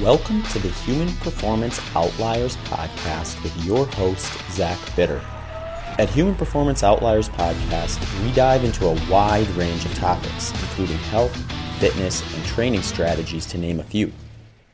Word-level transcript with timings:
Welcome 0.00 0.42
to 0.44 0.58
the 0.58 0.70
Human 0.70 1.14
Performance 1.16 1.78
Outliers 1.94 2.56
podcast 2.56 3.42
with 3.42 3.54
your 3.66 3.84
host, 3.84 4.32
Zach 4.50 4.78
Bitter. 4.96 5.20
At 5.98 6.08
Human 6.08 6.34
Performance 6.34 6.82
Outliers 6.82 7.28
podcast, 7.28 8.24
we 8.24 8.32
dive 8.32 8.64
into 8.64 8.86
a 8.86 9.10
wide 9.10 9.46
range 9.48 9.84
of 9.84 9.94
topics, 9.96 10.52
including 10.52 10.96
health, 10.96 11.36
fitness, 11.80 12.22
and 12.34 12.42
training 12.46 12.80
strategies, 12.80 13.44
to 13.44 13.58
name 13.58 13.78
a 13.78 13.82
few. 13.84 14.10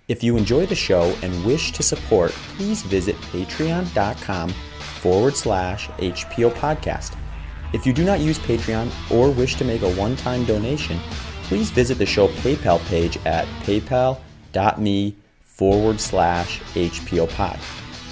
If 0.07 0.23
you 0.23 0.37
enjoy 0.37 0.65
the 0.67 0.77
show 0.77 1.12
and 1.22 1.45
wish 1.45 1.72
to 1.72 1.83
support, 1.83 2.31
please 2.31 2.83
visit 2.83 3.17
patreon.com 3.17 4.51
forward 5.01 5.35
slash 5.35 5.88
HPO 5.88 6.53
podcast. 6.53 7.17
If 7.72 7.85
you 7.85 7.93
do 7.93 8.04
not 8.04 8.21
use 8.21 8.38
Patreon 8.38 8.93
or 9.11 9.33
wish 9.33 9.56
to 9.56 9.65
make 9.65 9.83
a 9.83 9.93
one 9.95 10.15
time 10.15 10.45
donation, 10.45 11.01
please 11.43 11.72
visit 11.72 11.99
the 11.99 12.06
show 12.06 12.29
PayPal 12.29 12.79
page 12.87 13.19
at 13.27 13.49
paypal.com 13.65 14.22
me 14.79 15.15
forward 15.43 16.01
slash 16.01 16.61
HPO 16.75 17.28
pod. 17.34 17.59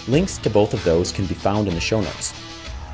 Links 0.09 0.39
to 0.39 0.51
both 0.51 0.75
of 0.75 0.85
those 0.85 1.13
can 1.13 1.27
be 1.27 1.35
found 1.35 1.69
in 1.69 1.75
the 1.75 1.81
show 1.81 2.01
notes. 2.01 2.35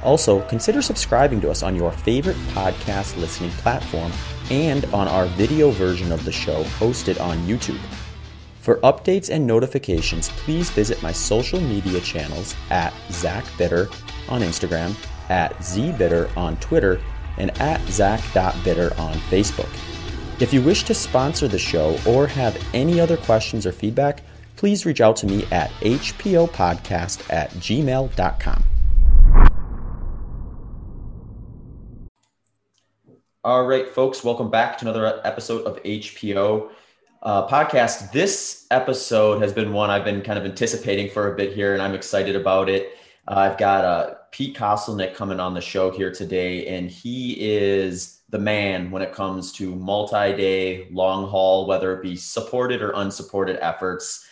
Also, 0.02 0.40
consider 0.48 0.80
subscribing 0.80 1.40
to 1.40 1.50
us 1.50 1.62
on 1.62 1.76
your 1.76 1.92
favorite 1.92 2.36
podcast 2.54 3.16
listening 3.18 3.50
platform 3.52 4.12
and 4.50 4.84
on 4.86 5.06
our 5.08 5.26
video 5.26 5.70
version 5.70 6.10
of 6.10 6.24
the 6.24 6.32
show 6.32 6.64
hosted 6.78 7.20
on 7.20 7.36
YouTube. 7.46 7.80
For 8.60 8.76
updates 8.78 9.30
and 9.30 9.46
notifications, 9.46 10.28
please 10.30 10.70
visit 10.70 11.02
my 11.02 11.12
social 11.12 11.60
media 11.60 12.00
channels 12.00 12.54
at 12.70 12.92
Zach 13.10 13.44
Bitter 13.56 13.88
on 14.28 14.42
Instagram, 14.42 14.94
at 15.28 15.54
ZBitter 15.56 16.36
on 16.36 16.56
Twitter, 16.58 17.00
and 17.38 17.50
at 17.60 17.80
Zach.bitter 17.88 18.92
on 18.98 19.14
Facebook. 19.14 19.68
If 20.40 20.54
you 20.54 20.62
wish 20.62 20.84
to 20.84 20.94
sponsor 20.94 21.48
the 21.48 21.58
show 21.58 21.98
or 22.06 22.26
have 22.26 22.58
any 22.72 22.98
other 22.98 23.18
questions 23.18 23.66
or 23.66 23.72
feedback, 23.72 24.22
please 24.56 24.86
reach 24.86 25.02
out 25.02 25.16
to 25.16 25.26
me 25.26 25.44
at 25.52 25.70
hpopodcast 25.82 27.30
at 27.30 27.50
gmail.com. 27.50 28.64
All 33.44 33.66
right, 33.66 33.86
folks, 33.86 34.24
welcome 34.24 34.50
back 34.50 34.78
to 34.78 34.86
another 34.86 35.20
episode 35.24 35.64
of 35.64 35.82
HPO 35.82 36.70
uh, 37.22 37.46
podcast. 37.46 38.10
This 38.12 38.66
episode 38.70 39.42
has 39.42 39.52
been 39.52 39.74
one 39.74 39.90
I've 39.90 40.04
been 40.04 40.22
kind 40.22 40.38
of 40.38 40.46
anticipating 40.46 41.10
for 41.10 41.30
a 41.30 41.36
bit 41.36 41.52
here, 41.52 41.74
and 41.74 41.82
I'm 41.82 41.94
excited 41.94 42.34
about 42.34 42.70
it. 42.70 42.96
Uh, 43.28 43.36
I've 43.36 43.58
got 43.58 43.84
uh, 43.84 44.14
Pete 44.30 44.56
Kostelnick 44.56 45.14
coming 45.14 45.38
on 45.38 45.52
the 45.52 45.60
show 45.60 45.90
here 45.90 46.10
today, 46.10 46.66
and 46.66 46.90
he 46.90 47.32
is 47.40 48.19
the 48.30 48.38
man 48.38 48.90
when 48.90 49.02
it 49.02 49.12
comes 49.12 49.52
to 49.52 49.74
multi-day 49.74 50.88
long 50.90 51.28
haul 51.28 51.66
whether 51.66 51.92
it 51.94 52.02
be 52.02 52.16
supported 52.16 52.80
or 52.80 52.92
unsupported 52.92 53.58
efforts. 53.60 54.26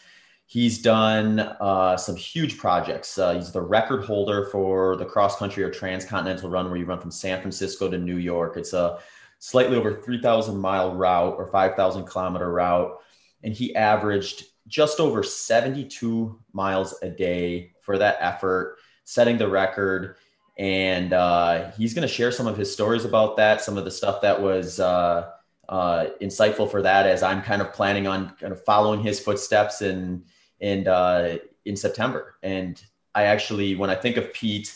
He's 0.47 0.81
done 0.81 1.41
uh, 1.41 1.97
some 1.99 2.17
huge 2.17 2.57
projects. 2.57 3.19
Uh, 3.19 3.35
he's 3.35 3.53
the 3.53 3.61
record 3.61 4.05
holder 4.05 4.47
for 4.47 4.97
the 4.97 5.05
cross 5.05 5.37
country 5.37 5.63
or 5.63 5.71
transcontinental 5.71 6.49
run 6.49 6.71
where 6.71 6.79
you 6.79 6.87
run 6.87 7.01
from 7.01 7.11
san 7.11 7.41
francisco 7.41 7.91
to 7.91 7.99
new 7.99 8.17
york. 8.17 8.57
It's 8.57 8.73
a 8.73 8.99
slightly 9.41 9.77
over 9.77 10.01
3000 10.01 10.57
mile 10.57 10.95
route 10.95 11.35
or 11.37 11.47
5000 11.47 12.07
kilometer 12.07 12.51
route 12.51 12.99
and 13.45 13.53
he 13.53 13.75
averaged 13.75 14.45
just 14.67 15.01
over 15.01 15.23
72 15.23 16.39
miles 16.53 16.95
a 17.03 17.09
day 17.09 17.73
for 17.81 17.99
that 17.99 18.17
effort 18.21 18.79
setting 19.05 19.39
the 19.39 19.49
record 19.49 20.17
and 20.59 21.12
uh, 21.12 21.70
he's 21.73 21.95
going 21.95 22.06
to 22.06 22.12
share 22.12 22.33
some 22.33 22.48
of 22.48 22.56
his 22.56 22.73
stories 22.73 23.05
about 23.05 23.37
that, 23.37 23.62
some 23.62 23.78
of 23.78 23.84
the 23.84 23.91
stuff 23.91 24.20
that 24.23 24.41
was 24.41 24.81
uh, 24.81 25.31
uh, 25.69 26.06
insightful 26.20 26.69
for 26.69 26.83
that. 26.83 27.06
As 27.06 27.23
I'm 27.23 27.42
kind 27.42 27.62
of 27.62 27.73
planning 27.73 28.09
on 28.09 28.31
kind 28.41 28.53
of 28.53 28.64
following 28.64 29.01
his 29.01 29.20
footsteps 29.20 29.83
in 29.83 30.25
in 30.61 30.89
uh, 30.89 31.36
in 31.64 31.77
September. 31.77 32.36
And 32.42 32.83
I 33.14 33.25
actually, 33.25 33.77
when 33.77 33.89
I 33.89 33.95
think 33.95 34.17
of 34.17 34.33
Pete, 34.33 34.75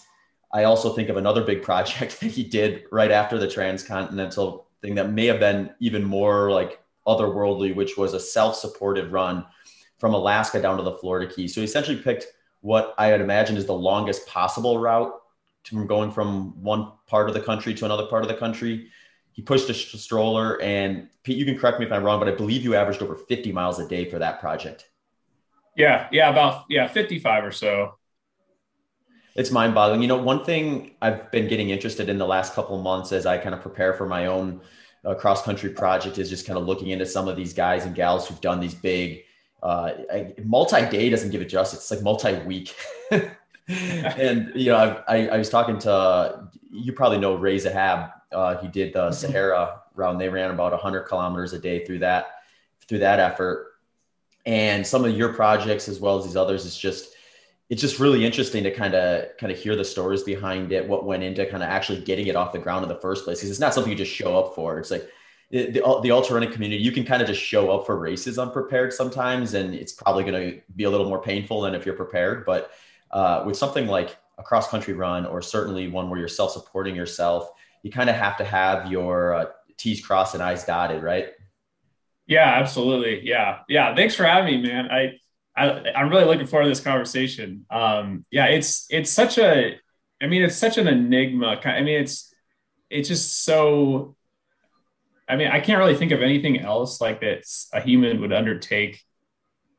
I 0.52 0.64
also 0.64 0.92
think 0.92 1.08
of 1.08 1.16
another 1.16 1.42
big 1.42 1.62
project 1.70 2.20
that 2.20 2.30
he 2.30 2.44
did 2.44 2.84
right 2.92 3.10
after 3.10 3.38
the 3.38 3.48
transcontinental 3.48 4.68
thing 4.82 4.94
that 4.94 5.10
may 5.10 5.26
have 5.26 5.40
been 5.40 5.70
even 5.80 6.04
more 6.04 6.52
like 6.52 6.80
otherworldly, 7.08 7.74
which 7.74 7.96
was 7.96 8.14
a 8.14 8.20
self-supported 8.20 9.10
run 9.10 9.44
from 9.98 10.14
Alaska 10.14 10.62
down 10.62 10.76
to 10.76 10.82
the 10.84 10.92
Florida 10.98 11.32
Keys. 11.32 11.54
So 11.54 11.60
he 11.60 11.64
essentially 11.64 11.96
picked 11.96 12.26
what 12.60 12.94
I 12.98 13.10
would 13.10 13.20
imagine 13.20 13.56
is 13.56 13.66
the 13.66 13.72
longest 13.72 14.26
possible 14.28 14.78
route 14.78 15.12
from 15.64 15.86
going 15.86 16.10
from 16.10 16.60
one 16.62 16.92
part 17.06 17.28
of 17.28 17.34
the 17.34 17.40
country 17.40 17.74
to 17.74 17.84
another 17.84 18.06
part 18.06 18.22
of 18.22 18.28
the 18.28 18.34
country. 18.34 18.88
He 19.32 19.42
pushed 19.42 19.70
a 19.70 19.74
stroller, 19.74 20.60
and 20.60 21.08
Pete, 21.22 21.38
you 21.38 21.44
can 21.44 21.58
correct 21.58 21.80
me 21.80 21.86
if 21.86 21.92
I'm 21.92 22.04
wrong, 22.04 22.18
but 22.18 22.28
I 22.28 22.32
believe 22.32 22.62
you 22.62 22.74
averaged 22.74 23.02
over 23.02 23.14
50 23.14 23.50
miles 23.52 23.78
a 23.78 23.88
day 23.88 24.04
for 24.04 24.18
that 24.18 24.40
project. 24.40 24.90
Yeah, 25.74 26.08
yeah, 26.12 26.28
about 26.28 26.64
yeah, 26.68 26.86
55 26.86 27.44
or 27.44 27.52
so. 27.52 27.94
It's 29.34 29.50
mind-boggling. 29.50 30.02
You 30.02 30.08
know, 30.08 30.22
one 30.22 30.44
thing 30.44 30.90
I've 31.00 31.30
been 31.30 31.48
getting 31.48 31.70
interested 31.70 32.10
in 32.10 32.18
the 32.18 32.26
last 32.26 32.52
couple 32.52 32.78
months 32.82 33.12
as 33.12 33.24
I 33.24 33.38
kind 33.38 33.54
of 33.54 33.62
prepare 33.62 33.94
for 33.94 34.06
my 34.06 34.26
own 34.26 34.60
uh, 35.06 35.14
cross-country 35.14 35.70
project 35.70 36.18
is 36.18 36.28
just 36.28 36.46
kind 36.46 36.58
of 36.58 36.66
looking 36.66 36.88
into 36.88 37.06
some 37.06 37.26
of 37.26 37.36
these 37.36 37.54
guys 37.54 37.86
and 37.86 37.94
gals 37.94 38.28
who've 38.28 38.40
done 38.42 38.60
these 38.60 38.74
big 38.74 39.22
uh, 39.62 39.92
multi-day 40.44 41.08
doesn't 41.08 41.30
give 41.30 41.40
it 41.40 41.46
justice. 41.46 41.78
It's 41.80 41.90
like 41.90 42.02
multi-week. 42.02 42.74
and 43.68 44.52
you 44.54 44.66
know, 44.66 45.02
I, 45.06 45.28
I, 45.28 45.38
was 45.38 45.48
talking 45.48 45.78
to 45.80 46.48
you 46.70 46.92
probably 46.92 47.18
know 47.18 47.34
Ray 47.34 47.58
Zahab. 47.58 48.12
Uh, 48.32 48.56
he 48.58 48.68
did 48.68 48.92
the 48.92 49.08
mm-hmm. 49.08 49.12
Sahara 49.12 49.82
round. 49.94 50.20
They 50.20 50.28
ran 50.28 50.50
about 50.50 50.72
100 50.72 51.02
kilometers 51.02 51.52
a 51.52 51.58
day 51.58 51.84
through 51.84 52.00
that 52.00 52.26
through 52.88 52.98
that 53.00 53.20
effort. 53.20 53.74
And 54.44 54.84
some 54.84 55.04
of 55.04 55.16
your 55.16 55.32
projects, 55.32 55.88
as 55.88 56.00
well 56.00 56.18
as 56.18 56.24
these 56.24 56.36
others, 56.36 56.64
is 56.64 56.76
just 56.76 57.14
it's 57.70 57.80
just 57.80 58.00
really 58.00 58.24
interesting 58.24 58.64
to 58.64 58.70
kind 58.70 58.94
of 58.94 59.36
kind 59.38 59.52
of 59.52 59.58
hear 59.58 59.76
the 59.76 59.84
stories 59.84 60.24
behind 60.24 60.72
it, 60.72 60.86
what 60.86 61.04
went 61.04 61.22
into 61.22 61.46
kind 61.46 61.62
of 61.62 61.68
actually 61.68 62.00
getting 62.00 62.26
it 62.26 62.36
off 62.36 62.52
the 62.52 62.58
ground 62.58 62.82
in 62.82 62.88
the 62.88 63.00
first 63.00 63.24
place. 63.24 63.38
Because 63.38 63.50
it's 63.50 63.60
not 63.60 63.74
something 63.74 63.92
you 63.92 63.96
just 63.96 64.12
show 64.12 64.36
up 64.36 64.54
for. 64.56 64.78
It's 64.80 64.90
like 64.90 65.08
the, 65.52 66.00
the 66.02 66.10
ultra 66.10 66.34
running 66.34 66.50
community, 66.50 66.82
you 66.82 66.90
can 66.90 67.04
kind 67.04 67.20
of 67.20 67.28
just 67.28 67.40
show 67.40 67.70
up 67.70 67.84
for 67.86 67.96
races 67.98 68.38
unprepared 68.38 68.92
sometimes, 68.92 69.54
and 69.54 69.74
it's 69.74 69.92
probably 69.92 70.24
going 70.24 70.50
to 70.50 70.60
be 70.74 70.84
a 70.84 70.90
little 70.90 71.06
more 71.06 71.22
painful 71.22 71.60
than 71.60 71.74
if 71.74 71.84
you're 71.84 71.94
prepared. 71.94 72.46
But 72.46 72.72
uh, 73.12 73.42
with 73.46 73.56
something 73.56 73.86
like 73.86 74.16
a 74.38 74.42
cross 74.42 74.68
country 74.68 74.94
run, 74.94 75.26
or 75.26 75.42
certainly 75.42 75.88
one 75.88 76.08
where 76.08 76.18
you're 76.18 76.28
self 76.28 76.52
supporting 76.52 76.96
yourself, 76.96 77.50
you 77.82 77.90
kind 77.90 78.08
of 78.08 78.16
have 78.16 78.36
to 78.38 78.44
have 78.44 78.90
your 78.90 79.34
uh, 79.34 79.44
T's 79.76 80.04
crossed 80.04 80.34
and 80.34 80.42
I's 80.42 80.64
dotted, 80.64 81.02
right? 81.02 81.28
Yeah, 82.26 82.54
absolutely. 82.54 83.26
Yeah, 83.26 83.60
yeah. 83.68 83.94
Thanks 83.94 84.14
for 84.14 84.24
having 84.24 84.62
me, 84.62 84.68
man. 84.68 84.88
I, 84.90 85.18
I 85.56 85.92
I'm 85.92 86.08
really 86.08 86.24
looking 86.24 86.46
forward 86.46 86.64
to 86.64 86.68
this 86.70 86.80
conversation. 86.80 87.66
Um, 87.70 88.24
yeah, 88.30 88.46
it's 88.46 88.86
it's 88.90 89.10
such 89.10 89.38
a, 89.38 89.76
I 90.20 90.26
mean, 90.26 90.42
it's 90.42 90.56
such 90.56 90.78
an 90.78 90.88
enigma. 90.88 91.60
I 91.64 91.82
mean, 91.82 92.00
it's 92.00 92.32
it's 92.88 93.08
just 93.08 93.44
so. 93.44 94.16
I 95.28 95.36
mean, 95.36 95.48
I 95.48 95.60
can't 95.60 95.78
really 95.78 95.96
think 95.96 96.12
of 96.12 96.20
anything 96.20 96.60
else 96.60 97.00
like 97.00 97.20
that 97.20 97.44
a 97.72 97.80
human 97.80 98.20
would 98.20 98.32
undertake 98.32 99.02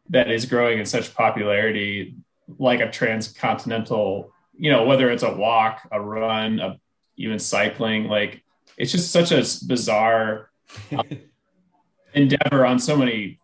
that 0.10 0.32
is 0.32 0.46
growing 0.46 0.80
in 0.80 0.86
such 0.86 1.14
popularity 1.14 2.16
like 2.60 2.80
a 2.80 2.92
transcontinental, 2.92 4.32
you 4.58 4.72
know, 4.72 4.86
whether 4.86 5.10
it's 5.10 5.24
a 5.24 5.34
walk, 5.34 5.88
a 5.92 6.00
run, 6.00 6.60
a, 6.60 6.80
even 7.18 7.40
cycling, 7.40 8.08
like 8.08 8.44
it's 8.78 8.92
just 8.92 9.12
such 9.12 9.32
a 9.32 9.46
bizarre 9.68 10.50
um, 10.92 11.08
endeavor 12.14 12.66
on 12.66 12.80
so 12.80 12.96
many 12.96 13.40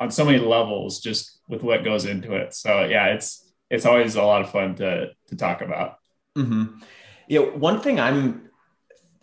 on 0.00 0.10
so 0.10 0.24
many 0.24 0.38
levels 0.38 1.00
just 1.00 1.40
with 1.48 1.62
what 1.62 1.84
goes 1.84 2.04
into 2.04 2.34
it. 2.34 2.54
So 2.54 2.84
yeah, 2.84 3.06
it's 3.08 3.52
it's 3.70 3.86
always 3.86 4.16
a 4.16 4.22
lot 4.22 4.42
of 4.42 4.50
fun 4.50 4.74
to 4.76 5.10
to 5.28 5.36
talk 5.36 5.62
about. 5.62 5.98
Mm-hmm. 6.36 6.80
You 7.28 7.40
know, 7.40 7.50
one 7.52 7.80
thing 7.80 7.98
I'm 7.98 8.50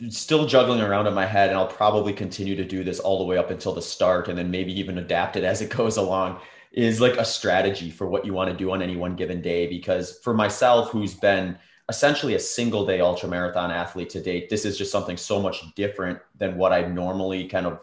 still 0.10 0.48
juggling 0.48 0.82
around 0.82 1.08
in 1.08 1.14
my 1.14 1.26
head, 1.26 1.50
and 1.50 1.58
I'll 1.58 1.68
probably 1.68 2.14
continue 2.14 2.56
to 2.56 2.66
do 2.66 2.84
this 2.84 3.00
all 3.00 3.20
the 3.20 3.26
way 3.26 3.38
up 3.38 3.52
until 3.52 3.74
the 3.74 3.82
start, 3.82 4.28
and 4.28 4.38
then 4.38 4.50
maybe 4.50 4.78
even 4.80 4.98
adapt 4.98 5.36
it 5.36 5.44
as 5.44 5.62
it 5.62 5.70
goes 5.70 5.98
along 5.98 6.40
is 6.72 7.02
like 7.02 7.18
a 7.18 7.26
strategy 7.26 7.90
for 7.90 8.08
what 8.08 8.26
you 8.26 8.34
want 8.34 8.50
to 8.50 8.56
do 8.56 8.72
on 8.72 8.82
any 8.82 8.96
one 8.96 9.16
given 9.16 9.42
day. 9.42 9.68
Because 9.68 10.20
for 10.20 10.34
myself, 10.34 10.90
who's 10.90 11.14
been 11.14 11.58
essentially 11.90 12.36
a 12.36 12.40
single 12.40 12.86
day 12.86 13.02
ultra 13.02 13.28
marathon 13.28 13.72
athlete 13.72 14.10
to 14.12 14.22
date, 14.22 14.50
this 14.50 14.64
is 14.64 14.78
just 14.78 14.92
something 14.92 15.18
so 15.18 15.42
much 15.42 15.64
different 15.76 16.20
than 16.38 16.58
what 16.58 16.72
I 16.72 16.82
normally 16.82 17.48
kind 17.48 17.66
of 17.66 17.80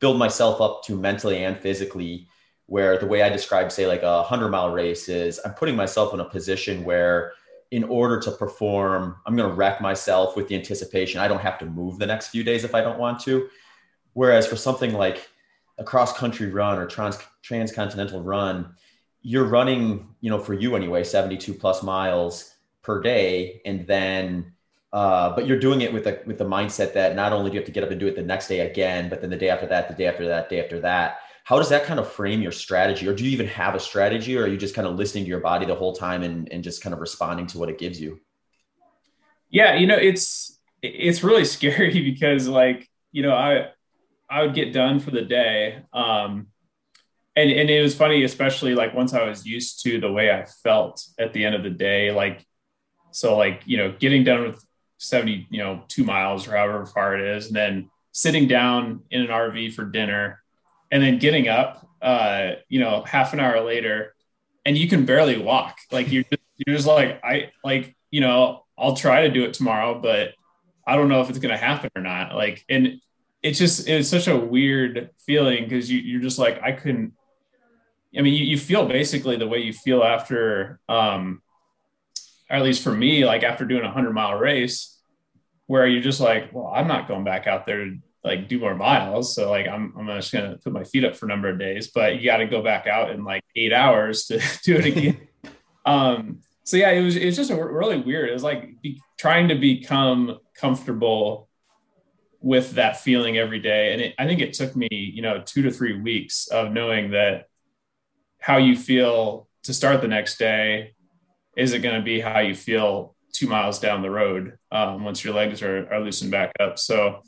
build 0.00 0.18
myself 0.18 0.60
up 0.60 0.82
to 0.84 0.96
mentally 0.96 1.44
and 1.44 1.56
physically. 1.56 2.28
Where 2.66 2.96
the 2.96 3.06
way 3.06 3.22
I 3.22 3.28
describe, 3.28 3.70
say, 3.70 3.86
like 3.86 4.02
a 4.02 4.18
100 4.18 4.48
mile 4.48 4.72
race 4.72 5.08
is 5.08 5.38
I'm 5.44 5.52
putting 5.52 5.76
myself 5.76 6.14
in 6.14 6.20
a 6.20 6.24
position 6.24 6.84
where, 6.84 7.32
in 7.70 7.84
order 7.84 8.18
to 8.20 8.30
perform, 8.30 9.16
I'm 9.26 9.36
going 9.36 9.48
to 9.48 9.54
wreck 9.54 9.80
myself 9.80 10.36
with 10.36 10.48
the 10.48 10.54
anticipation 10.54 11.20
I 11.20 11.28
don't 11.28 11.40
have 11.40 11.58
to 11.58 11.66
move 11.66 11.98
the 11.98 12.06
next 12.06 12.28
few 12.28 12.42
days 12.42 12.64
if 12.64 12.74
I 12.74 12.80
don't 12.80 12.98
want 12.98 13.20
to. 13.22 13.48
Whereas 14.14 14.46
for 14.46 14.56
something 14.56 14.94
like 14.94 15.28
a 15.78 15.84
cross 15.84 16.16
country 16.16 16.50
run 16.50 16.78
or 16.78 16.86
trans 16.86 17.18
transcontinental 17.42 18.22
run, 18.22 18.74
you're 19.22 19.44
running, 19.44 20.08
you 20.20 20.30
know, 20.30 20.38
for 20.38 20.54
you 20.54 20.74
anyway, 20.76 21.04
72 21.04 21.54
plus 21.54 21.82
miles 21.82 22.54
per 22.82 23.00
day. 23.00 23.60
And 23.64 23.86
then, 23.86 24.52
uh, 24.92 25.34
but 25.34 25.46
you're 25.46 25.58
doing 25.58 25.82
it 25.82 25.92
with 25.92 26.04
the, 26.04 26.20
with 26.26 26.38
the 26.38 26.44
mindset 26.44 26.92
that 26.94 27.14
not 27.14 27.32
only 27.32 27.50
do 27.50 27.54
you 27.54 27.60
have 27.60 27.66
to 27.66 27.72
get 27.72 27.84
up 27.84 27.90
and 27.90 28.00
do 28.00 28.06
it 28.06 28.16
the 28.16 28.22
next 28.22 28.48
day 28.48 28.60
again, 28.60 29.08
but 29.08 29.20
then 29.20 29.30
the 29.30 29.36
day 29.36 29.48
after 29.48 29.66
that, 29.66 29.88
the 29.88 29.94
day 29.94 30.06
after 30.06 30.26
that, 30.26 30.48
day 30.48 30.62
after 30.62 30.80
that. 30.80 31.18
how 31.44 31.58
does 31.58 31.68
that 31.68 31.84
kind 31.84 31.98
of 31.98 32.10
frame 32.10 32.40
your 32.40 32.52
strategy 32.52 33.06
or 33.08 33.14
do 33.14 33.24
you 33.24 33.30
even 33.30 33.46
have 33.46 33.74
a 33.74 33.80
strategy 33.80 34.36
or 34.36 34.44
are 34.44 34.48
you 34.48 34.56
just 34.56 34.74
kind 34.74 34.86
of 34.86 34.96
listening 34.96 35.24
to 35.24 35.28
your 35.28 35.40
body 35.40 35.66
the 35.66 35.74
whole 35.74 35.92
time 35.92 36.22
and, 36.22 36.50
and 36.52 36.62
just 36.62 36.82
kind 36.82 36.94
of 36.94 37.00
responding 37.00 37.46
to 37.46 37.58
what 37.58 37.68
it 37.68 37.78
gives 37.78 38.00
you 38.00 38.20
yeah 39.50 39.74
you 39.74 39.86
know 39.86 39.96
it's 39.96 40.58
it's 40.82 41.22
really 41.22 41.44
scary 41.56 42.02
because 42.02 42.48
like 42.48 42.88
you 43.12 43.22
know 43.22 43.34
i 43.34 43.68
i 44.30 44.42
would 44.42 44.54
get 44.54 44.72
done 44.72 45.00
for 45.00 45.10
the 45.10 45.22
day 45.22 45.82
um 45.92 46.46
and 47.36 47.50
and 47.50 47.70
it 47.70 47.82
was 47.82 47.94
funny 47.94 48.24
especially 48.24 48.74
like 48.74 48.94
once 48.94 49.14
i 49.14 49.26
was 49.26 49.46
used 49.46 49.82
to 49.82 50.00
the 50.00 50.10
way 50.10 50.30
i 50.30 50.44
felt 50.62 51.06
at 51.18 51.32
the 51.32 51.44
end 51.44 51.54
of 51.54 51.62
the 51.62 51.70
day 51.70 52.10
like 52.10 52.44
so 53.10 53.36
like 53.36 53.62
you 53.66 53.76
know 53.76 53.94
getting 53.98 54.24
done 54.24 54.42
with 54.42 54.64
70 54.98 55.46
you 55.50 55.58
know 55.58 55.82
2 55.88 56.04
miles 56.04 56.46
or 56.46 56.56
however 56.56 56.86
far 56.86 57.16
it 57.16 57.36
is 57.36 57.46
and 57.46 57.56
then 57.56 57.90
sitting 58.12 58.46
down 58.46 59.02
in 59.10 59.22
an 59.22 59.28
rv 59.28 59.72
for 59.72 59.84
dinner 59.84 60.42
and 60.90 61.02
then 61.02 61.18
getting 61.18 61.48
up 61.48 61.86
uh 62.02 62.52
you 62.68 62.80
know 62.80 63.02
half 63.02 63.32
an 63.32 63.40
hour 63.40 63.60
later 63.60 64.14
and 64.64 64.78
you 64.78 64.88
can 64.88 65.04
barely 65.04 65.38
walk. 65.38 65.78
Like 65.90 66.10
you're 66.10 66.24
just, 66.24 66.42
you're 66.58 66.76
just 66.76 66.88
like 66.88 67.20
i 67.24 67.50
like 67.64 67.96
you 68.10 68.20
know 68.20 68.64
i'll 68.78 68.94
try 68.94 69.22
to 69.22 69.30
do 69.30 69.44
it 69.44 69.54
tomorrow 69.54 69.98
but 69.98 70.34
i 70.86 70.96
don't 70.96 71.08
know 71.08 71.20
if 71.20 71.28
it's 71.28 71.38
going 71.38 71.50
to 71.52 71.58
happen 71.58 71.90
or 71.96 72.02
not. 72.02 72.34
Like 72.34 72.64
and 72.68 73.00
it's 73.42 73.58
just 73.58 73.88
it's 73.88 74.08
such 74.08 74.28
a 74.28 74.36
weird 74.36 75.10
feeling 75.26 75.64
because 75.64 75.90
you, 75.90 75.98
you're 75.98 76.20
just 76.20 76.38
like 76.38 76.62
i 76.62 76.72
couldn't 76.72 77.12
I 78.16 78.22
mean, 78.22 78.34
you, 78.34 78.44
you 78.44 78.58
feel 78.58 78.86
basically 78.86 79.36
the 79.36 79.48
way 79.48 79.58
you 79.58 79.72
feel 79.72 80.02
after, 80.02 80.80
um, 80.88 81.42
or 82.50 82.56
at 82.56 82.62
least 82.62 82.82
for 82.82 82.92
me, 82.92 83.24
like 83.24 83.42
after 83.42 83.64
doing 83.64 83.84
a 83.84 83.90
hundred 83.90 84.12
mile 84.12 84.34
race, 84.34 84.98
where 85.66 85.86
you're 85.86 86.02
just 86.02 86.20
like, 86.20 86.52
well, 86.52 86.66
I'm 86.66 86.88
not 86.88 87.08
going 87.08 87.24
back 87.24 87.46
out 87.46 87.64
there 87.64 87.84
to 87.84 87.96
like 88.24 88.48
do 88.48 88.58
more 88.58 88.74
miles. 88.74 89.34
So 89.34 89.50
like, 89.50 89.66
I'm, 89.66 89.94
I'm 89.98 90.06
just 90.08 90.32
going 90.32 90.50
to 90.50 90.58
put 90.58 90.72
my 90.72 90.84
feet 90.84 91.04
up 91.04 91.16
for 91.16 91.26
a 91.26 91.28
number 91.28 91.48
of 91.48 91.58
days, 91.58 91.88
but 91.88 92.16
you 92.16 92.24
got 92.26 92.38
to 92.38 92.46
go 92.46 92.62
back 92.62 92.86
out 92.86 93.10
in 93.10 93.24
like 93.24 93.42
eight 93.56 93.72
hours 93.72 94.26
to 94.26 94.40
do 94.64 94.76
it 94.76 94.84
again. 94.86 95.28
um, 95.86 96.40
so 96.64 96.76
yeah, 96.76 96.90
it 96.90 97.02
was, 97.02 97.16
it 97.16 97.24
was 97.24 97.36
just 97.36 97.50
a, 97.50 97.56
really 97.56 98.00
weird. 98.00 98.28
It 98.28 98.34
was 98.34 98.42
like 98.42 98.80
be, 98.82 99.00
trying 99.18 99.48
to 99.48 99.54
become 99.54 100.38
comfortable 100.54 101.48
with 102.40 102.72
that 102.72 103.00
feeling 103.00 103.38
every 103.38 103.60
day. 103.60 103.92
And 103.92 104.02
it, 104.02 104.14
I 104.18 104.26
think 104.26 104.40
it 104.40 104.52
took 104.52 104.76
me, 104.76 104.88
you 104.90 105.22
know, 105.22 105.42
two 105.44 105.62
to 105.62 105.70
three 105.70 106.00
weeks 106.00 106.48
of 106.48 106.72
knowing 106.72 107.12
that 107.12 107.46
how 108.42 108.58
you 108.58 108.76
feel 108.76 109.48
to 109.62 109.72
start 109.72 110.00
the 110.00 110.08
next 110.08 110.38
day. 110.38 110.94
Is 111.56 111.72
it 111.72 111.78
going 111.78 111.94
to 111.94 112.02
be 112.02 112.20
how 112.20 112.40
you 112.40 112.54
feel 112.54 113.14
two 113.32 113.46
miles 113.46 113.78
down 113.78 114.02
the 114.02 114.10
road 114.10 114.58
um, 114.70 115.04
once 115.04 115.24
your 115.24 115.32
legs 115.32 115.62
are, 115.62 115.90
are 115.92 116.00
loosened 116.00 116.30
back 116.30 116.52
up? 116.60 116.78
So 116.78 117.22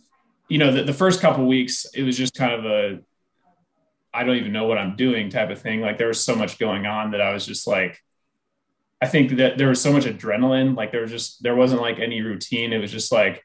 you 0.48 0.58
know 0.58 0.72
the, 0.72 0.82
the 0.82 0.92
first 0.92 1.20
couple 1.20 1.46
weeks 1.46 1.86
it 1.94 2.02
was 2.02 2.16
just 2.16 2.34
kind 2.34 2.52
of 2.52 2.64
a 2.64 2.98
i 4.12 4.24
don't 4.24 4.36
even 4.36 4.52
know 4.52 4.66
what 4.66 4.78
i'm 4.78 4.96
doing 4.96 5.30
type 5.30 5.50
of 5.50 5.60
thing. 5.60 5.80
Like 5.80 5.98
there 5.98 6.08
was 6.08 6.22
so 6.22 6.34
much 6.34 6.58
going 6.58 6.86
on 6.86 7.12
that 7.12 7.20
i 7.20 7.32
was 7.32 7.46
just 7.46 7.66
like 7.66 8.00
i 9.00 9.06
think 9.06 9.36
that 9.36 9.58
there 9.58 9.68
was 9.68 9.80
so 9.80 9.92
much 9.92 10.04
adrenaline. 10.04 10.76
Like 10.76 10.92
there 10.92 11.02
was 11.02 11.10
just 11.10 11.42
there 11.42 11.56
wasn't 11.56 11.80
like 11.80 11.98
any 11.98 12.20
routine. 12.20 12.72
It 12.72 12.78
was 12.78 12.92
just 12.92 13.12
like 13.12 13.43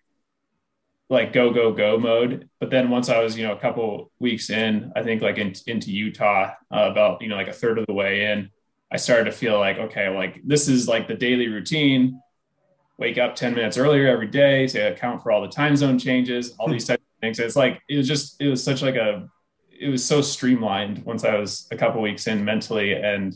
like 1.09 1.33
go 1.33 1.51
go 1.51 1.73
go 1.73 1.97
mode. 1.97 2.49
But 2.59 2.69
then 2.69 2.89
once 2.89 3.09
i 3.09 3.21
was 3.21 3.37
you 3.37 3.45
know 3.45 3.53
a 3.53 3.59
couple 3.59 4.11
weeks 4.19 4.49
in 4.49 4.91
i 4.95 5.03
think 5.03 5.21
like 5.21 5.37
in, 5.37 5.53
into 5.67 5.91
utah 5.91 6.51
uh, 6.71 6.89
about 6.91 7.21
you 7.21 7.27
know 7.29 7.35
like 7.35 7.47
a 7.47 7.53
third 7.53 7.79
of 7.79 7.85
the 7.87 7.93
way 7.93 8.25
in 8.25 8.49
i 8.91 8.97
started 8.97 9.25
to 9.25 9.31
feel 9.31 9.57
like 9.59 9.77
okay 9.77 10.09
like 10.09 10.41
this 10.45 10.67
is 10.67 10.87
like 10.87 11.07
the 11.07 11.15
daily 11.15 11.47
routine. 11.47 12.21
Wake 12.97 13.17
up 13.17 13.33
10 13.33 13.55
minutes 13.55 13.77
earlier 13.77 14.09
every 14.09 14.27
day 14.27 14.67
to 14.67 14.91
account 14.91 15.23
for 15.23 15.31
all 15.31 15.41
the 15.41 15.47
time 15.47 15.77
zone 15.77 15.97
changes 15.97 16.53
all 16.59 16.67
these 16.67 16.83
types 16.83 17.01
of 17.01 17.21
things. 17.21 17.39
It's 17.39 17.55
like 17.55 17.81
it 17.87 17.95
was 17.95 18.09
just 18.09 18.41
it 18.41 18.49
was 18.49 18.61
such 18.61 18.81
like 18.81 18.95
a 18.95 19.29
it 19.71 19.87
was 19.87 20.03
so 20.03 20.19
streamlined 20.21 21.05
once 21.05 21.23
i 21.23 21.37
was 21.37 21.65
a 21.71 21.77
couple 21.77 22.01
weeks 22.01 22.27
in 22.27 22.43
mentally 22.43 22.91
and 22.93 23.35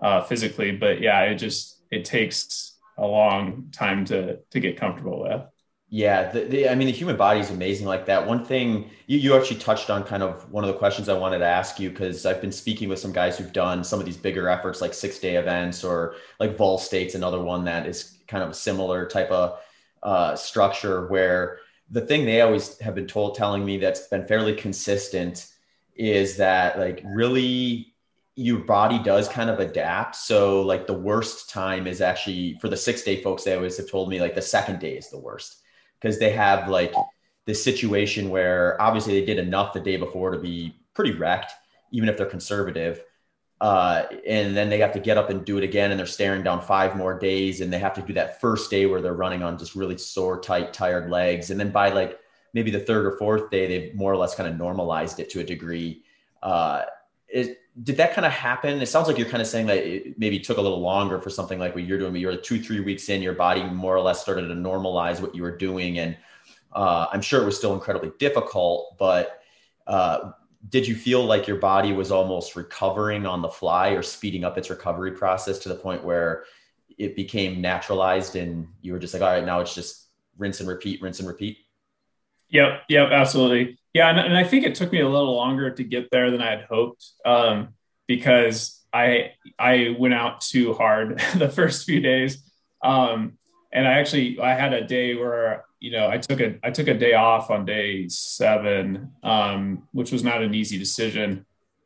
uh, 0.00 0.22
physically. 0.22 0.72
But 0.72 1.02
yeah 1.02 1.20
it 1.24 1.34
just 1.34 1.82
it 1.90 2.06
takes 2.06 2.78
a 2.96 3.06
long 3.06 3.68
time 3.70 4.06
to 4.06 4.38
to 4.50 4.60
get 4.60 4.80
comfortable 4.80 5.20
with 5.20 5.42
yeah, 5.94 6.32
the, 6.32 6.46
the, 6.46 6.68
I 6.70 6.74
mean, 6.74 6.86
the 6.86 6.92
human 6.92 7.18
body 7.18 7.40
is 7.40 7.50
amazing 7.50 7.86
like 7.86 8.06
that. 8.06 8.26
One 8.26 8.46
thing 8.46 8.88
you, 9.08 9.18
you 9.18 9.36
actually 9.36 9.58
touched 9.58 9.90
on 9.90 10.04
kind 10.04 10.22
of 10.22 10.50
one 10.50 10.64
of 10.64 10.68
the 10.68 10.78
questions 10.78 11.10
I 11.10 11.12
wanted 11.12 11.40
to 11.40 11.44
ask 11.44 11.78
you 11.78 11.90
because 11.90 12.24
I've 12.24 12.40
been 12.40 12.50
speaking 12.50 12.88
with 12.88 12.98
some 12.98 13.12
guys 13.12 13.36
who've 13.36 13.52
done 13.52 13.84
some 13.84 14.00
of 14.00 14.06
these 14.06 14.16
bigger 14.16 14.48
efforts 14.48 14.80
like 14.80 14.94
six 14.94 15.18
day 15.18 15.36
events 15.36 15.84
or 15.84 16.14
like 16.40 16.56
Vol 16.56 16.78
State's 16.78 17.14
another 17.14 17.42
one 17.42 17.62
that 17.66 17.86
is 17.86 18.16
kind 18.26 18.42
of 18.42 18.48
a 18.48 18.54
similar 18.54 19.04
type 19.04 19.30
of 19.30 19.58
uh, 20.02 20.34
structure 20.34 21.08
where 21.08 21.58
the 21.90 22.00
thing 22.00 22.24
they 22.24 22.40
always 22.40 22.78
have 22.78 22.94
been 22.94 23.06
told 23.06 23.34
telling 23.34 23.62
me 23.62 23.76
that's 23.76 24.08
been 24.08 24.26
fairly 24.26 24.54
consistent 24.54 25.48
is 25.94 26.38
that 26.38 26.78
like 26.78 27.02
really 27.04 27.92
your 28.34 28.60
body 28.60 28.98
does 28.98 29.28
kind 29.28 29.50
of 29.50 29.60
adapt. 29.60 30.16
So 30.16 30.62
like 30.62 30.86
the 30.86 30.94
worst 30.94 31.50
time 31.50 31.86
is 31.86 32.00
actually 32.00 32.56
for 32.62 32.70
the 32.70 32.78
six 32.78 33.02
day 33.02 33.22
folks, 33.22 33.44
they 33.44 33.54
always 33.54 33.76
have 33.76 33.90
told 33.90 34.08
me 34.08 34.22
like 34.22 34.34
the 34.34 34.40
second 34.40 34.80
day 34.80 34.96
is 34.96 35.10
the 35.10 35.20
worst 35.20 35.58
because 36.02 36.18
they 36.18 36.30
have 36.30 36.68
like 36.68 36.92
this 37.46 37.62
situation 37.62 38.28
where 38.28 38.80
obviously 38.80 39.18
they 39.20 39.26
did 39.26 39.38
enough 39.38 39.72
the 39.72 39.80
day 39.80 39.96
before 39.96 40.30
to 40.32 40.38
be 40.38 40.74
pretty 40.94 41.12
wrecked, 41.12 41.52
even 41.92 42.08
if 42.08 42.16
they're 42.16 42.26
conservative. 42.26 43.02
Uh, 43.60 44.06
and 44.26 44.56
then 44.56 44.68
they 44.68 44.78
have 44.78 44.92
to 44.92 44.98
get 44.98 45.16
up 45.16 45.30
and 45.30 45.44
do 45.44 45.56
it 45.56 45.62
again, 45.62 45.92
and 45.92 45.98
they're 45.98 46.06
staring 46.06 46.42
down 46.42 46.60
five 46.60 46.96
more 46.96 47.16
days, 47.16 47.60
and 47.60 47.72
they 47.72 47.78
have 47.78 47.94
to 47.94 48.02
do 48.02 48.12
that 48.12 48.40
first 48.40 48.68
day 48.70 48.86
where 48.86 49.00
they're 49.00 49.14
running 49.14 49.44
on 49.44 49.56
just 49.56 49.76
really 49.76 49.96
sore, 49.96 50.40
tight, 50.40 50.72
tired 50.72 51.08
legs, 51.08 51.50
and 51.50 51.60
then 51.60 51.70
by 51.70 51.88
like 51.90 52.18
maybe 52.54 52.72
the 52.72 52.80
third 52.80 53.06
or 53.06 53.16
fourth 53.18 53.50
day, 53.50 53.68
they've 53.68 53.94
more 53.94 54.12
or 54.12 54.16
less 54.16 54.34
kind 54.34 54.48
of 54.48 54.58
normalized 54.58 55.20
it 55.20 55.30
to 55.30 55.38
a 55.40 55.44
degree. 55.44 56.02
Uh, 56.42 56.82
it, 57.28 57.58
did 57.80 57.96
that 57.96 58.12
kind 58.12 58.26
of 58.26 58.32
happen? 58.32 58.82
It 58.82 58.86
sounds 58.86 59.08
like 59.08 59.16
you're 59.16 59.28
kind 59.28 59.40
of 59.40 59.46
saying 59.46 59.66
that 59.66 59.78
it 59.78 60.18
maybe 60.18 60.38
took 60.38 60.58
a 60.58 60.60
little 60.60 60.80
longer 60.80 61.18
for 61.20 61.30
something 61.30 61.58
like 61.58 61.74
what 61.74 61.84
you're 61.84 61.98
doing. 61.98 62.12
But 62.12 62.20
you're 62.20 62.36
two, 62.36 62.62
three 62.62 62.80
weeks 62.80 63.08
in, 63.08 63.22
your 63.22 63.32
body 63.32 63.62
more 63.64 63.96
or 63.96 64.00
less 64.00 64.20
started 64.20 64.48
to 64.48 64.54
normalize 64.54 65.20
what 65.20 65.34
you 65.34 65.42
were 65.42 65.56
doing, 65.56 65.98
and 65.98 66.16
uh, 66.72 67.06
I'm 67.12 67.22
sure 67.22 67.42
it 67.42 67.46
was 67.46 67.56
still 67.56 67.74
incredibly 67.74 68.12
difficult. 68.18 68.98
But 68.98 69.40
uh, 69.86 70.32
did 70.68 70.86
you 70.86 70.94
feel 70.94 71.24
like 71.24 71.46
your 71.46 71.56
body 71.56 71.92
was 71.92 72.12
almost 72.12 72.56
recovering 72.56 73.24
on 73.26 73.40
the 73.40 73.48
fly, 73.48 73.90
or 73.90 74.02
speeding 74.02 74.44
up 74.44 74.58
its 74.58 74.68
recovery 74.68 75.12
process 75.12 75.58
to 75.60 75.68
the 75.70 75.74
point 75.74 76.04
where 76.04 76.44
it 76.98 77.16
became 77.16 77.62
naturalized, 77.62 78.36
and 78.36 78.68
you 78.82 78.92
were 78.92 78.98
just 78.98 79.14
like, 79.14 79.22
all 79.22 79.30
right, 79.30 79.46
now 79.46 79.60
it's 79.60 79.74
just 79.74 80.08
rinse 80.36 80.60
and 80.60 80.68
repeat, 80.68 81.00
rinse 81.00 81.20
and 81.20 81.28
repeat? 81.28 81.56
Yep, 82.50 82.82
yep, 82.90 83.08
absolutely. 83.12 83.78
Yeah, 83.94 84.08
and, 84.08 84.18
and 84.18 84.36
I 84.36 84.44
think 84.44 84.64
it 84.64 84.74
took 84.74 84.90
me 84.90 85.00
a 85.00 85.08
little 85.08 85.34
longer 85.34 85.70
to 85.70 85.84
get 85.84 86.10
there 86.10 86.30
than 86.30 86.40
I 86.40 86.50
had 86.50 86.64
hoped 86.70 87.04
um, 87.24 87.74
because 88.08 88.80
I 88.92 89.32
I 89.58 89.96
went 89.98 90.14
out 90.14 90.40
too 90.40 90.74
hard 90.74 91.22
the 91.36 91.48
first 91.48 91.84
few 91.84 92.00
days, 92.00 92.42
um, 92.82 93.38
and 93.72 93.86
I 93.86 93.92
actually 93.98 94.40
I 94.40 94.54
had 94.54 94.72
a 94.72 94.86
day 94.86 95.14
where 95.14 95.64
you 95.78 95.92
know 95.92 96.08
I 96.08 96.18
took 96.18 96.40
a 96.40 96.58
I 96.62 96.70
took 96.70 96.88
a 96.88 96.94
day 96.94 97.14
off 97.14 97.50
on 97.50 97.64
day 97.64 98.08
seven, 98.08 99.12
um, 99.22 99.88
which 99.92 100.10
was 100.10 100.24
not 100.24 100.42
an 100.42 100.54
easy 100.54 100.78
decision. 100.78 101.44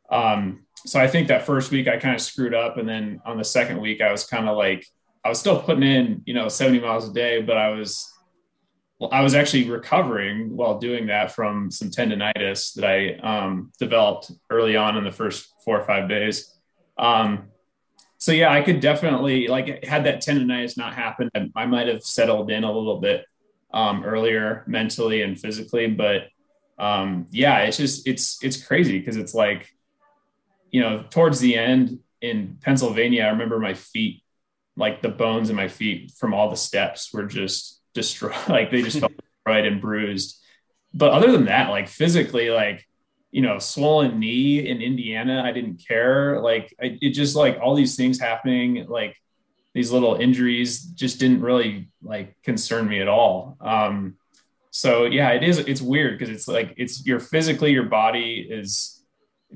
Um, 0.09 0.65
so 0.85 1.01
I 1.01 1.07
think 1.07 1.27
that 1.27 1.45
first 1.45 1.71
week 1.71 1.87
I 1.89 1.97
kind 1.97 2.15
of 2.15 2.21
screwed 2.21 2.53
up, 2.53 2.77
and 2.77 2.87
then 2.87 3.21
on 3.25 3.37
the 3.37 3.43
second 3.43 3.81
week 3.81 3.99
I 4.01 4.11
was 4.11 4.25
kind 4.25 4.47
of 4.47 4.55
like 4.55 4.85
I 5.25 5.29
was 5.29 5.39
still 5.39 5.61
putting 5.61 5.83
in 5.83 6.21
you 6.25 6.33
know 6.33 6.47
70 6.47 6.79
miles 6.79 7.09
a 7.09 7.13
day, 7.13 7.41
but 7.41 7.57
I 7.57 7.69
was 7.69 8.09
well, 8.99 9.09
I 9.11 9.21
was 9.21 9.35
actually 9.35 9.69
recovering 9.69 10.55
while 10.55 10.79
doing 10.79 11.07
that 11.07 11.31
from 11.31 11.69
some 11.69 11.89
tendonitis 11.89 12.73
that 12.75 12.85
I 12.85 13.15
um, 13.17 13.71
developed 13.79 14.31
early 14.49 14.75
on 14.75 14.97
in 14.97 15.03
the 15.03 15.11
first 15.11 15.53
four 15.63 15.79
or 15.79 15.85
five 15.85 16.09
days. 16.09 16.53
Um, 16.97 17.49
so 18.17 18.31
yeah, 18.31 18.51
I 18.51 18.61
could 18.61 18.79
definitely 18.79 19.47
like 19.47 19.83
had 19.85 20.05
that 20.05 20.23
tendonitis 20.23 20.77
not 20.77 20.95
happened, 20.95 21.29
I 21.55 21.65
might 21.67 21.87
have 21.87 22.03
settled 22.03 22.49
in 22.49 22.63
a 22.63 22.71
little 22.71 22.99
bit 22.99 23.25
um, 23.71 24.03
earlier 24.03 24.63
mentally 24.65 25.21
and 25.21 25.39
physically. 25.39 25.87
But 25.87 26.29
um, 26.79 27.27
yeah, 27.29 27.59
it's 27.59 27.77
just 27.77 28.07
it's 28.07 28.43
it's 28.43 28.63
crazy 28.63 28.97
because 28.97 29.17
it's 29.17 29.35
like 29.35 29.69
you 30.71 30.81
know 30.81 31.05
towards 31.11 31.39
the 31.39 31.55
end 31.55 31.99
in 32.21 32.57
Pennsylvania, 32.61 33.23
I 33.23 33.29
remember 33.29 33.59
my 33.59 33.75
feet, 33.75 34.23
like 34.75 35.03
the 35.03 35.09
bones 35.09 35.51
in 35.51 35.55
my 35.55 35.67
feet 35.67 36.11
from 36.17 36.33
all 36.33 36.49
the 36.49 36.57
steps 36.57 37.13
were 37.13 37.25
just 37.25 37.76
destroyed. 37.97 38.35
Like 38.47 38.71
they 38.71 38.81
just 38.81 38.99
felt 38.99 39.11
destroyed 39.17 39.65
and 39.65 39.81
bruised. 39.81 40.39
But 40.93 41.11
other 41.11 41.31
than 41.31 41.45
that, 41.45 41.69
like 41.69 41.87
physically, 41.89 42.49
like 42.49 42.87
you 43.31 43.41
know, 43.41 43.59
swollen 43.59 44.19
knee 44.19 44.67
in 44.67 44.81
Indiana, 44.81 45.43
I 45.45 45.51
didn't 45.51 45.83
care. 45.85 46.39
Like 46.39 46.73
I, 46.81 46.97
it 47.01 47.11
just 47.11 47.35
like 47.35 47.59
all 47.61 47.75
these 47.75 47.95
things 47.95 48.19
happening, 48.19 48.85
like 48.87 49.15
these 49.73 49.91
little 49.91 50.15
injuries, 50.15 50.81
just 50.81 51.19
didn't 51.19 51.41
really 51.41 51.89
like 52.01 52.35
concern 52.43 52.87
me 52.87 53.01
at 53.01 53.07
all. 53.07 53.57
Um, 53.59 54.15
so 54.71 55.05
yeah, 55.05 55.31
it 55.31 55.43
is. 55.43 55.57
It's 55.59 55.81
weird 55.81 56.17
because 56.17 56.33
it's 56.33 56.47
like 56.47 56.73
it's 56.77 57.05
your 57.05 57.19
physically 57.19 57.71
your 57.71 57.89
body 58.01 58.47
is 58.49 59.03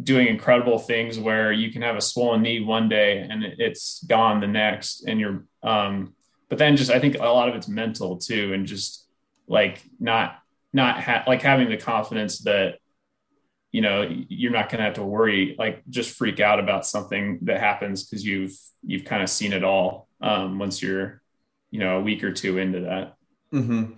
doing 0.03 0.27
incredible 0.27 0.79
things 0.79 1.19
where 1.19 1.51
you 1.51 1.71
can 1.71 1.81
have 1.81 1.95
a 1.95 2.01
swollen 2.01 2.41
knee 2.41 2.62
one 2.62 2.88
day 2.88 3.27
and 3.29 3.43
it's 3.43 4.03
gone 4.03 4.39
the 4.41 4.48
next, 4.48 5.05
and 5.07 5.19
you're 5.19 5.45
um, 5.63 6.13
but 6.51 6.58
then 6.58 6.75
just 6.75 6.91
I 6.91 7.00
think 7.00 7.15
a 7.15 7.20
lot 7.20 7.48
of 7.48 7.55
it's 7.55 7.70
mental 7.70 8.17
too, 8.17 8.53
and 8.53 8.67
just 8.67 9.08
like 9.48 9.81
not 10.01 10.36
not 10.74 11.01
ha- 11.01 11.24
like 11.25 11.41
having 11.41 11.70
the 11.70 11.77
confidence 11.77 12.39
that 12.39 12.79
you 13.72 13.79
know 13.79 14.05
you're 14.27 14.51
not 14.51 14.67
going 14.67 14.79
to 14.79 14.84
have 14.84 14.96
to 14.96 15.03
worry 15.03 15.55
like 15.58 15.81
just 15.89 16.17
freak 16.17 16.41
out 16.41 16.60
about 16.60 16.86
something 16.86 17.39
that 17.43 17.62
happens 17.62 18.03
because 18.03 18.25
you've 18.25 18.53
you've 18.86 19.05
kind 19.05 19.24
of 19.24 19.29
seen 19.29 19.53
it 19.53 19.63
all 19.63 20.10
um, 20.22 20.60
once 20.60 20.81
you're 20.81 21.22
you 21.70 21.79
know 21.79 22.00
a 22.00 22.01
week 22.01 22.22
or 22.22 22.34
two 22.34 22.58
into 22.58 22.81
that 22.81 23.15
mm-hmm. 23.53 23.93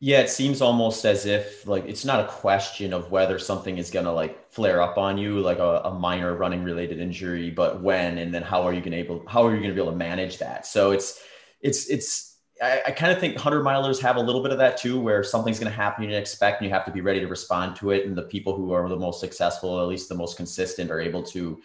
yeah 0.00 0.20
it 0.20 0.30
seems 0.30 0.62
almost 0.62 1.04
as 1.04 1.26
if 1.26 1.66
like 1.66 1.84
it's 1.86 2.06
not 2.06 2.24
a 2.24 2.28
question 2.28 2.94
of 2.94 3.10
whether 3.10 3.38
something 3.38 3.76
is 3.76 3.90
going 3.90 4.06
to 4.06 4.12
like 4.12 4.50
flare 4.50 4.80
up 4.80 4.96
on 4.96 5.18
you 5.18 5.40
like 5.40 5.58
a, 5.58 5.82
a 5.84 5.92
minor 5.92 6.34
running 6.34 6.64
related 6.64 7.00
injury 7.00 7.50
but 7.50 7.82
when 7.82 8.16
and 8.16 8.32
then 8.32 8.42
how 8.42 8.62
are 8.62 8.72
you 8.72 8.80
going 8.80 8.92
to 8.92 8.96
able 8.96 9.22
how 9.28 9.44
are 9.44 9.50
you 9.50 9.58
going 9.58 9.68
to 9.68 9.74
be 9.74 9.80
able 9.82 9.92
to 9.92 9.98
manage 9.98 10.38
that 10.38 10.64
so 10.64 10.90
it's 10.90 11.22
it's 11.60 11.86
it's 11.88 12.36
I, 12.62 12.82
I 12.86 12.90
kind 12.90 13.12
of 13.12 13.20
think 13.20 13.34
100 13.34 13.64
milers 13.64 14.00
have 14.00 14.16
a 14.16 14.20
little 14.20 14.42
bit 14.42 14.52
of 14.52 14.58
that 14.58 14.76
too, 14.76 15.00
where 15.00 15.22
something's 15.22 15.58
going 15.58 15.70
to 15.70 15.76
happen 15.76 16.02
you 16.02 16.10
didn't 16.10 16.22
expect, 16.22 16.60
and 16.60 16.68
you 16.68 16.74
have 16.74 16.84
to 16.86 16.90
be 16.90 17.00
ready 17.00 17.20
to 17.20 17.26
respond 17.26 17.76
to 17.76 17.90
it. 17.90 18.06
And 18.06 18.16
the 18.16 18.22
people 18.22 18.56
who 18.56 18.72
are 18.72 18.88
the 18.88 18.96
most 18.96 19.20
successful, 19.20 19.80
at 19.80 19.86
least 19.86 20.08
the 20.08 20.14
most 20.14 20.36
consistent, 20.36 20.90
are 20.90 21.00
able 21.00 21.22
to 21.24 21.60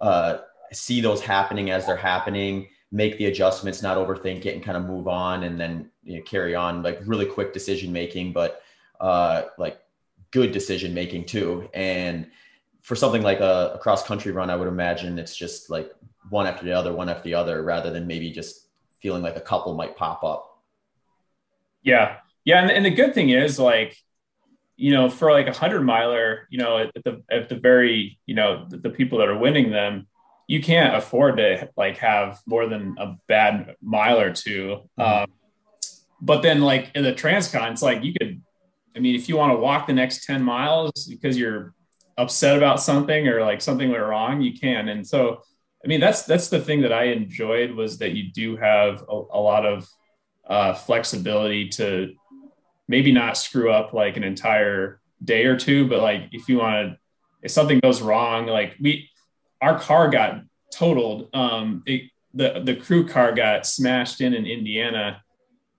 uh, 0.00 0.38
see 0.72 1.00
those 1.00 1.20
happening 1.20 1.70
as 1.70 1.86
they're 1.86 1.96
happening, 1.96 2.68
make 2.90 3.18
the 3.18 3.26
adjustments, 3.26 3.82
not 3.82 3.96
overthink 3.96 4.46
it, 4.46 4.54
and 4.54 4.62
kind 4.62 4.76
of 4.76 4.84
move 4.84 5.08
on, 5.08 5.44
and 5.44 5.60
then 5.60 5.90
you 6.02 6.16
know, 6.16 6.22
carry 6.22 6.54
on. 6.54 6.82
Like 6.82 7.00
really 7.04 7.26
quick 7.26 7.52
decision 7.52 7.92
making, 7.92 8.32
but 8.32 8.62
uh, 9.00 9.42
like 9.58 9.80
good 10.30 10.52
decision 10.52 10.94
making 10.94 11.24
too. 11.26 11.68
And 11.74 12.30
for 12.82 12.96
something 12.96 13.22
like 13.22 13.40
a, 13.40 13.72
a 13.74 13.78
cross 13.78 14.02
country 14.02 14.32
run, 14.32 14.50
I 14.50 14.56
would 14.56 14.68
imagine 14.68 15.18
it's 15.18 15.36
just 15.36 15.68
like 15.68 15.92
one 16.30 16.46
after 16.46 16.64
the 16.64 16.72
other, 16.72 16.92
one 16.92 17.08
after 17.08 17.24
the 17.24 17.34
other, 17.34 17.62
rather 17.62 17.90
than 17.90 18.06
maybe 18.06 18.30
just 18.30 18.67
feeling 19.00 19.22
like 19.22 19.36
a 19.36 19.40
couple 19.40 19.74
might 19.74 19.96
pop 19.96 20.24
up. 20.24 20.60
Yeah. 21.82 22.16
Yeah. 22.44 22.62
And, 22.62 22.70
and 22.70 22.84
the 22.84 22.90
good 22.90 23.14
thing 23.14 23.30
is 23.30 23.58
like, 23.58 23.96
you 24.76 24.92
know, 24.92 25.10
for 25.10 25.32
like 25.32 25.48
a 25.48 25.52
hundred 25.52 25.82
miler, 25.82 26.46
you 26.50 26.58
know, 26.58 26.78
at 26.78 27.04
the, 27.04 27.22
at 27.30 27.48
the 27.48 27.56
very, 27.56 28.18
you 28.26 28.34
know, 28.34 28.66
the, 28.68 28.76
the 28.78 28.90
people 28.90 29.18
that 29.18 29.28
are 29.28 29.36
winning 29.36 29.70
them, 29.70 30.06
you 30.46 30.62
can't 30.62 30.96
afford 30.96 31.36
to 31.36 31.68
like 31.76 31.98
have 31.98 32.40
more 32.46 32.66
than 32.66 32.96
a 32.98 33.16
bad 33.26 33.76
mile 33.82 34.18
or 34.18 34.32
2 34.32 34.50
mm-hmm. 34.98 35.00
um, 35.00 35.30
but 36.20 36.42
then 36.42 36.60
like 36.60 36.90
in 36.94 37.04
the 37.04 37.12
transcon, 37.12 37.70
it's 37.70 37.82
like 37.82 38.02
you 38.02 38.12
could, 38.12 38.42
I 38.96 39.00
mean, 39.00 39.14
if 39.14 39.28
you 39.28 39.36
want 39.36 39.52
to 39.52 39.58
walk 39.58 39.86
the 39.86 39.92
next 39.92 40.24
10 40.24 40.42
miles 40.42 41.06
because 41.06 41.38
you're 41.38 41.74
upset 42.16 42.56
about 42.56 42.80
something 42.80 43.28
or 43.28 43.42
like 43.42 43.60
something 43.60 43.90
went 43.90 44.02
wrong, 44.02 44.40
you 44.40 44.58
can. 44.58 44.88
And 44.88 45.06
so 45.06 45.42
I 45.88 45.90
mean, 45.90 46.00
that's 46.00 46.24
that's 46.24 46.50
the 46.50 46.60
thing 46.60 46.82
that 46.82 46.92
I 46.92 47.04
enjoyed 47.04 47.70
was 47.70 47.96
that 48.00 48.12
you 48.12 48.30
do 48.30 48.58
have 48.58 49.06
a, 49.08 49.22
a 49.32 49.40
lot 49.40 49.64
of 49.64 49.88
uh, 50.46 50.74
flexibility 50.74 51.70
to 51.70 52.12
maybe 52.88 53.10
not 53.10 53.38
screw 53.38 53.72
up 53.72 53.94
like 53.94 54.18
an 54.18 54.22
entire 54.22 55.00
day 55.24 55.46
or 55.46 55.56
two, 55.56 55.88
but 55.88 56.02
like 56.02 56.24
if 56.30 56.46
you 56.46 56.58
want 56.58 56.90
to, 56.90 56.98
if 57.42 57.52
something 57.52 57.80
goes 57.80 58.02
wrong, 58.02 58.44
like 58.44 58.74
we, 58.78 59.08
our 59.62 59.78
car 59.78 60.10
got 60.10 60.42
totaled. 60.70 61.30
Um, 61.32 61.82
it, 61.86 62.10
the 62.34 62.60
the 62.62 62.76
crew 62.76 63.08
car 63.08 63.32
got 63.32 63.64
smashed 63.64 64.20
in 64.20 64.34
in 64.34 64.44
Indiana, 64.44 65.22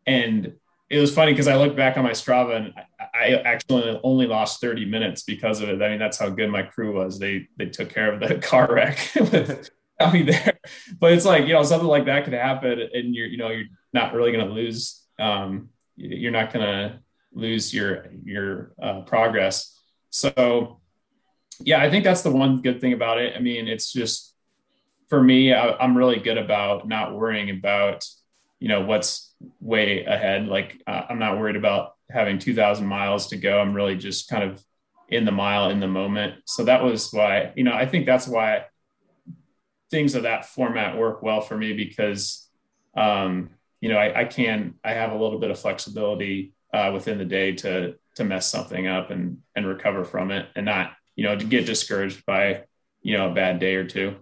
and 0.08 0.54
it 0.90 0.98
was 0.98 1.14
funny 1.14 1.34
because 1.34 1.48
I 1.48 1.56
looked 1.56 1.76
back 1.76 1.98
on 1.98 2.04
my 2.04 2.14
Strava 2.14 2.56
and 2.56 2.74
I, 3.00 3.36
I 3.36 3.42
actually 3.42 4.00
only 4.04 4.26
lost 4.26 4.60
30 4.60 4.86
minutes 4.86 5.22
because 5.22 5.62
of 5.62 5.70
it. 5.70 5.84
I 5.84 5.90
mean, 5.90 6.00
that's 6.00 6.18
how 6.18 6.30
good 6.30 6.50
my 6.50 6.64
crew 6.64 6.96
was. 6.96 7.20
They 7.20 7.48
they 7.58 7.68
took 7.68 7.94
care 7.94 8.12
of 8.12 8.20
the 8.20 8.36
car 8.42 8.74
wreck 8.74 8.98
with 9.16 9.70
I 10.02 10.14
mean, 10.14 10.28
there, 10.28 10.58
but 11.00 11.12
it's 11.12 11.26
like, 11.26 11.46
you 11.46 11.54
know, 11.54 11.64
something 11.64 11.88
like 11.88 12.06
that 12.06 12.24
could 12.24 12.34
happen 12.34 12.80
and 12.94 13.14
you're, 13.14 13.28
you 13.28 13.38
know, 13.38 13.50
you're 13.50 13.68
not 13.92 14.14
really 14.14 14.32
going 14.32 14.48
to 14.48 14.54
lose, 14.54 15.04
um, 15.20 15.70
you're 15.98 16.32
not 16.32 16.54
going 16.54 16.66
to 16.66 17.00
lose 17.34 17.74
your, 17.74 18.08
your 18.24 18.72
uh, 18.82 19.02
progress. 19.02 19.78
So 20.10 20.80
yeah, 21.60 21.82
I 21.82 21.90
think 21.90 22.06
that's 22.06 22.22
the 22.22 22.32
one 22.32 22.62
good 22.62 22.80
thing 22.80 22.94
about 22.94 23.20
it. 23.20 23.34
I 23.36 23.40
mean, 23.40 23.68
it's 23.68 23.92
just, 23.92 24.34
for 25.10 25.22
me, 25.22 25.54
I, 25.54 25.84
am 25.84 25.98
really 25.98 26.20
good 26.20 26.38
about 26.38 26.88
not 26.88 27.14
worrying 27.14 27.50
about, 27.50 28.06
you 28.60 28.70
know, 28.70 28.82
what's 28.82 29.34
way 29.60 30.06
ahead. 30.06 30.48
Like 30.48 30.82
uh, 30.88 31.04
I'm 31.10 31.20
not 31.20 31.40
worried 31.40 31.56
about 31.56 31.96
having 32.10 32.40
2000 32.40 32.86
miles 32.86 33.28
to 33.28 33.38
go. 33.38 33.60
I'm 33.60 33.74
really 33.74 33.96
just 33.96 34.30
kind 34.30 34.50
of 34.50 34.64
in 35.10 35.26
the 35.26 35.32
mile 35.32 35.72
in 35.72 35.80
the 35.80 35.88
moment. 35.88 36.36
So 36.46 36.64
that 36.66 36.84
was 36.84 37.12
why, 37.12 37.52
you 37.56 37.64
know, 37.64 37.74
I 37.74 37.86
think 37.86 38.06
that's 38.06 38.28
why 38.28 38.66
things 39.92 40.16
of 40.16 40.24
that 40.24 40.46
format 40.46 40.98
work 40.98 41.22
well 41.22 41.42
for 41.42 41.58
me 41.58 41.74
because 41.74 42.48
um, 42.96 43.50
you 43.82 43.90
know 43.90 43.98
I, 43.98 44.22
I, 44.22 44.26
can 44.26 44.76
I 44.84 44.92
have 44.92 45.12
a 45.12 45.18
little 45.18 45.40
bit 45.40 45.52
of 45.52 45.60
flexibility 45.60 46.54
uh, 46.74 46.92
within 46.94 47.18
the 47.18 47.26
day 47.26 47.54
to 47.58 47.96
to 48.16 48.24
mess 48.24 48.50
something 48.50 48.88
up 48.88 49.12
and 49.12 49.40
and 49.56 49.66
recover 49.66 50.04
from 50.04 50.32
it 50.32 50.48
and 50.56 50.66
not 50.66 50.94
you 51.16 51.24
know 51.24 51.36
to 51.36 51.46
get 51.46 51.66
discouraged 51.66 52.26
by 52.26 52.64
you 53.02 53.18
know 53.18 53.32
a 53.32 53.34
bad 53.34 53.60
day 53.60 53.76
or 53.76 53.86
two. 53.86 54.16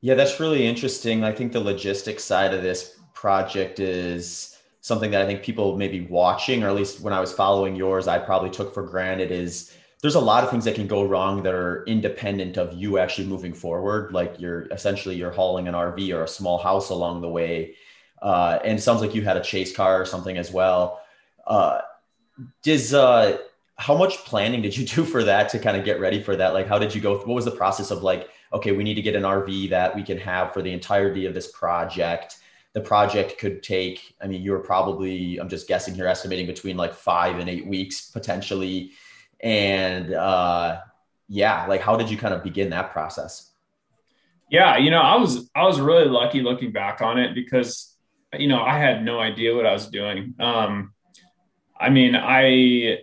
Yeah, 0.00 0.14
that's 0.14 0.38
really 0.38 0.66
interesting. 0.66 1.24
I 1.24 1.32
think 1.32 1.52
the 1.52 1.60
logistics 1.60 2.22
side 2.22 2.54
of 2.54 2.62
this 2.62 2.98
project 3.14 3.80
is 3.80 4.56
something 4.80 5.10
that 5.10 5.22
I 5.22 5.26
think 5.26 5.42
people 5.42 5.76
may 5.76 5.88
be 5.88 6.02
watching, 6.02 6.62
or 6.62 6.68
at 6.68 6.76
least 6.76 7.00
when 7.00 7.12
I 7.12 7.20
was 7.20 7.32
following 7.32 7.74
yours, 7.74 8.06
I 8.06 8.18
probably 8.18 8.50
took 8.50 8.72
for 8.72 8.84
granted 8.84 9.32
is 9.32 9.72
there's 10.00 10.14
a 10.14 10.20
lot 10.20 10.44
of 10.44 10.50
things 10.50 10.64
that 10.64 10.74
can 10.74 10.86
go 10.86 11.02
wrong 11.02 11.42
that 11.42 11.54
are 11.54 11.84
independent 11.86 12.56
of 12.56 12.72
you 12.74 12.98
actually 12.98 13.26
moving 13.26 13.52
forward. 13.52 14.12
Like 14.12 14.38
you're 14.38 14.66
essentially 14.70 15.16
you're 15.16 15.32
hauling 15.32 15.66
an 15.66 15.74
RV 15.74 16.14
or 16.14 16.22
a 16.22 16.28
small 16.28 16.58
house 16.58 16.90
along 16.90 17.20
the 17.20 17.28
way. 17.28 17.74
Uh, 18.22 18.58
and 18.64 18.78
it 18.78 18.82
sounds 18.82 19.00
like 19.00 19.14
you 19.14 19.22
had 19.22 19.36
a 19.36 19.42
chase 19.42 19.74
car 19.74 20.00
or 20.00 20.04
something 20.04 20.36
as 20.36 20.52
well. 20.52 21.00
Uh, 21.46 21.80
does 22.62 22.94
uh, 22.94 23.38
how 23.76 23.96
much 23.96 24.18
planning 24.18 24.62
did 24.62 24.76
you 24.76 24.86
do 24.86 25.04
for 25.04 25.24
that 25.24 25.48
to 25.50 25.58
kind 25.58 25.76
of 25.76 25.84
get 25.84 26.00
ready 26.00 26.22
for 26.22 26.36
that? 26.36 26.54
Like, 26.54 26.68
how 26.68 26.78
did 26.78 26.94
you 26.94 27.00
go? 27.00 27.16
What 27.18 27.28
was 27.28 27.44
the 27.44 27.50
process 27.50 27.90
of 27.90 28.02
like, 28.02 28.28
okay, 28.52 28.72
we 28.72 28.84
need 28.84 28.94
to 28.94 29.02
get 29.02 29.16
an 29.16 29.24
RV 29.24 29.70
that 29.70 29.94
we 29.94 30.02
can 30.02 30.18
have 30.18 30.52
for 30.52 30.62
the 30.62 30.72
entirety 30.72 31.26
of 31.26 31.34
this 31.34 31.50
project. 31.50 32.36
The 32.72 32.80
project 32.80 33.38
could 33.38 33.62
take, 33.62 34.14
I 34.20 34.26
mean, 34.26 34.42
you 34.42 34.52
were 34.52 34.60
probably, 34.60 35.38
I'm 35.38 35.48
just 35.48 35.66
guessing 35.66 35.94
here, 35.94 36.06
estimating 36.06 36.46
between 36.46 36.76
like 36.76 36.94
five 36.94 37.38
and 37.38 37.48
eight 37.48 37.66
weeks 37.66 38.10
potentially 38.10 38.92
and 39.40 40.12
uh, 40.12 40.80
yeah, 41.28 41.66
like 41.66 41.80
how 41.80 41.96
did 41.96 42.10
you 42.10 42.16
kind 42.16 42.34
of 42.34 42.42
begin 42.42 42.70
that 42.70 42.92
process? 42.92 43.52
Yeah, 44.50 44.78
you 44.78 44.90
know, 44.90 45.02
I 45.02 45.16
was 45.16 45.50
I 45.54 45.64
was 45.64 45.80
really 45.80 46.08
lucky 46.08 46.42
looking 46.42 46.72
back 46.72 47.00
on 47.02 47.18
it 47.18 47.34
because 47.34 47.96
you 48.32 48.48
know 48.48 48.62
I 48.62 48.78
had 48.78 49.04
no 49.04 49.20
idea 49.20 49.54
what 49.54 49.66
I 49.66 49.72
was 49.72 49.88
doing. 49.88 50.34
Um, 50.40 50.94
I 51.78 51.90
mean, 51.90 52.16
I 52.16 53.00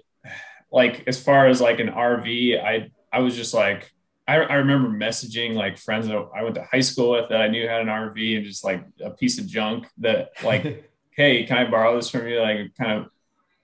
like 0.72 1.04
as 1.08 1.22
far 1.22 1.48
as 1.48 1.62
like 1.62 1.80
an 1.80 1.90
RV, 1.90 2.64
I 2.64 2.92
I 3.14 3.20
was 3.20 3.36
just 3.36 3.54
like 3.54 3.92
I, 4.28 4.38
I 4.38 4.56
remember 4.56 4.90
messaging 4.90 5.54
like 5.54 5.78
friends 5.78 6.08
that 6.08 6.18
I 6.36 6.44
went 6.44 6.56
to 6.56 6.64
high 6.64 6.80
school 6.82 7.12
with 7.12 7.30
that 7.30 7.42
I 7.42 7.48
knew 7.48 7.68
had 7.68 7.82
an 7.82 7.88
RV 7.88 8.38
and 8.38 8.46
just 8.46 8.64
like 8.64 8.84
a 9.04 9.12
piece 9.12 9.38
of 9.38 9.46
junk 9.46 9.88
that 10.00 10.32
like, 10.44 10.92
hey, 11.12 11.44
can 11.44 11.58
I 11.58 11.70
borrow 11.70 11.96
this 11.96 12.10
from 12.10 12.28
you? 12.28 12.40
Like 12.40 12.74
kind 12.76 12.92
of 12.92 13.06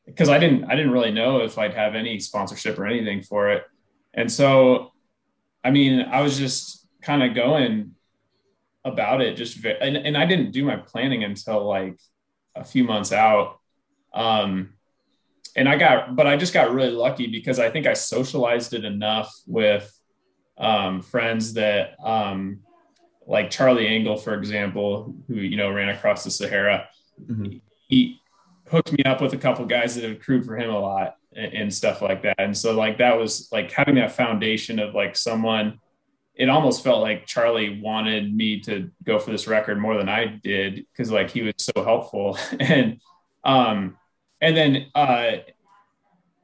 because 0.05 0.29
I 0.29 0.39
didn't 0.39 0.65
I 0.65 0.75
didn't 0.75 0.91
really 0.91 1.11
know 1.11 1.41
if 1.41 1.57
I'd 1.57 1.73
have 1.73 1.95
any 1.95 2.19
sponsorship 2.19 2.77
or 2.79 2.85
anything 2.85 3.21
for 3.21 3.51
it. 3.51 3.63
And 4.13 4.31
so 4.31 4.91
I 5.63 5.71
mean, 5.71 6.01
I 6.01 6.21
was 6.21 6.37
just 6.37 6.87
kind 7.01 7.23
of 7.23 7.35
going 7.35 7.95
about 8.83 9.21
it 9.21 9.35
just 9.35 9.63
and, 9.63 9.95
and 9.95 10.17
I 10.17 10.25
didn't 10.25 10.51
do 10.51 10.65
my 10.65 10.75
planning 10.75 11.23
until 11.23 11.65
like 11.67 11.99
a 12.55 12.63
few 12.63 12.83
months 12.83 13.11
out. 13.11 13.59
Um 14.13 14.73
and 15.55 15.69
I 15.69 15.77
got 15.77 16.15
but 16.15 16.27
I 16.27 16.37
just 16.37 16.53
got 16.53 16.73
really 16.73 16.91
lucky 16.91 17.27
because 17.27 17.59
I 17.59 17.69
think 17.69 17.87
I 17.87 17.93
socialized 17.93 18.73
it 18.73 18.85
enough 18.85 19.33
with 19.45 19.91
um 20.57 21.01
friends 21.01 21.53
that 21.53 21.95
um 22.03 22.59
like 23.27 23.49
Charlie 23.49 23.87
Engle 23.87 24.17
for 24.17 24.33
example, 24.33 25.15
who 25.27 25.35
you 25.35 25.57
know 25.57 25.71
ran 25.71 25.89
across 25.89 26.23
the 26.23 26.31
Sahara. 26.31 26.89
Mm-hmm. 27.23 27.57
He 27.87 28.20
hooked 28.71 28.91
me 28.93 29.03
up 29.03 29.21
with 29.21 29.33
a 29.33 29.37
couple 29.37 29.65
guys 29.65 29.95
that 29.95 30.03
have 30.03 30.19
crewed 30.19 30.45
for 30.45 30.57
him 30.57 30.69
a 30.69 30.79
lot 30.79 31.15
and, 31.35 31.53
and, 31.53 31.73
stuff 31.73 32.01
like 32.01 32.23
that. 32.23 32.35
And 32.39 32.57
so 32.57 32.73
like 32.73 32.97
that 32.99 33.17
was 33.17 33.49
like 33.51 33.69
having 33.71 33.95
that 33.95 34.13
foundation 34.13 34.79
of 34.79 34.95
like 34.95 35.15
someone. 35.15 35.79
It 36.35 36.49
almost 36.49 36.83
felt 36.83 37.01
like 37.01 37.27
Charlie 37.27 37.81
wanted 37.81 38.33
me 38.33 38.61
to 38.61 38.89
go 39.03 39.19
for 39.19 39.31
this 39.31 39.47
record 39.47 39.77
more 39.77 39.97
than 39.97 40.07
I 40.07 40.39
did 40.41 40.85
because 40.91 41.11
like 41.11 41.29
he 41.29 41.41
was 41.41 41.53
so 41.57 41.83
helpful 41.83 42.37
and 42.59 42.99
um 43.43 43.97
and 44.39 44.55
then 44.55 44.87
uh 44.95 45.37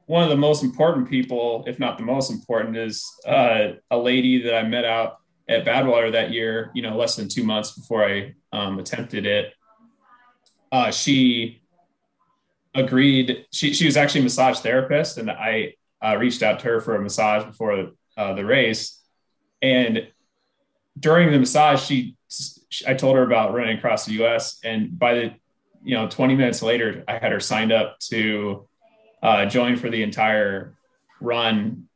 one 0.08 0.22
of 0.22 0.30
the 0.30 0.36
most 0.36 0.64
important 0.64 1.08
people, 1.08 1.64
if 1.66 1.78
not 1.78 1.98
the 1.98 2.04
most 2.04 2.30
important, 2.30 2.76
is 2.78 3.06
uh, 3.26 3.72
a 3.90 3.98
lady 3.98 4.42
that 4.42 4.54
I 4.54 4.62
met 4.62 4.86
out 4.86 5.18
at 5.50 5.66
Badwater 5.66 6.10
that 6.12 6.30
year. 6.30 6.70
You 6.74 6.80
know, 6.80 6.96
less 6.96 7.14
than 7.14 7.28
two 7.28 7.44
months 7.44 7.72
before 7.72 8.08
I 8.08 8.34
um, 8.50 8.78
attempted 8.78 9.26
it. 9.26 9.52
Uh, 10.72 10.90
she 10.90 11.60
agreed. 12.74 13.46
She 13.52 13.72
she 13.72 13.86
was 13.86 13.96
actually 13.96 14.20
a 14.20 14.24
massage 14.24 14.60
therapist, 14.60 15.18
and 15.18 15.30
I 15.30 15.74
uh, 16.04 16.16
reached 16.16 16.42
out 16.42 16.60
to 16.60 16.66
her 16.66 16.80
for 16.80 16.96
a 16.96 17.00
massage 17.00 17.44
before 17.44 17.90
uh, 18.16 18.34
the 18.34 18.44
race. 18.44 19.00
And 19.60 20.08
during 20.98 21.32
the 21.32 21.38
massage, 21.38 21.82
she, 21.82 22.16
she, 22.28 22.86
I 22.86 22.94
told 22.94 23.16
her 23.16 23.22
about 23.22 23.54
running 23.54 23.76
across 23.76 24.06
the 24.06 24.12
U.S. 24.14 24.60
And 24.64 24.98
by 24.98 25.14
the 25.14 25.34
you 25.82 25.94
know 25.94 26.08
20 26.08 26.34
minutes 26.34 26.62
later, 26.62 27.04
I 27.08 27.18
had 27.18 27.32
her 27.32 27.40
signed 27.40 27.72
up 27.72 27.98
to 28.10 28.68
uh, 29.22 29.46
join 29.46 29.76
for 29.76 29.90
the 29.90 30.02
entire 30.02 30.74
run 31.20 31.88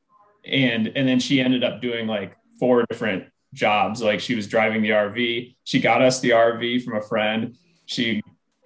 and 0.45 0.89
and 0.95 1.09
then 1.09 1.21
she 1.21 1.41
ended 1.41 1.65
up 1.65 1.81
doing 1.81 2.07
like 2.07 2.37
four 2.59 2.85
different 2.89 3.25
jobs. 3.55 4.03
Like 4.03 4.21
she 4.21 4.35
was 4.35 4.47
driving 4.47 4.83
the 4.83 4.91
RV. 4.91 5.57
She 5.65 5.81
got 5.81 6.03
us 6.03 6.21
the 6.21 6.31
RV 6.31 6.85
from 6.85 6.97
a 6.97 7.03
friend. 7.03 7.57
She 7.87 8.23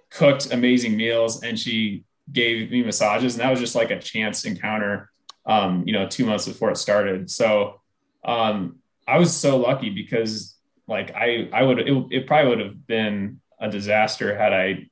cooked 0.09 0.51
amazing 0.51 0.95
meals 0.95 1.43
and 1.43 1.59
she 1.59 2.03
gave 2.31 2.71
me 2.71 2.83
massages. 2.83 3.35
And 3.35 3.41
that 3.41 3.49
was 3.49 3.59
just 3.59 3.75
like 3.75 3.91
a 3.91 3.99
chance 3.99 4.45
encounter, 4.45 5.09
um, 5.45 5.83
you 5.85 5.93
know, 5.93 6.07
two 6.07 6.25
months 6.25 6.47
before 6.47 6.71
it 6.71 6.77
started. 6.77 7.29
So 7.29 7.81
um, 8.25 8.79
I 9.07 9.17
was 9.17 9.35
so 9.35 9.57
lucky 9.57 9.89
because 9.89 10.55
like 10.87 11.13
I, 11.15 11.49
I 11.53 11.63
would, 11.63 11.79
it, 11.79 12.05
it 12.11 12.27
probably 12.27 12.49
would 12.49 12.65
have 12.65 12.87
been 12.87 13.39
a 13.59 13.69
disaster 13.69 14.37
had 14.37 14.53
I 14.53 14.89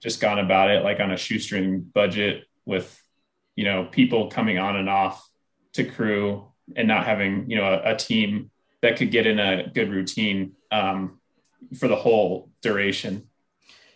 just 0.00 0.20
gone 0.20 0.38
about 0.38 0.70
it 0.70 0.82
like 0.82 1.00
on 1.00 1.10
a 1.10 1.16
shoestring 1.16 1.80
budget 1.80 2.44
with, 2.64 3.00
you 3.56 3.64
know, 3.64 3.84
people 3.84 4.30
coming 4.30 4.58
on 4.58 4.76
and 4.76 4.88
off 4.88 5.28
to 5.74 5.84
crew 5.84 6.46
and 6.76 6.86
not 6.86 7.04
having, 7.04 7.50
you 7.50 7.56
know, 7.56 7.64
a, 7.64 7.92
a 7.92 7.96
team 7.96 8.50
that 8.82 8.96
could 8.96 9.10
get 9.10 9.26
in 9.26 9.38
a 9.38 9.68
good 9.74 9.90
routine 9.90 10.52
um, 10.70 11.18
for 11.78 11.88
the 11.88 11.96
whole 11.96 12.50
duration. 12.62 13.28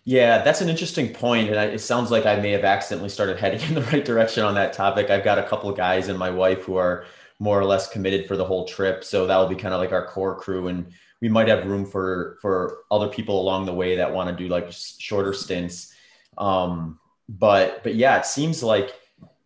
Yeah, 0.04 0.42
that's 0.42 0.61
an 0.61 0.68
interesting 0.68 1.12
point, 1.12 1.49
and 1.49 1.56
it 1.73 1.80
sounds 1.80 2.11
like 2.11 2.26
I 2.26 2.37
may 2.40 2.50
have 2.52 2.64
accidentally 2.64 3.09
started 3.09 3.38
heading 3.38 3.61
in 3.68 3.75
the 3.75 3.82
right 3.82 4.04
direction 4.04 4.44
on 4.44 4.54
that 4.54 4.73
topic. 4.73 5.11
I've 5.11 5.25
got 5.25 5.38
a 5.38 5.44
couple 5.44 5.71
of 5.71 5.76
guys 5.76 6.09
and 6.09 6.18
my 6.18 6.30
wife 6.30 6.64
who 6.64 6.76
are 6.76 7.04
more 7.38 7.59
or 7.59 7.64
less 7.64 7.88
committed 7.88 8.26
for 8.26 8.37
the 8.37 8.44
whole 8.44 8.66
trip, 8.66 9.04
so 9.04 9.26
that'll 9.26 9.47
be 9.49 9.54
kind 9.54 9.75
of 9.75 9.80
like 9.80 9.92
our 9.92 10.06
core 10.06 10.38
crew, 10.38 10.68
and 10.68 10.92
we 11.21 11.28
might 11.28 11.49
have 11.49 11.66
room 11.66 11.87
for 11.87 12.38
for 12.40 12.78
other 12.90 13.09
people 13.09 13.40
along 13.40 13.66
the 13.66 13.75
way 13.75 13.97
that 13.97 14.12
want 14.12 14.28
to 14.28 14.35
do 14.44 14.49
like 14.49 14.73
shorter 14.73 15.32
stints. 15.32 15.94
Um, 16.37 16.99
but 17.28 17.82
but 17.85 17.94
yeah, 17.94 18.18
it 18.18 18.26
seems 18.26 18.62
like 18.62 18.92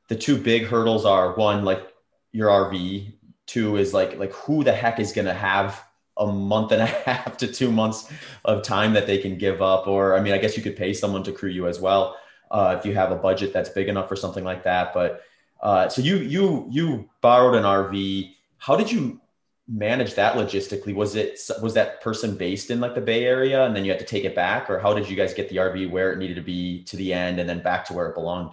the 0.08 0.16
two 0.16 0.38
big 0.38 0.64
hurdles 0.66 1.04
are 1.04 1.34
one 1.34 1.64
like 1.64 1.86
your 2.32 2.50
RV 2.50 3.12
Two 3.46 3.76
is 3.76 3.92
like 3.94 4.16
like 4.18 4.32
who 4.32 4.64
the 4.64 4.72
heck 4.72 4.98
is 5.00 5.12
going 5.12 5.26
to 5.26 5.34
have 5.34 5.82
a 6.18 6.26
month 6.26 6.73
and 6.73 6.82
a 6.82 6.87
half 7.06 7.37
to 7.37 7.46
two 7.46 7.70
months 7.70 8.11
of 8.44 8.62
time 8.62 8.92
that 8.92 9.06
they 9.06 9.18
can 9.18 9.37
give 9.37 9.62
up 9.62 9.87
or 9.87 10.16
i 10.16 10.20
mean 10.20 10.32
i 10.32 10.38
guess 10.38 10.56
you 10.56 10.62
could 10.62 10.76
pay 10.76 10.92
someone 10.92 11.23
to 11.23 11.32
crew 11.32 11.50
you 11.50 11.66
as 11.66 11.80
well 11.80 12.16
uh, 12.50 12.76
if 12.78 12.87
you 12.87 12.94
have 12.94 13.11
a 13.11 13.16
budget 13.16 13.52
that's 13.52 13.70
big 13.70 13.88
enough 13.88 14.08
for 14.08 14.16
something 14.16 14.44
like 14.44 14.62
that 14.62 14.94
but 14.94 15.23
uh, 15.62 15.88
so 15.88 16.02
you 16.02 16.18
you 16.18 16.66
you 16.70 17.08
borrowed 17.20 17.54
an 17.54 17.64
rv 17.64 18.30
how 18.58 18.76
did 18.76 18.90
you 18.90 19.20
manage 19.68 20.14
that 20.14 20.35
logistically? 20.35 20.94
Was 20.94 21.16
it 21.16 21.40
was 21.61 21.75
that 21.75 22.00
person 22.00 22.37
based 22.37 22.70
in 22.70 22.80
like 22.80 22.94
the 22.94 23.00
bay 23.00 23.25
area 23.25 23.64
and 23.64 23.75
then 23.75 23.85
you 23.85 23.90
had 23.90 23.99
to 24.00 24.06
take 24.06 24.25
it 24.25 24.35
back 24.35 24.70
or 24.70 24.78
how 24.78 24.94
did 24.94 25.08
you 25.08 25.16
guys 25.16 25.35
get 25.35 25.49
the 25.49 25.56
rv 25.56 25.90
where 25.90 26.12
it 26.12 26.18
needed 26.18 26.37
to 26.37 26.42
be 26.42 26.85
to 26.85 26.96
the 26.96 27.12
end 27.12 27.40
and 27.40 27.49
then 27.49 27.62
back 27.62 27.85
to 27.87 27.92
where 27.92 28.08
it 28.08 28.14
belonged? 28.14 28.50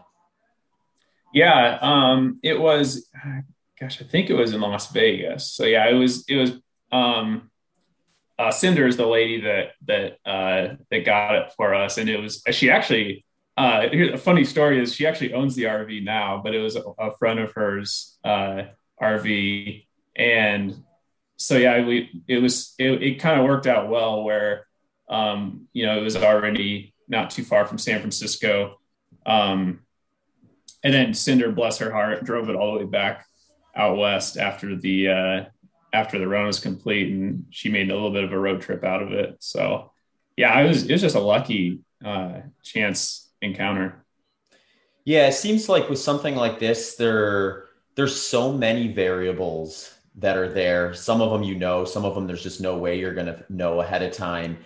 Yeah 1.34 1.78
um 1.82 2.40
it 2.42 2.60
was 2.60 3.10
gosh, 3.80 4.02
I 4.02 4.06
think 4.06 4.30
it 4.30 4.34
was 4.34 4.54
in 4.54 4.62
Las 4.62 4.92
Vegas. 4.92 5.52
So 5.52 5.66
yeah, 5.66 5.88
it 5.88 5.94
was 5.94 6.26
it 6.28 6.38
was 6.38 6.52
um 6.92 7.52
uh 8.40 8.52
Cinder 8.52 8.88
is 8.88 8.98
the 8.98 9.08
lady 9.08 9.42
that 9.42 9.72
that 9.86 10.18
uh 10.26 10.76
that 10.90 11.06
got 11.06 11.36
it 11.36 11.52
for 11.56 11.74
us. 11.74 11.98
And 11.98 12.10
it 12.10 12.20
was 12.20 12.44
she 12.52 12.70
actually 12.70 13.26
uh 13.58 13.88
a 13.92 14.18
funny 14.18 14.44
story 14.44 14.82
is 14.82 14.96
she 14.96 15.06
actually 15.06 15.34
owns 15.34 15.56
the 15.56 15.64
RV 15.64 16.04
now, 16.04 16.42
but 16.44 16.56
it 16.56 16.60
was 16.60 16.76
a, 16.76 16.84
a 17.00 17.16
friend 17.18 17.40
of 17.40 17.52
hers 17.54 18.18
uh 18.24 18.64
RV. 19.02 19.86
And 20.16 20.84
so 21.38 21.58
yeah, 21.58 21.86
we 21.86 22.24
it 22.28 22.40
was 22.40 22.74
it, 22.80 23.04
it 23.04 23.20
kind 23.20 23.40
of 23.40 23.46
worked 23.46 23.68
out 23.68 23.90
well 23.90 24.24
where 24.24 24.68
um, 25.10 25.68
you 25.74 25.86
know, 25.86 25.98
it 25.98 26.04
was 26.04 26.16
already 26.16 26.94
not 27.08 27.30
too 27.30 27.44
far 27.44 27.66
from 27.66 27.78
San 27.78 28.00
Francisco. 28.00 28.80
Um, 29.26 29.82
and 30.84 30.94
then 30.94 31.14
Cinder, 31.14 31.52
bless 31.52 31.78
her 31.78 31.92
heart, 31.92 32.24
drove 32.24 32.50
it 32.50 32.56
all 32.56 32.74
the 32.74 32.80
way 32.80 32.86
back 32.86 33.26
out 33.76 33.98
west 33.98 34.38
after 34.38 34.76
the 34.76 35.10
uh, 35.10 35.46
after 35.94 36.20
the 36.20 36.28
run 36.28 36.48
was 36.48 36.60
complete, 36.60 37.14
and 37.14 37.46
she 37.52 37.70
made 37.70 37.90
a 37.90 37.94
little 37.94 38.12
bit 38.12 38.24
of 38.24 38.34
a 38.34 38.40
road 38.40 38.62
trip 38.62 38.84
out 38.84 39.02
of 39.02 39.14
it. 39.14 39.38
So, 39.40 39.92
yeah, 40.36 40.52
I 40.52 40.64
was 40.64 40.84
it 40.84 40.92
was 40.92 41.02
just 41.02 41.16
a 41.16 41.20
lucky 41.20 41.82
uh, 42.04 42.42
chance 42.64 43.30
encounter. 43.42 44.04
Yeah, 45.06 45.28
it 45.28 45.34
seems 45.34 45.70
like 45.70 45.90
with 45.90 46.00
something 46.00 46.36
like 46.36 46.60
this, 46.60 46.96
there 46.96 47.66
there's 47.96 48.20
so 48.20 48.52
many 48.52 48.92
variables 48.92 49.94
that 50.16 50.38
are 50.38 50.52
there. 50.52 50.94
Some 50.94 51.22
of 51.22 51.32
them 51.32 51.44
you 51.44 51.56
know, 51.56 51.86
some 51.86 52.06
of 52.06 52.16
them 52.16 52.28
there's 52.28 52.44
just 52.44 52.62
no 52.62 52.78
way 52.78 53.00
you're 53.00 53.14
gonna 53.14 53.46
know 53.50 53.82
ahead 53.82 54.02
of 54.02 54.14
time. 54.14 54.58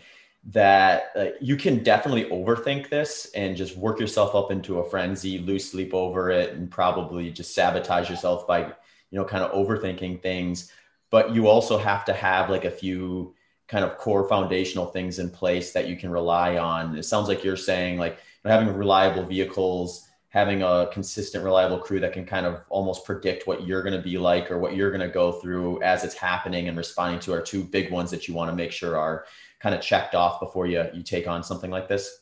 That 0.51 1.11
uh, 1.15 1.25
you 1.41 1.57
can 1.57 1.83
definitely 1.83 2.25
overthink 2.25 2.89
this 2.89 3.29
and 3.35 3.57
just 3.57 3.75
work 3.75 3.99
yourself 3.99 4.33
up 4.33 4.49
into 4.49 4.79
a 4.79 4.89
frenzy, 4.89 5.39
lose 5.39 5.69
sleep 5.69 5.93
over 5.93 6.29
it, 6.29 6.53
and 6.53 6.71
probably 6.71 7.29
just 7.31 7.53
sabotage 7.53 8.09
yourself 8.09 8.47
by 8.47 8.71
you 9.11 9.17
know, 9.17 9.25
kind 9.25 9.43
of 9.43 9.51
overthinking 9.51 10.21
things. 10.21 10.71
But 11.09 11.33
you 11.33 11.47
also 11.47 11.77
have 11.77 12.05
to 12.05 12.13
have 12.13 12.49
like 12.49 12.65
a 12.65 12.71
few 12.71 13.35
kind 13.67 13.83
of 13.83 13.97
core 13.97 14.27
foundational 14.27 14.87
things 14.87 15.19
in 15.19 15.29
place 15.29 15.71
that 15.73 15.87
you 15.87 15.95
can 15.95 16.09
rely 16.09 16.57
on. 16.57 16.97
It 16.97 17.03
sounds 17.03 17.27
like 17.27 17.43
you're 17.43 17.57
saying 17.57 17.97
like 17.97 18.13
you 18.43 18.49
know, 18.49 18.57
having 18.57 18.73
reliable 18.73 19.25
vehicles, 19.25 20.07
having 20.29 20.63
a 20.63 20.89
consistent, 20.91 21.43
reliable 21.43 21.79
crew 21.79 21.99
that 21.99 22.13
can 22.13 22.25
kind 22.25 22.45
of 22.45 22.61
almost 22.69 23.05
predict 23.05 23.47
what 23.47 23.65
you're 23.65 23.83
going 23.83 23.95
to 23.95 24.01
be 24.01 24.17
like 24.17 24.51
or 24.51 24.59
what 24.59 24.75
you're 24.75 24.91
going 24.91 25.01
to 25.01 25.13
go 25.13 25.33
through 25.33 25.81
as 25.81 26.03
it's 26.03 26.15
happening 26.15 26.67
and 26.67 26.77
responding 26.77 27.19
to 27.19 27.33
are 27.33 27.41
two 27.41 27.63
big 27.63 27.91
ones 27.91 28.11
that 28.11 28.27
you 28.27 28.33
want 28.33 28.49
to 28.49 28.55
make 28.55 28.71
sure 28.71 28.97
are 28.97 29.25
kind 29.59 29.73
of 29.73 29.81
checked 29.81 30.15
off 30.15 30.39
before 30.39 30.67
you 30.67 30.85
you 30.93 31.03
take 31.03 31.27
on 31.27 31.43
something 31.43 31.71
like 31.71 31.87
this. 31.87 32.19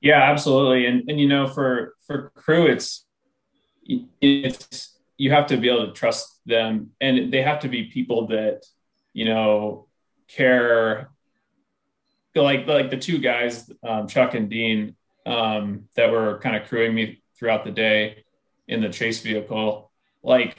Yeah, 0.00 0.22
absolutely. 0.22 0.86
And 0.86 1.08
and 1.08 1.18
you 1.18 1.28
know, 1.28 1.46
for 1.46 1.94
for 2.06 2.30
crew, 2.34 2.66
it's 2.66 3.06
it's 4.20 4.98
you 5.16 5.30
have 5.30 5.46
to 5.46 5.56
be 5.56 5.68
able 5.68 5.86
to 5.86 5.92
trust 5.92 6.35
them. 6.46 6.90
And 7.00 7.32
they 7.32 7.42
have 7.42 7.60
to 7.60 7.68
be 7.68 7.84
people 7.84 8.28
that 8.28 8.62
you 9.12 9.24
know 9.24 9.86
care. 10.28 11.10
Like 12.34 12.66
like 12.66 12.90
the 12.90 12.98
two 12.98 13.18
guys 13.18 13.70
um, 13.82 14.08
chuck 14.08 14.34
and 14.34 14.50
dean 14.50 14.94
um, 15.24 15.88
that 15.96 16.10
were 16.10 16.38
kind 16.38 16.54
of 16.56 16.68
crewing 16.68 16.94
me 16.94 17.22
throughout 17.38 17.64
the 17.64 17.70
day 17.70 18.24
in 18.68 18.80
the 18.80 18.88
chase 18.88 19.20
vehicle 19.20 19.90
like 20.22 20.56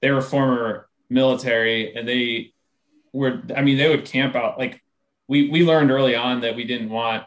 they 0.00 0.10
were 0.10 0.20
former 0.20 0.88
military 1.10 1.94
and 1.94 2.08
they 2.08 2.52
were 3.12 3.42
i 3.56 3.62
mean 3.62 3.76
they 3.76 3.88
would 3.88 4.04
camp 4.04 4.34
out 4.34 4.58
like 4.58 4.82
we 5.28 5.50
we 5.50 5.62
learned 5.62 5.90
early 5.90 6.14
on 6.16 6.40
that 6.40 6.56
we 6.56 6.64
didn't 6.64 6.90
want 6.90 7.24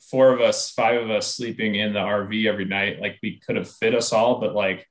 four 0.00 0.32
of 0.32 0.40
us 0.40 0.70
five 0.70 1.00
of 1.00 1.10
us 1.10 1.34
sleeping 1.34 1.74
in 1.74 1.92
the 1.92 2.00
rv 2.00 2.46
every 2.46 2.64
night. 2.64 3.00
Like 3.00 3.18
we 3.22 3.38
could 3.38 3.56
have 3.56 3.70
fit 3.70 3.94
us 3.94 4.12
all 4.12 4.40
but 4.40 4.54
like 4.54 4.88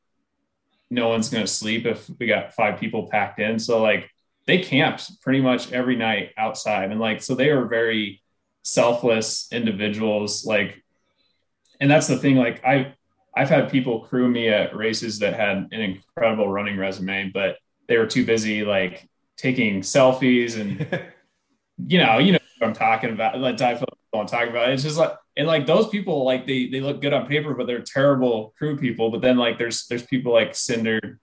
no 0.94 1.10
one's 1.10 1.30
going 1.30 1.44
to 1.44 1.52
sleep 1.52 1.86
if 1.86 2.10
we 2.20 2.28
got 2.28 2.54
five 2.54 2.80
people 2.80 3.10
packed 3.10 3.40
in. 3.40 3.58
So 3.58 3.82
like 3.82 4.10
they 4.46 4.60
camped 4.60 5.22
pretty 5.22 5.42
much 5.42 5.72
every 5.72 5.96
night 5.96 6.32
outside. 6.38 6.92
And 6.92 7.00
like, 7.00 7.22
so 7.22 7.34
they 7.34 7.52
were 7.52 7.66
very 7.66 8.22
selfless 8.62 9.48
individuals. 9.52 10.46
Like, 10.46 10.84
and 11.80 11.90
that's 11.90 12.08
the 12.08 12.18
thing. 12.18 12.36
Like 12.36 12.64
I, 12.64 12.94
I've 13.36 13.50
had 13.50 13.72
people 13.72 14.02
crew 14.02 14.30
me 14.30 14.50
at 14.50 14.76
races 14.76 15.20
that 15.20 15.34
had 15.34 15.70
an 15.72 15.82
incredible 15.82 16.48
running 16.48 16.78
resume, 16.78 17.32
but 17.34 17.58
they 17.88 17.98
were 17.98 18.06
too 18.06 18.26
busy 18.26 18.64
like 18.64 19.10
taking 19.36 19.82
selfies 19.82 20.60
and, 20.60 20.80
you 21.88 21.98
know, 21.98 22.20
you 22.20 22.34
know 22.34 22.40
what 22.60 22.68
I'm 22.68 22.76
talking 22.76 23.10
about. 23.10 23.40
Like 23.40 23.60
I'm 23.60 24.28
talking 24.28 24.50
about. 24.50 24.70
It's 24.70 24.84
just 24.84 24.98
like 24.98 25.14
and 25.36 25.48
like 25.48 25.65
those 25.65 25.89
people 25.89 26.24
like 26.24 26.46
they 26.46 26.67
they 26.67 26.80
look 26.80 27.02
good 27.02 27.13
on 27.13 27.28
paper 27.28 27.54
but 27.54 27.67
they're 27.67 27.82
terrible 27.82 28.54
crew 28.58 28.78
people. 28.78 29.10
But 29.10 29.22
then 29.22 29.38
like 29.38 29.58
there's 29.58 29.88
there's 29.88 30.04
people 30.04 30.32
like 30.32 30.56
cinder 30.56 31.19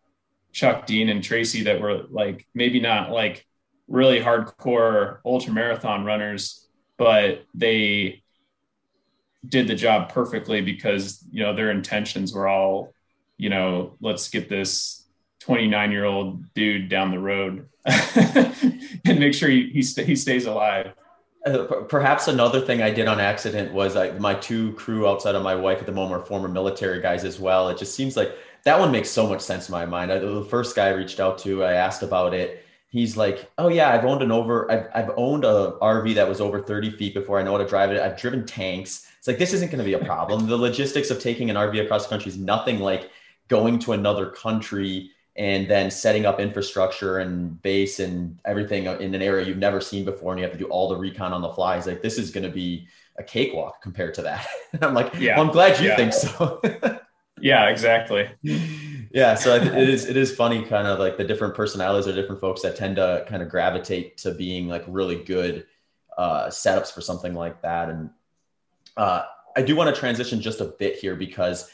chuck 0.53 0.87
dean 0.87 1.09
and 1.09 1.23
tracy 1.23 1.63
that 1.65 1.81
were 1.81 2.05
like 2.11 2.47
maybe 2.55 2.81
not 2.81 3.11
like 3.11 3.47
really 3.89 4.21
hardcore 4.21 5.19
ultra 5.25 5.53
marathon 5.53 6.05
runners 6.05 6.69
but 6.97 7.45
they 7.55 8.23
did 9.49 9.67
the 9.67 9.75
job 9.75 10.13
perfectly 10.13 10.61
because 10.61 11.25
you 11.31 11.43
know 11.43 11.55
their 11.55 11.71
intentions 11.71 12.35
were 12.35 12.47
all 12.47 12.93
you 13.37 13.49
know 13.49 13.97
let's 14.01 14.29
get 14.29 14.49
this 14.49 15.09
29 15.41 15.93
year 15.93 16.05
old 16.05 16.53
dude 16.55 16.89
down 16.89 17.11
the 17.11 17.19
road 17.19 17.67
and 17.87 19.19
make 19.19 19.33
sure 19.33 19.49
he, 19.49 19.71
he, 19.71 19.83
st- 19.83 20.07
he 20.07 20.15
stays 20.15 20.45
alive 20.47 20.93
uh, 21.47 21.65
perhaps 21.89 22.29
another 22.29 22.61
thing 22.61 22.83
I 22.83 22.91
did 22.91 23.09
on 23.09 23.19
accident 23.19 23.73
was 23.73 23.97
I, 23.97 24.11
my 24.19 24.35
two 24.35 24.73
crew 24.75 25.09
outside 25.09 25.35
of 25.35 25.43
my 25.43 25.55
wife 25.55 25.79
at 25.79 25.87
the 25.87 25.93
moment 25.93 26.21
are 26.21 26.25
former 26.25 26.49
military 26.49 27.01
guys 27.01 27.25
as 27.25 27.41
well. 27.41 27.69
It 27.71 27.79
just 27.79 27.95
seems 27.95 28.17
like 28.17 28.37
that 28.65 28.79
one 28.79 28.93
makes 28.93 29.09
so 29.09 29.27
much 29.27 29.41
sense 29.41 29.69
in 29.69 29.73
my 29.73 29.87
mind. 29.87 30.13
I, 30.13 30.19
the 30.19 30.45
first 30.45 30.77
guy 30.77 30.89
I 30.89 30.93
reached 30.93 31.19
out 31.19 31.39
to, 31.39 31.65
I 31.65 31.73
asked 31.73 32.03
about 32.03 32.35
it. 32.35 32.67
He's 32.89 33.17
like, 33.17 33.51
"Oh 33.57 33.69
yeah, 33.69 33.91
I've 33.91 34.05
owned 34.05 34.23
an 34.23 34.33
over, 34.33 34.71
I've, 34.71 34.89
I've 34.95 35.11
owned 35.17 35.45
a 35.45 35.77
RV 35.81 36.15
that 36.17 36.29
was 36.29 36.41
over 36.41 36.61
30 36.61 36.91
feet 36.91 37.15
before 37.15 37.39
I 37.39 37.43
know 37.43 37.53
how 37.53 37.59
to 37.59 37.67
drive 37.67 37.91
it. 37.91 38.01
I've 38.01 38.19
driven 38.19 38.45
tanks. 38.45 39.07
It's 39.19 39.29
like 39.29 39.39
this 39.39 39.53
isn't 39.55 39.71
going 39.71 39.79
to 39.79 39.85
be 39.85 39.95
a 39.95 40.05
problem. 40.05 40.47
the 40.47 40.57
logistics 40.57 41.11
of 41.11 41.21
taking 41.21 41.49
an 41.51 41.57
RV 41.57 41.85
across 41.85 42.05
the 42.05 42.11
country 42.11 42.31
is 42.31 42.39
nothing 42.39 42.81
like 42.81 43.11
going 43.49 43.79
to 43.81 43.93
another 43.93 44.31
country 44.31 45.13
and 45.41 45.67
then 45.69 45.91
setting 45.91 46.27
up 46.27 46.39
infrastructure 46.39 47.19
and 47.19 47.61
base 47.63 47.99
and 47.99 48.39
everything 48.45 48.85
in 48.85 49.15
an 49.15 49.23
area 49.23 49.47
you've 49.47 49.57
never 49.57 49.81
seen 49.81 50.05
before 50.05 50.33
and 50.33 50.39
you 50.39 50.45
have 50.45 50.53
to 50.53 50.59
do 50.59 50.67
all 50.67 50.89
the 50.89 50.97
recon 50.97 51.33
on 51.33 51.41
the 51.41 51.53
fly 51.53 51.77
is 51.77 51.87
like 51.87 52.03
this 52.03 52.19
is 52.19 52.31
going 52.31 52.45
to 52.45 52.51
be 52.51 52.87
a 53.17 53.23
cakewalk 53.23 53.81
compared 53.83 54.13
to 54.15 54.23
that 54.23 54.47
i'm 54.83 54.95
like 54.95 55.13
yeah 55.19 55.37
well, 55.37 55.47
i'm 55.47 55.53
glad 55.53 55.81
you 55.81 55.89
yeah. 55.89 55.97
think 55.97 56.13
so 56.13 56.61
yeah 57.41 57.69
exactly 57.69 58.29
yeah, 59.13 59.35
so 59.35 59.57
it 59.57 59.89
is 59.89 60.05
it 60.05 60.17
is 60.17 60.35
funny, 60.35 60.65
kind 60.65 60.87
of 60.87 61.01
like 61.01 61.17
the 61.17 61.25
different 61.25 61.55
personalities 61.55 62.07
or 62.07 62.15
different 62.15 62.41
folks 62.41 62.63
that 62.63 62.77
tend 62.77 62.97
to 62.97 63.25
kind 63.29 63.43
of 63.43 63.49
gravitate 63.49 64.17
to 64.19 64.33
being 64.33 64.69
like 64.69 64.85
really 64.87 65.17
good 65.17 65.67
uh, 66.17 66.47
setups 66.47 66.93
for 66.93 67.01
something 67.01 67.35
like 67.35 67.61
that. 67.63 67.89
And 67.89 68.11
uh, 68.97 69.25
I 69.57 69.63
do 69.63 69.75
want 69.75 69.93
to 69.93 69.99
transition 69.99 70.41
just 70.41 70.61
a 70.61 70.67
bit 70.67 70.97
here 70.97 71.17
because 71.17 71.71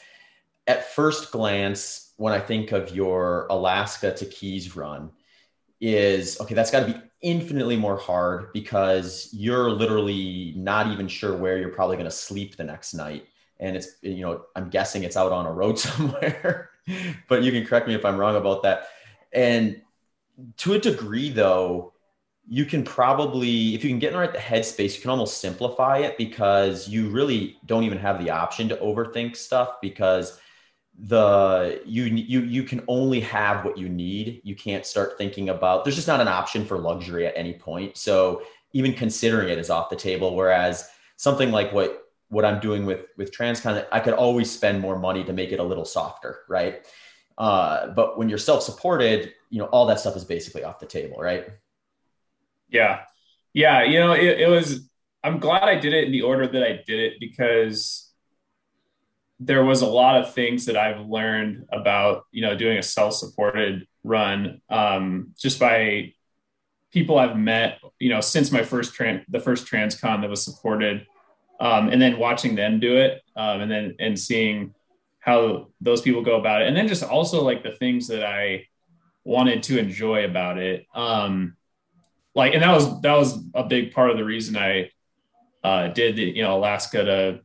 at 0.65 0.91
first 0.93 1.31
glance, 1.31 2.06
when 2.17 2.33
I 2.33 2.39
think 2.39 2.71
of 2.71 2.95
your 2.95 3.47
Alaska 3.49 4.13
to 4.13 4.25
Keys 4.25 4.75
run, 4.75 5.11
is 5.79 6.39
okay, 6.41 6.55
that's 6.55 6.71
got 6.71 6.85
to 6.85 6.93
be 6.93 6.99
infinitely 7.21 7.77
more 7.77 7.97
hard 7.97 8.51
because 8.53 9.29
you're 9.31 9.69
literally 9.69 10.53
not 10.55 10.87
even 10.87 11.07
sure 11.07 11.35
where 11.35 11.57
you're 11.57 11.69
probably 11.69 11.95
going 11.95 12.09
to 12.09 12.11
sleep 12.11 12.57
the 12.57 12.63
next 12.63 12.93
night. 12.93 13.25
And 13.59 13.75
it's, 13.75 13.89
you 14.01 14.21
know, 14.21 14.43
I'm 14.55 14.69
guessing 14.69 15.03
it's 15.03 15.17
out 15.17 15.31
on 15.31 15.45
a 15.45 15.51
road 15.51 15.79
somewhere, 15.79 16.69
but 17.27 17.43
you 17.43 17.51
can 17.51 17.65
correct 17.65 17.87
me 17.87 17.95
if 17.95 18.05
I'm 18.05 18.17
wrong 18.17 18.35
about 18.35 18.63
that. 18.63 18.89
And 19.33 19.81
to 20.57 20.73
a 20.73 20.79
degree, 20.79 21.29
though, 21.29 21.93
you 22.49 22.65
can 22.65 22.83
probably, 22.83 23.75
if 23.75 23.83
you 23.83 23.89
can 23.89 23.99
get 23.99 24.13
in 24.13 24.13
the 24.13 24.19
right 24.19 24.33
headspace, 24.33 24.95
you 24.95 25.01
can 25.01 25.09
almost 25.09 25.41
simplify 25.41 25.97
it 25.97 26.17
because 26.17 26.87
you 26.87 27.09
really 27.09 27.57
don't 27.65 27.83
even 27.83 27.97
have 27.97 28.23
the 28.23 28.29
option 28.29 28.69
to 28.69 28.75
overthink 28.77 29.35
stuff 29.35 29.81
because 29.81 30.39
the 30.99 31.81
you 31.85 32.05
you 32.05 32.41
you 32.41 32.63
can 32.63 32.83
only 32.87 33.19
have 33.19 33.63
what 33.63 33.77
you 33.77 33.87
need. 33.87 34.41
You 34.43 34.55
can't 34.55 34.85
start 34.85 35.17
thinking 35.17 35.49
about 35.49 35.83
there's 35.83 35.95
just 35.95 36.07
not 36.07 36.21
an 36.21 36.27
option 36.27 36.65
for 36.65 36.77
luxury 36.77 37.27
at 37.27 37.33
any 37.37 37.53
point. 37.53 37.97
So 37.97 38.41
even 38.73 38.93
considering 38.93 39.49
it 39.49 39.57
is 39.57 39.69
off 39.69 39.89
the 39.89 39.95
table 39.95 40.35
whereas 40.35 40.89
something 41.15 41.51
like 41.51 41.71
what 41.73 42.03
what 42.29 42.45
i'm 42.45 42.59
doing 42.59 42.85
with 42.85 43.05
with 43.17 43.35
transcon 43.35 43.85
i 43.91 43.99
could 43.99 44.13
always 44.13 44.51
spend 44.51 44.79
more 44.79 44.99
money 44.99 45.23
to 45.23 45.33
make 45.33 45.51
it 45.51 45.59
a 45.59 45.63
little 45.63 45.85
softer 45.85 46.39
right? 46.47 46.85
Uh, 47.37 47.89
but 47.89 48.17
when 48.17 48.27
you're 48.27 48.37
self-supported 48.37 49.33
you 49.49 49.59
know 49.59 49.65
all 49.65 49.85
that 49.85 49.99
stuff 49.99 50.15
is 50.15 50.25
basically 50.25 50.63
off 50.63 50.79
the 50.79 50.85
table 50.85 51.17
right? 51.19 51.47
Yeah. 52.69 53.01
Yeah 53.53 53.83
you 53.83 53.99
know 53.99 54.13
it, 54.13 54.41
it 54.41 54.49
was 54.49 54.89
i'm 55.23 55.39
glad 55.39 55.63
i 55.63 55.75
did 55.75 55.93
it 55.93 56.05
in 56.05 56.11
the 56.11 56.21
order 56.21 56.47
that 56.47 56.63
i 56.63 56.81
did 56.85 56.99
it 56.99 57.13
because 57.19 58.06
there 59.39 59.63
was 59.63 59.81
a 59.81 59.87
lot 59.87 60.19
of 60.19 60.33
things 60.33 60.65
that 60.65 60.75
I've 60.75 61.07
learned 61.07 61.65
about, 61.71 62.25
you 62.31 62.41
know, 62.41 62.55
doing 62.55 62.77
a 62.77 62.83
self-supported 62.83 63.87
run 64.03 64.61
um, 64.69 65.33
just 65.37 65.59
by 65.59 66.13
people 66.91 67.19
I've 67.19 67.37
met, 67.37 67.79
you 67.99 68.09
know, 68.09 68.21
since 68.21 68.51
my 68.51 68.63
first 68.63 68.95
tran- 68.95 69.25
the 69.29 69.39
first 69.39 69.67
transcon 69.67 70.21
that 70.21 70.29
was 70.29 70.43
supported, 70.43 71.05
um, 71.59 71.89
and 71.89 72.01
then 72.01 72.17
watching 72.17 72.55
them 72.55 72.79
do 72.79 72.97
it, 72.97 73.21
um, 73.35 73.61
and 73.61 73.71
then 73.71 73.95
and 73.99 74.19
seeing 74.19 74.73
how 75.19 75.67
those 75.81 76.01
people 76.01 76.23
go 76.23 76.39
about 76.39 76.61
it, 76.61 76.67
and 76.67 76.75
then 76.75 76.87
just 76.87 77.03
also 77.03 77.43
like 77.43 77.63
the 77.63 77.75
things 77.75 78.07
that 78.07 78.23
I 78.23 78.65
wanted 79.23 79.61
to 79.63 79.77
enjoy 79.77 80.25
about 80.25 80.57
it, 80.57 80.85
um, 80.95 81.57
like, 82.33 82.53
and 82.53 82.63
that 82.63 82.71
was 82.71 83.01
that 83.01 83.15
was 83.15 83.43
a 83.53 83.63
big 83.63 83.93
part 83.93 84.09
of 84.09 84.17
the 84.17 84.23
reason 84.23 84.55
I 84.57 84.91
uh, 85.63 85.89
did 85.89 86.15
the 86.15 86.23
you 86.23 86.43
know 86.43 86.57
Alaska 86.57 87.03
to 87.03 87.41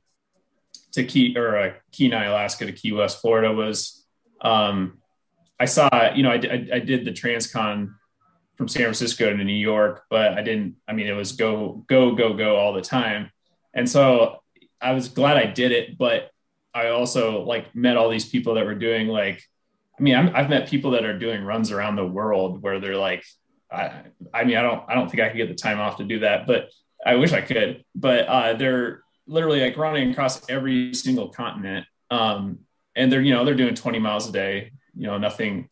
to 0.92 1.05
Key 1.05 1.37
or 1.37 1.57
uh, 1.57 1.72
Kenai, 1.92 2.26
Alaska 2.26 2.66
to 2.66 2.72
Key 2.72 2.92
West, 2.92 3.20
Florida 3.20 3.52
was 3.52 4.05
um, 4.42 4.98
I 5.62 5.64
saw, 5.64 6.12
you 6.14 6.24
know, 6.24 6.31
I, 6.31 6.35
I, 6.35 6.68
I, 6.74 6.78
did 6.81 7.05
the 7.05 7.12
Transcon 7.12 7.94
from 8.57 8.66
San 8.66 8.83
Francisco 8.83 9.31
to 9.31 9.44
New 9.44 9.52
York, 9.52 10.02
but 10.11 10.33
I 10.33 10.42
didn't, 10.42 10.74
I 10.88 10.92
mean, 10.92 11.07
it 11.07 11.12
was 11.12 11.33
go, 11.33 11.85
go, 11.87 12.16
go, 12.16 12.35
go 12.35 12.57
all 12.57 12.72
the 12.72 12.81
time. 12.81 13.31
And 13.72 13.88
so 13.88 14.42
I 14.81 14.92
was 14.92 15.09
glad 15.09 15.37
I 15.37 15.46
did 15.46 15.70
it, 15.70 15.96
but 15.96 16.31
I 16.74 16.88
also 16.88 17.44
like 17.44 17.74
met 17.76 17.96
all 17.96 18.11
these 18.11 18.28
people 18.28 18.55
that 18.55 18.66
were 18.66 18.74
doing 18.74 19.07
like, 19.07 19.40
I 19.96 20.02
mean, 20.02 20.16
i 20.16 20.40
have 20.40 20.50
met 20.50 20.68
people 20.68 20.90
that 20.92 21.05
are 21.05 21.16
doing 21.16 21.44
runs 21.44 21.70
around 21.70 21.94
the 21.94 22.07
world 22.07 22.61
where 22.61 22.81
they're 22.81 22.96
like, 22.96 23.24
I, 23.70 24.02
I 24.35 24.42
mean, 24.42 24.57
I 24.57 24.62
don't, 24.62 24.83
I 24.88 24.94
don't 24.94 25.09
think 25.09 25.22
I 25.22 25.28
could 25.28 25.37
get 25.37 25.48
the 25.48 25.55
time 25.55 25.78
off 25.78 25.98
to 25.98 26.05
do 26.05 26.18
that, 26.20 26.48
but 26.48 26.70
I 27.07 27.14
wish 27.14 27.33
I 27.33 27.40
could, 27.40 27.85
but 27.94 28.26
uh, 28.26 28.55
they're, 28.55 29.02
literally 29.33 29.61
like 29.61 29.77
running 29.77 30.11
across 30.11 30.49
every 30.49 30.95
single 30.95 31.29
continent. 31.29 31.87
Um, 32.11 32.61
and 32.95 33.11
they're, 33.11 33.23
you 33.23 33.33
know, 33.33 33.45
they're 33.45 33.55
doing 33.55 33.75
20 33.75 33.99
miles 33.99 34.29
a 34.29 34.33
day, 34.33 34.73
you 34.95 35.07
know, 35.07 35.16
nothing, 35.18 35.68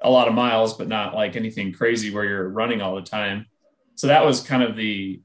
a 0.00 0.10
lot 0.10 0.26
of 0.26 0.34
miles, 0.34 0.76
but 0.76 0.88
not 0.88 1.14
like 1.14 1.36
anything 1.36 1.72
crazy 1.72 2.12
where 2.12 2.24
you're 2.24 2.48
running 2.48 2.80
all 2.80 2.96
the 2.96 3.02
time. 3.02 3.46
So 3.94 4.06
that 4.06 4.24
was 4.24 4.40
kind 4.40 4.62
of 4.62 4.74
the, 4.74 5.20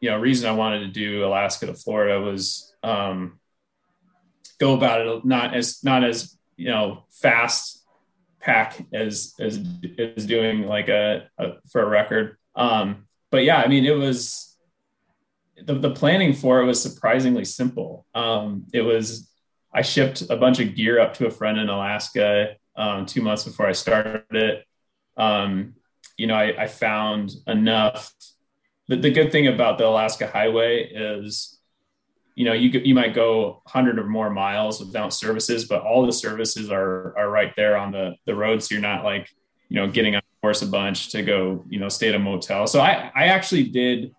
you 0.00 0.10
know, 0.10 0.18
reason 0.18 0.48
I 0.48 0.52
wanted 0.52 0.80
to 0.80 0.88
do 0.88 1.24
Alaska 1.24 1.66
to 1.66 1.74
Florida 1.74 2.20
was, 2.20 2.74
um, 2.82 3.38
go 4.58 4.74
about 4.74 5.00
it 5.00 5.24
not 5.24 5.54
as, 5.54 5.82
not 5.84 6.04
as, 6.04 6.36
you 6.56 6.68
know, 6.68 7.04
fast 7.10 7.86
pack 8.40 8.84
as, 8.92 9.34
as, 9.40 9.64
as 9.98 10.26
doing 10.26 10.66
like 10.66 10.88
a, 10.88 11.28
a 11.38 11.52
for 11.70 11.82
a 11.82 11.88
record. 11.88 12.36
Um, 12.56 13.06
but 13.30 13.44
yeah, 13.44 13.58
I 13.58 13.68
mean, 13.68 13.84
it 13.84 13.96
was, 13.96 14.47
the, 15.64 15.74
the 15.74 15.90
planning 15.90 16.32
for 16.32 16.60
it 16.60 16.66
was 16.66 16.82
surprisingly 16.82 17.44
simple. 17.44 18.06
Um, 18.14 18.64
it 18.72 18.82
was 18.82 19.28
I 19.72 19.82
shipped 19.82 20.22
a 20.30 20.36
bunch 20.36 20.60
of 20.60 20.74
gear 20.74 20.98
up 20.98 21.14
to 21.14 21.26
a 21.26 21.30
friend 21.30 21.58
in 21.58 21.68
Alaska 21.68 22.56
um, 22.76 23.06
two 23.06 23.20
months 23.20 23.44
before 23.44 23.66
I 23.66 23.72
started 23.72 24.24
it. 24.30 24.64
Um, 25.16 25.74
you 26.16 26.26
know, 26.26 26.34
I, 26.34 26.62
I 26.62 26.66
found 26.66 27.32
enough. 27.46 28.12
The, 28.88 28.96
the, 28.96 29.10
good 29.10 29.30
thing 29.30 29.48
about 29.48 29.78
the 29.78 29.86
Alaska 29.86 30.26
Highway 30.26 30.90
is, 30.90 31.58
you 32.34 32.44
know, 32.44 32.54
you 32.54 32.70
you 32.70 32.94
might 32.94 33.14
go 33.14 33.60
100 33.64 33.98
or 33.98 34.04
more 34.04 34.30
miles 34.30 34.80
without 34.80 35.12
services, 35.12 35.66
but 35.66 35.82
all 35.82 36.06
the 36.06 36.12
services 36.12 36.70
are 36.70 37.16
are 37.18 37.30
right 37.30 37.52
there 37.56 37.76
on 37.76 37.92
the 37.92 38.14
the 38.26 38.34
road, 38.34 38.62
so 38.62 38.74
you're 38.74 38.82
not 38.82 39.04
like, 39.04 39.28
you 39.68 39.76
know, 39.76 39.88
getting 39.88 40.14
on 40.14 40.22
horse 40.40 40.62
a 40.62 40.66
bunch 40.66 41.10
to 41.10 41.22
go, 41.22 41.64
you 41.68 41.80
know, 41.80 41.88
stay 41.88 42.08
at 42.08 42.14
a 42.14 42.18
motel. 42.18 42.66
So 42.66 42.80
I 42.80 43.10
I 43.14 43.24
actually 43.26 43.64
did 43.64 44.14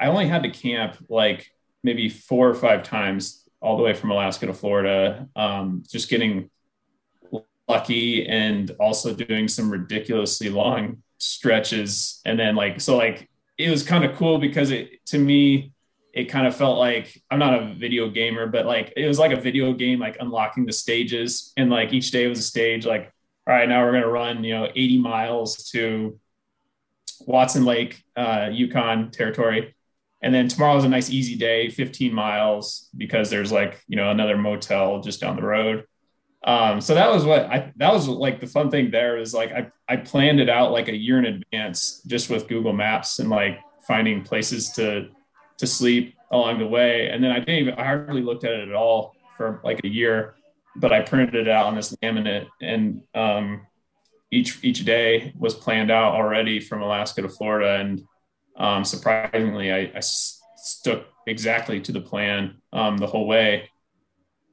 I 0.00 0.06
only 0.06 0.26
had 0.26 0.42
to 0.44 0.50
camp 0.50 0.96
like 1.08 1.52
maybe 1.84 2.08
four 2.08 2.48
or 2.48 2.54
five 2.54 2.82
times 2.82 3.46
all 3.60 3.76
the 3.76 3.82
way 3.82 3.92
from 3.92 4.10
Alaska 4.10 4.46
to 4.46 4.54
Florida, 4.54 5.28
um, 5.36 5.82
just 5.88 6.08
getting 6.08 6.50
lucky 7.68 8.26
and 8.26 8.70
also 8.80 9.14
doing 9.14 9.46
some 9.46 9.70
ridiculously 9.70 10.48
long 10.48 11.02
stretches. 11.18 12.22
And 12.24 12.38
then 12.38 12.56
like, 12.56 12.80
so 12.80 12.96
like, 12.96 13.28
it 13.58 13.68
was 13.70 13.82
kind 13.82 14.04
of 14.04 14.16
cool 14.16 14.38
because 14.38 14.70
it, 14.70 15.04
to 15.06 15.18
me, 15.18 15.74
it 16.14 16.24
kind 16.24 16.46
of 16.46 16.56
felt 16.56 16.78
like 16.78 17.22
I'm 17.30 17.38
not 17.38 17.62
a 17.62 17.74
video 17.74 18.08
gamer, 18.08 18.46
but 18.46 18.66
like 18.66 18.92
it 18.96 19.06
was 19.06 19.18
like 19.18 19.32
a 19.32 19.40
video 19.40 19.72
game, 19.74 20.00
like 20.00 20.16
unlocking 20.18 20.64
the 20.64 20.72
stages. 20.72 21.52
And 21.56 21.70
like 21.70 21.92
each 21.92 22.10
day 22.10 22.26
was 22.26 22.38
a 22.38 22.42
stage, 22.42 22.86
like, 22.86 23.12
all 23.46 23.54
right, 23.54 23.68
now 23.68 23.84
we're 23.84 23.92
going 23.92 24.02
to 24.02 24.08
run, 24.08 24.42
you 24.42 24.54
know, 24.54 24.68
80 24.74 24.98
miles 24.98 25.70
to 25.70 26.18
Watson 27.20 27.64
Lake, 27.64 28.02
uh, 28.16 28.48
Yukon 28.50 29.10
territory. 29.10 29.74
And 30.22 30.34
then 30.34 30.48
tomorrow 30.48 30.76
is 30.76 30.84
a 30.84 30.88
nice 30.88 31.10
easy 31.10 31.34
day, 31.34 31.70
15 31.70 32.12
miles, 32.12 32.88
because 32.96 33.30
there's 33.30 33.50
like, 33.50 33.82
you 33.88 33.96
know, 33.96 34.10
another 34.10 34.36
motel 34.36 35.00
just 35.00 35.20
down 35.20 35.36
the 35.36 35.42
road. 35.42 35.84
Um, 36.44 36.80
so 36.80 36.94
that 36.94 37.10
was 37.10 37.24
what 37.24 37.46
I, 37.46 37.72
that 37.76 37.92
was 37.92 38.08
like 38.08 38.40
the 38.40 38.46
fun 38.46 38.70
thing 38.70 38.90
there 38.90 39.18
is 39.18 39.34
like, 39.34 39.52
I, 39.52 39.70
I 39.88 39.96
planned 39.96 40.40
it 40.40 40.48
out 40.48 40.72
like 40.72 40.88
a 40.88 40.96
year 40.96 41.18
in 41.18 41.26
advance 41.26 42.02
just 42.06 42.30
with 42.30 42.48
Google 42.48 42.72
maps 42.72 43.18
and 43.18 43.28
like 43.28 43.60
finding 43.86 44.22
places 44.22 44.70
to, 44.72 45.08
to 45.58 45.66
sleep 45.66 46.14
along 46.30 46.58
the 46.58 46.66
way. 46.66 47.08
And 47.10 47.22
then 47.22 47.30
I 47.30 47.40
didn't 47.40 47.56
even, 47.56 47.74
I 47.74 47.84
hardly 47.84 48.22
looked 48.22 48.44
at 48.44 48.52
it 48.52 48.68
at 48.68 48.74
all 48.74 49.16
for 49.36 49.60
like 49.64 49.84
a 49.84 49.88
year, 49.88 50.34
but 50.76 50.92
I 50.92 51.00
printed 51.00 51.34
it 51.34 51.48
out 51.48 51.66
on 51.66 51.74
this 51.74 51.94
laminate 51.96 52.48
and, 52.60 53.02
um, 53.14 53.66
each, 54.30 54.62
each 54.62 54.84
day 54.84 55.34
was 55.36 55.54
planned 55.54 55.90
out 55.90 56.14
already 56.14 56.60
from 56.60 56.82
Alaska 56.82 57.20
to 57.20 57.28
Florida. 57.28 57.80
And, 57.80 58.06
um, 58.60 58.84
surprisingly, 58.84 59.72
I, 59.72 59.90
I, 59.96 60.00
stuck 60.62 61.06
exactly 61.26 61.80
to 61.80 61.90
the 61.90 62.00
plan 62.00 62.58
um, 62.74 62.98
the 62.98 63.06
whole 63.06 63.26
way. 63.26 63.70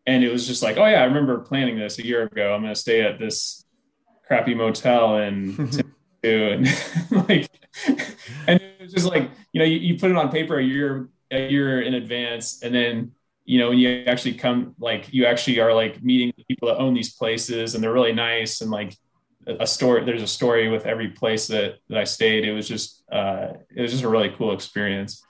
And 0.06 0.24
it 0.24 0.32
was 0.32 0.48
just 0.48 0.64
like, 0.64 0.78
oh 0.78 0.86
yeah, 0.86 1.02
I 1.02 1.04
remember 1.04 1.40
planning 1.40 1.78
this 1.78 2.00
a 2.00 2.06
year 2.06 2.24
ago. 2.24 2.54
I'm 2.54 2.62
going 2.62 2.74
to 2.74 2.80
stay 2.80 3.02
at 3.02 3.20
this 3.20 3.66
crappy 4.26 4.56
motel 4.56 5.18
and 5.18 5.60
and 6.24 6.68
like, 7.28 7.50
and 8.48 8.62
it 8.62 8.82
was 8.82 8.94
just 8.94 9.06
like, 9.06 9.30
you 9.52 9.60
know, 9.60 9.66
you, 9.66 9.78
you 9.80 10.00
put 10.00 10.10
it 10.10 10.18
on 10.18 10.30
paper 10.30 10.58
a 10.58 10.64
year 10.64 11.10
a 11.30 11.50
year 11.50 11.82
in 11.82 11.94
advance, 11.94 12.64
and 12.64 12.74
then 12.74 13.12
you 13.44 13.60
know 13.60 13.70
when 13.70 13.78
you 13.78 14.06
actually 14.06 14.36
come, 14.36 14.74
like 14.80 15.14
you 15.14 15.26
actually 15.26 15.60
are 15.60 15.74
like 15.74 16.02
meeting 16.02 16.32
people 16.48 16.70
that 16.70 16.78
own 16.78 16.94
these 16.94 17.14
places, 17.14 17.76
and 17.76 17.84
they're 17.84 17.94
really 17.94 18.14
nice, 18.14 18.62
and 18.62 18.72
like 18.72 18.96
a 19.60 19.68
story 19.68 20.04
there's 20.04 20.22
a 20.22 20.28
story 20.28 20.68
with 20.70 20.86
every 20.86 21.10
place 21.10 21.48
that, 21.48 21.78
that 21.90 21.98
i 21.98 22.04
stayed 22.04 22.46
it 22.46 22.54
was 22.54 22.68
just 22.68 23.04
uh, 23.12 23.54
it 23.76 23.82
was 23.82 23.92
just 23.92 24.04
a 24.04 24.10
really 24.10 24.34
cool 24.38 24.54
experience 24.54 25.24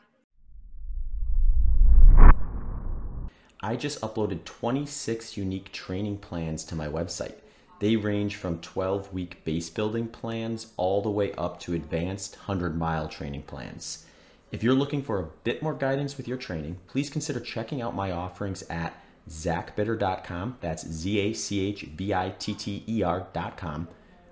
i 3.62 3.76
just 3.76 4.02
uploaded 4.02 4.44
26 4.44 5.38
unique 5.38 5.72
training 5.72 6.18
plans 6.18 6.64
to 6.64 6.76
my 6.76 6.88
website 6.88 7.36
they 7.80 7.96
range 7.96 8.36
from 8.36 8.60
12 8.60 9.14
week 9.14 9.44
base 9.46 9.70
building 9.70 10.08
plans 10.08 10.74
all 10.78 11.02
the 11.02 11.10
way 11.10 11.32
up 11.34 11.60
to 11.60 11.74
advanced 11.74 12.36
100 12.48 12.78
mile 12.78 13.08
training 13.08 13.44
plans 13.44 14.06
if 14.52 14.64
you're 14.64 14.74
looking 14.74 15.04
for 15.04 15.20
a 15.20 15.28
bit 15.44 15.62
more 15.62 15.74
guidance 15.74 16.18
with 16.18 16.28
your 16.28 16.38
training 16.38 16.78
please 16.88 17.10
consider 17.10 17.40
checking 17.40 17.82
out 17.82 17.96
my 17.96 18.12
offerings 18.12 18.64
at 18.70 18.94
zachbitter.com. 19.30 20.58
That's 20.62 20.88
Z 20.88 21.20
A 21.20 21.34
C 21.34 21.68
H 21.68 21.90
B 21.96 22.14
I 22.14 22.34
T 22.38 22.54
T 22.54 22.84
E 22.88 23.04
R.com. 23.04 23.88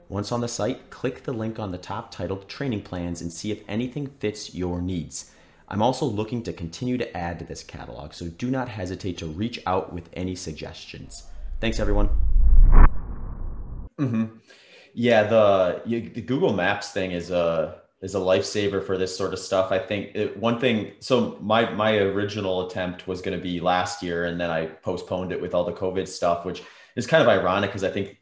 Once 0.07 0.31
on 0.31 0.39
the 0.39 0.47
site, 0.47 0.91
click 0.91 1.23
the 1.23 1.33
link 1.33 1.57
on 1.57 1.71
the 1.71 1.77
top 1.79 2.11
titled 2.11 2.47
Training 2.47 2.83
Plans 2.83 3.21
and 3.21 3.33
see 3.33 3.51
if 3.51 3.63
anything 3.67 4.05
fits 4.19 4.53
your 4.53 4.79
needs. 4.79 5.31
I'm 5.67 5.81
also 5.81 6.05
looking 6.05 6.43
to 6.43 6.53
continue 6.53 6.95
to 6.99 7.17
add 7.17 7.39
to 7.39 7.45
this 7.45 7.63
catalog, 7.63 8.13
so 8.13 8.27
do 8.27 8.51
not 8.51 8.69
hesitate 8.69 9.17
to 9.17 9.25
reach 9.25 9.59
out 9.65 9.91
with 9.91 10.09
any 10.13 10.35
suggestions. 10.35 11.23
Thanks, 11.59 11.79
everyone. 11.79 12.09
Mm-hmm. 13.99 14.25
Yeah, 14.93 15.23
the, 15.23 15.81
the 15.85 16.21
Google 16.21 16.53
Maps 16.53 16.91
thing 16.91 17.11
is 17.11 17.31
a 17.31 17.81
is 18.01 18.13
a 18.13 18.19
lifesaver 18.19 18.85
for 18.85 18.99
this 18.99 19.17
sort 19.17 19.33
of 19.33 19.39
stuff. 19.39 19.71
I 19.71 19.79
think 19.79 20.11
it, 20.13 20.37
one 20.37 20.59
thing. 20.59 20.91
So 20.99 21.39
my 21.41 21.67
my 21.71 21.97
original 21.97 22.67
attempt 22.67 23.07
was 23.07 23.21
going 23.21 23.35
to 23.35 23.43
be 23.43 23.59
last 23.59 24.03
year, 24.03 24.25
and 24.25 24.39
then 24.39 24.51
I 24.51 24.67
postponed 24.67 25.31
it 25.31 25.41
with 25.41 25.55
all 25.55 25.63
the 25.63 25.73
COVID 25.73 26.07
stuff, 26.07 26.45
which 26.45 26.61
is 26.95 27.07
kind 27.07 27.23
of 27.23 27.29
ironic 27.29 27.71
because 27.71 27.83
I 27.83 27.89
think 27.89 28.19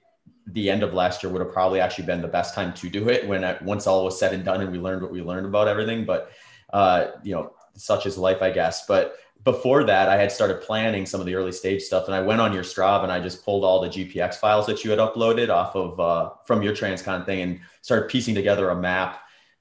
the 0.48 0.70
end 0.70 0.84
of 0.84 0.94
last 0.94 1.24
year 1.24 1.32
would 1.32 1.42
have 1.42 1.54
probably 1.54 1.80
actually 1.80 2.06
been 2.06 2.22
the 2.22 2.28
best 2.28 2.54
time 2.54 2.74
to 2.74 2.90
do 2.90 3.10
it 3.10 3.28
when 3.28 3.44
I, 3.44 3.58
once 3.64 3.88
all 3.88 4.04
was 4.04 4.20
said 4.20 4.34
and 4.34 4.44
done 4.44 4.62
and 4.62 4.72
we 4.72 4.78
learned 4.78 5.02
what 5.02 5.12
we 5.12 5.22
learned 5.22 5.46
about 5.46 5.68
everything. 5.68 6.06
But 6.06 6.32
uh, 6.72 7.12
you 7.24 7.34
know, 7.34 7.54
such 7.76 8.06
is 8.06 8.18
life, 8.18 8.42
I 8.42 8.52
guess. 8.52 8.86
But 8.86 9.16
before 9.44 9.84
that, 9.84 10.10
I 10.10 10.18
had 10.18 10.32
started 10.32 10.62
planning 10.62 11.06
some 11.06 11.20
of 11.20 11.26
the 11.26 11.36
early 11.36 11.52
stage 11.52 11.82
stuff, 11.84 12.06
and 12.06 12.16
I 12.16 12.22
went 12.22 12.42
on 12.42 12.54
your 12.54 12.64
Strava 12.64 13.04
and 13.04 13.12
I 13.12 13.20
just 13.20 13.44
pulled 13.44 13.64
all 13.64 13.82
the 13.82 13.90
GPX 13.90 14.36
files 14.36 14.66
that 14.68 14.84
you 14.84 14.92
had 14.92 15.00
uploaded 15.00 15.50
off 15.50 15.76
of 15.76 16.00
uh, 16.00 16.32
from 16.46 16.64
your 16.64 16.74
Transcon 16.74 17.26
thing 17.26 17.42
and 17.42 17.60
started 17.82 18.10
piecing 18.10 18.36
together 18.36 18.70
a 18.70 18.76
map. 18.76 19.20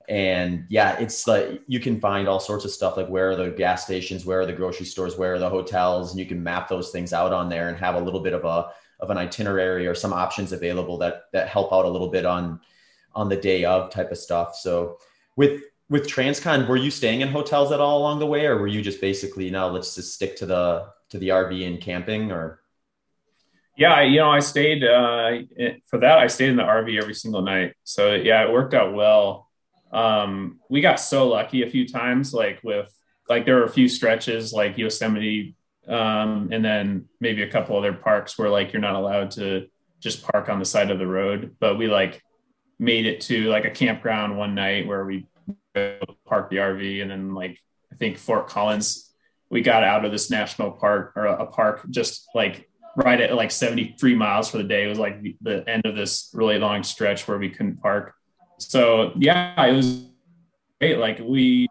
And 0.09 0.67
yeah, 0.69 0.99
it's 0.99 1.27
like 1.27 1.63
you 1.67 1.81
can 1.81 2.01
find 2.01 2.29
all 2.29 2.41
sorts 2.41 2.65
of 2.65 2.71
stuff 2.71 2.97
like 2.97 3.09
where 3.09 3.31
are 3.31 3.37
the 3.37 3.51
gas 3.51 3.85
stations, 3.85 4.25
where 4.25 4.41
are 4.41 4.47
the 4.47 4.53
grocery 4.53 4.87
stores, 4.87 5.17
where 5.17 5.35
are 5.35 5.39
the 5.39 5.49
hotels, 5.49 6.11
and 6.11 6.21
you 6.21 6.27
can 6.27 6.43
map 6.43 6.69
those 6.69 6.91
things 6.91 7.13
out 7.13 7.33
on 7.33 7.49
there 7.49 7.69
and 7.69 7.79
have 7.79 7.95
a 7.95 8.01
little 8.01 8.21
bit 8.21 8.35
of 8.35 8.45
a 8.45 8.71
of 9.03 9.11
an 9.11 9.19
itinerary 9.19 9.87
or 9.87 9.95
some 9.95 10.13
options 10.13 10.53
available 10.53 10.97
that 10.99 11.25
that 11.33 11.49
help 11.49 11.73
out 11.73 11.85
a 11.85 11.89
little 11.89 12.09
bit 12.09 12.25
on 12.25 12.61
on 13.15 13.29
the 13.29 13.37
day 13.37 13.65
of 13.65 13.91
type 13.91 14.11
of 14.11 14.17
stuff. 14.17 14.57
So 14.57 14.99
with 15.37 15.63
with 15.91 16.07
Transcon, 16.07 16.67
were 16.69 16.77
you 16.77 16.91
staying 16.91 17.21
in 17.21 17.29
hotels 17.29 17.73
at 17.73 17.81
all 17.81 17.99
along 17.99 18.21
the 18.21 18.27
way, 18.27 18.47
or 18.47 18.57
were 18.57 18.69
you 18.69 18.81
just 18.81 19.01
basically 19.01 19.51
now 19.51 19.69
let's 19.69 19.95
just 19.95 20.15
stick 20.15 20.37
to 20.37 20.47
the 20.47 20.87
to 21.11 21.19
the 21.19 21.29
RV 21.29 21.67
and 21.67 21.81
camping, 21.81 22.33
or? 22.33 22.61
Yeah, 23.77 24.03
you 24.03 24.19
know, 24.19 24.31
I 24.31 24.41
stayed 24.41 24.85
uh, 24.85 25.39
for 25.87 25.99
that. 25.99 26.19
I 26.19 26.27
stayed 26.29 26.51
in 26.51 26.57
the 26.57 26.63
RV 26.63 27.01
every 27.01 27.15
single 27.15 27.43
night, 27.43 27.75
so 27.85 28.15
yeah, 28.15 28.45
it 28.45 28.53
worked 28.53 28.75
out 28.75 28.95
well. 28.95 29.51
Um, 29.93 30.61
we 30.71 30.81
got 30.81 31.01
so 31.01 31.29
lucky 31.29 31.63
a 31.63 31.71
few 31.71 31.89
times, 31.89 32.33
like 32.33 32.61
with 32.63 32.95
like 33.29 33.45
there 33.45 33.57
were 33.57 33.65
a 33.65 33.71
few 33.71 33.89
stretches 33.89 34.53
like 34.53 34.79
Yosemite, 34.79 35.57
um, 35.89 36.49
and 36.53 36.65
then 36.65 37.09
maybe 37.21 37.43
a 37.43 37.51
couple 37.51 37.77
other 37.77 37.93
parks 37.93 38.39
where 38.39 38.49
like 38.49 38.73
you're 38.73 38.83
not 38.83 38.95
allowed 38.95 39.31
to 39.33 39.67
just 40.01 40.23
park 40.23 40.49
on 40.49 40.59
the 40.59 40.65
side 40.65 40.91
of 40.91 40.99
the 40.99 41.07
road, 41.07 41.57
but 41.61 41.77
we 41.77 41.87
like 41.87 42.23
made 42.79 43.07
it 43.07 43.21
to 43.23 43.49
like 43.49 43.65
a 43.65 43.71
campground 43.71 44.37
one 44.37 44.55
night 44.55 44.87
where 44.87 45.05
we 45.05 45.27
park 46.25 46.51
the 46.51 46.57
RV, 46.57 47.03
and 47.03 47.11
then 47.11 47.35
like 47.35 47.59
I 47.93 47.97
think 47.97 48.19
Fort 48.19 48.49
Collins, 48.49 49.13
we 49.51 49.61
got 49.61 49.85
out 49.85 50.05
of 50.05 50.13
this 50.13 50.31
national 50.31 50.73
park 50.73 51.13
or 51.17 51.27
a 51.27 51.47
park 51.47 51.83
just 51.91 52.29
like 52.35 52.69
right 52.97 53.21
at 53.21 53.35
like 53.35 53.51
73 53.51 54.15
miles 54.15 54.51
for 54.51 54.59
the 54.59 54.65
day. 54.65 54.85
It 54.85 54.89
was 54.89 54.99
like 54.99 55.23
the 55.41 55.69
end 55.69 55.87
of 55.87 55.97
this 55.97 56.31
really 56.35 56.59
long 56.59 56.83
stretch 56.83 57.27
where 57.27 57.39
we 57.39 57.49
couldn't 57.49 57.81
park. 57.81 58.15
So 58.59 59.13
yeah, 59.17 59.65
it 59.65 59.73
was 59.73 60.07
great. 60.81 60.99
Like 60.99 61.21
we 61.21 61.69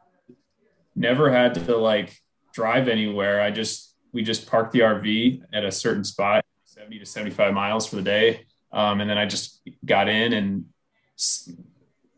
never 0.96 1.32
had 1.32 1.56
to 1.56 1.78
like 1.78 2.16
drive 2.54 2.88
anywhere. 2.88 3.42
I 3.42 3.52
just 3.52 3.91
we 4.14 4.24
just 4.24 4.50
parked 4.50 4.72
the 4.72 4.80
RV 4.80 5.44
at 5.54 5.64
a 5.64 5.72
certain 5.72 6.04
spot, 6.04 6.46
70 6.66 7.00
to 7.00 7.06
75 7.06 7.54
miles 7.54 7.88
for 7.88 7.96
the 7.96 8.02
day. 8.02 8.46
Um, 8.72 9.02
and 9.02 9.10
then 9.10 9.18
I 9.18 9.26
just 9.26 9.62
got 9.86 10.08
in 10.08 10.34
and 10.34 10.66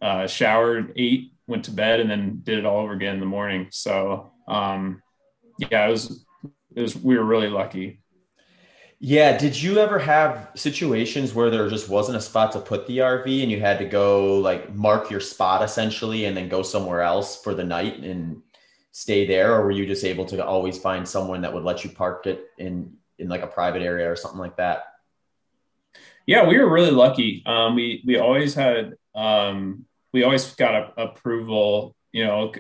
uh, 0.02 0.28
showered, 0.28 0.94
ate, 0.96 1.34
went 1.48 1.66
to 1.66 1.72
bed 1.72 2.00
and 2.00 2.10
then 2.10 2.42
did 2.44 2.60
it 2.60 2.66
all 2.66 2.80
over 2.84 2.94
again 2.94 3.16
in 3.16 3.20
the 3.20 3.26
morning. 3.26 3.68
So 3.72 4.32
um, 4.48 5.02
yeah, 5.58 5.88
it 5.88 5.92
was 5.92 6.26
it 6.76 6.82
was 6.82 6.96
we 6.96 7.18
were 7.18 7.24
really 7.24 7.50
lucky. 7.50 8.00
Yeah. 9.00 9.38
Did 9.38 9.62
you 9.62 9.80
ever 9.80 10.00
have 10.00 10.52
situations 10.56 11.34
where 11.34 11.50
there 11.50 11.70
just 11.70 11.90
wasn't 11.90 12.18
a 12.18 12.22
spot 12.22 12.54
to 12.54 12.60
put 12.60 12.88
the 12.88 13.00
RV 13.00 13.44
and 13.44 13.52
you 13.52 13.60
had 13.60 13.78
to 13.80 13.86
go 13.86 14.38
like 14.38 14.74
mark 14.74 15.12
your 15.12 15.20
spot 15.20 15.62
essentially 15.62 16.26
and 16.26 16.38
then 16.38 16.48
go 16.48 16.62
somewhere 16.62 17.02
else 17.02 17.42
for 17.44 17.54
the 17.54 17.66
night 17.66 18.00
and 18.00 18.42
stay 18.94 19.26
there? 19.26 19.54
Or 19.54 19.64
were 19.64 19.72
you 19.72 19.86
just 19.86 20.06
able 20.06 20.26
to 20.28 20.46
always 20.46 20.78
find 20.78 21.06
someone 21.06 21.42
that 21.42 21.54
would 21.54 21.64
let 21.64 21.84
you 21.84 21.90
park 21.90 22.26
it 22.26 22.46
in 22.58 22.94
in 23.20 23.28
like 23.28 23.42
a 23.42 23.48
private 23.48 23.82
area 23.82 24.10
or 24.10 24.16
something 24.16 24.40
like 24.40 24.56
that? 24.58 24.86
Yeah, 26.26 26.48
we 26.48 26.58
were 26.58 26.72
really 26.72 26.92
lucky. 26.92 27.44
Um, 27.46 27.76
we 27.76 28.02
we 28.06 28.18
always 28.18 28.54
had 28.54 28.94
um, 29.14 29.86
we 30.14 30.24
always 30.24 30.56
got 30.56 30.76
a, 30.76 31.02
approval. 31.02 31.96
You 32.14 32.26
know, 32.26 32.54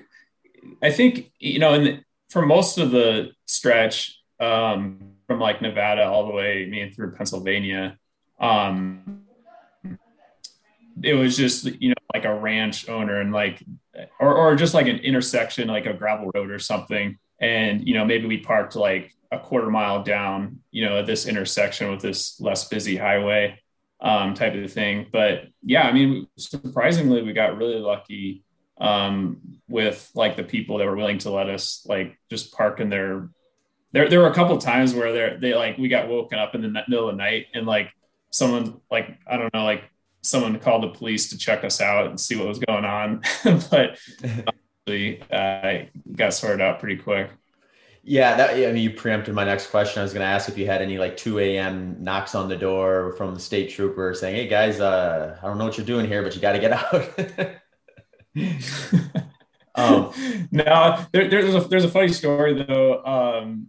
I 0.81 0.91
think 0.91 1.31
you 1.39 1.59
know, 1.59 1.73
and 1.73 2.03
for 2.29 2.45
most 2.45 2.77
of 2.77 2.91
the 2.91 3.31
stretch 3.45 4.19
um, 4.39 5.13
from 5.27 5.39
like 5.39 5.61
Nevada 5.61 6.03
all 6.03 6.27
the 6.27 6.33
way, 6.33 6.65
I 6.65 6.69
mean, 6.69 6.91
through 6.91 7.13
Pennsylvania, 7.13 7.97
um, 8.39 9.23
it 11.01 11.13
was 11.13 11.37
just 11.37 11.65
you 11.79 11.89
know 11.89 11.92
like 12.13 12.25
a 12.25 12.33
ranch 12.33 12.87
owner 12.89 13.19
and 13.19 13.31
like, 13.31 13.63
or 14.19 14.33
or 14.35 14.55
just 14.55 14.73
like 14.73 14.87
an 14.87 14.97
intersection, 14.97 15.67
like 15.67 15.85
a 15.85 15.93
gravel 15.93 16.31
road 16.33 16.51
or 16.51 16.59
something, 16.59 17.17
and 17.39 17.87
you 17.87 17.93
know 17.93 18.05
maybe 18.05 18.27
we 18.27 18.37
parked 18.37 18.75
like 18.75 19.13
a 19.33 19.39
quarter 19.39 19.69
mile 19.69 20.03
down, 20.03 20.59
you 20.71 20.85
know, 20.85 20.99
at 20.99 21.05
this 21.05 21.25
intersection 21.25 21.89
with 21.89 22.01
this 22.01 22.39
less 22.39 22.67
busy 22.67 22.95
highway 22.95 23.59
um, 23.99 24.33
type 24.33 24.53
of 24.53 24.71
thing. 24.71 25.07
But 25.11 25.45
yeah, 25.63 25.83
I 25.83 25.91
mean, 25.91 26.27
surprisingly, 26.37 27.23
we 27.23 27.33
got 27.33 27.57
really 27.57 27.79
lucky 27.79 28.43
um, 28.79 29.37
with 29.67 30.09
like 30.13 30.35
the 30.35 30.43
people 30.43 30.77
that 30.77 30.85
were 30.85 30.95
willing 30.95 31.17
to 31.19 31.31
let 31.31 31.49
us 31.49 31.85
like 31.87 32.17
just 32.29 32.53
park 32.53 32.79
in 32.79 32.89
their. 32.89 33.29
There, 33.91 34.09
there 34.09 34.19
were 34.19 34.27
a 34.27 34.33
couple 34.33 34.57
times 34.57 34.93
where 34.93 35.11
they 35.11 35.37
they 35.39 35.55
like 35.55 35.77
we 35.77 35.87
got 35.87 36.09
woken 36.09 36.39
up 36.39 36.55
in 36.55 36.61
the 36.61 36.83
middle 36.87 37.09
of 37.09 37.15
the 37.15 37.17
night 37.17 37.47
and 37.53 37.65
like 37.65 37.91
someone 38.31 38.81
like 38.89 39.17
I 39.27 39.37
don't 39.37 39.53
know 39.53 39.63
like 39.63 39.83
someone 40.23 40.57
called 40.59 40.83
the 40.83 40.89
police 40.89 41.29
to 41.29 41.37
check 41.37 41.63
us 41.63 41.79
out 41.81 42.07
and 42.07 42.19
see 42.19 42.35
what 42.35 42.47
was 42.47 42.59
going 42.59 42.85
on, 42.85 43.21
but 43.69 43.99
we 44.87 45.21
uh, 45.31 45.83
got 46.15 46.33
sorted 46.33 46.61
out 46.61 46.79
pretty 46.79 46.97
quick. 46.97 47.29
Yeah, 48.05 48.35
that 48.35 48.49
I 48.51 48.71
mean, 48.73 48.83
you 48.83 48.89
preempted 48.91 49.33
my 49.33 49.45
next 49.45 49.67
question. 49.67 50.01
I 50.01 50.03
was 50.03 50.11
going 50.11 50.25
to 50.25 50.27
ask 50.27 50.49
if 50.49 50.57
you 50.57 50.65
had 50.65 50.81
any 50.81 50.97
like 50.97 51.15
2 51.15 51.39
a.m. 51.39 51.95
knocks 52.03 52.35
on 52.35 52.49
the 52.49 52.57
door 52.57 53.13
from 53.13 53.33
the 53.33 53.39
state 53.39 53.69
trooper 53.69 54.13
saying, 54.13 54.35
"Hey 54.35 54.47
guys, 54.47 54.81
uh, 54.81 55.37
I 55.41 55.47
don't 55.47 55.57
know 55.57 55.63
what 55.63 55.77
you're 55.77 55.85
doing 55.85 56.05
here, 56.05 56.21
but 56.21 56.35
you 56.35 56.41
got 56.41 56.51
to 56.51 56.59
get 56.59 56.73
out." 56.73 56.93
um, 59.75 60.11
no, 60.51 61.05
there, 61.13 61.29
there's 61.29 61.55
a 61.55 61.61
there's 61.61 61.85
a 61.85 61.89
funny 61.89 62.09
story 62.09 62.65
though. 62.65 63.01
Um, 63.05 63.67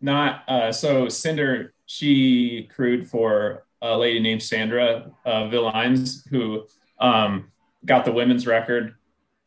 not 0.00 0.48
uh, 0.48 0.72
so 0.72 1.08
Cinder 1.08 1.72
she 1.86 2.68
crewed 2.74 3.08
for 3.08 3.65
a 3.82 3.96
lady 3.96 4.20
named 4.20 4.42
Sandra 4.42 5.10
uh, 5.24 5.48
Villines 5.48 6.26
who 6.28 6.66
um, 6.98 7.50
got 7.84 8.04
the 8.04 8.12
women's 8.12 8.46
record 8.46 8.94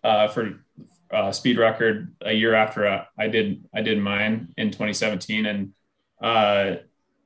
uh, 0.04 0.28
for 0.28 0.60
uh, 1.12 1.32
speed 1.32 1.58
record 1.58 2.14
a 2.22 2.34
year 2.34 2.54
after 2.54 2.88
uh, 2.88 3.06
I 3.18 3.28
did 3.28 3.66
I 3.74 3.82
did 3.82 4.00
mine 4.00 4.54
in 4.58 4.70
2017, 4.72 5.46
and 5.46 5.74
uh, 6.22 6.76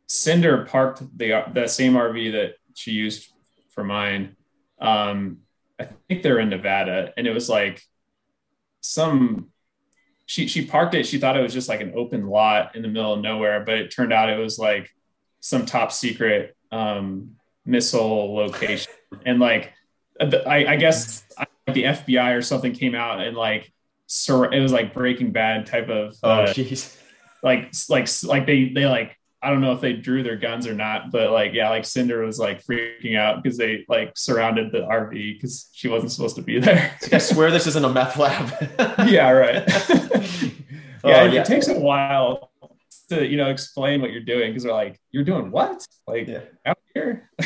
Cinder 0.08 0.66
parked 0.66 1.04
the 1.18 1.44
that 1.54 1.70
same 1.70 1.94
RV 1.94 2.32
that 2.34 2.56
she 2.74 2.92
used 2.92 3.32
for 3.72 3.84
mine. 3.84 4.36
Um, 4.80 5.39
I 5.80 5.89
think 6.08 6.24
they're 6.24 6.39
in 6.39 6.50
Nevada, 6.50 7.13
and 7.18 7.28
it 7.28 7.34
was 7.34 7.50
like 7.50 7.82
some. 8.82 9.50
She 10.26 10.48
she 10.48 10.66
parked 10.66 10.96
it. 10.96 11.06
She 11.06 11.18
thought 11.18 11.36
it 11.36 11.42
was 11.42 11.54
just 11.54 11.68
like 11.68 11.82
an 11.82 11.94
open 11.96 12.28
lot 12.28 12.76
in 12.76 12.82
the 12.82 12.88
middle 12.88 13.13
of 13.13 13.22
nowhere, 13.22 13.63
but 13.66 13.76
it 13.76 13.92
turned 13.92 14.13
out 14.13 14.30
it 14.30 14.39
was 14.39 14.58
like 14.58 14.89
some 15.42 15.66
top 15.66 15.92
secret 15.92 16.56
um, 16.74 17.36
missile 17.66 18.34
location, 18.34 18.92
and 19.26 19.40
like 19.40 19.74
I, 20.20 20.66
I 20.68 20.76
guess 20.76 21.24
the 21.68 21.84
FBI 21.84 22.38
or 22.38 22.42
something 22.42 22.74
came 22.74 22.96
out 22.96 23.22
and 23.22 23.38
like 23.38 23.72
sur- 24.08 24.52
it 24.52 24.60
was 24.60 24.72
like 24.72 24.94
Breaking 24.94 25.32
Bad 25.32 25.66
type 25.66 25.90
of 25.90 26.16
oh 26.24 26.30
uh, 26.30 26.54
jeez 26.54 26.98
like 27.44 27.74
like 27.90 28.08
like 28.24 28.46
they 28.46 28.70
they 28.70 28.86
like 28.86 29.18
I 29.42 29.50
don't 29.50 29.60
know 29.60 29.74
if 29.74 29.82
they 29.82 29.92
drew 29.92 30.24
their 30.24 30.38
guns 30.38 30.66
or 30.66 30.74
not, 30.74 31.12
but 31.12 31.32
like 31.32 31.54
yeah, 31.54 31.70
like 31.70 31.84
Cinder 31.84 32.26
was 32.26 32.40
like 32.40 32.64
freaking 32.64 33.18
out 33.18 33.44
because 33.44 33.58
they 33.58 33.84
like 33.90 34.14
surrounded 34.16 34.72
the 34.72 34.80
RV 34.80 35.36
because 35.36 35.70
she 35.74 35.90
wasn't 35.90 36.14
supposed 36.14 36.38
to 36.38 36.42
be 36.42 36.60
there. 36.60 36.98
I 37.12 37.18
swear 37.18 37.52
this 37.52 37.68
isn't 37.68 37.84
a 37.84 37.90
meth 37.90 38.18
lab. 38.18 38.54
yeah, 39.06 39.30
right. 39.30 39.64
Oh, 39.68 39.90
yeah, 41.10 41.22
oh, 41.22 41.26
it, 41.26 41.34
yeah, 41.34 41.42
it 41.42 41.46
takes 41.46 41.68
a 41.68 41.78
while 41.78 42.53
to 43.10 43.28
you 43.28 43.38
know 43.38 43.50
explain 43.50 44.02
what 44.02 44.12
you're 44.12 44.22
doing 44.22 44.52
because 44.52 44.63
they're 44.63 44.74
like, 44.74 45.00
you're 45.12 45.24
doing 45.24 45.52
what? 45.52 45.86
Like 46.08 46.28
yeah. 46.28 46.42
out 46.66 46.78
here. 46.94 47.30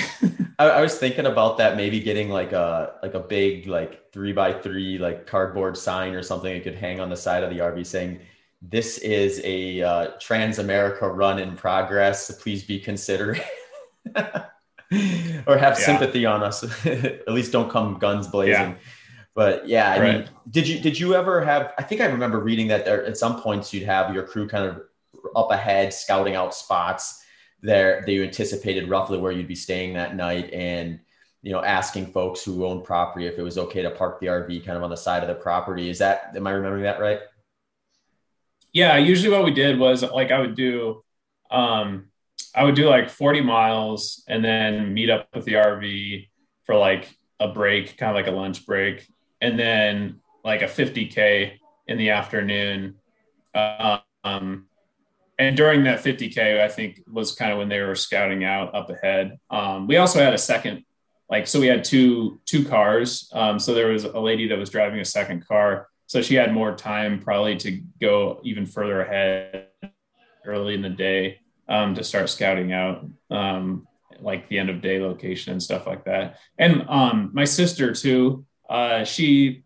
I, 0.59 0.69
I, 0.69 0.81
was 0.81 0.97
thinking 0.97 1.27
about 1.27 1.57
that 1.59 1.77
maybe 1.77 1.99
getting 1.99 2.29
like 2.29 2.51
a 2.51 2.93
like 3.03 3.13
a 3.13 3.19
big 3.19 3.67
like 3.67 4.11
three 4.11 4.33
by 4.33 4.53
three 4.53 4.97
like 4.97 5.27
cardboard 5.27 5.77
sign 5.77 6.13
or 6.13 6.23
something 6.23 6.55
you 6.55 6.61
could 6.61 6.75
hang 6.75 6.99
on 6.99 7.09
the 7.09 7.17
side 7.17 7.43
of 7.43 7.49
the 7.49 7.59
RV 7.59 7.85
saying 7.85 8.19
this 8.61 8.97
is 8.99 9.41
a 9.43 9.81
uh, 9.81 10.07
Trans 10.19 10.59
America 10.59 11.07
run 11.07 11.39
in 11.39 11.55
progress. 11.55 12.27
So 12.27 12.33
please 12.33 12.63
be 12.63 12.79
considerate 12.79 13.41
or 14.15 15.57
have 15.57 15.77
yeah. 15.79 15.85
sympathy 15.85 16.25
on 16.25 16.43
us. 16.43 16.63
At 16.85 17.29
least 17.29 17.51
don't 17.51 17.69
come 17.69 17.99
guns 17.99 18.27
blazing. 18.27 18.71
Yeah. 18.71 18.75
But 19.35 19.67
yeah, 19.67 19.91
I 19.91 19.99
right. 19.99 20.17
mean, 20.21 20.29
did 20.49 20.67
you 20.67 20.79
did 20.79 20.99
you 20.99 21.13
ever 21.13 21.45
have? 21.45 21.73
I 21.77 21.83
think 21.83 22.01
I 22.01 22.05
remember 22.05 22.39
reading 22.39 22.67
that 22.69 22.85
there 22.85 23.05
at 23.05 23.17
some 23.17 23.39
points 23.39 23.71
you'd 23.71 23.83
have 23.83 24.11
your 24.11 24.23
crew 24.23 24.47
kind 24.47 24.65
of 24.65 24.81
up 25.35 25.51
ahead, 25.51 25.93
scouting 25.93 26.35
out 26.35 26.53
spots 26.53 27.23
there 27.61 28.03
that 28.05 28.11
you 28.11 28.23
anticipated 28.23 28.89
roughly 28.89 29.17
where 29.17 29.31
you'd 29.31 29.47
be 29.47 29.55
staying 29.55 29.93
that 29.93 30.15
night, 30.15 30.51
and 30.53 30.99
you 31.41 31.51
know, 31.51 31.63
asking 31.63 32.07
folks 32.07 32.43
who 32.43 32.65
own 32.65 32.83
property 32.83 33.25
if 33.25 33.37
it 33.37 33.43
was 33.43 33.57
okay 33.57 33.81
to 33.81 33.91
park 33.91 34.19
the 34.19 34.27
RV 34.27 34.65
kind 34.65 34.77
of 34.77 34.83
on 34.83 34.89
the 34.89 34.97
side 34.97 35.23
of 35.23 35.29
the 35.29 35.35
property. 35.35 35.89
Is 35.89 35.99
that 35.99 36.33
am 36.35 36.47
I 36.47 36.51
remembering 36.51 36.83
that 36.83 36.99
right? 36.99 37.19
Yeah, 38.73 38.97
usually 38.97 39.35
what 39.35 39.45
we 39.45 39.51
did 39.51 39.79
was 39.79 40.03
like 40.03 40.31
I 40.31 40.39
would 40.39 40.55
do 40.55 41.03
um 41.49 42.09
I 42.53 42.63
would 42.63 42.75
do 42.75 42.89
like 42.89 43.09
40 43.09 43.41
miles 43.41 44.23
and 44.27 44.43
then 44.43 44.93
meet 44.93 45.09
up 45.09 45.29
with 45.33 45.45
the 45.45 45.53
RV 45.53 46.27
for 46.65 46.75
like 46.75 47.15
a 47.39 47.47
break, 47.47 47.97
kind 47.97 48.09
of 48.09 48.15
like 48.15 48.27
a 48.27 48.35
lunch 48.35 48.65
break, 48.65 49.07
and 49.41 49.59
then 49.59 50.19
like 50.43 50.61
a 50.61 50.65
50k 50.65 51.53
in 51.87 51.97
the 51.97 52.09
afternoon. 52.09 52.95
Um, 53.53 54.66
and 55.39 55.55
during 55.55 55.83
that 55.83 56.03
50k, 56.03 56.61
I 56.61 56.67
think 56.67 57.01
was 57.07 57.33
kind 57.33 57.51
of 57.51 57.59
when 57.59 57.69
they 57.69 57.79
were 57.79 57.95
scouting 57.95 58.43
out 58.43 58.73
up 58.73 58.89
ahead. 58.89 59.39
Um, 59.49 59.87
we 59.87 59.97
also 59.97 60.19
had 60.19 60.33
a 60.33 60.37
second, 60.37 60.83
like 61.29 61.45
so 61.47 61.59
we 61.59 61.67
had 61.67 61.83
two 61.83 62.39
two 62.45 62.65
cars. 62.65 63.29
Um, 63.33 63.59
so 63.59 63.73
there 63.73 63.87
was 63.87 64.03
a 64.03 64.19
lady 64.19 64.47
that 64.47 64.57
was 64.57 64.69
driving 64.69 64.99
a 64.99 65.05
second 65.05 65.47
car, 65.47 65.87
so 66.07 66.21
she 66.21 66.35
had 66.35 66.53
more 66.53 66.75
time 66.75 67.19
probably 67.19 67.55
to 67.57 67.81
go 68.01 68.39
even 68.43 68.65
further 68.65 69.01
ahead 69.01 69.67
early 70.45 70.73
in 70.73 70.81
the 70.81 70.89
day 70.89 71.39
um, 71.69 71.93
to 71.93 72.03
start 72.03 72.29
scouting 72.29 72.71
out 72.71 73.05
um, 73.29 73.87
like 74.19 74.47
the 74.49 74.57
end 74.57 74.69
of 74.69 74.81
day 74.81 74.99
location 74.99 75.51
and 75.51 75.61
stuff 75.61 75.85
like 75.85 76.05
that. 76.05 76.37
And 76.57 76.83
um, 76.87 77.29
my 77.33 77.43
sister 77.45 77.93
too, 77.93 78.45
uh, 78.69 79.03
she 79.03 79.63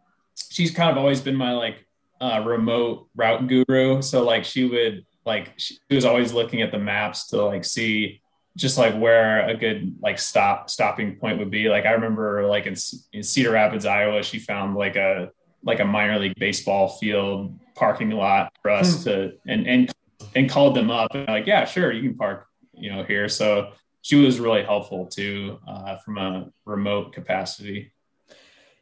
she's 0.49 0.71
kind 0.71 0.89
of 0.89 0.97
always 0.97 1.21
been 1.21 1.35
my 1.35 1.53
like 1.53 1.85
uh, 2.19 2.43
remote 2.45 3.07
route 3.15 3.47
guru. 3.47 4.01
So 4.01 4.23
like 4.23 4.43
she 4.43 4.65
would 4.65 5.05
like 5.25 5.53
she 5.57 5.77
was 5.89 6.05
always 6.05 6.33
looking 6.33 6.61
at 6.61 6.71
the 6.71 6.79
maps 6.79 7.27
to 7.27 7.43
like 7.43 7.63
see 7.63 8.21
just 8.57 8.77
like 8.77 8.95
where 8.95 9.47
a 9.47 9.55
good 9.55 9.95
like 10.01 10.19
stop 10.19 10.69
stopping 10.69 11.15
point 11.15 11.39
would 11.39 11.51
be. 11.51 11.69
Like 11.69 11.85
I 11.85 11.91
remember 11.91 12.45
like 12.47 12.65
in, 12.65 12.75
in 13.13 13.23
Cedar 13.23 13.51
Rapids, 13.51 13.85
Iowa, 13.85 14.23
she 14.23 14.39
found 14.39 14.75
like 14.75 14.95
a 14.95 15.31
like 15.63 15.79
a 15.79 15.85
minor 15.85 16.19
league 16.19 16.35
baseball 16.37 16.87
field 16.87 17.57
parking 17.75 18.11
lot 18.11 18.51
for 18.61 18.71
us 18.71 18.97
hmm. 18.97 19.03
to 19.03 19.33
and 19.47 19.67
and 19.67 19.91
and 20.35 20.49
called 20.49 20.75
them 20.75 20.89
up 20.89 21.13
and 21.13 21.27
like, 21.27 21.47
yeah, 21.47 21.65
sure, 21.65 21.91
you 21.91 22.01
can 22.01 22.17
park, 22.17 22.47
you 22.73 22.91
know, 22.91 23.03
here. 23.03 23.27
So 23.27 23.71
she 24.01 24.15
was 24.15 24.39
really 24.39 24.63
helpful 24.63 25.07
too 25.07 25.59
uh, 25.67 25.97
from 25.97 26.17
a 26.17 26.49
remote 26.65 27.13
capacity. 27.13 27.91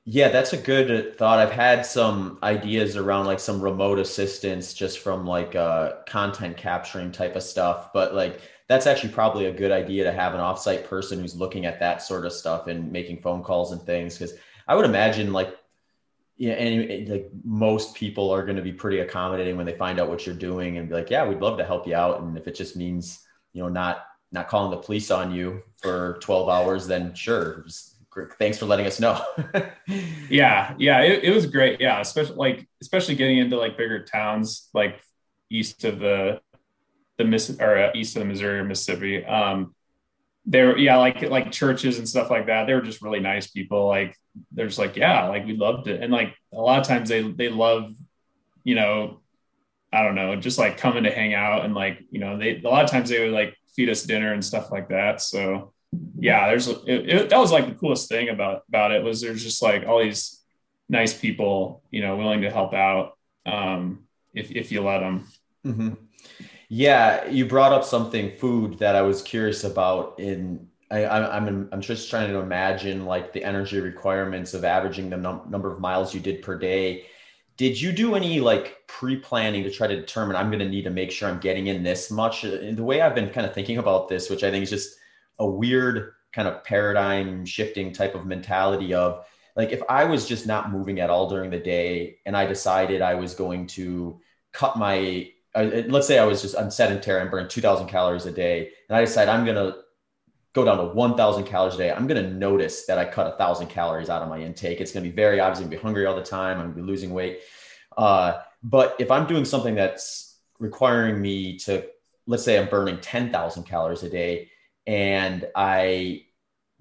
Yeah, 0.05 0.29
that's 0.29 0.53
a 0.53 0.57
good 0.57 1.17
thought. 1.17 1.39
I've 1.39 1.51
had 1.51 1.85
some 1.85 2.39
ideas 2.41 2.95
around 2.97 3.25
like 3.25 3.39
some 3.39 3.61
remote 3.61 3.99
assistance 3.99 4.73
just 4.73 4.99
from 4.99 5.25
like 5.25 5.55
uh, 5.55 5.97
content 6.07 6.57
capturing 6.57 7.11
type 7.11 7.35
of 7.35 7.43
stuff, 7.43 7.93
but 7.93 8.15
like 8.15 8.41
that's 8.67 8.87
actually 8.87 9.13
probably 9.13 9.45
a 9.45 9.51
good 9.51 9.71
idea 9.71 10.03
to 10.05 10.11
have 10.11 10.33
an 10.33 10.39
offsite 10.39 10.85
person 10.85 11.19
who's 11.19 11.35
looking 11.35 11.65
at 11.65 11.79
that 11.79 12.01
sort 12.01 12.25
of 12.25 12.33
stuff 12.33 12.67
and 12.67 12.91
making 12.91 13.21
phone 13.21 13.43
calls 13.43 13.71
and 13.71 13.81
things. 13.83 14.17
Because 14.17 14.35
I 14.67 14.75
would 14.75 14.85
imagine 14.85 15.31
like 15.31 15.55
yeah, 16.37 16.53
and 16.53 17.09
like 17.09 17.29
most 17.43 17.95
people 17.95 18.31
are 18.31 18.43
going 18.43 18.57
to 18.57 18.63
be 18.63 18.73
pretty 18.73 18.99
accommodating 18.99 19.57
when 19.57 19.65
they 19.65 19.77
find 19.77 19.99
out 19.99 20.09
what 20.09 20.25
you're 20.25 20.35
doing 20.35 20.77
and 20.77 20.89
be 20.89 20.95
like, 20.95 21.09
yeah, 21.09 21.27
we'd 21.27 21.41
love 21.41 21.57
to 21.59 21.65
help 21.65 21.87
you 21.87 21.95
out. 21.95 22.21
And 22.21 22.37
if 22.37 22.47
it 22.47 22.55
just 22.55 22.77
means, 22.77 23.19
you 23.53 23.63
know, 23.63 23.69
not, 23.69 24.05
not 24.31 24.47
calling 24.49 24.71
the 24.71 24.77
police 24.77 25.11
on 25.11 25.33
you 25.33 25.63
for 25.77 26.17
12 26.21 26.49
hours, 26.49 26.87
then 26.87 27.13
sure. 27.15 27.63
Just, 27.67 27.97
thanks 28.37 28.57
for 28.57 28.65
letting 28.65 28.85
us 28.85 28.99
know. 28.99 29.23
yeah. 30.29 30.73
Yeah. 30.77 31.01
It, 31.01 31.23
it 31.25 31.33
was 31.33 31.45
great. 31.45 31.79
Yeah. 31.79 31.99
Especially 31.99 32.35
like, 32.35 32.67
especially 32.81 33.15
getting 33.15 33.37
into 33.37 33.57
like 33.57 33.77
bigger 33.77 34.03
towns, 34.03 34.69
like 34.73 35.01
east 35.49 35.83
of 35.83 35.99
the, 35.99 36.41
the 37.17 37.25
Miss 37.25 37.49
or 37.59 37.77
uh, 37.77 37.91
east 37.95 38.15
of 38.15 38.21
the 38.21 38.25
Missouri 38.25 38.59
or 38.59 38.63
Mississippi. 38.63 39.25
Um, 39.25 39.73
they're 40.49 40.77
yeah 40.77 40.97
like 40.97 41.21
like 41.29 41.51
churches 41.51 41.99
and 41.99 42.09
stuff 42.09 42.31
like 42.31 42.47
that 42.47 42.65
they 42.65 42.73
were 42.73 42.81
just 42.81 43.01
really 43.01 43.19
nice 43.19 43.47
people 43.47 43.87
like 43.87 44.17
they're 44.51 44.65
just 44.65 44.79
like 44.79 44.95
yeah 44.95 45.27
like 45.27 45.45
we 45.45 45.55
loved 45.55 45.87
it 45.87 46.01
and 46.01 46.11
like 46.11 46.35
a 46.53 46.59
lot 46.59 46.79
of 46.79 46.87
times 46.87 47.07
they 47.07 47.21
they 47.21 47.49
love 47.49 47.93
you 48.63 48.73
know 48.73 49.19
i 49.93 50.01
don't 50.01 50.15
know 50.15 50.35
just 50.35 50.57
like 50.57 50.77
coming 50.77 51.03
to 51.03 51.11
hang 51.11 51.35
out 51.35 51.65
and 51.65 51.75
like 51.75 51.99
you 52.09 52.19
know 52.19 52.37
they 52.37 52.59
a 52.61 52.67
lot 52.67 52.83
of 52.83 52.89
times 52.89 53.09
they 53.09 53.19
would 53.19 53.33
like 53.33 53.55
feed 53.75 53.89
us 53.89 54.03
dinner 54.03 54.33
and 54.33 54.43
stuff 54.43 54.71
like 54.71 54.89
that 54.89 55.21
so 55.21 55.71
yeah 56.19 56.47
there's 56.47 56.67
it, 56.67 56.79
it, 56.87 57.29
that 57.29 57.39
was 57.39 57.51
like 57.51 57.67
the 57.67 57.75
coolest 57.75 58.09
thing 58.09 58.29
about 58.29 58.63
about 58.67 58.91
it 58.91 59.03
was 59.03 59.21
there's 59.21 59.43
just 59.43 59.61
like 59.61 59.85
all 59.87 60.03
these 60.03 60.41
nice 60.87 61.13
people 61.13 61.83
you 61.91 62.01
know 62.01 62.15
willing 62.17 62.41
to 62.41 62.51
help 62.51 62.73
out 62.73 63.17
um 63.45 64.03
if 64.33 64.51
if 64.51 64.71
you 64.71 64.81
let 64.81 64.99
them 64.99 65.27
mm-hmm. 65.65 65.93
Yeah, 66.69 67.27
you 67.27 67.45
brought 67.45 67.73
up 67.73 67.83
something 67.83 68.37
food 68.37 68.77
that 68.77 68.95
I 68.95 69.01
was 69.01 69.23
curious 69.23 69.63
about. 69.63 70.19
In 70.19 70.67
I, 70.91 71.05
I'm 71.05 71.67
I'm 71.71 71.81
just 71.81 72.09
trying 72.09 72.29
to 72.29 72.37
imagine 72.37 73.05
like 73.05 73.33
the 73.33 73.43
energy 73.43 73.79
requirements 73.79 74.53
of 74.53 74.63
averaging 74.63 75.09
the 75.09 75.17
num- 75.17 75.47
number 75.49 75.71
of 75.73 75.79
miles 75.79 76.13
you 76.13 76.19
did 76.19 76.43
per 76.43 76.57
day. 76.57 77.05
Did 77.57 77.81
you 77.81 77.91
do 77.91 78.15
any 78.15 78.39
like 78.39 78.77
pre-planning 78.87 79.63
to 79.63 79.71
try 79.71 79.87
to 79.87 79.95
determine 79.95 80.35
I'm 80.35 80.49
going 80.49 80.59
to 80.59 80.69
need 80.69 80.83
to 80.83 80.91
make 80.91 81.11
sure 81.11 81.27
I'm 81.27 81.39
getting 81.39 81.67
in 81.67 81.83
this 81.83 82.11
much? 82.11 82.43
The 82.43 82.75
way 82.77 83.01
I've 83.01 83.15
been 83.15 83.29
kind 83.31 83.47
of 83.47 83.53
thinking 83.53 83.79
about 83.79 84.07
this, 84.07 84.29
which 84.29 84.43
I 84.43 84.51
think 84.51 84.63
is 84.63 84.69
just 84.69 84.98
a 85.39 85.45
weird 85.45 86.13
kind 86.33 86.47
of 86.47 86.63
paradigm 86.63 87.45
shifting 87.45 87.91
type 87.91 88.15
of 88.15 88.25
mentality 88.25 88.93
of 88.93 89.25
like 89.55 89.71
if 89.71 89.81
I 89.89 90.05
was 90.05 90.27
just 90.27 90.45
not 90.45 90.71
moving 90.71 90.99
at 90.99 91.09
all 91.09 91.27
during 91.27 91.49
the 91.49 91.59
day 91.59 92.17
and 92.25 92.37
I 92.37 92.45
decided 92.45 93.01
I 93.01 93.15
was 93.15 93.33
going 93.33 93.67
to 93.67 94.19
cut 94.53 94.77
my 94.77 95.31
let's 95.55 96.07
say 96.07 96.19
I 96.19 96.25
was 96.25 96.41
just 96.41 96.57
I'm 96.57 96.71
sedentary, 96.71 97.21
I'm 97.21 97.29
burning 97.29 97.49
2,000 97.49 97.87
calories 97.87 98.25
a 98.25 98.31
day, 98.31 98.71
and 98.87 98.95
I 98.95 99.01
decide 99.01 99.29
I'm 99.29 99.45
gonna 99.45 99.75
go 100.53 100.65
down 100.65 100.77
to 100.77 100.85
1,000 100.93 101.43
calories 101.43 101.75
a 101.75 101.77
day. 101.77 101.91
I'm 101.91 102.07
gonna 102.07 102.29
notice 102.29 102.85
that 102.85 102.97
I 102.97 103.05
cut 103.05 103.33
a 103.33 103.37
thousand 103.37 103.67
calories 103.67 104.09
out 104.09 104.21
of 104.21 104.29
my 104.29 104.39
intake. 104.39 104.81
It's 104.81 104.91
gonna 104.91 105.03
be 105.03 105.11
very 105.11 105.39
obvious. 105.39 105.59
I'm 105.59 105.65
gonna 105.65 105.77
be 105.77 105.81
hungry 105.81 106.05
all 106.05 106.15
the 106.15 106.23
time. 106.23 106.59
I'm 106.59 106.71
gonna 106.71 106.75
be 106.75 106.81
losing 106.81 107.11
weight. 107.11 107.39
Uh, 107.97 108.41
but 108.63 108.95
if 108.99 109.11
I'm 109.11 109.27
doing 109.27 109.45
something 109.45 109.75
that's 109.75 110.37
requiring 110.59 111.21
me 111.21 111.57
to, 111.59 111.85
let's 112.27 112.43
say 112.43 112.59
I'm 112.59 112.69
burning 112.69 112.99
10,000 112.99 113.63
calories 113.63 114.03
a 114.03 114.09
day, 114.09 114.49
and 114.89 115.47
I 115.55 116.23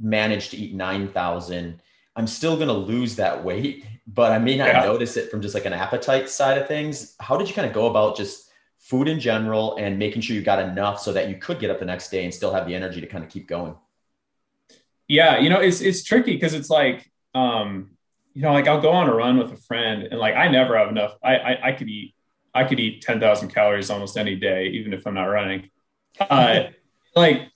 managed 0.00 0.52
to 0.52 0.56
eat 0.56 0.74
9,000. 0.74 1.82
I'm 2.16 2.26
still 2.26 2.56
going 2.56 2.68
to 2.68 2.72
lose 2.72 3.16
that 3.16 3.44
weight, 3.44 3.84
but 4.06 4.32
I 4.32 4.38
may 4.38 4.56
not 4.56 4.68
yeah. 4.68 4.80
notice 4.80 5.18
it 5.18 5.30
from 5.30 5.42
just 5.42 5.54
like 5.54 5.66
an 5.66 5.74
appetite 5.74 6.30
side 6.30 6.56
of 6.56 6.66
things. 6.66 7.14
How 7.20 7.36
did 7.36 7.48
you 7.48 7.54
kind 7.54 7.68
of 7.68 7.74
go 7.74 7.86
about 7.86 8.16
just 8.16 8.48
food 8.78 9.08
in 9.08 9.20
general 9.20 9.76
and 9.76 9.98
making 9.98 10.22
sure 10.22 10.34
you 10.34 10.40
got 10.40 10.58
enough 10.58 10.98
so 10.98 11.12
that 11.12 11.28
you 11.28 11.36
could 11.36 11.58
get 11.58 11.70
up 11.70 11.78
the 11.78 11.84
next 11.84 12.08
day 12.08 12.24
and 12.24 12.32
still 12.32 12.54
have 12.54 12.66
the 12.66 12.74
energy 12.74 13.02
to 13.02 13.06
kind 13.06 13.22
of 13.22 13.28
keep 13.28 13.46
going 13.46 13.74
yeah 15.08 15.38
you 15.38 15.50
know 15.50 15.60
it's 15.60 15.80
it's 15.80 16.04
tricky 16.04 16.34
because 16.34 16.54
it's 16.54 16.70
like 16.70 17.10
um 17.34 17.90
you 18.34 18.42
know 18.42 18.52
like 18.52 18.68
i'll 18.68 18.80
go 18.80 18.90
on 18.90 19.08
a 19.08 19.14
run 19.14 19.36
with 19.36 19.52
a 19.52 19.56
friend 19.56 20.04
and 20.04 20.20
like 20.20 20.34
i 20.36 20.48
never 20.48 20.76
have 20.78 20.88
enough 20.88 21.16
i 21.24 21.36
i, 21.36 21.68
I 21.68 21.72
could 21.72 21.88
eat 21.88 22.14
i 22.54 22.64
could 22.64 22.78
eat 22.78 23.02
10,000 23.02 23.48
calories 23.48 23.90
almost 23.90 24.16
any 24.16 24.36
day 24.36 24.68
even 24.68 24.92
if 24.92 25.06
i'm 25.06 25.14
not 25.14 25.24
running 25.24 25.70
uh 26.20 26.64
like 27.16 27.48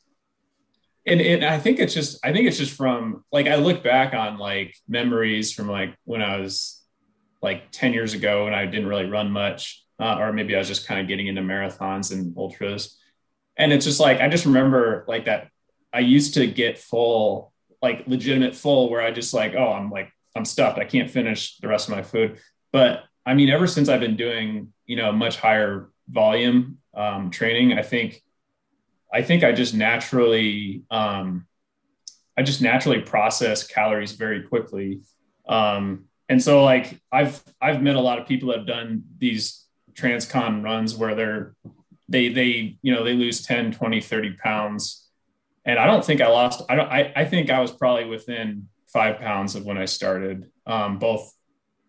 and, 1.07 1.21
and 1.21 1.45
I 1.45 1.59
think 1.59 1.79
it's 1.79 1.95
just 1.95 2.25
I 2.25 2.33
think 2.33 2.47
it's 2.47 2.59
just 2.59 2.77
from 2.77 3.25
like 3.33 3.47
I 3.47 3.57
look 3.57 3.83
back 3.83 4.15
on 4.15 4.39
like 4.39 4.75
memories 4.89 5.53
from 5.53 5.69
like 5.69 5.95
when 6.05 6.23
I 6.23 6.39
was 6.39 6.81
like 7.41 7.71
10 7.73 7.93
years 7.93 8.15
ago 8.15 8.47
and 8.47 8.55
I 8.55 8.67
didn't 8.67 8.87
really 8.87 9.07
run 9.07 9.31
much 9.31 9.83
uh, 10.03 10.17
or 10.19 10.33
maybe 10.33 10.55
I 10.55 10.59
was 10.59 10.69
just 10.69 10.87
kind 10.87 11.01
of 11.01 11.07
getting 11.07 11.29
into 11.29 11.43
marathons 11.43 12.13
and 12.13 12.37
ultras. 12.37 12.99
And 13.57 13.73
it's 13.73 13.85
just 13.85 14.01
like, 14.01 14.21
I 14.21 14.29
just 14.29 14.47
remember 14.47 15.05
like 15.07 15.27
that. 15.27 15.49
I 15.93 16.01
used 16.01 16.35
to 16.35 16.47
get 16.47 16.79
full, 16.79 17.53
like 17.83 18.05
legitimate 18.07 18.55
full, 18.55 18.91
where 18.91 19.03
I 19.03 19.11
just 19.11 19.35
like, 19.35 19.55
oh, 19.55 19.73
I'm 19.73 19.91
like, 19.91 20.11
I'm 20.35 20.45
stuffed. 20.45 20.79
I 20.79 20.85
can't 20.85 21.11
finish 21.11 21.59
the 21.59 21.69
rest 21.69 21.89
of 21.89 21.95
my 21.95 22.03
food. 22.03 22.39
But 22.73 23.05
I 23.27 23.35
mean, 23.35 23.51
ever 23.51 23.67
since 23.67 23.89
I've 23.89 24.01
been 24.01 24.17
doing, 24.17 24.73
you 24.87 24.97
know, 24.97 25.13
much 25.13 25.37
higher 25.37 25.91
volume 26.09 26.79
um, 26.95 27.31
training, 27.31 27.79
I 27.79 27.83
think, 27.83 28.23
I 29.13 29.23
think 29.23 29.45
I 29.45 29.53
just 29.53 29.75
naturally, 29.75 30.85
um, 30.91 31.47
I 32.37 32.43
just 32.43 32.63
naturally 32.63 33.01
process 33.01 33.67
calories 33.67 34.13
very 34.13 34.43
quickly. 34.43 35.03
Um, 35.49 36.07
and 36.29 36.43
so 36.43 36.65
like 36.65 36.99
I've, 37.11 37.43
I've 37.61 37.83
met 37.83 37.97
a 37.97 38.01
lot 38.01 38.19
of 38.19 38.27
people 38.27 38.49
that 38.51 38.59
have 38.59 38.67
done 38.67 39.05
these 39.19 39.67
transcon 39.95 40.65
runs 40.65 40.95
where 40.97 41.15
they're 41.15 41.55
they 42.09 42.29
they 42.29 42.79
you 42.83 42.95
know 42.95 43.05
they 43.05 43.13
lose 43.15 43.43
10 43.43 43.73
20 43.73 44.01
30 44.01 44.33
pounds 44.43 45.07
and 45.67 45.79
i 45.79 45.87
don't 45.87 46.05
think 46.05 46.21
i 46.23 46.29
lost 46.29 46.63
i 46.71 46.75
don't 46.75 46.89
i, 46.91 47.13
I 47.15 47.25
think 47.27 47.51
i 47.51 47.61
was 47.61 47.71
probably 47.71 48.07
within 48.07 48.69
five 48.93 49.19
pounds 49.21 49.55
of 49.55 49.65
when 49.65 49.77
i 49.77 49.85
started 49.85 50.51
um, 50.67 50.99
both 50.99 51.33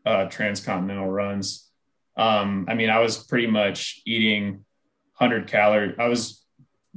uh, 0.05 0.25
transcontinental 0.25 1.09
runs 1.09 1.69
Um, 2.15 2.65
I 2.69 2.75
mean, 2.75 2.89
I 2.89 2.99
was 2.99 3.17
pretty 3.17 3.47
much 3.47 4.01
eating 4.05 4.65
100 5.17 5.47
calories. 5.47 5.95
I 5.97 6.07
was 6.07 6.42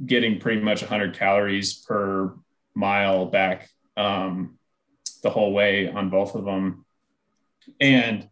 getting 0.05 0.39
pretty 0.39 0.61
much 0.61 0.81
100 0.81 1.17
calories 1.17 1.73
per 1.73 2.33
mile 2.75 3.25
back 3.25 3.69
um, 3.95 4.57
the 5.23 5.29
whole 5.29 5.53
way 5.53 5.89
on 5.89 6.09
both 6.09 6.35
of 6.35 6.45
them. 6.45 6.85
And 7.79 8.29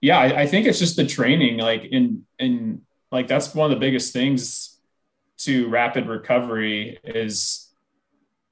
yeah, 0.00 0.18
I, 0.18 0.42
I 0.42 0.46
think 0.46 0.66
it's 0.66 0.78
just 0.78 0.96
the 0.96 1.06
training, 1.06 1.56
like 1.58 1.84
in 1.84 2.26
in 2.38 2.82
like 3.10 3.26
that's 3.26 3.54
one 3.54 3.70
of 3.70 3.76
the 3.76 3.80
biggest 3.80 4.12
things 4.12 4.78
to 5.38 5.68
rapid 5.68 6.06
recovery 6.06 6.98
is 7.02 7.72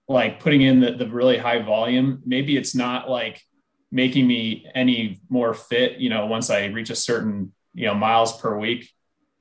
like 0.09 0.41
putting 0.41 0.63
in 0.63 0.81
the, 0.81 0.93
the 0.93 1.07
really 1.07 1.39
high 1.39 1.63
volume. 1.63 2.23
Maybe 2.25 2.57
it's 2.57 2.75
not 2.75 3.09
like 3.09 3.43
making 3.91 4.27
me 4.27 4.67
any 4.75 5.21
more 5.29 5.55
fit, 5.55 5.99
you 5.99 6.09
know, 6.09 6.27
once 6.27 6.51
I 6.51 6.67
reach 6.67 6.91
a 6.91 6.97
certain, 6.97 7.53
you 7.75 7.87
know, 7.87 7.95
miles 7.95 8.41
per 8.41 8.59
week, 8.59 8.91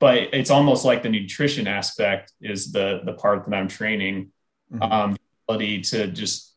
but 0.02 0.34
it's 0.34 0.50
almost 0.50 0.84
like 0.84 1.04
the 1.04 1.08
nutrition 1.08 1.68
aspect 1.68 2.32
is 2.40 2.72
the 2.72 3.02
the 3.04 3.12
part 3.12 3.48
that 3.48 3.54
I'm 3.54 3.68
training. 3.68 4.32
Mm-hmm. 4.72 4.82
Um, 4.82 5.16
ability 5.46 5.82
to 5.82 6.08
just 6.08 6.56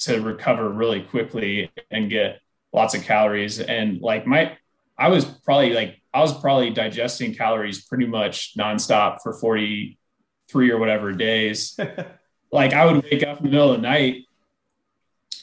to 0.00 0.20
recover 0.20 0.68
really 0.68 1.02
quickly 1.02 1.72
and 1.90 2.08
get 2.08 2.38
lots 2.72 2.94
of 2.94 3.02
calories 3.02 3.58
and 3.58 4.00
like 4.00 4.24
my 4.24 4.56
I 4.96 5.08
was 5.08 5.24
probably 5.24 5.72
like 5.72 6.00
I 6.14 6.20
was 6.20 6.32
probably 6.38 6.70
digesting 6.70 7.34
calories 7.34 7.84
pretty 7.84 8.06
much 8.06 8.56
nonstop 8.56 9.18
for 9.20 9.32
43 9.32 10.70
or 10.70 10.78
whatever 10.78 11.10
days. 11.10 11.76
like 12.52 12.72
I 12.72 12.86
would 12.86 13.02
wake 13.02 13.24
up 13.24 13.38
in 13.38 13.46
the 13.46 13.50
middle 13.50 13.72
of 13.72 13.80
the 13.80 13.88
night 13.88 14.26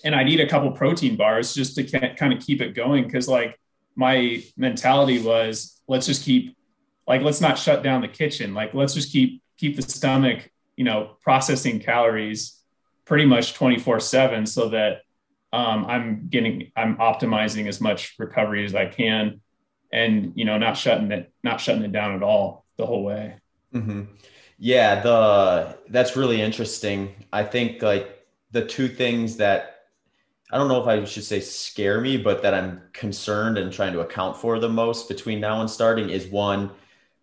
and 0.05 0.15
I'd 0.15 0.29
eat 0.29 0.39
a 0.39 0.47
couple 0.47 0.71
protein 0.71 1.17
bars 1.17 1.53
just 1.53 1.75
to 1.75 1.83
kind 2.15 2.31
of 2.31 2.39
keep 2.39 2.61
it 2.61 2.73
going 2.73 3.03
because 3.03 3.27
like 3.27 3.59
my 3.97 4.41
mentality 4.55 5.19
was 5.19 5.81
let's 5.89 6.05
just 6.05 6.23
keep 6.23 6.57
like 7.07 7.21
let's 7.21 7.41
not 7.41 7.57
shut 7.57 7.83
down 7.83 8.01
the 8.01 8.07
kitchen. 8.07 8.53
Like 8.53 8.73
let's 8.73 8.93
just 8.93 9.11
keep 9.11 9.41
keep 9.57 9.75
the 9.75 9.81
stomach 9.81 10.49
you 10.75 10.83
know 10.83 11.17
processing 11.21 11.79
calories 11.79 12.61
pretty 13.05 13.25
much 13.25 13.55
24 13.55 13.99
7 13.99 14.45
so 14.45 14.69
that 14.69 15.01
um, 15.51 15.85
i'm 15.85 16.27
getting 16.29 16.71
i'm 16.75 16.97
optimizing 16.97 17.67
as 17.67 17.81
much 17.81 18.13
recovery 18.19 18.63
as 18.63 18.75
i 18.75 18.85
can 18.85 19.41
and 19.91 20.33
you 20.35 20.45
know 20.45 20.57
not 20.57 20.77
shutting 20.77 21.11
it 21.11 21.31
not 21.43 21.59
shutting 21.59 21.83
it 21.83 21.91
down 21.91 22.15
at 22.15 22.23
all 22.23 22.65
the 22.77 22.85
whole 22.85 23.03
way. 23.03 23.35
Mm-hmm. 23.73 24.03
yeah 24.57 25.01
the 25.01 25.77
that's 25.89 26.15
really 26.15 26.41
interesting. 26.41 27.13
I 27.31 27.43
think 27.43 27.81
like 27.81 28.25
the 28.51 28.65
two 28.65 28.87
things 28.87 29.37
that 29.37 29.73
I 30.51 30.57
don't 30.57 30.69
know 30.69 30.81
if 30.81 30.87
I 30.87 31.03
should 31.03 31.25
say 31.25 31.41
scare 31.41 31.99
me, 31.99 32.15
but 32.15 32.41
that 32.41 32.53
I'm 32.53 32.81
concerned 32.93 33.57
and 33.57 33.71
trying 33.71 33.91
to 33.93 33.99
account 33.99 34.37
for 34.37 34.59
the 34.59 34.69
most 34.69 35.09
between 35.09 35.41
now 35.41 35.59
and 35.59 35.69
starting 35.69 36.09
is 36.09 36.27
one, 36.27 36.71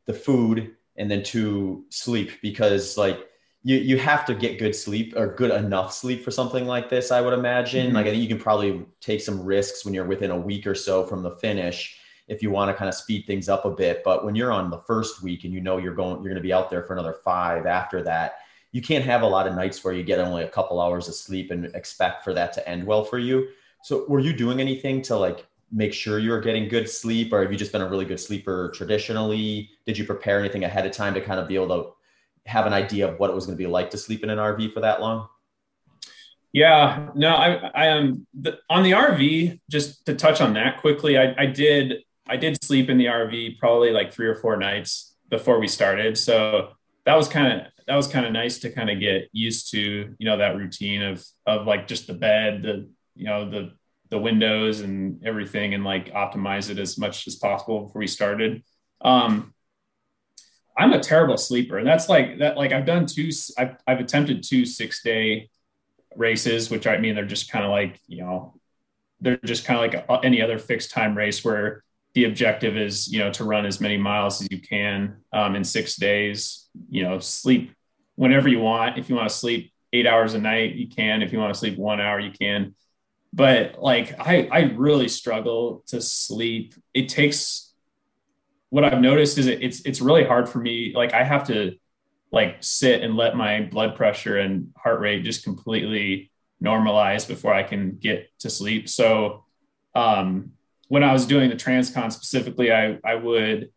the 0.07 0.13
food, 0.13 0.77
and 0.97 1.11
then 1.11 1.23
two, 1.23 1.85
sleep. 1.91 2.41
Because 2.43 2.97
like 2.97 3.29
you 3.63 3.77
you 3.77 3.99
have 3.99 4.25
to 4.27 4.35
get 4.35 4.59
good 4.59 4.75
sleep 4.75 5.15
or 5.17 5.35
good 5.35 5.51
enough 5.51 5.93
sleep 5.93 6.25
for 6.25 6.31
something 6.31 6.67
like 6.67 6.89
this. 6.89 7.11
I 7.11 7.21
would 7.21 7.35
imagine. 7.35 7.87
Mm-hmm. 7.89 7.97
Like 7.97 8.07
I 8.07 8.11
think 8.11 8.23
you 8.23 8.29
can 8.29 8.39
probably 8.39 8.85
take 9.01 9.21
some 9.21 9.45
risks 9.45 9.85
when 9.85 9.95
you're 9.95 10.05
within 10.05 10.31
a 10.31 10.39
week 10.39 10.67
or 10.67 10.75
so 10.75 11.05
from 11.05 11.23
the 11.23 11.33
finish 11.33 11.99
if 12.27 12.43
you 12.43 12.51
want 12.51 12.71
to 12.71 12.75
kind 12.75 12.89
of 12.89 12.95
speed 12.95 13.27
things 13.27 13.51
up 13.51 13.67
a 13.67 13.71
bit. 13.71 14.03
But 14.03 14.25
when 14.25 14.35
you're 14.35 14.51
on 14.51 14.71
the 14.71 14.81
first 14.87 15.23
week 15.23 15.45
and 15.45 15.53
you 15.53 15.61
know 15.61 15.77
you're 15.77 15.95
going, 15.95 16.15
you're 16.15 16.33
going 16.33 16.37
to 16.37 16.41
be 16.41 16.55
out 16.55 16.71
there 16.71 16.83
for 16.83 16.95
another 16.95 17.19
five 17.23 17.67
after 17.67 18.03
that 18.05 18.37
you 18.75 18.83
can't 18.83 19.05
have 19.05 19.23
a 19.23 19.27
lot 19.27 19.47
of 19.47 19.55
nights 19.55 19.85
where 19.85 19.95
you 19.95 20.03
get 20.03 20.19
only 20.19 20.43
a 20.43 20.49
couple 20.49 20.81
hours 20.81 21.07
of 21.07 21.15
sleep 21.15 21.53
and 21.53 21.65
expect 21.77 22.25
for 22.25 22.35
that 22.35 22.53
to 22.53 22.69
end 22.69 22.85
well 22.85 23.05
for 23.05 23.21
you. 23.21 23.47
So 23.85 24.05
were 24.09 24.19
you 24.19 24.33
doing 24.33 24.61
anything 24.61 25.01
to 25.03 25.17
like 25.17 25.47
make 25.73 25.93
sure 25.93 26.19
you're 26.19 26.41
getting 26.41 26.69
good 26.69 26.89
sleep 26.89 27.33
or 27.33 27.43
have 27.43 27.51
you 27.51 27.59
just 27.59 27.73
been 27.73 27.83
a 27.83 27.89
really 27.89 28.05
good 28.05 28.21
sleeper 28.21 28.73
traditionally? 28.75 29.71
Did 29.87 29.99
you 29.99 30.05
prepare 30.05 30.39
anything 30.39 30.65
ahead 30.65 30.87
of 30.87 30.93
time 30.93 31.15
to 31.15 31.21
kind 31.21 31.41
of 31.41 31.49
be 31.49 31.55
able 31.55 31.69
to 31.69 31.91
have 32.47 32.67
an 32.67 32.73
idea 32.73 33.09
of 33.09 33.19
what 33.19 33.31
it 33.31 33.35
was 33.35 33.47
going 33.47 33.57
to 33.57 33.63
be 33.63 33.69
like 33.69 33.91
to 33.91 33.99
sleep 33.99 34.23
in 34.23 34.31
an 34.31 34.39
RV 34.39 34.73
for 34.73 34.81
that 34.81 35.01
long? 35.01 35.29
Yeah, 36.53 37.09
no, 37.17 37.35
I, 37.35 37.71
I 37.75 37.87
am 37.87 38.27
um, 38.47 38.55
on 38.71 38.85
the 38.85 38.93
RV. 38.93 39.61
Just 39.69 40.07
to 40.07 40.15
touch 40.15 40.41
on 40.41 40.55
that 40.55 40.81
quickly, 40.81 41.19
I, 41.19 41.35
I 41.37 41.47
did, 41.47 42.05
I 42.29 42.37
did 42.37 42.63
sleep 42.63 42.89
in 42.89 42.97
the 42.97 43.07
RV 43.07 43.59
probably 43.59 43.91
like 43.91 44.13
three 44.13 44.29
or 44.29 44.37
four 44.37 44.57
nights 44.57 45.17
before 45.31 45.59
we 45.59 45.67
started. 45.67 46.17
So 46.17 46.69
that 47.07 47.17
was 47.17 47.29
kind 47.29 47.53
of 47.53 47.67
that 47.87 47.97
was 47.97 48.07
kind 48.07 48.25
of 48.25 48.33
nice 48.33 48.59
to 48.59 48.71
kind 48.71 48.91
of 48.91 49.01
get 49.01 49.29
used 49.33 49.71
to 49.73 50.15
you 50.17 50.27
know 50.27 50.39
that 50.39 50.57
routine 50.57 51.03
of 51.03 51.25
of 51.47 51.67
like 51.67 51.87
just 51.87 52.07
the 52.07 52.15
bed 52.15 52.63
the 52.63 52.89
you 53.15 53.27
know 53.27 53.49
the 53.49 53.73
the 54.15 54.21
windows 54.21 54.81
and 54.81 55.27
everything 55.27 55.75
and 55.75 55.85
like 55.85 56.13
optimize 56.13 56.71
it 56.71 56.79
as 56.79 56.97
much 56.97 57.27
as 57.27 57.35
possible 57.35 57.87
before 57.87 57.99
we 57.99 58.07
started. 58.07 58.63
Um 59.01 59.53
i'm 60.77 60.93
a 60.93 61.01
terrible 61.01 61.37
sleeper. 61.37 61.79
And 61.79 61.87
that's 61.87 62.09
like 62.09 62.39
that 62.39 62.57
like 62.57 62.73
i've 62.73 62.87
done 62.87 63.07
two 63.07 63.31
i've, 63.59 63.77
I've 63.87 64.01
attempted 64.01 64.43
two 64.43 64.65
six 64.65 65.03
day 65.03 65.49
races 66.17 66.71
which 66.71 66.87
i 66.87 66.97
mean 66.97 67.17
they're 67.17 67.25
just 67.25 67.51
kind 67.51 67.65
of 67.65 67.73
like 67.73 67.99
you 68.07 68.19
know 68.23 68.55
they're 69.21 69.37
just 69.39 69.65
kind 69.65 69.95
of 69.95 70.09
like 70.09 70.25
any 70.25 70.41
other 70.41 70.59
fixed 70.59 70.91
time 70.93 71.17
race 71.17 71.45
where 71.45 71.83
the 72.15 72.25
objective 72.25 72.77
is 72.77 73.13
you 73.13 73.19
know 73.19 73.31
to 73.33 73.45
run 73.45 73.67
as 73.67 73.81
many 73.81 73.97
miles 73.97 74.41
as 74.41 74.49
you 74.51 74.61
can 74.61 75.17
um, 75.33 75.57
in 75.57 75.65
six 75.65 75.97
days. 75.97 76.69
You 76.89 77.03
know 77.03 77.19
sleep 77.19 77.73
whenever 78.15 78.49
you 78.49 78.61
want. 78.61 78.99
If 78.99 79.09
you 79.09 79.17
want 79.17 79.29
to 79.29 79.35
sleep 79.35 79.73
eight 79.93 80.07
hours 80.07 80.35
a 80.35 80.39
night 80.39 80.75
you 80.75 80.89
can. 80.89 81.23
If 81.23 81.33
you 81.33 81.39
want 81.39 81.53
to 81.53 81.59
sleep 81.59 81.77
one 81.77 82.01
hour 82.01 82.21
you 82.21 82.31
can 82.31 82.75
but 83.35 83.83
like 83.83 84.19
i 84.21 84.49
i 84.53 84.61
really 84.77 85.09
struggle 85.09 85.83
to 85.87 86.01
sleep 86.01 86.75
it 86.93 87.09
takes 87.09 87.73
what 88.71 88.85
i've 88.85 89.01
noticed 89.01 89.39
is 89.39 89.47
it, 89.47 89.63
it's 89.63 89.81
it's 89.83 90.01
really 90.01 90.25
hard 90.25 90.49
for 90.49 90.59
me 90.59 90.93
like 90.95 91.13
i 91.13 91.25
have 91.25 91.47
to 91.47 91.73
like 92.33 92.57
sit 92.61 93.03
and 93.03 93.17
let 93.17 93.37
my 93.37 93.63
blood 93.63 93.95
pressure 93.97 94.39
and 94.39 94.73
heart 94.77 95.01
rate 95.01 95.25
just 95.25 95.45
completely 95.45 96.31
normalize 96.63 97.27
before 97.27 97.53
i 97.53 97.63
can 97.63 97.97
get 97.97 98.29
to 98.39 98.49
sleep 98.49 98.89
so 98.89 99.45
um 99.95 100.53
when 100.89 101.03
I 101.03 101.13
was 101.13 101.27
doing 101.27 101.51
the 101.51 101.57
transcon 101.57 102.13
specifically, 102.13 102.73
I, 102.73 102.99
I 103.05 103.15
would, 103.15 103.71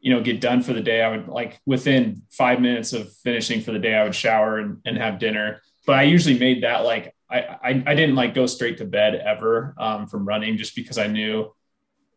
you 0.00 0.14
know, 0.14 0.22
get 0.22 0.40
done 0.40 0.62
for 0.62 0.72
the 0.72 0.80
day. 0.80 1.02
I 1.02 1.08
would 1.08 1.28
like 1.28 1.60
within 1.66 2.22
five 2.30 2.60
minutes 2.60 2.92
of 2.92 3.12
finishing 3.16 3.60
for 3.60 3.72
the 3.72 3.78
day, 3.78 3.94
I 3.94 4.04
would 4.04 4.14
shower 4.14 4.58
and, 4.58 4.80
and 4.84 4.96
have 4.96 5.18
dinner. 5.18 5.62
But 5.86 5.96
I 5.96 6.02
usually 6.04 6.38
made 6.38 6.62
that 6.62 6.84
like, 6.84 7.14
I, 7.30 7.40
I, 7.40 7.82
I 7.86 7.94
didn't 7.94 8.14
like 8.14 8.34
go 8.34 8.46
straight 8.46 8.78
to 8.78 8.84
bed 8.84 9.14
ever 9.14 9.74
um, 9.78 10.06
from 10.06 10.26
running 10.26 10.56
just 10.56 10.76
because 10.76 10.98
I 10.98 11.06
knew 11.06 11.52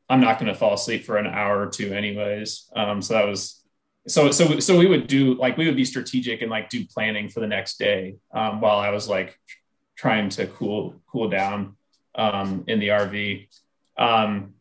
I'm 0.09 0.21
not 0.21 0.39
going 0.39 0.51
to 0.51 0.57
fall 0.57 0.73
asleep 0.73 1.05
for 1.05 1.17
an 1.17 1.27
hour 1.27 1.61
or 1.61 1.67
two 1.67 1.93
anyways. 1.93 2.69
Um, 2.75 3.01
so 3.01 3.13
that 3.13 3.27
was, 3.27 3.63
so, 4.07 4.31
so, 4.31 4.59
so 4.59 4.77
we 4.77 4.85
would 4.85 5.07
do 5.07 5.33
like, 5.35 5.57
we 5.57 5.65
would 5.65 5.75
be 5.75 5.83
strategic 5.83 6.41
and 6.41 6.49
like 6.49 6.69
do 6.69 6.85
planning 6.85 7.27
for 7.29 7.41
the 7.41 7.47
next 7.47 7.77
day 7.77 8.15
um, 8.33 8.61
while 8.61 8.77
I 8.77 8.89
was 8.89 9.09
like 9.09 9.37
trying 9.97 10.29
to 10.29 10.47
cool, 10.47 10.95
cool 11.11 11.29
down 11.29 11.75
um, 12.15 12.63
in 12.67 12.79
the 12.79 12.89
RV. 12.89 13.47
Um, 13.97 14.53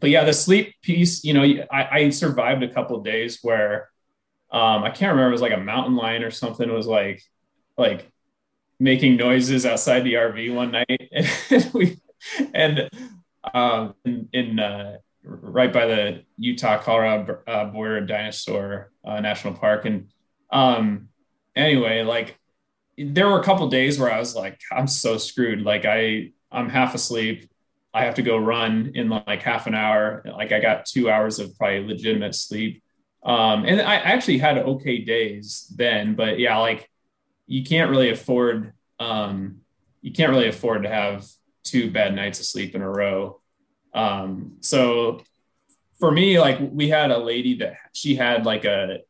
but 0.00 0.10
yeah, 0.10 0.24
the 0.24 0.32
sleep 0.32 0.74
piece, 0.80 1.24
you 1.24 1.34
know, 1.34 1.42
I, 1.70 1.88
I 1.90 2.10
survived 2.10 2.62
a 2.62 2.72
couple 2.72 3.00
days 3.02 3.40
where 3.42 3.90
um, 4.50 4.84
I 4.84 4.90
can't 4.90 5.10
remember, 5.10 5.28
it 5.28 5.32
was 5.32 5.42
like 5.42 5.52
a 5.52 5.58
mountain 5.58 5.96
lion 5.96 6.22
or 6.22 6.30
something 6.30 6.68
It 6.68 6.72
was 6.72 6.86
like, 6.86 7.22
like 7.76 8.10
making 8.80 9.16
noises 9.16 9.66
outside 9.66 10.00
the 10.00 10.14
RV 10.14 10.54
one 10.54 10.70
night. 10.70 11.10
and 11.50 11.70
we, 11.72 11.98
and 12.54 12.90
um, 13.54 13.94
in, 14.04 14.28
in 14.32 14.58
uh, 14.58 14.98
right 15.22 15.72
by 15.72 15.86
the 15.86 16.22
Utah 16.36 16.78
Colorado 16.78 17.40
uh, 17.46 17.66
border 17.66 18.00
dinosaur 18.00 18.90
uh, 19.04 19.20
national 19.20 19.54
park. 19.54 19.84
And 19.84 20.08
um, 20.50 21.08
anyway, 21.56 22.02
like 22.02 22.38
there 22.96 23.28
were 23.28 23.40
a 23.40 23.44
couple 23.44 23.68
days 23.68 23.98
where 23.98 24.12
I 24.12 24.18
was 24.18 24.34
like, 24.34 24.60
I'm 24.72 24.86
so 24.86 25.18
screwed. 25.18 25.62
Like 25.62 25.84
I, 25.84 26.32
I'm 26.50 26.68
half 26.68 26.94
asleep. 26.94 27.50
I 27.94 28.04
have 28.04 28.14
to 28.16 28.22
go 28.22 28.36
run 28.36 28.92
in 28.94 29.08
like 29.08 29.42
half 29.42 29.66
an 29.66 29.74
hour. 29.74 30.22
Like 30.24 30.52
I 30.52 30.60
got 30.60 30.86
two 30.86 31.10
hours 31.10 31.38
of 31.38 31.56
probably 31.56 31.84
legitimate 31.84 32.34
sleep. 32.34 32.82
Um, 33.22 33.64
and 33.64 33.80
I 33.80 33.96
actually 33.96 34.38
had 34.38 34.58
okay 34.58 34.98
days 34.98 35.72
then, 35.76 36.14
but 36.14 36.38
yeah, 36.38 36.58
like 36.58 36.88
you 37.48 37.64
can't 37.64 37.90
really 37.90 38.10
afford, 38.10 38.72
um, 39.00 39.62
you 40.02 40.12
can't 40.12 40.30
really 40.30 40.48
afford 40.48 40.84
to 40.84 40.88
have 40.88 41.26
two 41.64 41.90
bad 41.90 42.14
nights 42.14 42.38
of 42.38 42.46
sleep 42.46 42.74
in 42.74 42.82
a 42.82 42.88
row. 42.88 43.40
Um, 43.94 44.58
so 44.60 45.22
for 45.98 46.12
me, 46.12 46.38
like 46.38 46.58
we 46.60 46.88
had 46.88 47.10
a 47.10 47.18
lady 47.18 47.58
that 47.58 47.76
she 47.94 48.14
had 48.14 48.46
like 48.46 48.64
a, 48.64 49.00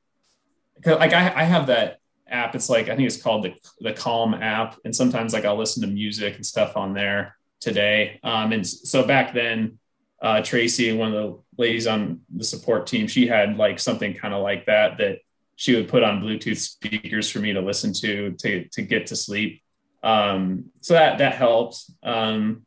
like 0.87 1.13
I, 1.13 1.43
I 1.43 1.45
have 1.45 1.67
that 1.67 1.99
app. 2.29 2.55
It's 2.55 2.71
like, 2.71 2.89
I 2.89 2.97
think 2.97 3.07
it's 3.07 3.21
called 3.21 3.45
the, 3.45 3.55
the 3.81 3.93
Calm 3.93 4.35
app. 4.35 4.79
And 4.85 4.95
sometimes 4.95 5.33
like 5.33 5.45
I'll 5.45 5.59
listen 5.59 5.83
to 5.83 5.89
music 5.89 6.37
and 6.37 6.47
stuff 6.47 6.77
on 6.77 6.95
there 6.95 7.37
today. 7.61 8.21
Um, 8.23 8.53
and 8.53 8.67
so 8.67 9.05
back 9.05 9.35
then, 9.35 9.79
uh, 10.23 10.43
Tracy, 10.43 10.93
one 10.93 11.13
of 11.13 11.15
the 11.15 11.39
ladies 11.63 11.87
on 11.87 12.21
the 12.35 12.45
support 12.45 12.87
team, 12.87 13.09
she 13.09 13.27
had 13.27 13.57
like 13.57 13.79
something 13.79 14.15
kind 14.15 14.33
of 14.33 14.43
like 14.43 14.67
that 14.67 14.99
that 14.99 15.19
she 15.59 15.75
would 15.75 15.89
put 15.89 16.05
on 16.05 16.23
Bluetooth 16.23 16.57
speakers 16.57 17.29
for 17.29 17.41
me 17.41 17.53
to 17.53 17.61
listen 17.61 17.93
to 17.93 18.31
to 18.39 18.69
to 18.69 18.81
get 18.81 19.07
to 19.07 19.17
sleep. 19.17 19.61
Um, 20.05 20.67
so 20.81 20.95
that 20.95 21.19
that 21.19 21.35
helped. 21.35 21.83
Um, 22.05 22.65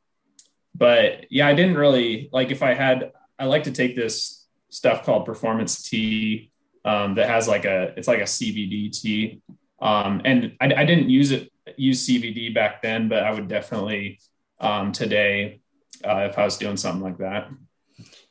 but 0.75 1.25
yeah, 1.31 1.47
I 1.47 1.53
didn't 1.53 1.77
really 1.77 2.29
like 2.33 2.51
if 2.51 2.61
I 2.61 2.73
had. 2.73 3.13
I 3.39 3.45
like 3.45 3.63
to 3.63 3.71
take 3.71 3.95
this 3.95 4.45
stuff 4.69 5.05
called 5.05 5.25
Performance 5.25 5.89
tea 5.89 6.51
um, 6.83 7.15
that 7.15 7.29
has 7.29 7.47
like 7.47 7.63
a 7.63 7.93
it's 7.95 8.09
like 8.09 8.19
a 8.19 8.23
CBD 8.23 8.91
tea. 8.91 9.41
Um, 9.81 10.21
and 10.25 10.57
I, 10.59 10.65
I, 10.65 10.85
didn't 10.85 11.09
use 11.09 11.31
it 11.31 11.49
use 11.77 12.05
CBD 12.05 12.53
back 12.53 12.81
then, 12.81 13.07
but 13.07 13.23
I 13.23 13.31
would 13.31 13.47
definitely 13.47 14.19
um, 14.59 14.91
today 14.91 15.61
uh, 16.03 16.27
if 16.29 16.37
I 16.37 16.43
was 16.43 16.57
doing 16.57 16.75
something 16.75 17.01
like 17.01 17.19
that. 17.19 17.49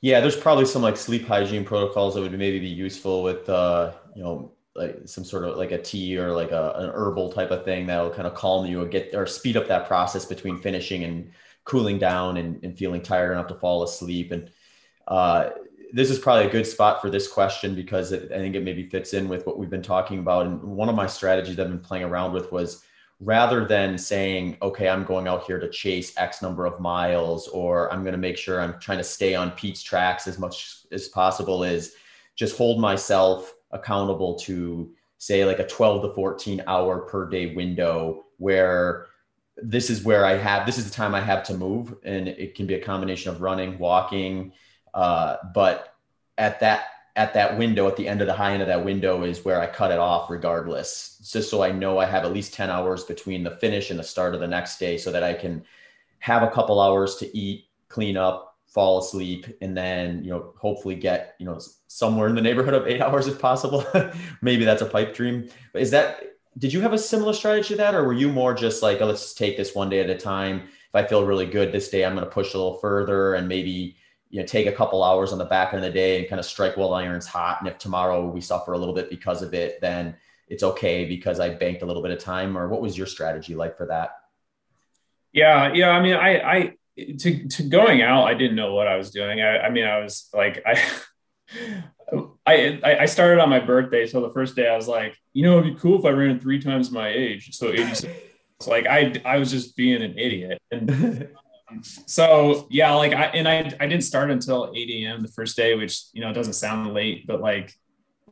Yeah, 0.02 0.20
there's 0.20 0.36
probably 0.36 0.66
some 0.66 0.82
like 0.82 0.98
sleep 0.98 1.26
hygiene 1.26 1.64
protocols 1.64 2.14
that 2.14 2.20
would 2.20 2.38
maybe 2.38 2.60
be 2.60 2.68
useful 2.68 3.22
with 3.22 3.48
uh, 3.48 3.92
you 4.14 4.22
know 4.22 4.52
like 4.76 5.00
some 5.04 5.24
sort 5.24 5.44
of 5.44 5.56
like 5.56 5.72
a 5.72 5.82
tea 5.82 6.16
or 6.16 6.32
like 6.32 6.52
a, 6.52 6.72
an 6.76 6.90
herbal 6.90 7.32
type 7.32 7.50
of 7.50 7.64
thing 7.64 7.86
that'll 7.86 8.10
kind 8.10 8.28
of 8.28 8.34
calm 8.34 8.66
you 8.66 8.82
or 8.82 8.86
get 8.86 9.14
or 9.14 9.26
speed 9.26 9.56
up 9.56 9.66
that 9.66 9.86
process 9.86 10.24
between 10.24 10.56
finishing 10.56 11.04
and 11.04 11.30
cooling 11.64 11.98
down 11.98 12.36
and, 12.36 12.62
and 12.64 12.78
feeling 12.78 13.02
tired 13.02 13.32
enough 13.32 13.48
to 13.48 13.54
fall 13.54 13.82
asleep. 13.82 14.32
And 14.32 14.50
uh, 15.08 15.50
this 15.92 16.10
is 16.10 16.18
probably 16.18 16.46
a 16.46 16.50
good 16.50 16.66
spot 16.66 17.00
for 17.00 17.10
this 17.10 17.28
question 17.28 17.74
because 17.74 18.12
it, 18.12 18.30
I 18.32 18.36
think 18.36 18.54
it 18.54 18.62
maybe 18.62 18.88
fits 18.88 19.12
in 19.12 19.28
with 19.28 19.46
what 19.46 19.58
we've 19.58 19.70
been 19.70 19.82
talking 19.82 20.20
about. 20.20 20.46
And 20.46 20.62
one 20.62 20.88
of 20.88 20.94
my 20.94 21.06
strategies 21.06 21.58
I've 21.58 21.68
been 21.68 21.80
playing 21.80 22.04
around 22.04 22.32
with 22.32 22.52
was 22.52 22.84
rather 23.18 23.66
than 23.66 23.98
saying, 23.98 24.56
okay, 24.62 24.88
I'm 24.88 25.04
going 25.04 25.28
out 25.28 25.44
here 25.44 25.58
to 25.58 25.68
chase 25.68 26.16
X 26.16 26.42
number 26.42 26.64
of 26.64 26.80
miles, 26.80 27.48
or 27.48 27.92
I'm 27.92 28.02
going 28.02 28.12
to 28.12 28.18
make 28.18 28.38
sure 28.38 28.60
I'm 28.60 28.78
trying 28.80 28.98
to 28.98 29.04
stay 29.04 29.34
on 29.34 29.50
Pete's 29.50 29.82
tracks 29.82 30.26
as 30.26 30.38
much 30.38 30.78
as 30.90 31.08
possible, 31.08 31.64
is 31.64 31.94
just 32.34 32.56
hold 32.56 32.80
myself 32.80 33.54
accountable 33.70 34.38
to 34.40 34.92
say 35.18 35.44
like 35.44 35.58
a 35.58 35.66
12 35.66 36.02
to 36.02 36.14
14 36.14 36.62
hour 36.66 37.00
per 37.00 37.28
day 37.28 37.54
window 37.54 38.24
where 38.38 39.06
this 39.62 39.90
is 39.90 40.02
where 40.02 40.24
I 40.24 40.36
have 40.36 40.66
this 40.66 40.78
is 40.78 40.86
the 40.86 40.94
time 40.94 41.14
I 41.14 41.20
have 41.20 41.42
to 41.44 41.54
move, 41.54 41.94
and 42.04 42.28
it 42.28 42.54
can 42.54 42.66
be 42.66 42.74
a 42.74 42.82
combination 42.82 43.30
of 43.30 43.40
running, 43.40 43.78
walking, 43.78 44.52
uh, 44.94 45.36
but 45.54 45.94
at 46.38 46.60
that 46.60 46.84
at 47.16 47.34
that 47.34 47.58
window, 47.58 47.86
at 47.88 47.96
the 47.96 48.08
end 48.08 48.20
of 48.20 48.26
the 48.26 48.32
high 48.32 48.52
end 48.52 48.62
of 48.62 48.68
that 48.68 48.84
window, 48.84 49.24
is 49.24 49.44
where 49.44 49.60
I 49.60 49.66
cut 49.66 49.90
it 49.90 49.98
off, 49.98 50.30
regardless, 50.30 51.18
just 51.30 51.50
so 51.50 51.62
I 51.62 51.72
know 51.72 51.98
I 51.98 52.06
have 52.06 52.24
at 52.24 52.32
least 52.32 52.54
ten 52.54 52.70
hours 52.70 53.04
between 53.04 53.42
the 53.42 53.50
finish 53.50 53.90
and 53.90 53.98
the 53.98 54.04
start 54.04 54.34
of 54.34 54.40
the 54.40 54.46
next 54.46 54.78
day, 54.78 54.96
so 54.96 55.12
that 55.12 55.22
I 55.22 55.34
can 55.34 55.64
have 56.20 56.42
a 56.42 56.50
couple 56.50 56.80
hours 56.80 57.16
to 57.16 57.36
eat, 57.36 57.66
clean 57.88 58.16
up, 58.16 58.49
fall 58.70 59.00
asleep, 59.00 59.46
and 59.60 59.76
then 59.76 60.24
you 60.24 60.30
know 60.30 60.54
hopefully 60.56 60.94
get 60.94 61.34
you 61.38 61.46
know 61.46 61.60
somewhere 61.88 62.28
in 62.28 62.34
the 62.34 62.42
neighborhood 62.42 62.74
of 62.74 62.86
eight 62.86 63.00
hours 63.02 63.26
if 63.26 63.38
possible. 63.38 63.84
Maybe 64.42 64.64
that's 64.64 64.82
a 64.82 64.86
pipe 64.86 65.14
dream. 65.14 65.48
But 65.72 65.82
is 65.82 65.90
that 65.90 66.22
did 66.58 66.72
you 66.72 66.80
have 66.80 66.92
a 66.92 66.98
similar 66.98 67.32
strategy 67.32 67.68
to 67.68 67.76
that, 67.76 67.94
or 67.94 68.04
were 68.04 68.12
you 68.12 68.28
more 68.28 68.54
just 68.54 68.82
like, 68.82 69.00
oh, 69.00 69.06
let's 69.06 69.34
take 69.34 69.56
this 69.56 69.74
one 69.74 69.90
day 69.90 70.00
at 70.00 70.10
a 70.10 70.16
time? 70.16 70.62
If 70.62 70.94
I 70.94 71.06
feel 71.06 71.24
really 71.24 71.46
good 71.46 71.70
this 71.72 71.88
day, 71.88 72.04
I'm 72.04 72.14
going 72.14 72.24
to 72.24 72.30
push 72.30 72.54
a 72.54 72.58
little 72.58 72.78
further 72.78 73.34
and 73.34 73.46
maybe 73.46 73.96
you 74.30 74.40
know 74.40 74.46
take 74.46 74.66
a 74.66 74.72
couple 74.72 75.02
hours 75.02 75.32
on 75.32 75.38
the 75.38 75.44
back 75.44 75.74
end 75.74 75.84
of 75.84 75.92
the 75.92 75.98
day 75.98 76.18
and 76.18 76.28
kind 76.28 76.38
of 76.38 76.46
strike 76.46 76.76
while 76.76 76.94
irons 76.94 77.26
hot. 77.26 77.58
And 77.60 77.68
if 77.68 77.78
tomorrow 77.78 78.26
we 78.28 78.40
suffer 78.40 78.72
a 78.72 78.78
little 78.78 78.94
bit 78.94 79.10
because 79.10 79.42
of 79.42 79.54
it, 79.54 79.80
then 79.80 80.16
it's 80.48 80.62
okay 80.62 81.04
because 81.04 81.40
I 81.40 81.50
banked 81.50 81.82
a 81.82 81.86
little 81.86 82.02
bit 82.02 82.10
of 82.10 82.18
time. 82.18 82.56
Or 82.56 82.68
what 82.68 82.80
was 82.80 82.98
your 82.98 83.06
strategy 83.06 83.54
like 83.54 83.76
for 83.76 83.86
that? 83.86 84.10
Yeah, 85.32 85.72
yeah. 85.72 85.90
I 85.90 86.02
mean, 86.02 86.14
I, 86.14 86.38
I 86.40 86.72
to 87.18 87.48
to 87.48 87.62
going 87.64 88.02
out, 88.02 88.24
I 88.24 88.34
didn't 88.34 88.56
know 88.56 88.74
what 88.74 88.88
I 88.88 88.96
was 88.96 89.10
doing. 89.10 89.40
I, 89.40 89.58
I 89.58 89.70
mean, 89.70 89.84
I 89.84 90.00
was 90.00 90.28
like, 90.32 90.62
I 90.66 90.80
I 92.46 92.98
I 93.00 93.06
started 93.06 93.40
on 93.40 93.48
my 93.48 93.60
birthday, 93.60 94.06
so 94.06 94.20
the 94.20 94.32
first 94.32 94.56
day 94.56 94.68
I 94.68 94.76
was 94.76 94.88
like, 94.88 95.16
you 95.32 95.42
know, 95.42 95.58
it'd 95.58 95.74
be 95.74 95.80
cool 95.80 95.98
if 95.98 96.04
I 96.04 96.10
ran 96.10 96.40
three 96.40 96.60
times 96.60 96.90
my 96.90 97.08
age, 97.08 97.54
so 97.56 97.72
86. 97.72 98.12
like 98.66 98.86
I 98.86 99.20
I 99.24 99.38
was 99.38 99.50
just 99.50 99.76
being 99.76 100.02
an 100.02 100.18
idiot, 100.18 100.60
and 100.70 101.28
so 101.82 102.66
yeah, 102.70 102.92
like 102.94 103.12
I 103.12 103.24
and 103.26 103.48
I 103.48 103.72
I 103.80 103.86
didn't 103.86 104.04
start 104.04 104.30
until 104.30 104.72
8 104.74 104.90
a.m. 104.90 105.22
the 105.22 105.28
first 105.28 105.56
day, 105.56 105.74
which 105.74 106.04
you 106.12 106.20
know 106.20 106.32
doesn't 106.32 106.54
sound 106.54 106.92
late, 106.94 107.26
but 107.26 107.40
like 107.40 107.74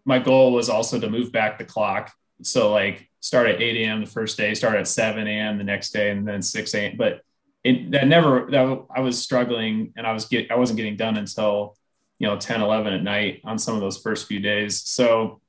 my 0.05 0.19
goal 0.19 0.53
was 0.53 0.69
also 0.69 0.99
to 0.99 1.11
move 1.11 1.33
back 1.33 1.59
the 1.59 1.64
clock, 1.64 2.12
so 2.43 2.73
like 2.73 3.09
start 3.21 3.49
at 3.49 3.61
8 3.61 3.77
a.m. 3.77 4.01
the 4.01 4.11
first 4.11 4.37
day, 4.37 4.55
start 4.55 4.77
at 4.77 4.89
7 4.89 5.27
a.m. 5.27 5.59
the 5.59 5.64
next 5.64 5.91
day, 5.91 6.11
and 6.11 6.27
then 6.27 6.43
6 6.43 6.75
a.m. 6.75 6.97
But 6.97 7.21
it 7.65 7.91
that 7.93 8.07
never 8.07 8.49
that 8.51 8.85
I 8.95 9.01
was 9.01 9.23
struggling, 9.23 9.93
and 9.97 10.07
I 10.07 10.13
was 10.13 10.27
get 10.27 10.51
I 10.51 10.57
wasn't 10.57 10.77
getting 10.77 10.97
done 10.97 11.17
until 11.17 11.77
you 12.19 12.27
know 12.27 12.37
10 12.37 12.63
11 12.63 12.93
at 12.93 13.03
night 13.03 13.41
on 13.45 13.59
some 13.59 13.75
of 13.75 13.81
those 13.81 13.99
first 13.99 14.27
few 14.27 14.41
days. 14.41 14.81
So 14.83 15.41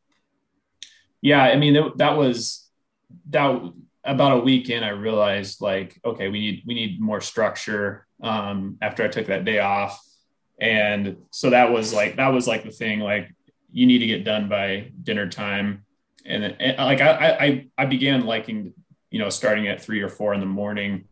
yeah 1.22 1.44
i 1.44 1.56
mean 1.56 1.76
it, 1.76 1.98
that 1.98 2.18
was 2.18 2.70
that 3.30 3.62
about 4.04 4.38
a 4.38 4.40
week 4.40 4.70
in 4.70 4.84
i 4.84 4.90
realized 4.90 5.62
like 5.62 6.00
okay 6.06 6.30
we 6.30 6.40
need 6.40 6.64
we 6.66 6.74
need 6.74 7.02
more 7.02 7.22
structure 7.22 8.08
um, 8.22 8.78
after 8.82 9.04
i 9.04 9.08
took 9.08 9.28
that 9.28 9.46
day 9.46 9.60
off. 9.60 10.06
And 10.62 11.16
so 11.32 11.52
that 11.52 11.72
was 11.72 11.94
like 11.94 12.18
that 12.18 12.30
was 12.30 12.48
like 12.48 12.64
the 12.66 12.72
thing 12.72 13.00
like 13.00 13.34
you 13.72 13.86
need 13.86 14.00
to 14.00 14.08
get 14.08 14.26
done 14.26 14.50
by 14.50 14.92
dinner 15.04 15.30
time. 15.30 15.86
And, 16.26 16.44
and 16.44 16.78
like 16.78 17.00
I, 17.00 17.38
I 17.40 17.68
i 17.78 17.86
began 17.86 18.26
liking 18.26 18.74
you 19.10 19.20
know 19.20 19.30
starting 19.30 19.70
at 19.70 19.82
three 19.82 20.02
or 20.02 20.10
four 20.10 20.34
in 20.34 20.42
the 20.42 20.46
morning 20.46 21.06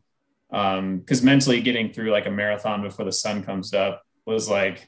um 0.52 1.00
because 1.00 1.22
mentally 1.22 1.62
getting 1.62 1.91
through 1.91 2.12
like 2.12 2.26
a 2.26 2.32
marathon 2.32 2.82
before 2.82 3.06
the 3.06 3.12
sun 3.12 3.43
comes 3.43 3.74
up 3.74 4.04
was 4.26 4.50
like 4.50 4.88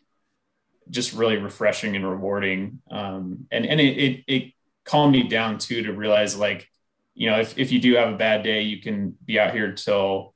just 0.90 1.14
really 1.14 1.38
refreshing 1.38 1.96
and 1.96 2.08
rewarding. 2.08 2.82
Um, 2.90 3.48
and 3.52 3.66
and 3.66 3.80
it, 3.80 3.98
it, 3.98 4.24
it 4.28 4.54
calmed 4.84 5.14
me 5.14 5.24
down 5.24 5.58
too 5.58 5.84
to 5.84 5.94
realize 5.94 6.36
like, 6.36 6.68
you 7.14 7.30
know, 7.30 7.40
if, 7.40 7.58
if 7.58 7.72
you 7.72 7.80
do 7.80 7.96
have 7.96 8.14
a 8.14 8.18
bad 8.18 8.44
day, 8.44 8.62
you 8.62 8.82
can 8.82 9.16
be 9.24 9.40
out 9.40 9.54
here 9.54 9.74
till, 9.74 10.34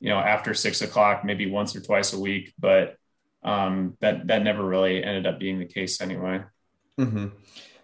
you 0.00 0.08
know, 0.08 0.18
after 0.18 0.54
six 0.54 0.82
o'clock, 0.82 1.24
maybe 1.24 1.50
once 1.50 1.74
or 1.74 1.80
twice 1.80 2.12
a 2.12 2.20
week. 2.20 2.52
But 2.58 2.96
um, 3.42 3.96
that 4.00 4.26
that 4.28 4.42
never 4.42 4.64
really 4.64 5.02
ended 5.02 5.26
up 5.26 5.38
being 5.38 5.58
the 5.58 5.66
case 5.66 6.00
anyway. 6.00 6.42
Mm-hmm. 6.98 7.26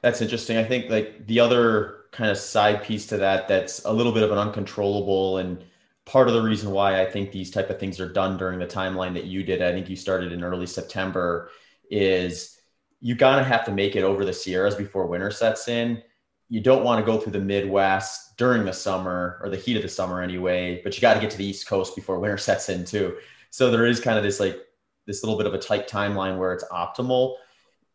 That's 0.00 0.20
interesting. 0.20 0.56
I 0.56 0.64
think 0.64 0.90
like 0.90 1.26
the 1.26 1.40
other 1.40 1.98
kind 2.12 2.30
of 2.30 2.36
side 2.36 2.82
piece 2.82 3.06
to 3.06 3.16
that 3.18 3.48
that's 3.48 3.84
a 3.84 3.92
little 3.92 4.12
bit 4.12 4.22
of 4.22 4.30
an 4.30 4.38
uncontrollable 4.38 5.38
and 5.38 5.64
part 6.04 6.28
of 6.28 6.34
the 6.34 6.42
reason 6.42 6.70
why 6.70 7.00
I 7.00 7.10
think 7.10 7.30
these 7.30 7.50
type 7.50 7.70
of 7.70 7.78
things 7.78 8.00
are 8.00 8.12
done 8.12 8.36
during 8.36 8.58
the 8.58 8.66
timeline 8.66 9.14
that 9.14 9.24
you 9.24 9.42
did. 9.42 9.62
I 9.62 9.72
think 9.72 9.88
you 9.88 9.96
started 9.96 10.32
in 10.32 10.42
early 10.42 10.66
September 10.66 11.50
is 11.90 12.58
you 13.00 13.14
gotta 13.14 13.44
have 13.44 13.64
to 13.64 13.72
make 13.72 13.96
it 13.96 14.02
over 14.02 14.24
the 14.24 14.32
Sierras 14.32 14.74
before 14.74 15.06
winter 15.06 15.30
sets 15.30 15.68
in. 15.68 16.02
You 16.48 16.60
don't 16.60 16.84
want 16.84 17.04
to 17.04 17.10
go 17.10 17.18
through 17.18 17.32
the 17.32 17.40
Midwest 17.40 18.36
during 18.36 18.64
the 18.64 18.72
summer 18.72 19.40
or 19.42 19.48
the 19.48 19.56
heat 19.56 19.76
of 19.76 19.82
the 19.82 19.88
summer 19.88 20.20
anyway, 20.20 20.80
but 20.84 20.94
you 20.94 21.00
got 21.00 21.14
to 21.14 21.20
get 21.20 21.30
to 21.30 21.38
the 21.38 21.46
East 21.46 21.66
Coast 21.66 21.94
before 21.94 22.18
winter 22.20 22.38
sets 22.38 22.68
in 22.68 22.84
too. 22.84 23.16
So 23.50 23.70
there 23.70 23.86
is 23.86 24.00
kind 24.00 24.18
of 24.18 24.24
this 24.24 24.40
like 24.40 24.60
this 25.06 25.22
little 25.22 25.38
bit 25.38 25.46
of 25.46 25.54
a 25.54 25.58
tight 25.58 25.88
timeline 25.88 26.38
where 26.38 26.52
it's 26.52 26.64
optimal. 26.64 27.36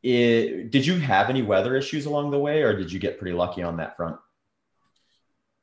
It, 0.04 0.72
did 0.72 0.86
you 0.86 1.00
have 1.00 1.30
any 1.30 1.42
weather 1.42 1.76
issues 1.76 2.06
along 2.06 2.32
the 2.32 2.40
way, 2.40 2.62
or 2.62 2.78
did 2.78 2.92
you 2.92 3.00
get 3.00 3.18
pretty 3.18 3.36
lucky 3.36 3.64
on 3.64 3.78
that 3.78 3.98
front? 3.98 4.18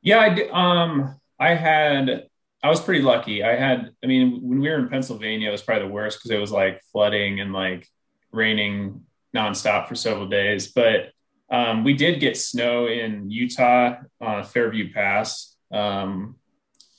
Yeah, 0.01 0.19
I 0.19 0.49
um 0.49 1.19
I 1.39 1.53
had 1.55 2.29
I 2.65 2.69
was 2.69 2.81
pretty 2.81 3.03
lucky. 3.03 3.43
I 3.43 3.55
had 3.55 3.91
I 4.03 4.07
mean 4.07 4.39
when 4.41 4.59
we 4.59 4.69
were 4.69 4.79
in 4.79 4.89
Pennsylvania, 4.89 5.49
it 5.49 5.51
was 5.51 5.61
probably 5.61 5.87
the 5.87 5.93
worst 5.93 6.17
because 6.17 6.31
it 6.31 6.39
was 6.39 6.51
like 6.51 6.81
flooding 6.91 7.39
and 7.39 7.53
like 7.53 7.87
raining 8.31 9.03
nonstop 9.35 9.87
for 9.87 9.93
several 9.93 10.27
days. 10.27 10.71
But 10.71 11.11
um, 11.51 11.83
we 11.83 11.93
did 11.93 12.19
get 12.19 12.37
snow 12.37 12.87
in 12.87 13.29
Utah 13.29 13.97
on 14.19 14.43
Fairview 14.43 14.91
Pass. 14.93 15.55
Um, 15.71 16.37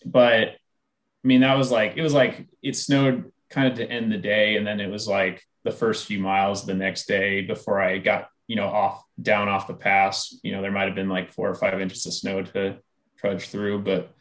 but 0.05 0.49
I 0.51 1.25
mean, 1.25 1.41
that 1.41 1.59
was 1.59 1.73
like, 1.73 1.95
it 1.97 2.03
was 2.03 2.15
like 2.15 2.47
it 2.63 2.77
snowed 2.77 3.33
kind 3.51 3.67
of 3.67 3.79
to 3.79 3.91
end 3.91 4.13
the 4.13 4.19
day. 4.19 4.57
And 4.57 4.65
then 4.65 4.79
it 4.81 4.89
was 4.89 5.09
like 5.09 5.43
the 5.65 5.73
first 5.73 6.07
few 6.07 6.21
miles 6.21 6.65
the 6.65 6.75
next 6.75 7.09
day 7.09 7.41
before 7.41 7.83
I 7.83 7.99
got, 7.99 8.29
you 8.47 8.55
know, 8.55 8.69
off 8.69 9.03
down 9.21 9.49
off 9.49 9.67
the 9.67 9.75
pass. 9.75 10.39
You 10.45 10.53
know, 10.53 10.63
there 10.63 10.71
might 10.71 10.87
have 10.87 10.95
been 10.95 11.09
like 11.09 11.33
four 11.33 11.51
or 11.51 11.57
five 11.57 11.81
inches 11.81 12.07
of 12.07 12.13
snow 12.13 12.43
to 12.43 12.77
trudge 13.19 13.49
through. 13.49 13.81
But 13.81 14.13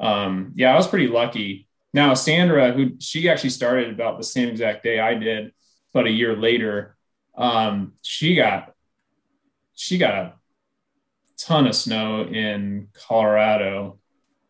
um, 0.00 0.52
yeah, 0.56 0.72
I 0.72 0.76
was 0.76 0.88
pretty 0.88 1.08
lucky. 1.08 1.68
Now, 1.92 2.14
Sandra, 2.14 2.72
who 2.72 2.92
she 2.98 3.28
actually 3.28 3.50
started 3.50 3.90
about 3.90 4.16
the 4.16 4.24
same 4.24 4.48
exact 4.48 4.82
day 4.82 4.98
I 4.98 5.14
did, 5.14 5.52
but 5.92 6.06
a 6.06 6.10
year 6.10 6.34
later, 6.36 6.96
um, 7.36 7.92
she 8.02 8.34
got 8.34 8.74
she 9.74 9.98
got 9.98 10.14
a 10.14 10.32
ton 11.36 11.66
of 11.66 11.74
snow 11.74 12.22
in 12.22 12.88
Colorado, 12.92 13.98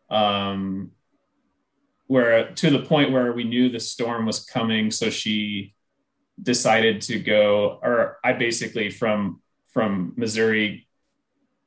um, 0.09 0.91
where 2.07 2.51
to 2.51 2.69
the 2.69 2.83
point 2.83 3.11
where 3.11 3.33
we 3.33 3.43
knew 3.43 3.69
the 3.69 3.79
storm 3.79 4.25
was 4.25 4.45
coming. 4.45 4.89
So 4.91 5.09
she 5.09 5.73
decided 6.41 7.01
to 7.01 7.19
go, 7.19 7.79
or 7.83 8.19
I 8.23 8.33
basically 8.33 8.89
from 8.89 9.41
from 9.67 10.13
Missouri 10.15 10.87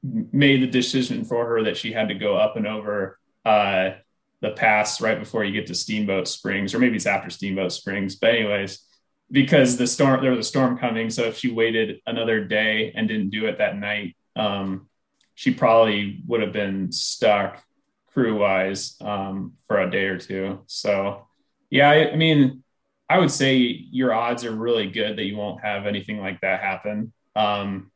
made 0.02 0.62
the 0.62 0.66
decision 0.66 1.24
for 1.24 1.46
her 1.46 1.62
that 1.64 1.76
she 1.76 1.92
had 1.92 2.08
to 2.08 2.14
go 2.14 2.36
up 2.36 2.56
and 2.56 2.66
over 2.66 3.18
uh, 3.44 3.90
the 4.40 4.50
pass 4.50 5.00
right 5.00 5.18
before 5.18 5.44
you 5.44 5.52
get 5.52 5.66
to 5.68 5.74
Steamboat 5.74 6.28
Springs, 6.28 6.74
or 6.74 6.78
maybe 6.78 6.96
it's 6.96 7.06
after 7.06 7.30
Steamboat 7.30 7.72
Springs. 7.72 8.16
But 8.16 8.34
anyways, 8.34 8.84
because 9.30 9.76
the 9.76 9.86
storm 9.86 10.20
there 10.22 10.30
was 10.30 10.46
a 10.46 10.48
storm 10.48 10.78
coming. 10.78 11.10
So 11.10 11.24
if 11.24 11.38
she 11.38 11.50
waited 11.50 12.00
another 12.06 12.44
day 12.44 12.92
and 12.94 13.08
didn't 13.08 13.30
do 13.30 13.46
it 13.46 13.58
that 13.58 13.76
night, 13.76 14.16
um, 14.36 14.88
she 15.34 15.52
probably 15.52 16.22
would 16.26 16.40
have 16.40 16.52
been 16.52 16.92
stuck 16.92 17.62
crew 18.12 18.38
wise 18.38 18.96
um, 19.00 19.54
for 19.66 19.80
a 19.80 19.90
day 19.90 20.06
or 20.06 20.18
two. 20.18 20.60
So 20.66 21.26
yeah, 21.70 21.90
I, 21.90 22.12
I, 22.12 22.16
mean, 22.16 22.62
I 23.10 23.18
would 23.18 23.30
say 23.30 23.56
your 23.56 24.14
odds 24.14 24.44
are 24.44 24.54
really 24.54 24.88
good 24.88 25.18
that 25.18 25.24
you 25.24 25.36
won't 25.36 25.62
have 25.62 25.86
anything 25.86 26.20
like 26.20 26.40
that 26.40 26.60
happen. 26.60 27.12
Um, 27.34 27.90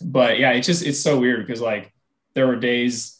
but 0.00 0.38
yeah, 0.38 0.52
it's 0.52 0.66
just 0.66 0.84
it's 0.86 1.00
so 1.00 1.18
weird 1.18 1.44
because 1.44 1.60
like 1.60 1.92
there 2.34 2.46
were 2.46 2.56
days, 2.56 3.18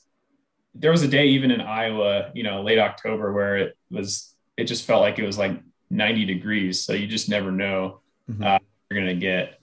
there 0.74 0.90
was 0.90 1.02
a 1.02 1.08
day 1.08 1.26
even 1.26 1.50
in 1.50 1.60
Iowa, 1.60 2.30
you 2.34 2.42
know, 2.42 2.62
late 2.62 2.78
October 2.78 3.32
where 3.32 3.56
it 3.56 3.76
was 3.90 4.34
it 4.56 4.64
just 4.64 4.84
felt 4.84 5.02
like 5.02 5.18
it 5.18 5.26
was 5.26 5.38
like 5.38 5.60
90 5.90 6.24
degrees. 6.24 6.84
So 6.84 6.92
you 6.92 7.06
just 7.06 7.28
never 7.28 7.50
know 7.50 8.00
mm-hmm. 8.30 8.42
uh, 8.42 8.58
you're 8.90 9.00
gonna 9.00 9.14
get. 9.14 9.58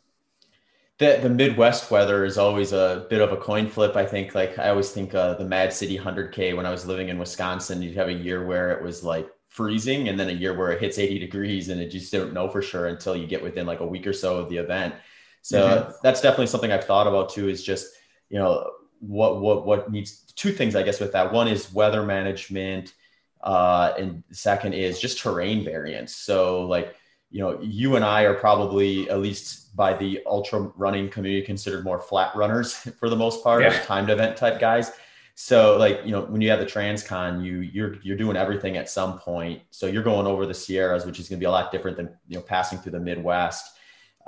The, 0.98 1.18
the 1.22 1.30
Midwest 1.30 1.92
weather 1.92 2.26
is 2.26 2.38
always 2.38 2.74
a 2.74 3.08
bit 3.10 3.22
of 3.22 3.32
a 3.32 3.38
coin 3.38 3.70
flip. 3.70 3.96
I 3.96 4.06
think, 4.06 4.36
like 4.36 4.60
I 4.60 4.70
always 4.70 4.92
think 4.92 5.16
uh, 5.16 5.36
the 5.36 5.46
Mad 5.46 5.72
City 5.72 5.98
100K 5.98 6.56
when 6.58 6.66
I 6.66 6.72
was 6.72 6.86
living 6.86 7.08
in 7.08 7.18
Wisconsin, 7.18 7.82
you'd 7.82 7.96
have 7.96 8.10
a 8.10 8.14
year 8.14 8.46
where 8.46 8.72
it 8.72 8.84
was 8.84 9.02
like 9.02 9.30
freezing 9.48 10.10
and 10.10 10.20
then 10.20 10.30
a 10.30 10.34
year 10.34 10.54
where 10.54 10.72
it 10.72 10.82
hits 10.82 11.00
80 11.00 11.20
degrees 11.20 11.70
and 11.70 11.80
it 11.80 11.90
just 11.90 12.12
don't 12.12 12.34
know 12.34 12.50
for 12.50 12.62
sure 12.62 12.88
until 12.88 13.16
you 13.16 13.28
get 13.28 13.42
within 13.42 13.66
like 13.66 13.80
a 13.80 13.88
week 13.88 14.06
or 14.06 14.14
so 14.14 14.38
of 14.38 14.50
the 14.50 14.58
event. 14.58 14.94
So 15.42 15.62
mm-hmm. 15.62 15.92
that's 16.04 16.22
definitely 16.22 16.48
something 16.48 16.72
I've 16.72 16.84
thought 16.84 17.08
about 17.08 17.30
too. 17.30 17.48
Is 17.48 17.64
just 17.64 17.88
you 18.30 18.38
know 18.38 18.70
what 19.00 19.42
what 19.42 19.66
what 19.66 19.92
needs 19.92 20.24
two 20.36 20.52
things 20.52 20.76
I 20.76 20.84
guess 20.84 21.00
with 21.00 21.12
that. 21.14 21.32
One 21.32 21.48
is 21.48 21.74
weather 21.74 22.04
management, 22.04 22.94
uh, 23.42 23.94
and 23.98 24.24
second 24.32 24.74
is 24.74 25.00
just 25.00 25.20
terrain 25.20 25.64
variance. 25.64 26.16
So 26.16 26.66
like 26.66 26.96
you 27.32 27.40
know 27.40 27.60
you 27.62 27.96
and 27.96 28.04
I 28.04 28.24
are 28.24 28.34
probably 28.34 29.10
at 29.10 29.20
least 29.20 29.76
by 29.76 29.94
the 29.94 30.22
ultra 30.26 30.72
running 30.76 31.10
community 31.10 31.46
considered 31.46 31.84
more 31.84 32.00
flat 32.00 32.36
runners 32.36 32.74
for 33.00 33.10
the 33.10 33.16
most 33.16 33.44
part, 33.44 33.62
yeah. 33.62 33.82
timed 33.84 34.10
event 34.10 34.38
type 34.38 34.60
guys. 34.60 34.92
So 35.36 35.78
like 35.78 36.02
you 36.04 36.12
know 36.12 36.24
when 36.24 36.42
you 36.42 36.50
have 36.50 36.60
the 36.60 36.66
transcon, 36.66 37.44
you 37.44 37.60
you're 37.60 37.96
you're 38.04 38.18
doing 38.18 38.36
everything 38.36 38.76
at 38.76 38.90
some 38.90 39.18
point. 39.20 39.62
So 39.72 39.88
you're 39.88 40.04
going 40.04 40.28
over 40.28 40.46
the 40.46 40.54
Sierras, 40.54 41.06
which 41.06 41.20
is 41.20 41.30
going 41.30 41.40
to 41.40 41.42
be 41.42 41.48
a 41.48 41.52
lot 41.52 41.72
different 41.72 41.96
than 41.96 42.10
you 42.28 42.36
know 42.36 42.42
passing 42.42 42.80
through 42.80 42.92
the 42.92 43.00
Midwest. 43.00 43.78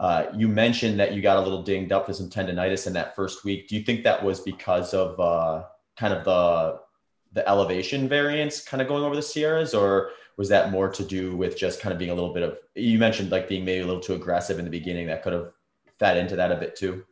Uh, 0.01 0.25
you 0.35 0.47
mentioned 0.47 0.99
that 0.99 1.13
you 1.13 1.21
got 1.21 1.37
a 1.37 1.41
little 1.41 1.61
dinged 1.61 1.91
up 1.91 2.07
with 2.07 2.17
some 2.17 2.27
tendonitis 2.27 2.87
in 2.87 2.93
that 2.93 3.15
first 3.15 3.45
week. 3.45 3.67
Do 3.67 3.75
you 3.75 3.83
think 3.83 4.03
that 4.03 4.23
was 4.23 4.39
because 4.39 4.95
of 4.95 5.19
uh, 5.19 5.63
kind 5.95 6.11
of 6.11 6.25
the 6.25 6.79
the 7.33 7.47
elevation 7.47 8.09
variance, 8.09 8.61
kind 8.63 8.81
of 8.81 8.87
going 8.87 9.03
over 9.03 9.15
the 9.15 9.21
Sierras, 9.21 9.75
or 9.75 10.09
was 10.37 10.49
that 10.49 10.71
more 10.71 10.89
to 10.89 11.05
do 11.05 11.37
with 11.37 11.55
just 11.55 11.79
kind 11.79 11.93
of 11.93 11.99
being 11.99 12.09
a 12.09 12.15
little 12.15 12.33
bit 12.33 12.41
of? 12.41 12.57
You 12.73 12.97
mentioned 12.97 13.29
like 13.29 13.47
being 13.47 13.63
maybe 13.63 13.83
a 13.83 13.85
little 13.85 14.01
too 14.01 14.15
aggressive 14.15 14.57
in 14.57 14.65
the 14.65 14.71
beginning. 14.71 15.05
That 15.05 15.21
could 15.21 15.33
have 15.33 15.51
fed 15.99 16.17
into 16.17 16.35
that 16.35 16.51
a 16.51 16.55
bit 16.55 16.75
too. 16.75 17.05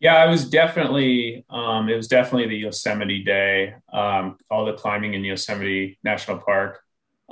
Yeah, 0.00 0.26
it 0.26 0.28
was 0.28 0.50
definitely 0.50 1.46
um, 1.50 1.88
it 1.88 1.94
was 1.94 2.08
definitely 2.08 2.48
the 2.48 2.56
Yosemite 2.56 3.22
day. 3.22 3.76
Um, 3.92 4.38
all 4.50 4.64
the 4.64 4.72
climbing 4.72 5.14
in 5.14 5.22
Yosemite 5.22 6.00
National 6.02 6.38
Park. 6.38 6.82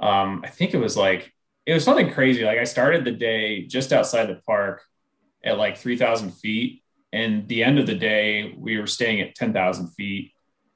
Um, 0.00 0.42
I 0.44 0.48
think 0.48 0.74
it 0.74 0.78
was 0.78 0.96
like 0.96 1.34
it 1.70 1.74
was 1.74 1.84
something 1.84 2.10
crazy. 2.10 2.42
Like 2.42 2.58
I 2.58 2.64
started 2.64 3.04
the 3.04 3.12
day 3.12 3.64
just 3.64 3.92
outside 3.92 4.26
the 4.26 4.40
park 4.44 4.82
at 5.44 5.56
like 5.56 5.78
3,000 5.78 6.32
feet. 6.32 6.82
And 7.12 7.46
the 7.46 7.62
end 7.62 7.78
of 7.78 7.86
the 7.86 7.94
day, 7.94 8.56
we 8.58 8.76
were 8.76 8.88
staying 8.88 9.20
at 9.20 9.36
10,000 9.36 9.86
feet 9.90 10.32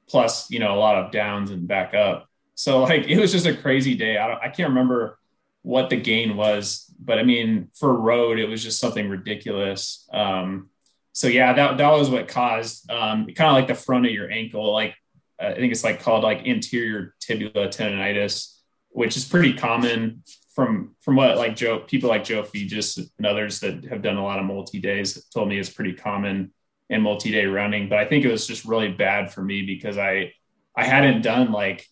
plus, 0.07 0.49
you 0.49 0.59
know, 0.59 0.73
a 0.73 0.79
lot 0.79 0.95
of 0.95 1.11
downs 1.11 1.51
and 1.51 1.67
back 1.67 1.93
up. 1.93 2.29
So 2.53 2.83
like, 2.83 3.07
it 3.09 3.19
was 3.19 3.33
just 3.33 3.45
a 3.45 3.53
crazy 3.53 3.95
day. 3.95 4.17
I, 4.17 4.35
I 4.35 4.47
can't 4.47 4.69
remember 4.69 5.19
what 5.63 5.89
the 5.89 5.97
gain 5.97 6.37
was, 6.37 6.89
but 6.97 7.19
I 7.19 7.23
mean, 7.23 7.71
for 7.77 7.93
road, 7.93 8.39
it 8.39 8.47
was 8.47 8.63
just 8.63 8.79
something 8.79 9.09
ridiculous. 9.09 10.07
Um, 10.13 10.69
so 11.11 11.27
yeah, 11.27 11.51
that, 11.51 11.77
that 11.77 11.91
was 11.91 12.09
what 12.09 12.29
caused 12.29 12.89
um, 12.89 13.25
kind 13.35 13.49
of 13.49 13.55
like 13.55 13.67
the 13.67 13.75
front 13.75 14.05
of 14.05 14.13
your 14.13 14.31
ankle. 14.31 14.71
Like, 14.71 14.95
uh, 15.43 15.47
I 15.47 15.55
think 15.55 15.73
it's 15.73 15.83
like 15.83 16.01
called 16.01 16.23
like 16.23 16.47
anterior 16.47 17.15
tibula 17.19 17.67
tendonitis, 17.67 18.57
which 18.91 19.17
is 19.17 19.25
pretty 19.25 19.51
common 19.51 20.23
from 20.55 20.95
from 21.01 21.17
what 21.17 21.37
like 21.37 21.55
Joe 21.55 21.79
people 21.79 22.09
like 22.09 22.23
Joe 22.23 22.41
Fejes 22.41 22.97
and 23.17 23.27
others 23.27 23.59
that 23.59 23.83
have 23.85 24.01
done 24.01 24.15
a 24.15 24.23
lot 24.23 24.39
of 24.39 24.45
multi 24.45 24.79
days 24.79 25.25
told 25.25 25.49
me 25.49 25.59
it's 25.59 25.69
pretty 25.69 25.93
common 25.93 26.53
in 26.89 27.01
multi 27.01 27.29
day 27.29 27.45
running. 27.45 27.89
But 27.89 27.99
I 27.99 28.05
think 28.05 28.23
it 28.23 28.31
was 28.31 28.47
just 28.47 28.63
really 28.63 28.87
bad 28.87 29.31
for 29.33 29.43
me 29.43 29.63
because 29.63 29.97
I 29.97 30.31
I 30.75 30.85
hadn't 30.85 31.21
done 31.21 31.51
like 31.51 31.85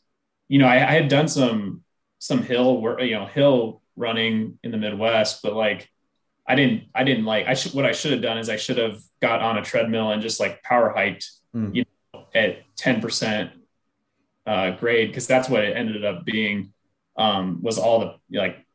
you 0.48 0.60
know 0.60 0.68
I, 0.68 0.76
I 0.76 0.92
had 0.94 1.10
done 1.10 1.28
some 1.28 1.84
some 2.20 2.42
hill 2.42 2.82
work 2.82 3.02
you 3.02 3.12
know 3.12 3.26
hill 3.26 3.82
running 3.98 4.58
in 4.64 4.72
the 4.72 4.78
Midwest, 4.78 5.44
but 5.44 5.54
like 5.54 5.90
I 6.48 6.56
didn't 6.56 6.84
I 6.96 7.04
didn't 7.04 7.26
like 7.26 7.48
I 7.48 7.56
should 7.56 7.74
what 7.74 7.86
I 7.86 7.92
should 7.92 8.14
have 8.14 8.22
done 8.22 8.38
is 8.38 8.50
I 8.50 8.56
should 8.56 8.78
have 8.78 9.02
got 9.22 9.42
on 9.42 9.58
a 9.58 9.62
treadmill 9.62 10.12
and 10.12 10.22
just 10.22 10.40
like 10.40 10.64
power 10.64 10.94
hiked 10.96 11.30
mm. 11.54 11.76
you 11.76 11.84
know 12.14 12.26
at 12.34 12.60
ten 12.78 13.02
percent 13.02 13.52
uh, 14.46 14.72
grade 14.72 15.10
because 15.10 15.28
that's 15.28 15.50
what 15.50 15.64
it 15.64 15.76
ended 15.76 16.04
up 16.06 16.26
being 16.26 16.73
um, 17.16 17.62
was 17.62 17.78
all 17.78 18.00
the 18.00 18.38
like 18.38 18.66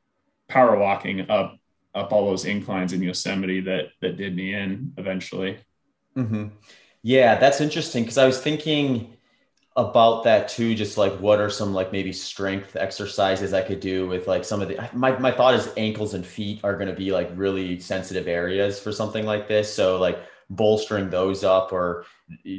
power 0.49 0.77
walking 0.77 1.29
up 1.31 1.59
up 1.95 2.13
all 2.13 2.27
those 2.27 2.45
inclines 2.45 2.93
in 2.93 3.03
Yosemite 3.03 3.61
that 3.61 3.87
that 4.01 4.17
did 4.17 4.37
me 4.37 4.55
in 4.55 4.93
eventually. 4.97 5.59
Mm-hmm. 6.17 6.49
Yeah, 7.03 7.37
that's 7.39 7.61
interesting 7.61 8.03
because 8.03 8.19
I 8.19 8.27
was 8.27 8.41
thinking 8.41 9.15
about 9.77 10.25
that 10.25 10.49
too. 10.49 10.75
Just 10.75 10.99
like 10.99 11.13
what 11.21 11.41
are 11.41 11.51
some 11.51 11.73
like 11.73 11.93
maybe 11.93 12.13
strength 12.13 12.77
exercises 12.77 13.53
I 13.53 13.63
could 13.63 13.81
do 13.81 14.07
with 14.07 14.27
like 14.27 14.45
some 14.45 14.61
of 14.61 14.69
the 14.69 14.89
my 14.93 15.19
my 15.19 15.31
thought 15.31 15.55
is 15.55 15.71
ankles 15.77 16.15
and 16.15 16.27
feet 16.27 16.61
are 16.65 16.75
going 16.75 16.89
to 16.89 16.95
be 16.95 17.13
like 17.13 17.31
really 17.35 17.79
sensitive 17.81 18.29
areas 18.29 18.79
for 18.79 18.93
something 18.93 19.25
like 19.25 19.49
this. 19.49 19.73
So 19.73 19.99
like 19.99 20.19
bolstering 20.51 21.11
those 21.11 21.45
up 21.45 21.73
or 21.73 22.07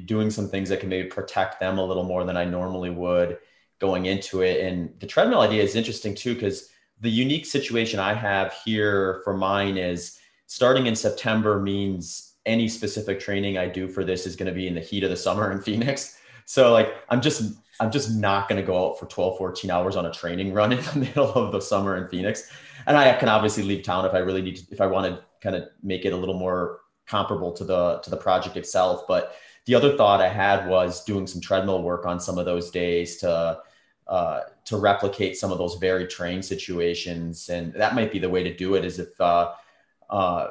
doing 0.05 0.29
some 0.29 0.47
things 0.47 0.69
that 0.69 0.79
can 0.79 0.89
maybe 0.89 1.07
protect 1.07 1.59
them 1.59 1.77
a 1.77 1.85
little 1.85 2.03
more 2.03 2.23
than 2.23 2.37
I 2.37 2.45
normally 2.45 2.89
would 2.89 3.39
going 3.79 4.05
into 4.05 4.41
it. 4.41 4.61
And 4.61 4.93
the 4.99 5.07
treadmill 5.07 5.41
idea 5.41 5.63
is 5.63 5.75
interesting 5.75 6.13
too, 6.13 6.33
because 6.33 6.69
the 7.01 7.09
unique 7.09 7.45
situation 7.45 7.99
I 7.99 8.13
have 8.13 8.53
here 8.65 9.21
for 9.23 9.35
mine 9.35 9.77
is 9.77 10.19
starting 10.47 10.87
in 10.87 10.95
September 10.95 11.59
means 11.59 12.35
any 12.45 12.67
specific 12.67 13.19
training 13.19 13.57
I 13.57 13.67
do 13.67 13.87
for 13.87 14.03
this 14.03 14.25
is 14.25 14.35
going 14.35 14.47
to 14.47 14.53
be 14.53 14.67
in 14.67 14.75
the 14.75 14.81
heat 14.81 15.03
of 15.03 15.09
the 15.09 15.17
summer 15.17 15.51
in 15.51 15.61
Phoenix. 15.67 16.17
So 16.45 16.73
like 16.73 16.95
I'm 17.09 17.21
just 17.21 17.53
I'm 17.81 17.91
just 17.91 18.11
not 18.11 18.49
going 18.49 18.59
to 18.59 18.65
go 18.65 18.89
out 18.89 18.99
for 18.99 19.05
12 19.05 19.37
14 19.37 19.71
hours 19.71 19.95
on 19.95 20.05
a 20.05 20.11
training 20.11 20.53
run 20.53 20.71
in 20.73 20.83
the 20.83 20.99
middle 20.99 21.31
of 21.33 21.51
the 21.51 21.61
summer 21.61 21.95
in 21.95 22.09
Phoenix. 22.09 22.51
And 22.87 22.97
I 22.97 23.13
can 23.15 23.29
obviously 23.29 23.63
leave 23.63 23.83
town 23.83 24.05
if 24.05 24.13
I 24.13 24.19
really 24.19 24.41
need 24.41 24.57
to, 24.57 24.63
if 24.71 24.81
I 24.81 24.87
want 24.87 25.05
to 25.05 25.23
kind 25.41 25.55
of 25.55 25.69
make 25.83 26.05
it 26.05 26.11
a 26.11 26.17
little 26.17 26.37
more 26.37 26.81
comparable 27.07 27.51
to 27.53 27.63
the 27.63 27.99
to 27.99 28.09
the 28.09 28.17
project 28.17 28.57
itself, 28.57 29.03
but 29.07 29.35
the 29.65 29.75
other 29.75 29.95
thought 29.95 30.21
I 30.21 30.29
had 30.29 30.67
was 30.67 31.03
doing 31.03 31.27
some 31.27 31.39
treadmill 31.39 31.83
work 31.83 32.05
on 32.05 32.19
some 32.19 32.39
of 32.39 32.45
those 32.45 32.71
days 32.71 33.17
to 33.17 33.59
uh, 34.09 34.41
to 34.65 34.77
replicate 34.77 35.37
some 35.37 35.51
of 35.51 35.59
those 35.59 35.75
very 35.75 36.07
train 36.07 36.41
situations. 36.41 37.47
And 37.49 37.71
that 37.73 37.93
might 37.93 38.11
be 38.11 38.17
the 38.17 38.29
way 38.29 38.43
to 38.43 38.55
do 38.55 38.73
it 38.73 38.83
is 38.83 38.97
if, 38.97 39.21
uh, 39.21 39.53
uh, 40.09 40.47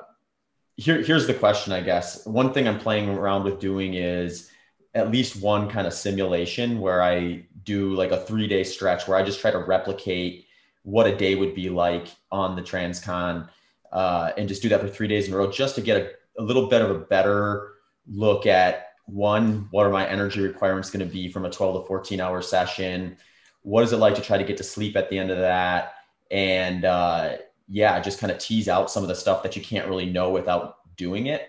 here, 0.76 1.02
here's 1.02 1.26
the 1.26 1.34
question, 1.34 1.72
I 1.72 1.80
guess. 1.80 2.24
One 2.24 2.52
thing 2.52 2.68
I'm 2.68 2.78
playing 2.78 3.08
around 3.08 3.42
with 3.42 3.58
doing 3.58 3.94
is 3.94 4.48
at 4.94 5.10
least 5.10 5.42
one 5.42 5.68
kind 5.68 5.88
of 5.88 5.92
simulation 5.92 6.80
where 6.80 7.02
I 7.02 7.46
do 7.64 7.94
like 7.94 8.12
a 8.12 8.24
three 8.24 8.46
day 8.46 8.62
stretch 8.62 9.08
where 9.08 9.18
I 9.18 9.24
just 9.24 9.40
try 9.40 9.50
to 9.50 9.58
replicate 9.58 10.46
what 10.82 11.08
a 11.08 11.16
day 11.16 11.34
would 11.34 11.54
be 11.54 11.68
like 11.68 12.08
on 12.30 12.54
the 12.54 12.62
Transcon 12.62 13.48
uh, 13.92 14.30
and 14.38 14.48
just 14.48 14.62
do 14.62 14.68
that 14.68 14.80
for 14.80 14.88
three 14.88 15.08
days 15.08 15.26
in 15.26 15.34
a 15.34 15.36
row 15.36 15.50
just 15.50 15.74
to 15.74 15.80
get 15.80 15.96
a, 16.00 16.40
a 16.40 16.44
little 16.44 16.68
bit 16.68 16.80
of 16.80 16.92
a 16.92 16.98
better 17.00 17.72
look 18.06 18.46
at 18.46 18.92
one, 19.06 19.66
what 19.72 19.84
are 19.84 19.90
my 19.90 20.06
energy 20.06 20.40
requirements 20.40 20.90
going 20.90 21.04
to 21.04 21.12
be 21.12 21.28
from 21.28 21.44
a 21.44 21.50
12 21.50 21.82
to 21.82 21.88
14 21.88 22.20
hour 22.20 22.40
session? 22.40 23.16
What 23.62 23.84
is 23.84 23.92
it 23.92 23.98
like 23.98 24.14
to 24.14 24.22
try 24.22 24.38
to 24.38 24.44
get 24.44 24.56
to 24.56 24.64
sleep 24.64 24.96
at 24.96 25.10
the 25.10 25.18
end 25.18 25.30
of 25.30 25.38
that? 25.38 25.94
And 26.30 26.84
uh, 26.84 27.36
yeah 27.68 28.00
just 28.00 28.18
kind 28.18 28.30
of 28.30 28.38
tease 28.38 28.68
out 28.68 28.90
some 28.90 29.02
of 29.02 29.08
the 29.08 29.14
stuff 29.14 29.42
that 29.42 29.54
you 29.54 29.62
can't 29.62 29.88
really 29.88 30.10
know 30.10 30.30
without 30.30 30.78
doing 30.96 31.26
it. 31.26 31.48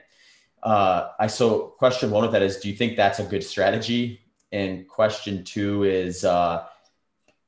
Uh, 0.62 1.10
i 1.20 1.26
so 1.26 1.74
question 1.78 2.12
one 2.12 2.26
of 2.26 2.34
that 2.34 2.42
is 2.42 2.58
do 2.58 2.70
you 2.70 2.76
think 2.76 2.98
that's 2.98 3.20
a 3.20 3.24
good 3.24 3.44
strategy? 3.44 4.22
And 4.52 4.88
question 4.88 5.44
two 5.44 5.84
is 5.84 6.26
uh, 6.26 6.66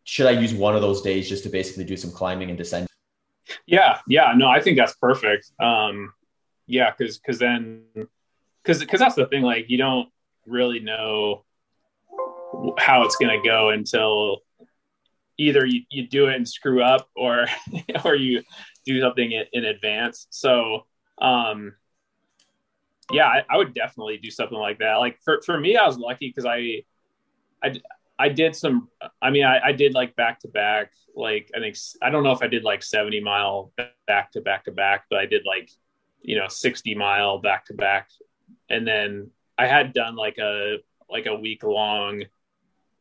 should 0.03 0.28
i 0.28 0.32
use 0.32 0.53
one 0.53 0.76
of 0.76 0.82
those 0.82 1.01
days 1.01 1.28
just 1.28 1.43
to 1.43 1.49
basically 1.49 1.84
do 1.84 1.97
some 1.97 2.12
climbing 2.12 2.49
and 2.49 2.57
descent 2.57 2.88
yeah 3.66 3.99
yeah 4.07 4.34
no 4.36 4.47
i 4.47 4.62
think 4.62 4.78
that's 4.78 4.95
perfect. 4.95 5.51
Um, 5.59 6.14
yeah 6.68 6.91
because 6.97 7.18
because 7.18 7.38
then 7.38 7.84
because 8.64 8.80
because 8.80 8.99
that's 8.99 9.16
the 9.16 9.26
thing 9.28 9.43
like 9.43 9.70
you 9.70 9.78
don't 9.78 10.09
really 10.45 10.80
know 10.80 11.43
how 12.78 13.03
it's 13.03 13.16
going 13.16 13.41
to 13.41 13.47
go 13.47 13.70
until 13.70 14.39
either 15.42 15.66
you, 15.66 15.82
you 15.89 16.08
do 16.08 16.28
it 16.28 16.36
and 16.36 16.48
screw 16.48 16.84
up 16.84 17.10
or 17.16 17.48
or 18.06 18.16
you 18.16 18.44
do 18.86 19.02
something 19.02 19.32
in, 19.54 19.66
advance. 19.66 20.28
So 20.30 20.86
um 21.22 21.74
yeah 23.12 23.26
I, 23.28 23.44
I, 23.50 23.58
would 23.58 23.74
definitely 23.74 24.18
do 24.18 24.32
something 24.32 24.58
like 24.58 24.80
that. 24.80 24.96
Like 24.96 25.20
for, 25.24 25.42
for 25.46 25.60
me 25.60 25.76
i 25.76 25.86
was 25.86 25.98
lucky 25.98 26.30
because 26.30 26.46
i 26.46 26.84
i 27.62 27.74
i 28.18 28.30
did 28.30 28.56
some 28.56 28.88
i 29.22 29.30
mean 29.30 29.44
I, 29.44 29.60
I 29.68 29.72
did 29.74 29.94
like 29.94 30.16
back 30.16 30.39
to 30.39 30.48
back 30.48 30.94
like 31.16 31.52
i 31.56 31.60
think 31.60 31.76
i 32.02 32.10
don't 32.10 32.24
know 32.24 32.32
if 32.32 32.42
i 32.42 32.48
did 32.48 32.64
like 32.64 32.82
70 32.82 33.20
mile 33.20 33.72
back 34.08 34.32
to 34.32 34.42
back 34.42 34.64
to 34.66 34.72
back 34.72 35.06
but 35.10 35.20
i 35.20 35.26
did 35.26 35.44
like 35.46 35.70
you 36.22 36.38
know 36.38 36.48
60 36.48 36.96
mile 36.96 37.39
back 37.39 37.66
to 37.66 37.74
back 37.74 38.10
and 38.70 38.88
then 38.88 39.30
i 39.58 39.68
had 39.68 39.94
done 39.94 40.16
like 40.16 40.38
a 40.38 40.78
like 41.10 41.26
a 41.26 41.36
week 41.36 41.64
long 41.64 42.24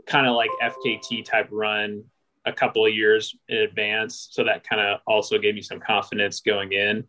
kind 0.07 0.27
of 0.27 0.35
like 0.35 0.51
fkt 0.63 1.25
type 1.25 1.49
run 1.51 2.05
a 2.47 2.53
couple 2.53 2.87
of 2.87 2.95
years 2.95 3.37
in 3.49 3.59
advance. 3.59 4.29
So 4.31 4.45
that 4.45 4.65
kind 4.69 4.81
of 4.81 5.01
also 5.07 5.39
gave 5.39 5.55
me 5.55 5.63
some 5.63 5.81
confidence 5.81 6.41
going 6.41 6.73
in. 6.73 7.05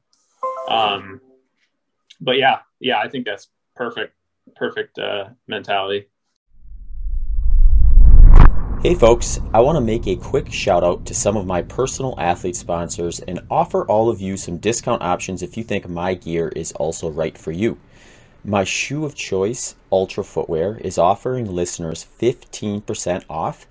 Um, 0.67 1.21
but 2.19 2.37
yeah, 2.37 2.59
yeah, 2.79 2.99
I 2.99 3.07
think 3.07 3.25
that's 3.25 3.47
perfect, 3.75 4.13
perfect 4.55 4.99
uh, 4.99 5.29
mentality. 5.47 6.07
Hey 8.81 8.95
folks, 8.95 9.39
I 9.53 9.59
want 9.61 9.75
to 9.75 9.81
make 9.81 10.07
a 10.07 10.15
quick 10.15 10.51
shout 10.51 10.83
out 10.83 11.05
to 11.05 11.13
some 11.13 11.37
of 11.37 11.45
my 11.45 11.61
personal 11.61 12.15
athlete 12.17 12.55
sponsors 12.55 13.19
and 13.19 13.39
offer 13.51 13.85
all 13.85 14.09
of 14.09 14.19
you 14.19 14.37
some 14.37 14.57
discount 14.57 15.03
options 15.03 15.43
if 15.43 15.55
you 15.55 15.63
think 15.63 15.87
my 15.87 16.15
gear 16.15 16.47
is 16.55 16.71
also 16.71 17.07
right 17.07 17.37
for 17.37 17.51
you. 17.51 17.77
My 18.43 18.63
shoe 18.63 19.05
of 19.05 19.13
choice, 19.13 19.75
Altra 19.91 20.23
Footwear, 20.23 20.79
is 20.79 20.97
offering 20.97 21.45
listeners 21.45 22.07
15% 22.19 23.23
off. 23.29 23.67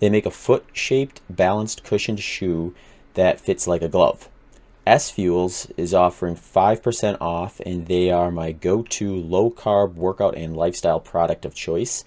They 0.00 0.10
make 0.10 0.26
a 0.26 0.30
foot 0.30 0.66
shaped, 0.72 1.20
balanced, 1.30 1.84
cushioned 1.84 2.20
shoe 2.20 2.74
that 3.14 3.40
fits 3.40 3.66
like 3.66 3.82
a 3.82 3.88
glove. 3.88 4.28
S 4.86 5.10
Fuels 5.10 5.66
is 5.78 5.94
offering 5.94 6.36
5% 6.36 7.16
off, 7.20 7.60
and 7.60 7.86
they 7.86 8.10
are 8.10 8.30
my 8.30 8.52
go 8.52 8.82
to 8.82 9.14
low 9.14 9.50
carb 9.50 9.94
workout 9.94 10.36
and 10.36 10.56
lifestyle 10.56 11.00
product 11.00 11.46
of 11.46 11.54
choice. 11.54 12.04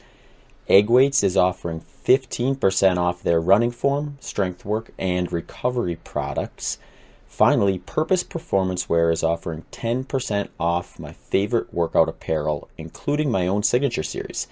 Egg 0.70 0.90
Weights 0.90 1.24
is 1.24 1.38
offering 1.38 1.82
15% 2.06 2.98
off 2.98 3.24
their 3.24 3.40
running 3.40 3.72
form, 3.72 4.18
strength 4.20 4.64
work, 4.64 4.92
and 5.00 5.32
recovery 5.32 5.96
products. 5.96 6.78
Finally, 7.26 7.80
Purpose 7.80 8.24
Performance 8.24 8.88
Wear 8.88 9.10
is 9.10 9.24
offering 9.24 9.64
10% 9.72 10.50
off 10.60 11.00
my 11.00 11.14
favorite 11.14 11.74
workout 11.74 12.10
apparel, 12.10 12.70
including 12.78 13.32
my 13.32 13.48
own 13.48 13.64
signature 13.64 14.04
series. 14.04 14.48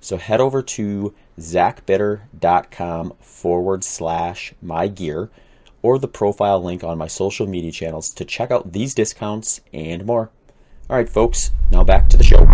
So 0.00 0.16
head 0.16 0.40
over 0.40 0.62
to 0.62 1.14
zachbitter.com 1.38 3.14
forward 3.20 3.84
slash 3.84 4.54
my 4.62 4.88
gear 4.88 5.30
or 5.82 5.98
the 5.98 6.08
profile 6.08 6.62
link 6.62 6.82
on 6.82 6.96
my 6.96 7.06
social 7.06 7.46
media 7.46 7.70
channels 7.70 8.10
to 8.10 8.24
check 8.24 8.50
out 8.50 8.72
these 8.72 8.94
discounts 8.94 9.60
and 9.72 10.06
more. 10.06 10.30
All 10.88 10.96
right, 10.96 11.08
folks, 11.08 11.50
now 11.70 11.84
back 11.84 12.08
to 12.08 12.16
the 12.16 12.24
show. 12.24 12.46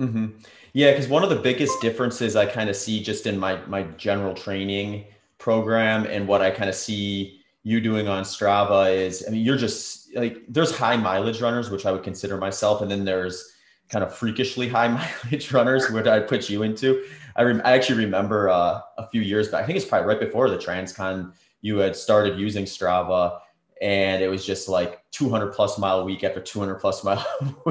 Mm-hmm. 0.00 0.26
Yeah, 0.72 0.92
because 0.92 1.08
one 1.08 1.22
of 1.22 1.30
the 1.30 1.36
biggest 1.36 1.80
differences 1.80 2.36
I 2.36 2.46
kind 2.46 2.70
of 2.70 2.76
see 2.76 3.02
just 3.02 3.26
in 3.26 3.38
my 3.38 3.64
my 3.66 3.82
general 3.98 4.34
training 4.34 5.04
program 5.38 6.06
and 6.06 6.28
what 6.28 6.42
I 6.42 6.50
kind 6.50 6.68
of 6.68 6.76
see 6.76 7.40
you 7.62 7.80
doing 7.80 8.08
on 8.08 8.22
Strava 8.24 8.94
is, 8.94 9.24
I 9.26 9.30
mean, 9.30 9.44
you're 9.44 9.58
just 9.58 10.14
like 10.14 10.38
there's 10.48 10.76
high 10.76 10.96
mileage 10.96 11.40
runners, 11.40 11.70
which 11.70 11.86
I 11.86 11.92
would 11.92 12.02
consider 12.02 12.36
myself, 12.36 12.82
and 12.82 12.90
then 12.90 13.04
there's 13.04 13.52
kind 13.90 14.04
of 14.04 14.14
freakishly 14.14 14.68
high 14.68 14.88
mileage 15.24 15.52
runners, 15.52 15.90
which 15.90 16.06
I 16.06 16.20
put 16.20 16.48
you 16.48 16.62
into. 16.62 17.04
I, 17.36 17.42
I 17.42 17.72
actually 17.72 18.04
remember 18.04 18.48
uh, 18.48 18.80
a 18.98 19.08
few 19.08 19.20
years 19.20 19.48
back. 19.48 19.64
I 19.64 19.66
think 19.66 19.76
it's 19.76 19.84
probably 19.84 20.08
right 20.08 20.20
before 20.20 20.48
the 20.48 20.56
Transcon. 20.56 21.32
You 21.60 21.78
had 21.78 21.94
started 21.94 22.38
using 22.38 22.64
Strava, 22.64 23.40
and 23.82 24.22
it 24.22 24.28
was 24.28 24.46
just 24.46 24.68
like 24.68 25.02
200 25.10 25.52
plus 25.52 25.78
mile 25.78 26.04
week 26.04 26.24
after 26.24 26.40
200 26.40 26.76
plus 26.76 27.04
mile 27.04 27.26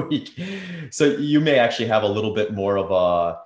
week. 0.08 0.38
So 0.90 1.06
you 1.06 1.40
may 1.40 1.58
actually 1.58 1.88
have 1.88 2.02
a 2.02 2.08
little 2.08 2.34
bit 2.34 2.52
more 2.52 2.76
of 2.76 2.90
a 2.90 3.40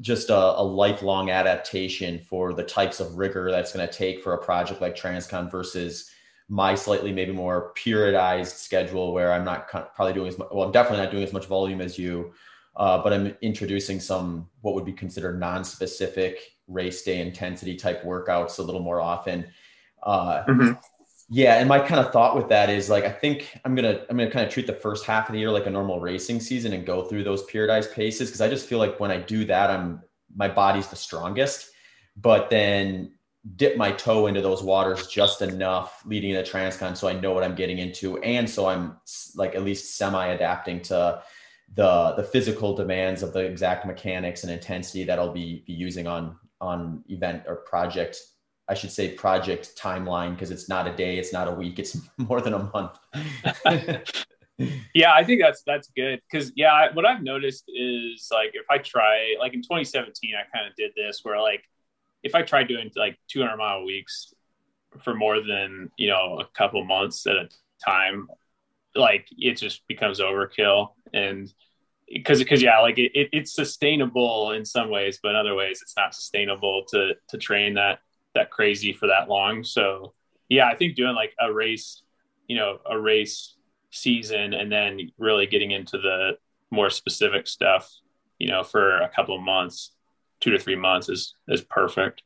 just 0.00 0.28
a, 0.28 0.36
a 0.36 0.62
lifelong 0.62 1.30
adaptation 1.30 2.18
for 2.18 2.52
the 2.52 2.62
types 2.62 3.00
of 3.00 3.16
rigor 3.16 3.50
that's 3.50 3.72
going 3.72 3.86
to 3.86 3.92
take 3.92 4.22
for 4.22 4.34
a 4.34 4.38
project 4.38 4.82
like 4.82 4.94
Transcon 4.94 5.50
versus 5.50 6.10
my 6.48 6.74
slightly 6.74 7.12
maybe 7.12 7.32
more 7.32 7.72
periodized 7.76 8.56
schedule 8.56 9.12
where 9.12 9.32
I'm 9.32 9.44
not 9.44 9.68
probably 9.68 10.12
doing 10.12 10.28
as 10.28 10.38
much, 10.38 10.48
well, 10.52 10.64
I'm 10.64 10.72
definitely 10.72 11.04
not 11.04 11.10
doing 11.10 11.24
as 11.24 11.32
much 11.32 11.46
volume 11.46 11.80
as 11.80 11.98
you, 11.98 12.32
uh, 12.76 13.02
but 13.02 13.12
I'm 13.12 13.34
introducing 13.42 13.98
some 13.98 14.48
what 14.60 14.74
would 14.74 14.84
be 14.84 14.92
considered 14.92 15.40
non-specific 15.40 16.38
race 16.68 17.02
day 17.02 17.20
intensity 17.20 17.74
type 17.74 18.04
workouts 18.04 18.58
a 18.58 18.62
little 18.62 18.80
more 18.80 19.00
often. 19.00 19.46
Uh, 20.02 20.44
mm-hmm. 20.44 20.72
Yeah, 21.28 21.58
and 21.58 21.68
my 21.68 21.80
kind 21.80 21.98
of 21.98 22.12
thought 22.12 22.36
with 22.36 22.48
that 22.50 22.70
is 22.70 22.88
like 22.88 23.04
I 23.04 23.10
think 23.10 23.58
I'm 23.64 23.74
gonna 23.74 24.04
I'm 24.08 24.16
gonna 24.16 24.30
kind 24.30 24.46
of 24.46 24.52
treat 24.52 24.68
the 24.68 24.72
first 24.72 25.04
half 25.04 25.28
of 25.28 25.32
the 25.32 25.40
year 25.40 25.50
like 25.50 25.66
a 25.66 25.70
normal 25.70 25.98
racing 25.98 26.38
season 26.38 26.72
and 26.72 26.86
go 26.86 27.02
through 27.02 27.24
those 27.24 27.44
periodized 27.46 27.92
paces 27.92 28.28
because 28.28 28.40
I 28.40 28.48
just 28.48 28.68
feel 28.68 28.78
like 28.78 29.00
when 29.00 29.10
I 29.10 29.16
do 29.18 29.44
that 29.46 29.70
I'm 29.70 30.02
my 30.36 30.46
body's 30.46 30.86
the 30.86 30.94
strongest, 30.94 31.70
but 32.16 32.48
then 32.48 33.15
dip 33.54 33.76
my 33.76 33.92
toe 33.92 34.26
into 34.26 34.40
those 34.40 34.62
waters 34.62 35.06
just 35.06 35.40
enough 35.40 36.02
leading 36.04 36.30
into 36.30 36.50
transcon 36.50 36.96
so 36.96 37.06
I 37.06 37.20
know 37.20 37.32
what 37.32 37.44
I'm 37.44 37.54
getting 37.54 37.78
into 37.78 38.18
and 38.22 38.48
so 38.48 38.66
I'm 38.66 38.96
like 39.36 39.54
at 39.54 39.62
least 39.62 39.96
semi 39.96 40.26
adapting 40.26 40.82
to 40.82 41.22
the 41.74 42.14
the 42.16 42.24
physical 42.24 42.74
demands 42.74 43.22
of 43.22 43.32
the 43.32 43.40
exact 43.40 43.86
mechanics 43.86 44.42
and 44.42 44.52
intensity 44.52 45.04
that 45.04 45.18
I'll 45.18 45.32
be 45.32 45.62
be 45.66 45.72
using 45.72 46.06
on 46.06 46.36
on 46.60 47.04
event 47.08 47.44
or 47.46 47.56
project 47.56 48.18
I 48.68 48.74
should 48.74 48.90
say 48.90 49.12
project 49.12 49.76
timeline 49.78 50.32
because 50.32 50.50
it's 50.50 50.68
not 50.68 50.88
a 50.88 50.96
day, 50.96 51.18
it's 51.18 51.32
not 51.32 51.46
a 51.46 51.52
week, 51.52 51.78
it's 51.78 51.96
more 52.18 52.40
than 52.40 52.54
a 52.54 52.70
month. 52.74 52.98
yeah, 54.94 55.12
I 55.12 55.22
think 55.22 55.40
that's 55.40 55.62
that's 55.64 55.88
good 55.96 56.20
because 56.30 56.52
yeah, 56.56 56.92
what 56.94 57.06
I've 57.06 57.22
noticed 57.22 57.64
is 57.68 58.28
like 58.32 58.50
if 58.54 58.66
I 58.70 58.78
try 58.78 59.36
like 59.38 59.54
in 59.54 59.62
2017, 59.62 60.32
I 60.34 60.56
kind 60.56 60.68
of 60.68 60.74
did 60.74 60.92
this 60.96 61.20
where 61.22 61.40
like 61.40 61.62
if 62.26 62.34
I 62.34 62.42
tried 62.42 62.68
doing 62.68 62.90
like 62.96 63.18
200 63.28 63.56
mile 63.56 63.84
weeks 63.84 64.34
for 65.02 65.14
more 65.14 65.40
than 65.40 65.90
you 65.96 66.08
know 66.08 66.40
a 66.40 66.44
couple 66.56 66.84
months 66.84 67.26
at 67.26 67.36
a 67.36 67.48
time, 67.84 68.28
like 68.94 69.28
it 69.36 69.56
just 69.56 69.86
becomes 69.88 70.20
overkill 70.20 70.90
and 71.12 71.52
because 72.12 72.38
because 72.38 72.62
yeah 72.62 72.78
like 72.78 72.98
it, 72.98 73.10
it, 73.14 73.28
it's 73.32 73.52
sustainable 73.52 74.52
in 74.52 74.64
some 74.64 74.90
ways 74.90 75.18
but 75.20 75.30
in 75.30 75.36
other 75.36 75.56
ways 75.56 75.80
it's 75.82 75.96
not 75.96 76.14
sustainable 76.14 76.84
to 76.88 77.14
to 77.28 77.36
train 77.36 77.74
that 77.74 77.98
that 78.36 78.50
crazy 78.50 78.92
for 78.92 79.08
that 79.08 79.28
long. 79.28 79.64
So 79.64 80.14
yeah, 80.48 80.68
I 80.68 80.76
think 80.76 80.94
doing 80.94 81.16
like 81.16 81.34
a 81.40 81.52
race, 81.52 82.02
you 82.46 82.56
know, 82.56 82.78
a 82.88 82.98
race 82.98 83.56
season 83.90 84.54
and 84.54 84.70
then 84.70 85.10
really 85.18 85.46
getting 85.46 85.72
into 85.72 85.98
the 85.98 86.32
more 86.70 86.90
specific 86.90 87.48
stuff, 87.48 87.90
you 88.38 88.48
know, 88.48 88.62
for 88.62 88.98
a 88.98 89.08
couple 89.08 89.34
of 89.34 89.42
months, 89.42 89.92
two 90.46 90.52
to 90.52 90.58
three 90.58 90.76
months 90.76 91.08
is 91.08 91.34
is 91.48 91.60
perfect. 91.62 92.22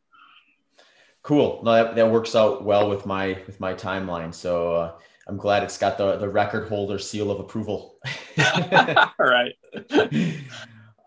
Cool. 1.22 1.62
No, 1.64 1.72
that, 1.72 1.96
that 1.96 2.10
works 2.10 2.36
out 2.36 2.64
well 2.64 2.88
with 2.88 3.06
my 3.06 3.38
with 3.46 3.58
my 3.60 3.72
timeline. 3.72 4.34
So 4.34 4.74
uh, 4.74 4.92
I'm 5.26 5.38
glad 5.38 5.62
it's 5.62 5.78
got 5.78 5.96
the 5.96 6.16
the 6.18 6.28
record 6.28 6.68
holder 6.68 6.98
seal 6.98 7.30
of 7.30 7.40
approval. 7.40 7.96
All 8.38 9.14
right. 9.18 9.54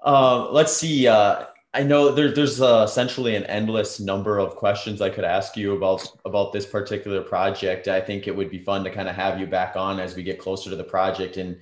uh, 0.04 0.50
let's 0.52 0.74
see. 0.74 1.08
Uh, 1.08 1.46
I 1.76 1.82
know 1.82 2.12
there, 2.12 2.32
there's 2.32 2.62
uh, 2.62 2.84
essentially 2.88 3.36
an 3.36 3.44
endless 3.46 4.00
number 4.00 4.38
of 4.40 4.56
questions 4.56 5.02
I 5.02 5.10
could 5.10 5.24
ask 5.24 5.56
you 5.56 5.76
about 5.76 6.08
about 6.26 6.52
this 6.52 6.66
particular 6.66 7.22
project. 7.22 7.88
I 7.88 8.02
think 8.02 8.28
it 8.28 8.36
would 8.36 8.50
be 8.50 8.60
fun 8.60 8.84
to 8.86 8.90
kind 8.90 9.08
of 9.08 9.16
have 9.16 9.40
you 9.40 9.46
back 9.46 9.76
on 9.76 10.00
as 10.00 10.16
we 10.16 10.24
get 10.24 10.40
closer 10.40 10.72
to 10.72 10.76
the 10.76 10.84
project 10.84 11.38
and 11.38 11.60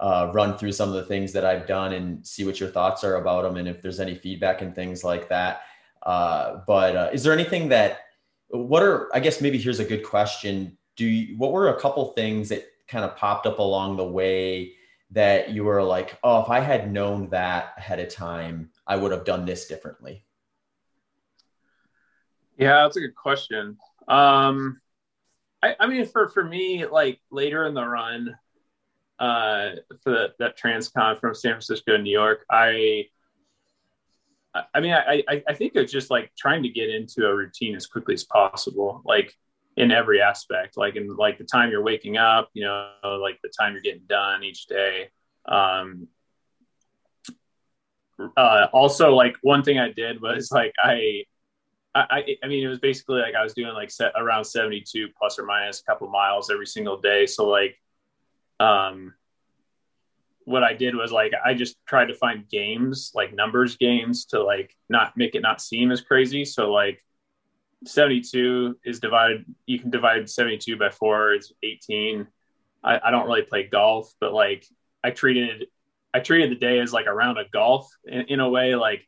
uh, 0.00 0.30
run 0.32 0.56
through 0.56 0.72
some 0.72 0.88
of 0.88 0.94
the 0.94 1.04
things 1.04 1.32
that 1.32 1.44
I've 1.44 1.66
done 1.66 1.92
and 1.92 2.26
see 2.26 2.44
what 2.44 2.58
your 2.58 2.70
thoughts 2.70 3.04
are 3.04 3.16
about 3.16 3.42
them 3.42 3.56
and 3.56 3.68
if 3.68 3.82
there's 3.82 4.00
any 4.00 4.14
feedback 4.14 4.62
and 4.62 4.74
things 4.74 5.04
like 5.04 5.28
that. 5.28 5.62
Uh, 6.02 6.60
but 6.66 6.96
uh, 6.96 7.10
is 7.12 7.22
there 7.22 7.34
anything 7.34 7.68
that 7.68 8.00
what 8.48 8.82
are 8.82 9.14
I 9.14 9.20
guess 9.20 9.40
maybe 9.40 9.58
here's 9.58 9.78
a 9.78 9.84
good 9.84 10.02
question. 10.02 10.76
Do 10.96 11.06
you, 11.06 11.36
what 11.36 11.52
were 11.52 11.68
a 11.68 11.80
couple 11.80 12.04
things 12.12 12.48
that 12.48 12.64
kind 12.88 13.04
of 13.04 13.16
popped 13.16 13.46
up 13.46 13.58
along 13.58 13.96
the 13.96 14.06
way 14.06 14.72
that 15.12 15.50
you 15.50 15.64
were 15.64 15.82
like, 15.82 16.18
oh, 16.22 16.42
if 16.42 16.48
I 16.48 16.60
had 16.60 16.92
known 16.92 17.28
that 17.30 17.74
ahead 17.76 18.00
of 18.00 18.08
time, 18.08 18.70
I 18.86 18.96
would 18.96 19.12
have 19.12 19.24
done 19.24 19.44
this 19.44 19.66
differently? 19.66 20.24
Yeah, 22.56 22.82
that's 22.82 22.96
a 22.96 23.00
good 23.00 23.14
question. 23.14 23.78
Um, 24.08 24.80
I, 25.62 25.76
I 25.78 25.86
mean, 25.86 26.06
for 26.06 26.28
for 26.28 26.42
me, 26.42 26.86
like 26.86 27.20
later 27.30 27.66
in 27.66 27.74
the 27.74 27.84
run, 27.84 28.36
uh, 29.20 29.70
for 30.02 30.10
the, 30.10 30.34
that 30.38 30.58
transcon 30.58 31.18
from 31.20 31.34
San 31.34 31.52
Francisco 31.52 31.96
to 31.96 32.02
New 32.02 32.10
York, 32.10 32.44
I, 32.50 33.04
I 34.74 34.80
mean, 34.80 34.92
I, 34.92 35.22
I, 35.28 35.42
I 35.48 35.54
think 35.54 35.72
it's 35.76 35.92
just 35.92 36.10
like 36.10 36.32
trying 36.36 36.62
to 36.64 36.68
get 36.68 36.88
into 36.88 37.26
a 37.26 37.34
routine 37.34 37.76
as 37.76 37.86
quickly 37.86 38.14
as 38.14 38.24
possible, 38.24 39.02
like 39.04 39.34
in 39.76 39.92
every 39.92 40.20
aspect, 40.20 40.76
like 40.76 40.96
in 40.96 41.14
like 41.16 41.38
the 41.38 41.44
time 41.44 41.70
you're 41.70 41.82
waking 41.82 42.16
up, 42.16 42.50
you 42.54 42.64
know, 42.64 42.90
like 43.22 43.38
the 43.42 43.52
time 43.60 43.74
you're 43.74 43.82
getting 43.82 44.06
done 44.08 44.42
each 44.42 44.66
day. 44.66 45.10
Um, 45.46 46.08
uh, 48.36 48.66
also 48.72 49.14
like 49.14 49.36
one 49.42 49.62
thing 49.62 49.78
I 49.78 49.92
did 49.92 50.20
was 50.20 50.50
like 50.50 50.74
I, 50.82 51.24
I, 51.94 52.36
I 52.42 52.46
mean, 52.46 52.64
it 52.64 52.68
was 52.68 52.78
basically 52.78 53.20
like 53.20 53.34
I 53.34 53.42
was 53.42 53.54
doing 53.54 53.72
like 53.74 53.90
set 53.90 54.12
around 54.16 54.44
72 54.44 55.08
plus 55.18 55.38
or 55.38 55.44
minus 55.44 55.80
a 55.80 55.84
couple 55.84 56.08
miles 56.08 56.50
every 56.50 56.66
single 56.66 57.00
day. 57.00 57.26
So 57.26 57.48
like, 57.48 57.76
um, 58.60 59.14
what 60.44 60.62
I 60.62 60.74
did 60.74 60.94
was 60.94 61.12
like 61.12 61.32
I 61.44 61.54
just 61.54 61.76
tried 61.86 62.06
to 62.06 62.14
find 62.14 62.48
games 62.48 63.12
like 63.14 63.34
numbers 63.34 63.76
games 63.76 64.24
to 64.26 64.42
like 64.42 64.76
not 64.88 65.16
make 65.16 65.34
it 65.34 65.42
not 65.42 65.60
seem 65.60 65.90
as 65.90 66.00
crazy. 66.00 66.44
So 66.44 66.70
like 66.72 67.04
72 67.86 68.78
is 68.84 69.00
divided. 69.00 69.44
You 69.66 69.78
can 69.78 69.90
divide 69.90 70.28
72 70.28 70.76
by 70.76 70.90
four. 70.90 71.32
It's 71.32 71.52
18. 71.62 72.26
I, 72.82 73.00
I 73.04 73.10
don't 73.10 73.26
really 73.26 73.42
play 73.42 73.64
golf, 73.64 74.12
but 74.20 74.32
like 74.32 74.66
I 75.02 75.10
treated 75.10 75.66
I 76.12 76.20
treated 76.20 76.50
the 76.50 76.56
day 76.56 76.80
as 76.80 76.92
like 76.92 77.06
a 77.06 77.14
round 77.14 77.38
of 77.38 77.50
golf 77.52 77.88
in, 78.04 78.22
in 78.22 78.40
a 78.40 78.48
way, 78.48 78.74
like 78.74 79.06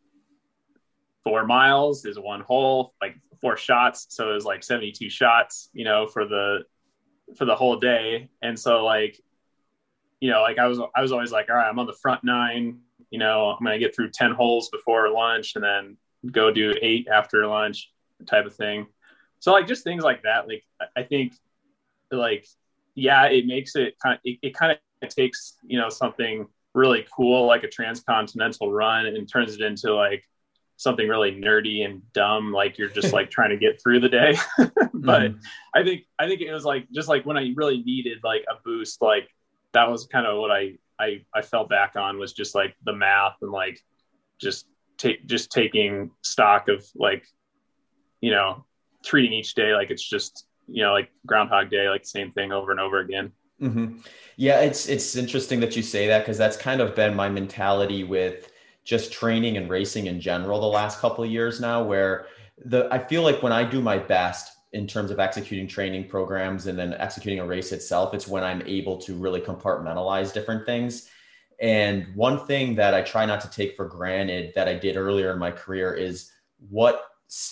four 1.24 1.44
miles 1.46 2.05
is 2.05 2.18
one 2.18 2.40
hole, 2.40 2.94
like 3.00 3.16
four 3.40 3.57
shots. 3.57 4.07
So 4.11 4.30
it 4.30 4.34
was 4.34 4.44
like 4.44 4.62
72 4.62 5.11
shots, 5.11 5.70
you 5.72 5.84
know, 5.84 6.07
for 6.07 6.26
the 6.26 6.61
for 7.36 7.44
the 7.44 7.55
whole 7.55 7.76
day. 7.76 8.28
And 8.42 8.59
so 8.59 8.84
like, 8.84 9.20
you 10.23 10.31
know, 10.31 10.41
like 10.41 10.57
I 10.57 10.68
was 10.68 10.79
I 10.95 11.03
was 11.03 11.11
always 11.11 11.33
like, 11.33 11.51
all 11.51 11.57
right, 11.57 11.68
I'm 11.68 11.81
on 11.81 11.87
the 11.87 11.97
front 12.01 12.23
nine, 12.23 12.79
you 13.11 13.18
know, 13.18 13.47
I'm 13.47 13.64
gonna 13.64 13.81
get 13.81 13.93
through 13.93 14.11
10 14.11 14.31
holes 14.31 14.68
before 14.68 15.09
lunch 15.11 15.57
and 15.57 15.64
then 15.64 15.97
go 16.31 16.53
do 16.53 16.73
eight 16.81 17.09
after 17.12 17.45
lunch 17.45 17.91
type 18.25 18.47
of 18.47 18.55
thing. 18.55 18.87
So 19.41 19.51
like 19.51 19.66
just 19.66 19.83
things 19.83 20.05
like 20.05 20.23
that. 20.23 20.47
Like 20.47 20.62
I 20.97 21.03
think 21.03 21.35
like 22.12 22.47
yeah, 22.95 23.25
it 23.25 23.47
makes 23.47 23.75
it 23.75 23.99
kind 24.01 24.14
of 24.14 24.20
it, 24.23 24.39
it 24.43 24.55
kind 24.55 24.79
of 25.03 25.09
takes, 25.09 25.57
you 25.64 25.77
know, 25.77 25.89
something 25.89 26.47
really 26.73 27.05
cool 27.14 27.45
like 27.47 27.64
a 27.64 27.68
transcontinental 27.68 28.70
run 28.70 29.07
and 29.07 29.29
turns 29.29 29.57
it 29.57 29.61
into 29.61 29.93
like 29.93 30.23
something 30.77 31.09
really 31.09 31.33
nerdy 31.33 31.85
and 31.85 32.01
dumb 32.12 32.53
like 32.53 32.79
you're 32.79 32.89
just 32.89 33.12
like 33.12 33.29
trying 33.37 33.51
to 33.51 33.57
get 33.57 33.83
through 33.83 33.99
the 34.01 34.09
day 34.09 34.35
but 34.95 35.23
mm. 35.23 35.39
i 35.75 35.85
think 35.85 36.05
i 36.18 36.27
think 36.27 36.41
it 36.41 36.51
was 36.51 36.64
like 36.64 36.91
just 36.91 37.09
like 37.09 37.27
when 37.27 37.37
i 37.37 37.53
really 37.55 37.83
needed 37.83 38.18
like 38.25 38.43
a 38.51 38.55
boost 38.64 39.03
like 39.03 39.29
that 39.73 39.91
was 39.91 40.07
kind 40.07 40.27
of 40.27 40.39
what 40.39 40.51
i 40.51 40.73
i 40.99 41.23
i 41.35 41.43
fell 41.43 41.66
back 41.66 41.97
on 41.97 42.18
was 42.18 42.33
just 42.33 42.55
like 42.55 42.75
the 42.85 42.93
math 42.93 43.37
and 43.43 43.51
like 43.51 43.81
just 44.41 44.66
take 44.99 45.27
just 45.27 45.51
taking 45.51 46.11
stock 46.23 46.68
of 46.68 46.85
like 46.95 47.25
you 48.20 48.31
know 48.31 48.64
treating 49.05 49.33
each 49.33 49.55
day 49.55 49.75
like 49.75 49.91
it's 49.91 50.07
just 50.09 50.47
you 50.68 50.83
know 50.83 50.93
like 50.93 51.11
groundhog 51.27 51.70
day 51.70 51.89
like 51.89 52.05
same 52.05 52.33
thing 52.33 52.53
over 52.53 52.70
and 52.70 52.81
over 52.81 53.01
again 53.01 53.33
mm-hmm. 53.61 53.99
yeah 54.37 54.61
it's 54.61 54.87
it's 54.89 55.16
interesting 55.16 55.61
that 55.61 55.77
you 55.77 55.83
say 55.83 56.07
that 56.07 56.20
because 56.20 56.39
that's 56.39 56.57
kind 56.57 56.81
of 56.81 56.95
been 56.95 57.14
my 57.14 57.29
mentality 57.29 58.05
with 58.05 58.53
just 58.85 59.12
training 59.12 59.57
and 59.57 59.70
racing 59.70 60.07
in 60.07 60.20
general 60.20 60.61
the 60.61 60.66
last 60.66 60.99
couple 60.99 61.23
of 61.23 61.31
years 61.31 61.61
now 61.61 61.83
where 61.83 62.27
the 62.64 62.89
I 62.93 62.99
feel 62.99 63.23
like 63.23 63.43
when 63.43 63.53
I 63.53 63.64
do 63.64 63.81
my 63.81 63.99
best 63.99 64.57
in 64.73 64.87
terms 64.87 65.11
of 65.11 65.20
executing 65.20 65.66
training 65.66 66.09
programs 66.09 66.66
and 66.66 66.79
then 66.79 66.95
executing 66.95 67.41
a 67.41 67.47
race 67.47 67.73
itself, 67.73 68.14
it's 68.14 68.29
when 68.29 68.43
I'm 68.43 68.62
able 68.62 68.97
to 68.99 69.14
really 69.14 69.41
compartmentalize 69.41 70.33
different 70.33 70.64
things. 70.64 71.09
And 71.61 72.07
one 72.14 72.47
thing 72.47 72.75
that 72.77 72.95
I 72.95 73.03
try 73.03 73.27
not 73.27 73.41
to 73.43 73.51
take 73.51 73.77
for 73.77 73.85
granted 73.85 74.53
that 74.55 74.68
I 74.68 74.75
did 74.75 74.97
earlier 74.97 75.33
in 75.33 75.39
my 75.39 75.51
career 75.51 75.95
is 75.95 76.33
what 76.70 77.05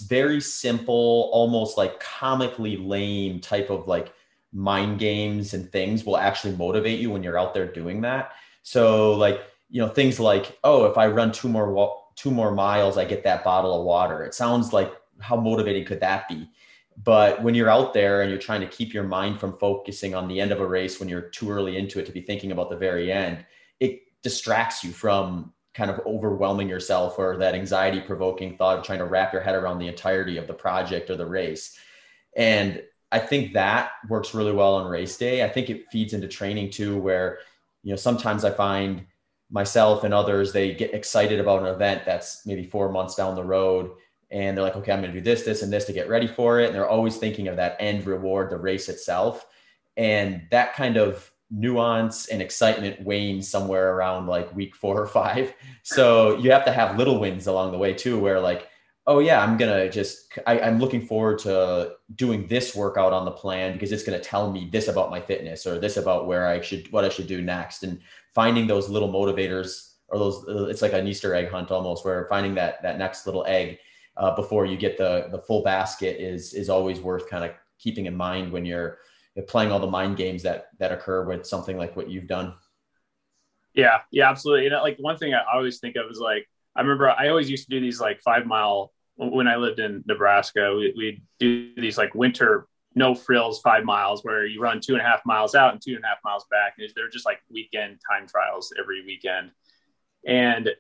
very 0.08 0.40
simple, 0.40 1.30
almost 1.32 1.78
like 1.78 2.00
comically 2.00 2.76
lame 2.76 3.40
type 3.40 3.70
of 3.70 3.86
like 3.86 4.12
mind 4.52 4.98
games 4.98 5.54
and 5.54 5.70
things 5.70 6.04
will 6.04 6.16
actually 6.16 6.56
motivate 6.56 6.98
you 6.98 7.10
when 7.10 7.22
you're 7.22 7.38
out 7.38 7.54
there 7.54 7.70
doing 7.70 8.00
that. 8.00 8.32
So 8.62 9.14
like 9.14 9.42
you 9.70 9.80
know 9.80 9.88
things 9.88 10.20
like 10.20 10.58
oh 10.64 10.84
if 10.84 10.98
i 10.98 11.06
run 11.06 11.32
two 11.32 11.48
more 11.48 11.96
two 12.16 12.30
more 12.30 12.50
miles 12.50 12.98
i 12.98 13.04
get 13.04 13.24
that 13.24 13.44
bottle 13.44 13.78
of 13.78 13.86
water 13.86 14.22
it 14.24 14.34
sounds 14.34 14.72
like 14.72 14.92
how 15.20 15.36
motivating 15.36 15.84
could 15.84 16.00
that 16.00 16.28
be 16.28 16.48
but 17.04 17.42
when 17.42 17.54
you're 17.54 17.70
out 17.70 17.94
there 17.94 18.22
and 18.22 18.30
you're 18.30 18.38
trying 18.38 18.60
to 18.60 18.66
keep 18.66 18.92
your 18.92 19.04
mind 19.04 19.38
from 19.38 19.56
focusing 19.58 20.14
on 20.14 20.28
the 20.28 20.40
end 20.40 20.52
of 20.52 20.60
a 20.60 20.66
race 20.66 20.98
when 20.98 21.08
you're 21.08 21.22
too 21.22 21.50
early 21.50 21.76
into 21.76 21.98
it 21.98 22.06
to 22.06 22.12
be 22.12 22.20
thinking 22.20 22.52
about 22.52 22.70
the 22.70 22.76
very 22.76 23.12
end 23.12 23.44
it 23.78 24.00
distracts 24.22 24.82
you 24.84 24.90
from 24.90 25.52
kind 25.72 25.90
of 25.90 26.00
overwhelming 26.04 26.68
yourself 26.68 27.18
or 27.18 27.36
that 27.36 27.54
anxiety 27.54 28.00
provoking 28.00 28.56
thought 28.56 28.78
of 28.78 28.84
trying 28.84 28.98
to 28.98 29.04
wrap 29.04 29.32
your 29.32 29.42
head 29.42 29.54
around 29.54 29.78
the 29.78 29.88
entirety 29.88 30.36
of 30.36 30.46
the 30.46 30.54
project 30.54 31.10
or 31.10 31.16
the 31.16 31.26
race 31.26 31.78
and 32.36 32.82
i 33.12 33.18
think 33.18 33.52
that 33.52 33.92
works 34.08 34.34
really 34.34 34.52
well 34.52 34.74
on 34.74 34.90
race 34.90 35.16
day 35.16 35.44
i 35.44 35.48
think 35.48 35.70
it 35.70 35.90
feeds 35.90 36.12
into 36.12 36.28
training 36.28 36.70
too 36.70 36.98
where 36.98 37.38
you 37.82 37.90
know 37.90 37.96
sometimes 37.96 38.44
i 38.44 38.50
find 38.50 39.06
myself 39.50 40.04
and 40.04 40.14
others, 40.14 40.52
they 40.52 40.74
get 40.74 40.94
excited 40.94 41.40
about 41.40 41.62
an 41.62 41.74
event 41.74 42.02
that's 42.06 42.46
maybe 42.46 42.64
four 42.64 42.90
months 42.90 43.14
down 43.14 43.34
the 43.34 43.44
road. 43.44 43.90
And 44.30 44.56
they're 44.56 44.64
like, 44.64 44.76
okay, 44.76 44.92
I'm 44.92 45.00
going 45.00 45.12
to 45.12 45.18
do 45.18 45.24
this, 45.24 45.42
this, 45.42 45.62
and 45.62 45.72
this 45.72 45.86
to 45.86 45.92
get 45.92 46.08
ready 46.08 46.26
for 46.26 46.60
it. 46.60 46.66
And 46.66 46.74
they're 46.74 46.88
always 46.88 47.16
thinking 47.16 47.48
of 47.48 47.56
that 47.56 47.76
end 47.80 48.06
reward, 48.06 48.50
the 48.50 48.56
race 48.56 48.88
itself. 48.88 49.46
And 49.96 50.42
that 50.50 50.74
kind 50.74 50.96
of 50.96 51.30
nuance 51.50 52.28
and 52.28 52.40
excitement 52.40 53.00
wanes 53.02 53.48
somewhere 53.48 53.94
around 53.94 54.26
like 54.26 54.54
week 54.54 54.74
four 54.74 55.00
or 55.00 55.06
five. 55.06 55.52
So 55.82 56.36
you 56.38 56.52
have 56.52 56.64
to 56.66 56.72
have 56.72 56.96
little 56.96 57.18
wins 57.18 57.46
along 57.46 57.72
the 57.72 57.78
way 57.78 57.92
too, 57.92 58.18
where 58.18 58.38
like, 58.38 58.68
oh 59.06 59.18
yeah, 59.18 59.42
I'm 59.42 59.56
gonna 59.56 59.90
just 59.90 60.38
I, 60.46 60.58
am 60.58 60.78
looking 60.78 61.04
forward 61.04 61.38
to 61.40 61.94
doing 62.14 62.46
this 62.46 62.76
workout 62.76 63.12
on 63.12 63.24
the 63.24 63.30
plan 63.30 63.72
because 63.72 63.90
it's 63.90 64.04
gonna 64.04 64.20
tell 64.20 64.52
me 64.52 64.68
this 64.70 64.88
about 64.88 65.10
my 65.10 65.20
fitness 65.20 65.66
or 65.66 65.78
this 65.78 65.96
about 65.96 66.26
where 66.26 66.46
I 66.46 66.60
should 66.60 66.90
what 66.92 67.04
I 67.04 67.08
should 67.08 67.26
do 67.26 67.42
next. 67.42 67.82
And 67.82 68.00
finding 68.34 68.66
those 68.66 68.88
little 68.88 69.08
motivators 69.08 69.94
or 70.08 70.18
those 70.18 70.44
it's 70.70 70.82
like 70.82 70.92
an 70.92 71.08
Easter 71.08 71.34
egg 71.34 71.50
hunt 71.50 71.70
almost 71.70 72.04
where 72.04 72.26
finding 72.28 72.54
that 72.54 72.82
that 72.82 72.98
next 72.98 73.26
little 73.26 73.44
egg 73.46 73.78
uh, 74.20 74.36
before 74.36 74.66
you 74.66 74.76
get 74.76 74.98
the 74.98 75.28
the 75.32 75.38
full 75.38 75.62
basket 75.62 76.22
is 76.22 76.54
is 76.54 76.68
always 76.68 77.00
worth 77.00 77.28
kind 77.28 77.44
of 77.44 77.52
keeping 77.78 78.06
in 78.06 78.14
mind 78.14 78.52
when 78.52 78.64
you're, 78.64 78.98
playing 79.48 79.72
all 79.72 79.80
the 79.80 79.86
mind 79.86 80.18
games 80.18 80.42
that 80.42 80.66
that 80.78 80.92
occur 80.92 81.24
with 81.24 81.46
something 81.46 81.78
like 81.78 81.96
what 81.96 82.10
you've 82.10 82.26
done. 82.26 82.52
Yeah, 83.72 84.00
yeah, 84.10 84.28
absolutely. 84.28 84.64
You 84.64 84.70
know, 84.70 84.82
like 84.82 84.98
one 84.98 85.16
thing 85.16 85.32
I 85.32 85.40
always 85.50 85.78
think 85.78 85.96
of 85.96 86.10
is 86.10 86.18
like 86.18 86.46
I 86.76 86.82
remember 86.82 87.08
I 87.08 87.28
always 87.28 87.48
used 87.48 87.64
to 87.64 87.70
do 87.70 87.80
these 87.80 88.00
like 88.00 88.20
five 88.20 88.44
mile 88.44 88.92
when 89.16 89.48
I 89.48 89.56
lived 89.56 89.80
in 89.80 90.04
Nebraska. 90.06 90.74
We 90.76 90.92
we 90.94 91.22
do 91.38 91.74
these 91.76 91.96
like 91.96 92.14
winter 92.14 92.68
no 92.94 93.14
frills 93.14 93.60
five 93.60 93.84
miles 93.84 94.24
where 94.24 94.44
you 94.44 94.60
run 94.60 94.80
two 94.80 94.92
and 94.92 95.00
a 95.00 95.04
half 95.04 95.24
miles 95.24 95.54
out 95.54 95.72
and 95.72 95.80
two 95.80 95.94
and 95.94 96.04
a 96.04 96.06
half 96.06 96.18
miles 96.22 96.44
back. 96.50 96.74
And 96.78 96.90
they're 96.94 97.08
just 97.08 97.24
like 97.24 97.38
weekend 97.50 98.00
time 98.10 98.26
trials 98.26 98.74
every 98.78 99.04
weekend. 99.06 99.52
And 100.26 100.70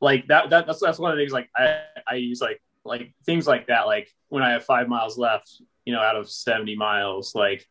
like 0.00 0.26
that, 0.28 0.50
that 0.50 0.66
that's, 0.66 0.80
that's 0.80 0.98
one 0.98 1.10
of 1.10 1.16
the 1.16 1.22
things 1.22 1.32
like 1.32 1.48
I, 1.56 1.82
I 2.06 2.14
use 2.14 2.40
like, 2.40 2.60
like 2.84 3.12
things 3.24 3.46
like 3.46 3.66
that. 3.66 3.86
Like 3.86 4.14
when 4.28 4.42
I 4.42 4.50
have 4.50 4.64
five 4.64 4.88
miles 4.88 5.18
left, 5.18 5.60
you 5.84 5.92
know, 5.92 6.00
out 6.00 6.16
of 6.16 6.30
70 6.30 6.76
miles, 6.76 7.34
like 7.34 7.66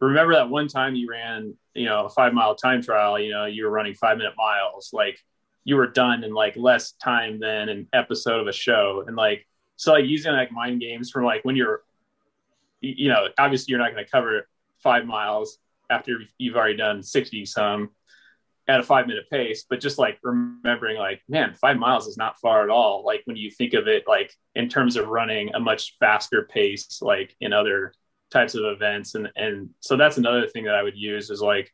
remember 0.00 0.34
that 0.34 0.48
one 0.48 0.68
time 0.68 0.94
you 0.94 1.08
ran, 1.08 1.54
you 1.74 1.84
know, 1.84 2.06
a 2.06 2.10
five 2.10 2.32
mile 2.34 2.54
time 2.54 2.82
trial, 2.82 3.18
you 3.18 3.30
know, 3.30 3.46
you 3.46 3.64
were 3.64 3.70
running 3.70 3.94
five 3.94 4.18
minute 4.18 4.34
miles, 4.36 4.90
like 4.92 5.18
you 5.64 5.76
were 5.76 5.86
done 5.86 6.24
in 6.24 6.34
like 6.34 6.56
less 6.56 6.92
time 6.92 7.38
than 7.38 7.68
an 7.68 7.88
episode 7.92 8.40
of 8.40 8.46
a 8.48 8.52
show. 8.52 9.04
And 9.06 9.16
like, 9.16 9.46
so 9.76 9.92
like 9.92 10.04
using 10.04 10.32
like 10.32 10.52
mind 10.52 10.80
games 10.80 11.10
from 11.10 11.24
like 11.24 11.44
when 11.44 11.56
you're 11.56 11.82
you 12.82 13.08
know, 13.08 13.28
obviously 13.38 13.70
you're 13.70 13.78
not 13.78 13.92
going 13.92 14.04
to 14.04 14.10
cover 14.10 14.48
five 14.82 15.06
miles 15.06 15.58
after 15.88 16.18
you've 16.38 16.56
already 16.56 16.76
done 16.76 17.02
60 17.02 17.46
some 17.46 17.90
at 18.68 18.80
a 18.80 18.82
five 18.82 19.06
minute 19.06 19.28
pace, 19.30 19.64
but 19.68 19.80
just 19.80 19.98
like 19.98 20.18
remembering 20.22 20.96
like, 20.96 21.20
man, 21.28 21.54
five 21.54 21.76
miles 21.76 22.06
is 22.06 22.16
not 22.16 22.38
far 22.40 22.62
at 22.62 22.70
all. 22.70 23.04
Like 23.04 23.22
when 23.24 23.36
you 23.36 23.50
think 23.50 23.74
of 23.74 23.88
it, 23.88 24.04
like 24.06 24.32
in 24.54 24.68
terms 24.68 24.96
of 24.96 25.08
running 25.08 25.54
a 25.54 25.60
much 25.60 25.96
faster 25.98 26.48
pace, 26.50 27.00
like 27.02 27.34
in 27.40 27.52
other 27.52 27.92
types 28.30 28.54
of 28.54 28.64
events. 28.64 29.14
And, 29.14 29.30
and 29.36 29.70
so 29.80 29.96
that's 29.96 30.16
another 30.16 30.46
thing 30.46 30.64
that 30.64 30.76
I 30.76 30.82
would 30.82 30.96
use 30.96 31.30
is 31.30 31.40
like, 31.40 31.72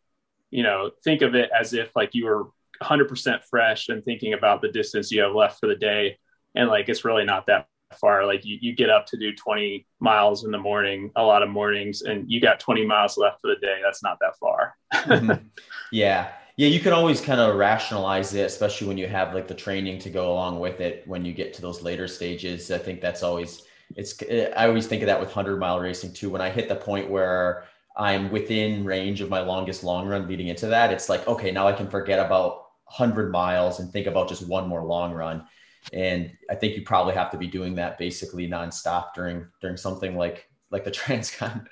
you 0.50 0.62
know, 0.62 0.90
think 1.04 1.20
of 1.22 1.34
it 1.34 1.50
as 1.58 1.74
if 1.74 1.94
like 1.94 2.14
you 2.14 2.24
were 2.24 2.48
100% 2.82 3.42
fresh 3.50 3.88
and 3.90 4.04
thinking 4.04 4.32
about 4.32 4.62
the 4.62 4.68
distance 4.72 5.10
you 5.10 5.22
have 5.22 5.34
left 5.34 5.60
for 5.60 5.66
the 5.66 5.76
day. 5.76 6.18
And 6.54 6.68
like, 6.68 6.88
it's 6.88 7.04
really 7.04 7.24
not 7.24 7.46
that 7.46 7.68
far. 8.00 8.26
Like 8.26 8.44
you, 8.44 8.58
you 8.60 8.74
get 8.74 8.88
up 8.88 9.06
to 9.06 9.18
do 9.18 9.34
20 9.34 9.86
miles 10.00 10.44
in 10.44 10.50
the 10.50 10.58
morning, 10.58 11.10
a 11.16 11.22
lot 11.22 11.42
of 11.42 11.50
mornings, 11.50 12.02
and 12.02 12.30
you 12.30 12.40
got 12.40 12.60
20 12.60 12.86
miles 12.86 13.18
left 13.18 13.40
for 13.42 13.48
the 13.48 13.60
day. 13.60 13.80
That's 13.84 14.02
not 14.02 14.18
that 14.20 14.36
far. 14.38 14.74
mm-hmm. 14.94 15.46
Yeah. 15.92 16.30
Yeah. 16.58 16.68
You 16.68 16.80
can 16.80 16.92
always 16.92 17.20
kind 17.20 17.40
of 17.40 17.56
rationalize 17.56 18.34
it, 18.34 18.44
especially 18.44 18.88
when 18.88 18.98
you 18.98 19.06
have 19.06 19.32
like 19.32 19.48
the 19.48 19.54
training 19.54 19.98
to 20.00 20.10
go 20.10 20.32
along 20.32 20.60
with 20.60 20.80
it 20.80 21.04
when 21.06 21.24
you 21.24 21.32
get 21.32 21.54
to 21.54 21.62
those 21.62 21.82
later 21.82 22.06
stages. 22.06 22.70
I 22.70 22.78
think 22.78 23.00
that's 23.00 23.22
always, 23.22 23.62
it's, 23.96 24.20
I 24.56 24.66
always 24.66 24.86
think 24.86 25.02
of 25.02 25.06
that 25.06 25.20
with 25.20 25.28
100 25.28 25.58
mile 25.58 25.80
racing 25.80 26.12
too. 26.12 26.28
When 26.30 26.42
I 26.42 26.50
hit 26.50 26.68
the 26.68 26.76
point 26.76 27.08
where 27.08 27.64
I'm 27.96 28.30
within 28.30 28.84
range 28.84 29.20
of 29.20 29.30
my 29.30 29.40
longest 29.40 29.84
long 29.84 30.06
run 30.06 30.28
leading 30.28 30.48
into 30.48 30.66
that, 30.66 30.92
it's 30.92 31.08
like, 31.08 31.26
okay, 31.26 31.50
now 31.50 31.66
I 31.66 31.72
can 31.72 31.88
forget 31.88 32.18
about 32.18 32.66
100 32.96 33.30
miles 33.30 33.80
and 33.80 33.90
think 33.90 34.06
about 34.06 34.28
just 34.28 34.46
one 34.46 34.68
more 34.68 34.84
long 34.84 35.12
run 35.12 35.46
and 35.92 36.32
I 36.50 36.54
think 36.54 36.76
you 36.76 36.82
probably 36.82 37.14
have 37.14 37.30
to 37.30 37.38
be 37.38 37.46
doing 37.46 37.74
that 37.76 37.98
basically 37.98 38.48
nonstop 38.48 39.14
during 39.14 39.46
during 39.60 39.76
something 39.76 40.16
like 40.16 40.48
like 40.70 40.84
the 40.84 40.90
Transcon. 40.98 41.66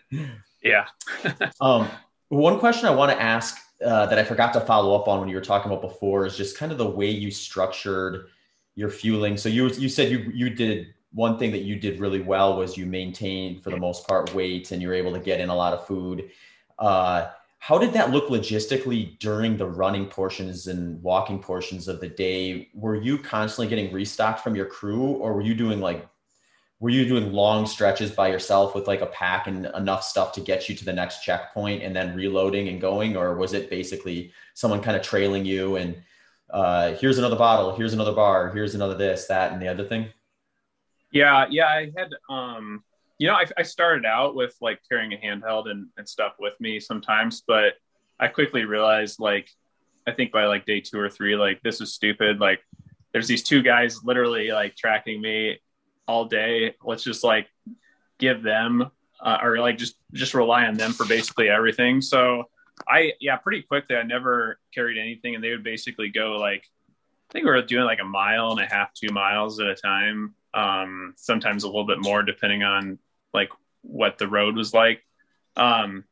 Yeah. 0.63 0.87
um, 1.61 1.89
one 2.29 2.59
question 2.59 2.89
I 2.89 2.95
want 2.95 3.13
to 3.13 3.21
ask 3.21 3.57
uh, 3.85 4.07
that 4.07 4.19
I 4.19 4.25
forgot 4.25 4.53
to 4.55 4.61
follow 4.61 4.95
up 4.95 5.09
on 5.09 5.21
when 5.21 5.29
you 5.29 5.35
were 5.35 5.43
talking 5.43 5.71
about 5.71 5.83
before 5.83 6.27
is 6.27 6.37
just 6.37 6.57
kind 6.57 6.73
of 6.73 6.79
the 6.79 6.89
way 6.89 7.11
you 7.11 7.31
structured 7.31 8.29
your 8.75 8.91
fueling. 8.91 9.37
So 9.37 9.49
you 9.49 9.69
you 9.71 9.89
said 9.89 10.11
you 10.11 10.31
you 10.35 10.51
did 10.51 10.95
one 11.13 11.39
thing 11.39 11.51
that 11.53 11.63
you 11.63 11.77
did 11.77 11.99
really 12.01 12.21
well 12.21 12.57
was 12.57 12.77
you 12.77 12.87
maintained 12.87 13.63
for 13.63 13.71
the 13.71 13.77
most 13.77 14.07
part 14.07 14.35
weight 14.35 14.71
and 14.71 14.83
you 14.83 14.89
were 14.89 14.95
able 14.95 15.13
to 15.13 15.21
get 15.21 15.41
in 15.41 15.49
a 15.49 15.55
lot 15.55 15.73
of 15.73 15.87
food. 15.87 16.31
Uh, 16.79 17.29
how 17.59 17.79
did 17.79 17.93
that 17.95 18.11
look 18.11 18.29
logistically 18.29 19.19
during 19.19 19.57
the 19.57 19.67
running 19.67 20.07
portions 20.07 20.67
and 20.67 21.03
walking 21.03 21.39
portions 21.39 21.89
of 21.89 22.01
the 22.01 22.09
day? 22.09 22.69
Were 22.75 22.95
you 22.95 23.19
constantly 23.19 23.69
getting 23.69 23.93
restocked 23.93 24.41
from 24.41 24.55
your 24.55 24.67
crew, 24.67 25.03
or 25.03 25.33
were 25.33 25.41
you 25.41 25.55
doing 25.55 25.81
like 25.81 26.07
were 26.79 26.91
you 26.91 27.07
doing 27.07 27.33
long 27.33 27.67
stretches 27.67 28.11
by 28.11 28.29
yourself 28.29 28.75
with 28.75 28.87
like 28.87 29.01
a 29.01 29.07
pack 29.07 29.47
and 29.47 29.67
enough 29.75 30.03
stuff 30.03 30.33
to 30.33 30.41
get 30.41 30.69
you 30.69 30.75
to 30.75 30.85
the 30.85 30.93
next 30.93 31.23
checkpoint 31.23 31.83
and 31.83 31.97
then 31.97 32.15
reloading 32.15 32.69
and 32.69 32.81
going 32.81 33.17
or 33.17 33.37
was 33.37 33.55
it 33.55 33.71
basically 33.71 34.33
someone 34.55 34.83
kind 34.83 34.97
of 34.97 35.03
trailing 35.03 35.45
you 35.45 35.77
and 35.77 35.97
uh, 36.51 36.93
here's 36.95 37.19
another 37.19 37.37
bottle 37.37 37.75
here's 37.75 37.93
another 37.93 38.13
bar 38.13 38.51
here's 38.51 38.75
another 38.75 38.95
this 38.95 39.27
that 39.27 39.53
and 39.53 39.61
the 39.61 39.69
other 39.69 39.85
thing 39.85 40.07
Yeah, 41.13 41.47
yeah, 41.51 41.67
I 41.67 41.93
had 41.97 42.11
um 42.29 42.83
you 43.19 43.29
know, 43.29 43.35
I, 43.35 43.47
I 43.57 43.63
started 43.63 44.05
out 44.05 44.35
with 44.35 44.55
like 44.61 44.81
carrying 44.87 45.15
a 45.15 45.17
handheld 45.17 45.71
and, 45.71 45.89
and 45.97 46.07
stuff 46.07 46.35
with 46.39 46.53
me 46.61 46.79
sometimes, 46.79 47.43
but 47.47 47.75
I 48.21 48.29
quickly 48.29 48.65
realized 48.65 49.19
like 49.19 49.49
I 50.07 50.13
think 50.13 50.33
by 50.33 50.45
like 50.45 50.67
day 50.67 50.81
two 50.81 51.01
or 51.01 51.09
three, 51.09 51.35
like 51.35 51.63
this 51.63 51.81
is 51.81 51.95
stupid. 51.95 52.39
Like 52.39 52.61
there's 53.13 53.27
these 53.27 53.43
two 53.43 53.63
guys 53.63 54.05
literally 54.05 54.53
like 54.53 54.77
tracking 54.77 55.21
me 55.21 55.59
all 56.07 56.27
day. 56.27 56.75
Let's 56.85 57.05
just 57.05 57.25
like 57.25 57.49
give 58.19 58.43
them 58.43 58.91
uh, 59.21 59.39
or 59.43 59.59
like 59.59 59.79
just 59.79 59.97
just 60.13 60.35
rely 60.35 60.67
on 60.67 60.75
them 60.75 60.93
for 60.93 61.07
basically 61.07 61.49
everything. 61.49 62.01
So 62.01 62.45
I 62.89 63.13
yeah, 63.21 63.37
pretty 63.37 63.63
quickly 63.63 63.97
I 63.97 64.03
never 64.03 64.59
carried 64.75 64.99
anything, 64.99 65.35
and 65.35 65.43
they 65.43 65.51
would 65.51 65.65
basically 65.65 66.09
go 66.09 66.33
like 66.33 66.65
I 67.29 67.33
think 67.33 67.45
we 67.45 67.51
were 67.51 67.63
doing 67.63 67.85
like 67.85 68.01
a 68.01 68.05
mile 68.05 68.53
and 68.53 68.61
a 68.61 68.67
half, 68.67 68.95
two 68.95 69.13
miles 69.13 69.59
at 69.61 69.67
a 69.67 69.75
time. 69.75 70.35
Um, 70.55 71.15
sometimes 71.17 71.65
a 71.65 71.67
little 71.67 71.87
bit 71.87 72.01
more 72.01 72.23
depending 72.23 72.63
on 72.63 72.99
like 73.35 73.51
what 73.83 74.19
the 74.19 74.29
road 74.29 74.57
was 74.57 74.73
like. 74.73 75.03
Um, 75.57 76.05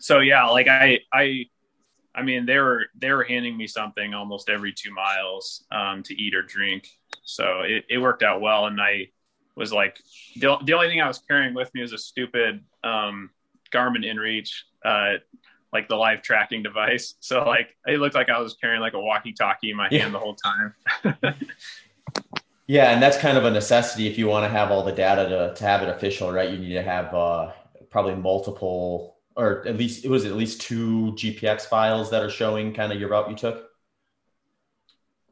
so 0.00 0.20
yeah, 0.20 0.46
like 0.46 0.68
I, 0.68 1.00
I, 1.12 1.46
I 2.14 2.22
mean, 2.22 2.46
they 2.46 2.58
were, 2.58 2.86
they 2.96 3.12
were 3.12 3.22
handing 3.22 3.56
me 3.56 3.66
something 3.66 4.14
almost 4.14 4.48
every 4.48 4.72
two 4.72 4.92
miles, 4.92 5.64
um, 5.70 6.02
to 6.04 6.14
eat 6.14 6.34
or 6.34 6.42
drink. 6.42 6.88
So 7.22 7.60
it, 7.60 7.84
it 7.88 7.98
worked 7.98 8.22
out 8.22 8.40
well. 8.40 8.66
And 8.66 8.80
I 8.80 9.08
was 9.56 9.72
like, 9.72 9.98
the, 10.36 10.56
the 10.64 10.72
only 10.72 10.88
thing 10.88 11.00
I 11.00 11.08
was 11.08 11.18
carrying 11.18 11.54
with 11.54 11.72
me 11.74 11.82
was 11.82 11.92
a 11.92 11.98
stupid, 11.98 12.64
um, 12.84 13.30
Garmin 13.72 14.04
InReach, 14.04 14.50
uh, 14.84 15.18
like 15.72 15.88
the 15.88 15.96
live 15.96 16.22
tracking 16.22 16.62
device. 16.62 17.14
So 17.20 17.44
like 17.44 17.76
it 17.86 18.00
looked 18.00 18.14
like 18.14 18.28
I 18.28 18.40
was 18.40 18.54
carrying 18.54 18.80
like 18.80 18.94
a 18.94 19.00
walkie 19.00 19.32
talkie 19.32 19.70
in 19.70 19.76
my 19.76 19.88
yeah. 19.90 20.00
hand 20.00 20.14
the 20.14 20.18
whole 20.18 20.34
time. 20.36 20.74
Yeah, 22.70 22.92
and 22.92 23.02
that's 23.02 23.16
kind 23.16 23.36
of 23.36 23.44
a 23.44 23.50
necessity 23.50 24.06
if 24.06 24.16
you 24.16 24.28
want 24.28 24.44
to 24.44 24.48
have 24.48 24.70
all 24.70 24.84
the 24.84 24.92
data 24.92 25.28
to, 25.28 25.54
to 25.56 25.64
have 25.64 25.82
it 25.82 25.88
official, 25.88 26.30
right? 26.30 26.48
You 26.48 26.56
need 26.56 26.74
to 26.74 26.84
have 26.84 27.12
uh, 27.12 27.50
probably 27.90 28.14
multiple, 28.14 29.16
or 29.34 29.66
at 29.66 29.76
least 29.76 30.04
it 30.04 30.08
was 30.08 30.24
at 30.24 30.34
least 30.34 30.60
two 30.60 31.12
GPX 31.16 31.62
files 31.62 32.12
that 32.12 32.22
are 32.22 32.30
showing 32.30 32.72
kind 32.72 32.92
of 32.92 33.00
your 33.00 33.08
route 33.08 33.28
you 33.28 33.34
took. 33.34 33.70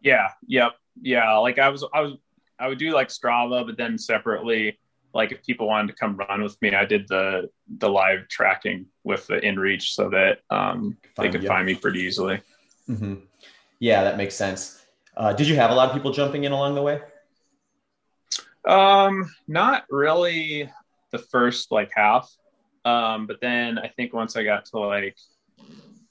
Yeah. 0.03 0.31
Yep. 0.49 0.73
Yeah. 1.03 1.37
Like 1.39 1.59
I 1.59 1.69
was, 1.69 1.85
I 1.95 2.01
was, 2.01 2.15
I 2.59 2.69
would 2.69 2.79
do 2.79 2.93
like 2.93 3.09
Strava, 3.09 3.67
but 3.67 3.77
then 3.77 3.99
separately, 3.99 4.79
like 5.15 5.33
if 5.33 5.45
people 5.45 5.67
wanted 5.67 5.89
to 5.89 5.95
come 5.95 6.17
run 6.17 6.43
with 6.43 6.61
me, 6.61 6.75
I 6.75 6.85
did 6.85 7.09
the 7.09 7.49
the 7.79 7.89
live 7.89 8.29
tracking 8.29 8.87
with 9.05 9.27
the 9.27 9.35
InReach 9.35 9.83
so 9.83 10.11
that 10.11 10.41
um, 10.51 10.97
they 11.17 11.31
could 11.31 11.47
find 11.47 11.67
me 11.67 11.75
pretty 11.75 12.01
easily. 12.01 12.41
Mm-hmm. 12.89 13.15
Yeah, 13.79 14.05
that 14.05 14.17
makes 14.17 14.35
sense. 14.35 14.85
Uh, 15.17 15.33
did 15.33 15.49
you 15.49 15.57
have 15.57 15.71
a 15.71 15.75
lot 15.75 15.89
of 15.89 15.95
people 15.95 16.13
jumping 16.13 16.45
in 16.45 16.53
along 16.53 16.75
the 16.75 16.83
way? 16.83 17.01
Um, 18.67 19.33
not 19.47 19.85
really 19.91 20.71
the 21.11 21.19
first 21.19 21.73
like 21.73 21.91
half. 21.95 22.31
Um, 22.85 23.27
but 23.27 23.41
then 23.41 23.79
I 23.79 23.89
think 23.89 24.13
once 24.13 24.37
I 24.37 24.45
got 24.45 24.67
to 24.67 24.79
like, 24.79 25.17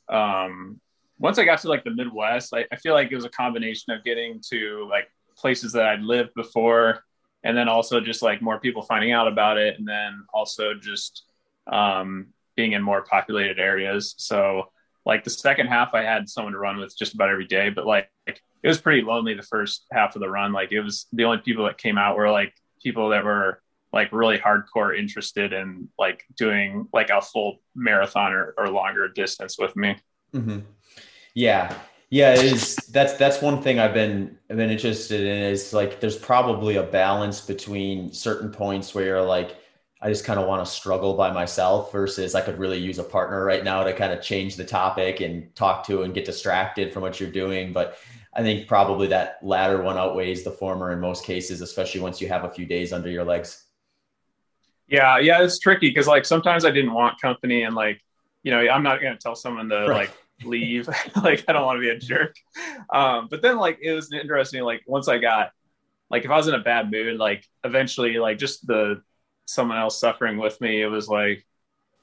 um, 0.10 0.80
once 1.20 1.40
I 1.40 1.46
got 1.46 1.60
to 1.62 1.70
like 1.70 1.84
the 1.84 1.92
Midwest, 1.92 2.54
I, 2.54 2.66
I 2.72 2.76
feel 2.76 2.94
like 2.94 3.12
it 3.12 3.16
was 3.16 3.26
a 3.26 3.30
combination 3.30 3.94
of 3.94 4.04
getting 4.04 4.42
to 4.50 4.88
like 4.90 5.10
places 5.38 5.74
that 5.74 5.86
I'd 5.86 6.02
lived 6.02 6.34
before, 6.36 7.04
and 7.44 7.58
then 7.58 7.68
also 7.70 8.00
just 8.00 8.22
like 8.22 8.42
more 8.42 8.60
people 8.60 8.82
finding 8.82 9.12
out 9.12 9.28
about 9.28 9.58
it, 9.58 9.78
and 9.80 9.88
then 9.88 10.26
also 10.34 10.74
just 10.74 11.24
um, 11.72 12.28
being 12.56 12.74
in 12.74 12.82
more 12.82 13.04
populated 13.04 13.60
areas. 13.60 14.16
So 14.18 14.72
like 15.06 15.24
the 15.24 15.30
second 15.30 15.68
half, 15.68 15.94
I 15.94 16.04
had 16.04 16.28
someone 16.28 16.54
to 16.54 16.60
run 16.60 16.78
with 16.78 16.98
just 16.98 17.14
about 17.14 17.30
every 17.30 17.48
day, 17.48 17.70
but 17.70 17.86
like 17.86 18.10
it 18.28 18.68
was 18.68 18.82
pretty 18.82 19.02
lonely 19.02 19.34
the 19.34 19.44
first 19.44 19.86
half 19.92 20.16
of 20.16 20.22
the 20.22 20.30
run. 20.30 20.52
Like 20.52 20.72
it 20.72 20.82
was 20.82 21.08
the 21.14 21.24
only 21.24 21.38
people 21.40 21.66
that 21.66 21.78
came 21.78 21.98
out 21.98 22.18
were 22.18 22.30
like 22.30 22.54
people 22.84 23.10
that 23.10 23.24
were 23.24 23.62
like 23.94 24.12
really 24.12 24.38
hardcore 24.38 24.98
interested 24.98 25.54
in 25.54 25.88
like 25.98 26.26
doing 26.36 26.88
like 26.94 27.10
a 27.10 27.22
full 27.22 27.62
marathon 27.76 28.34
or, 28.34 28.54
or 28.58 28.70
longer 28.70 29.08
distance 29.08 29.58
with 29.58 29.76
me. 29.76 29.96
Mm-hmm. 30.34 30.60
Yeah. 31.38 31.78
Yeah, 32.10 32.34
it 32.34 32.46
is. 32.46 32.78
That's 32.92 33.14
that's 33.14 33.44
one 33.44 33.62
thing 33.62 33.78
I've 33.78 33.94
been 33.94 34.40
I've 34.50 34.58
been 34.58 34.72
interested 34.72 35.22
in 35.22 35.44
is 35.44 35.72
like 35.72 36.00
there's 36.00 36.18
probably 36.18 36.78
a 36.78 36.84
balance 36.84 37.42
between 37.42 38.12
certain 38.12 38.50
points 38.50 38.96
where 38.96 39.06
you're 39.06 39.22
like, 39.22 39.56
I 40.02 40.10
just 40.10 40.26
kind 40.26 40.40
of 40.40 40.48
want 40.48 40.66
to 40.66 40.72
struggle 40.72 41.14
by 41.14 41.30
myself 41.32 41.92
versus 41.92 42.34
I 42.34 42.42
could 42.42 42.58
really 42.58 42.80
use 42.80 42.98
a 42.98 43.04
partner 43.04 43.46
right 43.46 43.64
now 43.64 43.84
to 43.84 43.94
kind 43.94 44.14
of 44.14 44.22
change 44.24 44.56
the 44.56 44.66
topic 44.66 45.20
and 45.20 45.54
talk 45.54 45.86
to 45.88 46.02
and 46.02 46.14
get 46.14 46.26
distracted 46.26 46.92
from 46.92 47.04
what 47.04 47.20
you're 47.20 47.30
doing. 47.30 47.72
But 47.72 48.00
I 48.34 48.42
think 48.42 48.68
probably 48.68 49.06
that 49.10 49.38
latter 49.44 49.84
one 49.84 49.98
outweighs 49.98 50.44
the 50.44 50.52
former 50.52 50.92
in 50.92 51.00
most 51.00 51.24
cases, 51.24 51.62
especially 51.62 52.02
once 52.02 52.20
you 52.20 52.28
have 52.30 52.46
a 52.46 52.50
few 52.50 52.66
days 52.66 52.92
under 52.92 53.12
your 53.12 53.26
legs. 53.26 53.66
Yeah, 54.88 55.20
yeah, 55.20 55.44
it's 55.44 55.60
tricky 55.60 55.90
because 55.90 56.08
like 56.08 56.26
sometimes 56.26 56.66
I 56.66 56.72
didn't 56.72 56.94
want 56.94 57.22
company 57.22 57.62
and 57.62 57.76
like, 57.76 58.02
you 58.42 58.50
know, 58.50 58.60
I'm 58.60 58.82
not 58.82 59.02
gonna 59.04 59.18
tell 59.18 59.36
someone 59.36 59.70
to 59.70 59.82
right. 59.82 59.90
like 59.90 60.12
leave. 60.44 60.88
like 61.24 61.46
I 61.48 61.54
don't 61.54 61.66
want 61.66 61.78
to 61.78 61.82
be 61.82 61.90
a 61.90 62.00
jerk. 62.00 62.36
Um, 62.94 63.28
but 63.30 63.42
then 63.42 63.58
like 63.58 63.80
it 63.82 63.94
was 63.94 64.12
interesting, 64.12 64.64
like 64.64 64.84
once 64.88 65.08
I 65.08 65.18
got 65.18 65.52
like 66.10 66.26
if 66.26 66.32
I 66.32 66.38
was 66.38 66.48
in 66.48 66.54
a 66.54 66.60
bad 66.60 66.92
mood, 66.92 67.18
like 67.18 67.46
eventually 67.64 68.18
like 68.18 68.38
just 68.38 68.66
the 68.66 69.02
someone 69.46 69.78
else 69.78 70.00
suffering 70.00 70.38
with 70.38 70.60
me, 70.62 70.82
it 70.82 70.88
was 70.88 71.08
like 71.08 71.46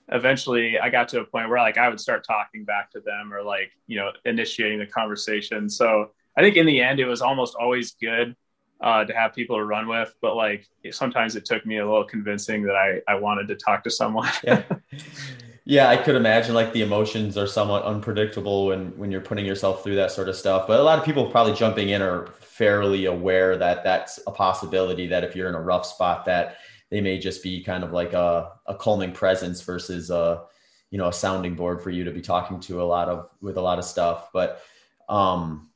eventually 0.09 0.78
I 0.78 0.91
got 0.91 1.09
to 1.09 1.20
a 1.20 1.24
point 1.24 1.49
where 1.49 1.59
like 1.59 1.78
I 1.78 1.89
would 1.89 2.01
start 2.01 2.24
talking 2.26 2.64
back 2.64 2.91
to 2.93 3.01
them 3.01 3.32
or 3.32 3.43
like, 3.43 3.70
you 3.87 3.99
know, 3.99 4.11
initiating 4.24 4.78
the 4.78 4.87
conversation. 4.87 5.68
So 5.68 6.11
I 6.37 6.43
think 6.43 6.57
in 6.57 6.66
the 6.66 6.80
end, 6.80 7.01
it 7.01 7.07
was 7.07 7.22
almost 7.22 7.55
always 7.59 7.93
good 7.93 8.37
uh, 8.80 9.05
to 9.05 9.14
have 9.14 9.35
people 9.35 9.57
to 9.57 9.64
run 9.64 9.89
with, 9.89 10.14
but 10.20 10.37
like 10.37 10.66
sometimes 10.91 11.37
it 11.37 11.45
took 11.45 11.64
me 11.64 11.78
a 11.78 11.87
little 11.87 12.05
convincing 12.05 12.62
that 12.64 12.76
I, 12.76 13.01
I 13.11 13.14
wanted 13.14 13.49
to 13.49 13.57
talk 13.57 13.85
to 13.85 13.91
someone. 13.91 14.30
yeah. 14.43 14.62
yeah, 15.67 15.89
I 15.89 15.97
could 15.97 16.15
imagine 16.15 16.55
like 16.55 16.73
the 16.73 16.83
emotions 16.83 17.39
are 17.39 17.47
somewhat 17.47 17.85
unpredictable 17.85 18.67
when, 18.67 18.97
when 18.99 19.11
you're 19.11 19.23
putting 19.23 19.47
yourself 19.47 19.83
through 19.83 19.97
that 19.97 20.12
sort 20.12 20.29
of 20.29 20.37
stuff. 20.37 20.67
But 20.67 20.79
a 20.79 20.83
lot 20.83 20.99
of 20.99 21.05
people 21.05 21.31
probably 21.31 21.55
jumping 21.55 21.89
in 21.89 22.03
are 22.03 22.27
fairly 22.41 23.07
aware 23.07 23.57
that 23.57 23.83
that's 23.83 24.21
a 24.27 24.31
possibility 24.31 25.07
that 25.07 25.25
if 25.25 25.35
you're 25.35 25.49
in 25.49 25.55
a 25.55 25.61
rough 25.61 25.87
spot 25.87 26.27
that 26.27 26.59
they 26.91 27.01
may 27.01 27.19
just 27.19 27.43
be 27.43 27.62
kind 27.62 27.83
of 27.83 27.93
like 27.93 28.12
a, 28.12 28.53
a 28.67 28.75
calming 28.75 29.12
presence 29.12 29.62
versus 29.62 30.11
a, 30.11 30.45
you 30.91 30.99
know, 30.99 31.09
a 31.09 31.12
sounding 31.12 31.55
board 31.55 31.83
for 31.83 31.91
you 31.91 32.05
to 32.05 32.11
be 32.11 32.21
talking 32.21 32.61
to 32.61 32.83
a 32.83 32.85
lot 32.85 33.09
of, 33.09 33.31
with 33.41 33.57
a 33.57 33.61
lot 33.61 33.79
of 33.79 33.87
stuff. 33.87 34.29
But, 34.35 34.61
um, 35.09 35.71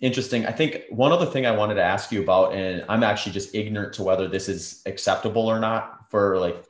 interesting. 0.00 0.46
I 0.46 0.52
think 0.52 0.84
one 0.88 1.12
other 1.12 1.26
thing 1.26 1.44
I 1.44 1.52
wanted 1.52 1.74
to 1.74 1.82
ask 1.82 2.10
you 2.10 2.22
about, 2.22 2.54
and 2.54 2.86
I'm 2.88 3.02
actually 3.02 3.32
just 3.32 3.54
ignorant 3.54 3.92
to 3.94 4.02
whether 4.02 4.26
this 4.28 4.48
is 4.48 4.82
acceptable 4.86 5.46
or 5.46 5.60
not 5.60 6.10
for 6.10 6.38
like 6.38 6.64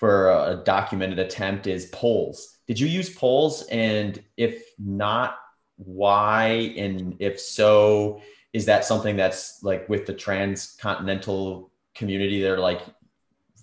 for 0.00 0.30
a 0.30 0.62
documented 0.64 1.18
attempt 1.18 1.66
is 1.66 1.84
poles. 1.92 2.56
Did 2.66 2.80
you 2.80 2.86
use 2.86 3.10
poles? 3.10 3.66
And 3.66 4.18
if 4.38 4.64
not, 4.78 5.36
why? 5.76 6.72
And 6.78 7.16
if 7.18 7.38
so, 7.38 8.22
is 8.54 8.64
that 8.64 8.86
something 8.86 9.14
that's 9.14 9.62
like 9.62 9.86
with 9.90 10.06
the 10.06 10.14
transcontinental 10.14 11.70
community 11.94 12.40
they're 12.40 12.58
like 12.58 12.80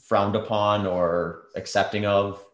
frowned 0.05 0.35
upon 0.35 0.85
or 0.85 1.45
accepting 1.55 2.05
of? 2.05 2.45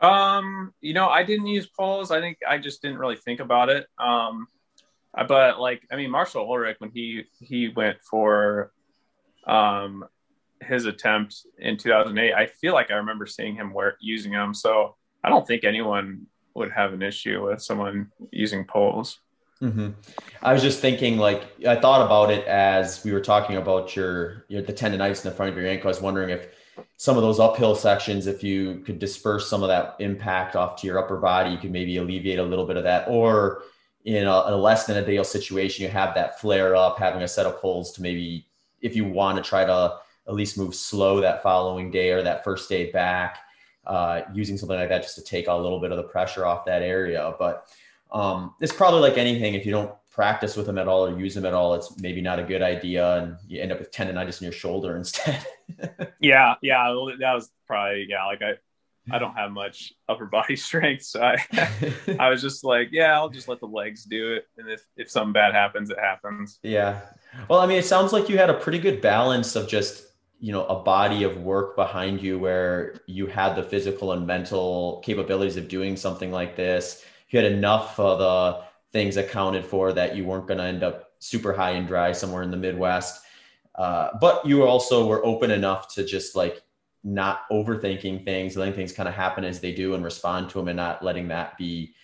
Um, 0.00 0.74
you 0.80 0.94
know, 0.94 1.08
I 1.08 1.22
didn't 1.22 1.46
use 1.46 1.68
poles. 1.68 2.10
I 2.10 2.20
think 2.20 2.38
I 2.46 2.58
just 2.58 2.82
didn't 2.82 2.98
really 2.98 3.16
think 3.16 3.38
about 3.38 3.68
it. 3.68 3.86
Um, 3.98 4.48
but 5.28 5.60
like 5.60 5.86
I 5.92 5.96
mean, 5.96 6.10
Marshall 6.10 6.44
Ulrich 6.44 6.80
when 6.80 6.90
he 6.90 7.22
he 7.38 7.68
went 7.68 7.98
for 8.02 8.72
um, 9.46 10.04
his 10.64 10.86
attempt 10.86 11.46
in 11.58 11.76
2008, 11.76 12.32
I 12.32 12.46
feel 12.46 12.74
like 12.74 12.90
I 12.90 12.94
remember 12.94 13.26
seeing 13.26 13.54
him 13.54 13.72
wear 13.72 13.96
using 14.00 14.32
them. 14.32 14.54
So 14.54 14.96
I 15.22 15.28
don't 15.28 15.46
think 15.46 15.64
anyone 15.64 16.26
would 16.54 16.70
have 16.70 16.92
an 16.92 17.02
issue 17.02 17.46
with 17.46 17.62
someone 17.62 18.10
using 18.30 18.64
poles. 18.64 19.18
Mm-hmm. 19.62 19.90
I 20.42 20.52
was 20.52 20.62
just 20.62 20.80
thinking, 20.80 21.16
like, 21.16 21.44
I 21.66 21.76
thought 21.76 22.04
about 22.04 22.30
it 22.30 22.46
as 22.46 23.02
we 23.04 23.12
were 23.12 23.20
talking 23.20 23.56
about 23.56 23.96
your, 23.96 24.44
your 24.48 24.62
the 24.62 24.72
tendonitis 24.72 25.24
in 25.24 25.30
the 25.30 25.36
front 25.36 25.52
of 25.52 25.56
your 25.56 25.66
ankle. 25.66 25.88
I 25.88 25.88
was 25.88 26.00
wondering 26.00 26.30
if 26.30 26.48
some 26.96 27.16
of 27.16 27.22
those 27.22 27.40
uphill 27.40 27.74
sections, 27.74 28.26
if 28.26 28.42
you 28.42 28.82
could 28.84 28.98
disperse 28.98 29.48
some 29.48 29.62
of 29.62 29.68
that 29.68 29.96
impact 30.00 30.56
off 30.56 30.80
to 30.80 30.86
your 30.86 30.98
upper 30.98 31.16
body, 31.16 31.50
you 31.50 31.58
could 31.58 31.70
maybe 31.70 31.96
alleviate 31.96 32.38
a 32.38 32.42
little 32.42 32.66
bit 32.66 32.76
of 32.76 32.84
that, 32.84 33.08
or 33.08 33.62
in 34.04 34.26
a, 34.26 34.42
a 34.46 34.56
less 34.56 34.86
than 34.86 35.02
ideal 35.02 35.24
situation, 35.24 35.82
you 35.82 35.88
have 35.88 36.14
that 36.14 36.40
flare 36.40 36.76
up, 36.76 36.98
having 36.98 37.22
a 37.22 37.28
set 37.28 37.46
of 37.46 37.58
poles 37.60 37.92
to 37.92 38.02
maybe, 38.02 38.46
if 38.82 38.94
you 38.94 39.04
want 39.04 39.36
to 39.36 39.42
try 39.42 39.64
to 39.64 39.96
at 40.26 40.34
least 40.34 40.58
move 40.58 40.74
slow 40.74 41.20
that 41.20 41.42
following 41.42 41.90
day 41.90 42.10
or 42.10 42.22
that 42.22 42.44
first 42.44 42.68
day 42.68 42.90
back, 42.90 43.38
uh, 43.86 44.22
using 44.32 44.56
something 44.56 44.78
like 44.78 44.88
that 44.88 45.02
just 45.02 45.16
to 45.16 45.22
take 45.22 45.48
a 45.48 45.54
little 45.54 45.80
bit 45.80 45.90
of 45.90 45.96
the 45.96 46.04
pressure 46.04 46.46
off 46.46 46.64
that 46.64 46.82
area. 46.82 47.34
But 47.38 47.68
um, 48.12 48.54
it's 48.60 48.72
probably 48.72 49.00
like 49.00 49.18
anything. 49.18 49.54
If 49.54 49.66
you 49.66 49.72
don't 49.72 49.92
practice 50.10 50.56
with 50.56 50.66
them 50.66 50.78
at 50.78 50.86
all 50.86 51.06
or 51.06 51.18
use 51.18 51.34
them 51.34 51.44
at 51.44 51.52
all, 51.52 51.74
it's 51.74 51.98
maybe 51.98 52.20
not 52.20 52.38
a 52.38 52.44
good 52.44 52.62
idea, 52.62 53.16
and 53.16 53.36
you 53.46 53.60
end 53.60 53.72
up 53.72 53.80
with 53.80 53.90
tendonitis 53.90 54.40
in 54.40 54.44
your 54.44 54.52
shoulder 54.52 54.96
instead. 54.96 55.44
yeah, 56.20 56.54
yeah, 56.62 56.84
that 57.20 57.34
was 57.34 57.50
probably 57.66 58.06
yeah. 58.08 58.24
Like 58.24 58.40
I, 58.40 58.52
I 59.14 59.18
don't 59.18 59.34
have 59.34 59.50
much 59.50 59.92
upper 60.08 60.26
body 60.26 60.56
strength, 60.68 61.02
so 61.02 61.20
I 61.22 61.36
I 62.18 62.30
was 62.30 62.40
just 62.40 62.64
like, 62.64 62.88
yeah, 62.92 63.14
I'll 63.14 63.28
just 63.28 63.48
let 63.48 63.60
the 63.60 63.66
legs 63.66 64.04
do 64.04 64.34
it, 64.34 64.46
and 64.56 64.70
if 64.70 64.86
if 64.96 65.10
something 65.10 65.32
bad 65.32 65.52
happens, 65.52 65.90
it 65.90 65.98
happens. 65.98 66.60
Yeah. 66.62 67.00
Well, 67.48 67.58
I 67.58 67.66
mean, 67.66 67.78
it 67.78 67.84
sounds 67.84 68.12
like 68.12 68.28
you 68.28 68.38
had 68.38 68.48
a 68.48 68.54
pretty 68.54 68.78
good 68.78 69.00
balance 69.00 69.56
of 69.56 69.68
just 69.68 70.13
you 70.40 70.52
know 70.52 70.66
a 70.66 70.82
body 70.82 71.24
of 71.24 71.38
work 71.38 71.76
behind 71.76 72.22
you 72.22 72.38
where 72.38 73.00
you 73.06 73.26
had 73.26 73.54
the 73.54 73.62
physical 73.62 74.12
and 74.12 74.26
mental 74.26 75.00
capabilities 75.04 75.56
of 75.56 75.68
doing 75.68 75.96
something 75.96 76.30
like 76.30 76.56
this. 76.56 77.04
You 77.30 77.40
had 77.40 77.50
enough 77.50 77.98
of 77.98 78.18
the 78.18 78.64
things 78.92 79.16
accounted 79.16 79.64
for 79.64 79.92
that 79.92 80.16
you 80.16 80.24
weren't 80.24 80.46
going 80.46 80.58
to 80.58 80.64
end 80.64 80.82
up 80.82 81.10
super 81.18 81.52
high 81.52 81.72
and 81.72 81.86
dry 81.86 82.12
somewhere 82.12 82.42
in 82.42 82.50
the 82.50 82.56
Midwest. 82.56 83.22
Uh, 83.74 84.10
but 84.20 84.46
you 84.46 84.62
also 84.64 85.06
were 85.06 85.24
open 85.24 85.50
enough 85.50 85.92
to 85.94 86.04
just 86.04 86.36
like 86.36 86.62
not 87.02 87.40
overthinking 87.50 88.24
things, 88.24 88.56
letting 88.56 88.74
things 88.74 88.92
kind 88.92 89.08
of 89.08 89.14
happen 89.14 89.44
as 89.44 89.60
they 89.60 89.74
do 89.74 89.94
and 89.94 90.04
respond 90.04 90.48
to 90.50 90.58
them 90.58 90.68
and 90.68 90.76
not 90.76 91.02
letting 91.02 91.28
that 91.28 91.56
be 91.58 91.94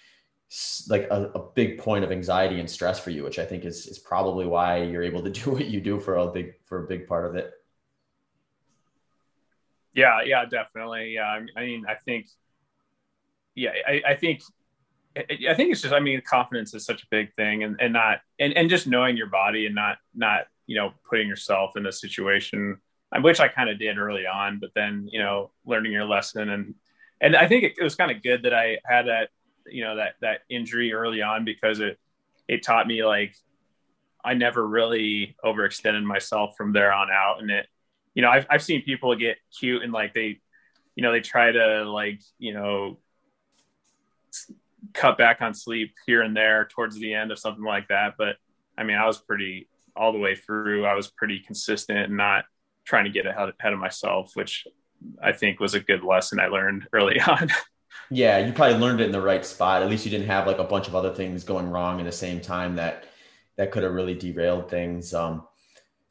like 0.88 1.06
a, 1.10 1.30
a, 1.34 1.52
big 1.54 1.78
point 1.78 2.04
of 2.04 2.10
anxiety 2.10 2.58
and 2.58 2.68
stress 2.68 2.98
for 2.98 3.10
you, 3.10 3.22
which 3.22 3.38
I 3.38 3.46
think 3.46 3.64
is, 3.64 3.86
is 3.86 4.00
probably 4.00 4.46
why 4.46 4.82
you're 4.82 5.04
able 5.04 5.22
to 5.22 5.30
do 5.44 5.50
what 5.50 5.66
you 5.66 5.80
do 5.80 6.00
for 6.00 6.16
a 6.16 6.26
big, 6.26 6.54
for 6.64 6.84
a 6.84 6.88
big 6.88 7.06
part 7.06 7.24
of 7.24 7.36
it. 7.36 7.52
Yeah. 9.94 10.22
Yeah, 10.24 10.44
definitely. 10.44 11.14
Yeah. 11.14 11.40
I 11.56 11.60
mean, 11.60 11.84
I 11.88 11.94
think, 11.94 12.26
yeah, 13.54 13.72
I, 13.86 14.02
I 14.08 14.14
think, 14.16 14.42
I 15.16 15.54
think 15.54 15.72
it's 15.72 15.82
just, 15.82 15.92
I 15.92 16.00
mean, 16.00 16.22
confidence 16.24 16.72
is 16.72 16.84
such 16.84 17.02
a 17.02 17.06
big 17.10 17.34
thing 17.34 17.64
and, 17.64 17.76
and 17.80 17.92
not, 17.92 18.20
and, 18.38 18.52
and 18.56 18.70
just 18.70 18.86
knowing 18.86 19.16
your 19.16 19.26
body 19.26 19.66
and 19.66 19.74
not, 19.74 19.98
not, 20.14 20.46
you 20.66 20.76
know, 20.76 20.92
putting 21.08 21.26
yourself 21.26 21.76
in 21.76 21.86
a 21.86 21.92
situation 21.92 22.78
which 23.22 23.40
I 23.40 23.48
kind 23.48 23.68
of 23.68 23.76
did 23.76 23.98
early 23.98 24.24
on, 24.24 24.60
but 24.60 24.70
then, 24.76 25.08
you 25.10 25.18
know, 25.18 25.50
learning 25.66 25.90
your 25.90 26.04
lesson 26.04 26.48
and, 26.48 26.74
and 27.20 27.34
I 27.34 27.48
think 27.48 27.64
it, 27.64 27.72
it 27.76 27.82
was 27.82 27.96
kind 27.96 28.12
of 28.12 28.22
good 28.22 28.44
that 28.44 28.54
I 28.54 28.78
had 28.84 29.08
that, 29.08 29.30
you 29.66 29.82
know, 29.82 29.96
that, 29.96 30.14
that 30.20 30.42
injury 30.48 30.92
early 30.92 31.20
on 31.20 31.44
because 31.44 31.80
it, 31.80 31.98
it 32.46 32.62
taught 32.62 32.86
me 32.86 33.04
like, 33.04 33.34
I 34.24 34.34
never 34.34 34.66
really 34.66 35.36
overextended 35.44 36.04
myself 36.04 36.54
from 36.56 36.72
there 36.72 36.92
on 36.92 37.08
out. 37.10 37.40
And 37.40 37.50
it, 37.50 37.66
you 38.14 38.22
know, 38.22 38.30
I've, 38.30 38.46
I've 38.50 38.62
seen 38.62 38.82
people 38.82 39.14
get 39.16 39.38
cute 39.58 39.82
and 39.82 39.92
like 39.92 40.14
they, 40.14 40.40
you 40.94 41.02
know, 41.02 41.12
they 41.12 41.20
try 41.20 41.52
to 41.52 41.84
like, 41.84 42.20
you 42.38 42.52
know, 42.52 42.98
cut 44.92 45.18
back 45.18 45.42
on 45.42 45.54
sleep 45.54 45.94
here 46.06 46.22
and 46.22 46.36
there 46.36 46.66
towards 46.66 46.98
the 46.98 47.14
end 47.14 47.30
of 47.30 47.38
something 47.38 47.64
like 47.64 47.88
that. 47.88 48.14
But 48.18 48.36
I 48.76 48.84
mean, 48.84 48.96
I 48.96 49.06
was 49.06 49.18
pretty 49.18 49.68
all 49.94 50.12
the 50.12 50.18
way 50.18 50.34
through. 50.34 50.86
I 50.86 50.94
was 50.94 51.10
pretty 51.10 51.40
consistent 51.40 51.98
and 51.98 52.16
not, 52.16 52.44
trying 52.84 53.04
to 53.04 53.10
get 53.10 53.26
ahead, 53.26 53.52
ahead 53.60 53.72
of 53.72 53.78
myself, 53.78 54.32
which 54.34 54.66
I 55.22 55.32
think 55.32 55.60
was 55.60 55.74
a 55.74 55.80
good 55.80 56.02
lesson 56.02 56.40
I 56.40 56.48
learned 56.48 56.88
early 56.92 57.20
on. 57.20 57.48
yeah, 58.10 58.38
you 58.38 58.52
probably 58.52 58.78
learned 58.78 59.00
it 59.00 59.04
in 59.04 59.12
the 59.12 59.20
right 59.20 59.44
spot. 59.44 59.82
At 59.82 59.88
least 59.88 60.04
you 60.04 60.10
didn't 60.10 60.26
have 60.26 60.46
like 60.46 60.58
a 60.58 60.64
bunch 60.64 60.88
of 60.88 60.94
other 60.94 61.14
things 61.14 61.44
going 61.44 61.70
wrong 61.70 62.00
in 62.00 62.06
the 62.06 62.12
same 62.12 62.40
time 62.40 62.76
that 62.76 63.04
that 63.56 63.70
could 63.70 63.82
have 63.82 63.92
really 63.92 64.14
derailed 64.14 64.68
things. 64.68 65.14
Um, 65.14 65.46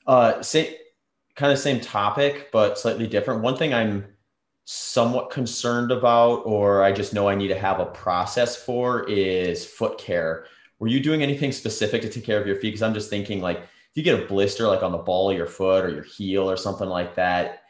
uh, 0.07 0.41
say 0.41 0.77
kind 1.39 1.53
of 1.53 1.57
same 1.57 1.79
topic, 1.79 2.49
but 2.51 2.77
slightly 2.77 3.07
different. 3.07 3.41
One 3.41 3.55
thing 3.55 3.73
I'm 3.73 4.05
somewhat 4.65 5.31
concerned 5.31 5.89
about, 5.89 6.41
or 6.45 6.83
I 6.83 6.91
just 6.91 7.13
know 7.13 7.29
I 7.29 7.35
need 7.35 7.47
to 7.47 7.57
have 7.57 7.79
a 7.79 7.85
process 7.85 8.57
for, 8.57 9.09
is 9.09 9.65
foot 9.65 9.97
care. 9.97 10.47
Were 10.79 10.89
you 10.89 10.99
doing 10.99 11.23
anything 11.23 11.53
specific 11.53 12.01
to 12.01 12.09
take 12.09 12.25
care 12.25 12.41
of 12.41 12.45
your 12.45 12.57
feet? 12.57 12.69
Because 12.69 12.81
I'm 12.81 12.93
just 12.93 13.09
thinking 13.09 13.41
like 13.41 13.59
if 13.59 13.95
you 13.95 14.03
get 14.03 14.21
a 14.21 14.27
blister 14.27 14.67
like 14.67 14.83
on 14.83 14.91
the 14.91 14.97
ball 14.97 15.31
of 15.31 15.37
your 15.37 15.47
foot 15.47 15.85
or 15.85 15.89
your 15.89 16.03
heel 16.03 16.49
or 16.51 16.57
something 16.57 16.89
like 16.89 17.15
that, 17.15 17.63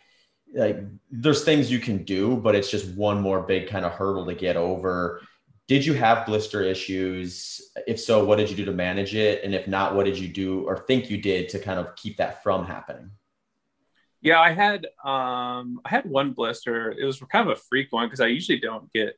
like 0.55 0.79
there's 1.11 1.43
things 1.43 1.71
you 1.71 1.79
can 1.79 2.03
do, 2.03 2.37
but 2.37 2.55
it's 2.55 2.71
just 2.71 2.95
one 2.95 3.21
more 3.21 3.41
big 3.43 3.69
kind 3.69 3.85
of 3.85 3.91
hurdle 3.91 4.25
to 4.25 4.33
get 4.33 4.57
over. 4.57 5.21
Did 5.67 5.85
you 5.85 5.93
have 5.93 6.25
blister 6.25 6.63
issues? 6.63 7.61
If 7.85 7.99
so, 7.99 8.25
what 8.25 8.39
did 8.39 8.49
you 8.49 8.55
do 8.55 8.65
to 8.65 8.71
manage 8.71 9.13
it? 9.13 9.43
And 9.43 9.53
if 9.53 9.67
not, 9.67 9.93
what 9.93 10.05
did 10.05 10.17
you 10.17 10.27
do 10.27 10.67
or 10.67 10.79
think 10.79 11.11
you 11.11 11.21
did 11.21 11.49
to 11.49 11.59
kind 11.59 11.79
of 11.79 11.95
keep 11.95 12.17
that 12.17 12.41
from 12.41 12.65
happening? 12.65 13.11
Yeah, 14.21 14.39
I 14.39 14.51
had 14.51 14.85
um, 15.03 15.79
I 15.85 15.89
had 15.89 16.05
one 16.05 16.31
blister. 16.31 16.91
It 16.91 17.05
was 17.05 17.19
kind 17.31 17.49
of 17.49 17.57
a 17.57 17.61
freak 17.61 17.91
one 17.91 18.07
because 18.07 18.19
I 18.19 18.27
usually 18.27 18.59
don't 18.59 18.91
get 18.91 19.17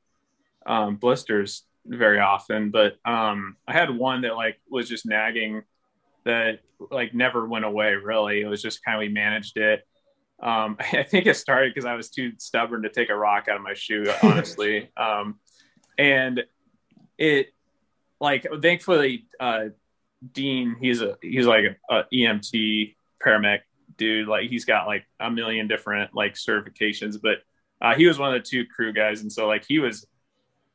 um, 0.66 0.98
blisters 0.98 1.64
very 1.86 2.20
often, 2.20 2.70
but 2.70 2.98
um, 3.06 3.58
I 3.68 3.74
had 3.74 3.96
one 3.96 4.22
that 4.22 4.36
like 4.36 4.60
was 4.70 4.88
just 4.88 5.06
nagging 5.06 5.64
that 6.24 6.60
like 6.92 7.14
never 7.14 7.48
went 7.48 7.66
away 7.66 7.96
really. 7.96 8.42
It 8.42 8.48
was 8.48 8.62
just 8.62 8.84
kind 8.84 8.96
of 8.96 9.00
we 9.00 9.10
managed 9.10 9.58
it. 9.58 9.86
Um, 10.42 10.78
I 10.94 11.04
think 11.04 11.26
it 11.26 11.36
started 11.36 11.74
because 11.74 11.86
I 11.86 11.96
was 11.96 12.10
too 12.10 12.34
stubborn 12.38 12.84
to 12.84 12.90
take 12.90 13.10
a 13.10 13.16
rock 13.16 13.48
out 13.50 13.56
of 13.56 13.64
my 13.64 13.74
shoe, 13.74 14.06
honestly. 14.22 14.90
um, 14.98 15.40
and 15.98 16.44
it 17.18 17.48
like 18.20 18.46
thankfully 18.62 19.26
uh, 19.40 19.66
Dean, 20.32 20.76
he's 20.80 21.02
a 21.02 21.18
he's 21.22 21.48
like 21.48 21.66
a, 21.90 21.96
a 21.96 22.06
EMT 22.14 22.96
paramedic 23.26 23.62
dude. 24.02 24.28
Like 24.28 24.50
he's 24.50 24.66
got 24.66 24.88
like 24.88 25.06
a 25.20 25.30
million 25.30 25.68
different 25.68 26.16
like 26.16 26.34
certifications, 26.34 27.18
but 27.22 27.38
uh, 27.80 27.94
he 27.94 28.08
was 28.08 28.18
one 28.18 28.34
of 28.34 28.42
the 28.42 28.48
two 28.48 28.66
crew 28.66 28.92
guys, 28.92 29.22
and 29.22 29.32
so 29.32 29.48
like 29.48 29.64
he 29.64 29.78
was 29.78 30.08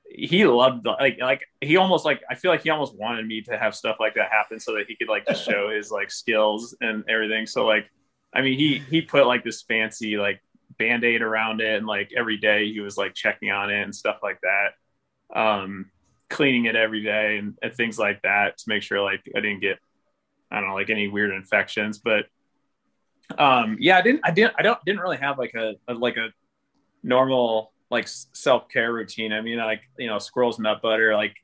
he 0.09 0.47
loved 0.47 0.87
like 0.87 1.18
like 1.20 1.43
he 1.61 1.77
almost 1.77 2.05
like 2.05 2.22
I 2.31 2.37
feel 2.37 2.53
like 2.53 2.62
he 2.62 2.70
almost 2.70 2.97
wanted 2.97 3.27
me 3.27 3.43
to 3.43 3.59
have 3.59 3.74
stuff 3.74 3.97
like 3.99 4.14
that 4.14 4.31
happen 4.31 4.61
so 4.61 4.74
that 4.74 4.87
he 4.87 4.95
could 4.95 5.09
like 5.09 5.27
just 5.27 5.45
show 5.45 5.70
his 5.77 5.91
like 5.91 6.12
skills 6.12 6.77
and 6.81 7.03
everything. 7.09 7.47
So 7.47 7.66
like 7.66 7.91
I 8.33 8.43
mean 8.43 8.57
he 8.57 8.79
he 8.79 9.03
put 9.03 9.27
like 9.27 9.43
this 9.43 9.62
fancy 9.62 10.16
like 10.16 10.41
band-aid 10.79 11.20
around 11.22 11.61
it 11.61 11.77
and 11.77 11.87
like 11.87 12.12
every 12.16 12.37
day 12.37 12.70
he 12.70 12.79
was 12.79 12.97
like 12.97 13.14
checking 13.14 13.51
on 13.51 13.70
it 13.70 13.83
and 13.83 13.95
stuff 13.95 14.18
like 14.22 14.39
that. 14.43 15.39
Um 15.39 15.91
cleaning 16.31 16.66
it 16.66 16.77
every 16.77 17.03
day 17.03 17.39
and, 17.39 17.57
and 17.61 17.74
things 17.74 17.99
like 17.99 18.22
that 18.22 18.59
to 18.59 18.64
make 18.68 18.83
sure 18.85 19.03
like 19.03 19.22
I 19.37 19.41
didn't 19.41 19.61
get 19.61 19.79
I 20.53 20.61
don't 20.61 20.68
know 20.68 20.77
like 20.77 20.91
any 20.91 21.09
weird 21.09 21.33
infections. 21.33 21.99
But 21.99 22.27
um 23.39 23.77
yeah 23.81 23.99
I 23.99 24.03
didn't 24.03 24.20
I 24.24 24.31
didn't 24.31 24.55
I 24.59 24.62
don't 24.62 24.79
didn't 24.85 25.01
really 25.01 25.16
have 25.16 25.39
like 25.39 25.55
a, 25.55 25.74
a 25.89 25.95
like 25.95 26.16
a 26.16 26.29
normal 27.03 27.72
like 27.91 28.09
self 28.09 28.68
care 28.68 28.93
routine. 28.93 29.33
I 29.33 29.41
mean, 29.41 29.59
like 29.59 29.83
you 29.99 30.09
know, 30.09 30.18
Squirrel's 30.18 30.59
Nut 30.59 30.83
Butter. 30.83 31.14
Like 31.14 31.37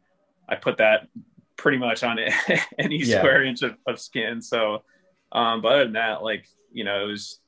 I 0.49 0.57
put 0.57 0.79
that 0.79 1.09
pretty 1.57 1.79
much 1.79 2.03
on 2.03 2.19
it, 2.19 2.33
any 2.79 2.99
yeah. 2.99 3.19
square 3.19 3.45
inch 3.45 3.63
of, 3.63 3.77
of 3.87 4.01
skin. 4.01 4.43
So, 4.43 4.83
um, 5.31 5.63
but 5.63 5.73
other 5.73 5.85
than 5.85 5.95
that, 5.95 6.23
like 6.23 6.47
you 6.73 6.85
know, 6.85 7.05
it 7.05 7.07
was, 7.07 7.41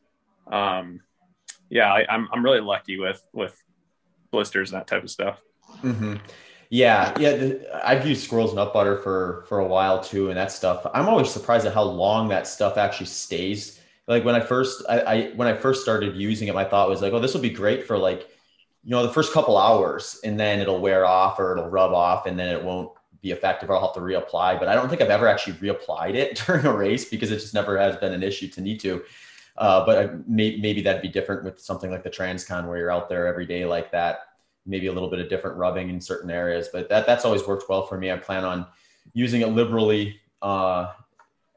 um, 0.51 1.01
yeah, 1.71 1.93
I, 1.93 2.01
am 2.03 2.07
I'm, 2.09 2.29
I'm 2.33 2.45
really 2.45 2.61
lucky 2.61 2.99
with 2.99 3.23
with 3.33 3.61
blisters 4.31 4.73
and 4.73 4.81
that 4.81 4.87
type 4.87 5.03
of 5.03 5.11
stuff. 5.11 5.41
Mm-hmm. 5.83 6.17
Yeah, 6.71 7.15
yeah. 7.19 7.37
The, 7.37 7.87
I've 7.87 8.07
used 8.07 8.25
Squirrel's 8.25 8.55
Nut 8.55 8.73
Butter 8.73 8.99
for 8.99 9.45
for 9.49 9.59
a 9.59 9.67
while 9.67 10.03
too, 10.03 10.29
and 10.29 10.37
that 10.37 10.53
stuff. 10.53 10.87
I'm 10.95 11.09
always 11.09 11.31
surprised 11.31 11.67
at 11.67 11.75
how 11.75 11.83
long 11.83 12.29
that 12.29 12.47
stuff 12.47 12.79
actually 12.79 13.07
stays. 13.07 13.81
Like 14.07 14.25
when 14.25 14.35
I 14.35 14.41
first, 14.41 14.85
I, 14.89 15.01
I 15.01 15.31
when 15.37 15.49
I 15.49 15.55
first 15.55 15.83
started 15.83 16.17
using 16.17 16.49
it, 16.49 16.55
my 16.55 16.65
thought 16.65 16.89
was 16.89 17.01
like, 17.01 17.13
oh, 17.13 17.21
this 17.21 17.35
will 17.35 17.41
be 17.41 17.51
great 17.51 17.87
for 17.87 17.97
like 17.97 18.29
you 18.85 18.91
know, 18.91 19.03
the 19.03 19.13
first 19.13 19.33
couple 19.33 19.57
hours 19.57 20.21
and 20.25 20.39
then 20.39 20.61
it'll 20.61 20.81
wear 20.81 21.07
off 21.07 21.39
or 21.39 21.53
it'll 21.53 21.71
rub 21.71 21.93
off 21.93 22.27
and 22.27 22.39
then 22.39 22.55
it 22.55 22.63
won't 22.63 22.91
be 23.23 23.31
effective 23.31 23.71
I'll 23.71 23.81
have 23.81 23.95
to 23.95 24.01
reapply. 24.01 24.59
But 24.59 24.69
I 24.69 24.75
don't 24.75 24.91
think 24.91 25.01
I've 25.01 25.09
ever 25.09 25.27
actually 25.27 25.55
reapplied 25.55 26.15
it 26.15 26.43
during 26.47 26.67
a 26.67 26.73
race 26.73 27.07
because 27.07 27.31
it 27.31 27.39
just 27.39 27.55
never 27.55 27.79
has 27.79 27.97
been 27.97 28.13
an 28.13 28.23
issue 28.23 28.49
to 28.49 28.61
need 28.61 28.81
to. 28.81 29.03
Uh, 29.57 29.87
but 29.87 30.29
may, 30.29 30.59
maybe 30.59 30.83
that'd 30.83 31.01
be 31.01 31.09
different 31.09 31.45
with 31.45 31.59
something 31.59 31.91
like 31.91 32.03
the 32.03 32.11
Transcon 32.11 32.67
where 32.67 32.77
you're 32.77 32.91
out 32.91 33.09
there 33.09 33.27
every 33.27 33.47
day 33.47 33.65
like 33.65 33.91
that. 33.93 34.19
Maybe 34.67 34.89
a 34.89 34.93
little 34.93 35.11
bit 35.11 35.21
of 35.21 35.31
different 35.31 35.57
rubbing 35.57 35.89
in 35.89 36.01
certain 36.01 36.31
areas, 36.31 36.69
but 36.73 36.89
that 36.89 37.07
that's 37.07 37.25
always 37.25 37.47
worked 37.47 37.69
well 37.69 37.87
for 37.87 37.99
me. 37.99 38.11
I 38.11 38.17
plan 38.17 38.45
on 38.45 38.67
using 39.13 39.43
it 39.43 39.49
liberally. 39.49 40.21
Uh, 40.43 40.93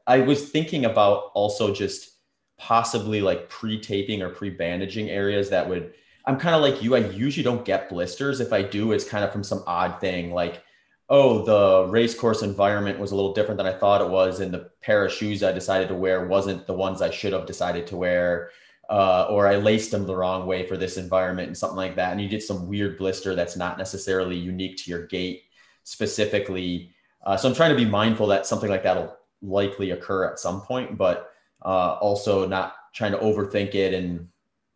I 0.06 0.20
was 0.20 0.48
thinking 0.48 0.84
about 0.84 1.30
also 1.34 1.74
just 1.74 2.17
possibly 2.58 3.20
like 3.20 3.48
pre-taping 3.48 4.20
or 4.22 4.28
pre-bandaging 4.28 5.08
areas 5.08 5.48
that 5.50 5.68
would 5.68 5.94
I'm 6.28 6.38
kind 6.38 6.54
of 6.54 6.60
like 6.60 6.82
you. 6.82 6.94
I 6.94 6.98
usually 6.98 7.42
don't 7.42 7.64
get 7.64 7.88
blisters. 7.88 8.40
If 8.40 8.52
I 8.52 8.60
do, 8.60 8.92
it's 8.92 9.08
kind 9.08 9.24
of 9.24 9.32
from 9.32 9.42
some 9.42 9.64
odd 9.66 9.98
thing 9.98 10.30
like, 10.30 10.62
oh, 11.08 11.42
the 11.42 11.90
race 11.90 12.14
course 12.14 12.42
environment 12.42 12.98
was 12.98 13.12
a 13.12 13.16
little 13.16 13.32
different 13.32 13.56
than 13.56 13.66
I 13.66 13.72
thought 13.72 14.02
it 14.02 14.10
was, 14.10 14.40
and 14.40 14.52
the 14.52 14.70
pair 14.82 15.06
of 15.06 15.12
shoes 15.12 15.42
I 15.42 15.52
decided 15.52 15.88
to 15.88 15.94
wear 15.94 16.26
wasn't 16.26 16.66
the 16.66 16.74
ones 16.74 17.00
I 17.00 17.08
should 17.08 17.32
have 17.32 17.46
decided 17.46 17.86
to 17.86 17.96
wear, 17.96 18.50
uh, 18.90 19.26
or 19.30 19.46
I 19.46 19.56
laced 19.56 19.90
them 19.90 20.06
the 20.06 20.16
wrong 20.16 20.46
way 20.46 20.66
for 20.66 20.76
this 20.76 20.98
environment 20.98 21.48
and 21.48 21.56
something 21.56 21.78
like 21.78 21.96
that. 21.96 22.12
And 22.12 22.20
you 22.20 22.28
get 22.28 22.42
some 22.42 22.68
weird 22.68 22.98
blister 22.98 23.34
that's 23.34 23.56
not 23.56 23.78
necessarily 23.78 24.36
unique 24.36 24.76
to 24.78 24.90
your 24.90 25.06
gait 25.06 25.44
specifically. 25.84 26.92
Uh, 27.24 27.38
so 27.38 27.48
I'm 27.48 27.54
trying 27.54 27.70
to 27.70 27.84
be 27.84 27.86
mindful 27.86 28.26
that 28.26 28.44
something 28.44 28.68
like 28.68 28.82
that 28.82 28.96
will 28.96 29.16
likely 29.40 29.92
occur 29.92 30.30
at 30.30 30.38
some 30.38 30.60
point, 30.60 30.98
but 30.98 31.30
uh, 31.64 31.98
also 32.00 32.46
not 32.46 32.74
trying 32.94 33.12
to 33.12 33.18
overthink 33.18 33.74
it 33.74 33.94
and 33.94 34.28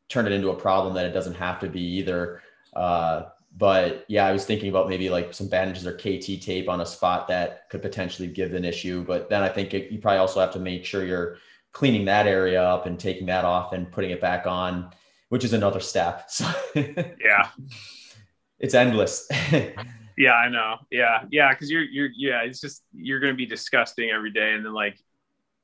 turn 0.08 0.26
it 0.26 0.32
into 0.32 0.50
a 0.50 0.54
problem 0.54 0.94
that 0.94 1.06
it 1.06 1.12
doesn't 1.12 1.34
have 1.34 1.60
to 1.60 1.68
be 1.68 1.80
either. 1.80 2.42
Uh, 2.74 3.24
but 3.56 4.04
yeah, 4.08 4.26
I 4.26 4.32
was 4.32 4.44
thinking 4.44 4.68
about 4.68 4.88
maybe 4.88 5.10
like 5.10 5.34
some 5.34 5.48
bandages 5.48 5.86
or 5.86 5.96
KT 5.96 6.42
tape 6.42 6.68
on 6.68 6.80
a 6.80 6.86
spot 6.86 7.28
that 7.28 7.68
could 7.70 7.82
potentially 7.82 8.28
give 8.28 8.54
an 8.54 8.64
issue. 8.64 9.04
But 9.04 9.28
then 9.28 9.42
I 9.42 9.48
think 9.48 9.74
it, 9.74 9.90
you 9.90 9.98
probably 9.98 10.18
also 10.18 10.40
have 10.40 10.52
to 10.52 10.58
make 10.58 10.84
sure 10.84 11.04
you're 11.04 11.36
cleaning 11.72 12.04
that 12.06 12.26
area 12.26 12.62
up 12.62 12.86
and 12.86 12.98
taking 12.98 13.26
that 13.26 13.44
off 13.44 13.72
and 13.72 13.90
putting 13.90 14.10
it 14.10 14.20
back 14.20 14.46
on 14.46 14.92
which 15.32 15.44
is 15.44 15.54
another 15.54 15.80
step. 15.80 16.28
So 16.28 16.44
yeah, 16.74 17.48
it's 18.60 18.74
endless. 18.74 19.26
yeah, 20.18 20.34
I 20.34 20.50
know. 20.50 20.76
Yeah, 20.90 21.24
yeah, 21.30 21.54
because 21.54 21.70
you're 21.70 21.84
you're 21.84 22.10
yeah, 22.14 22.42
it's 22.42 22.60
just 22.60 22.82
you're 22.92 23.18
gonna 23.18 23.32
be 23.32 23.46
disgusting 23.46 24.10
every 24.10 24.30
day, 24.30 24.52
and 24.52 24.62
then 24.62 24.74
like, 24.74 24.98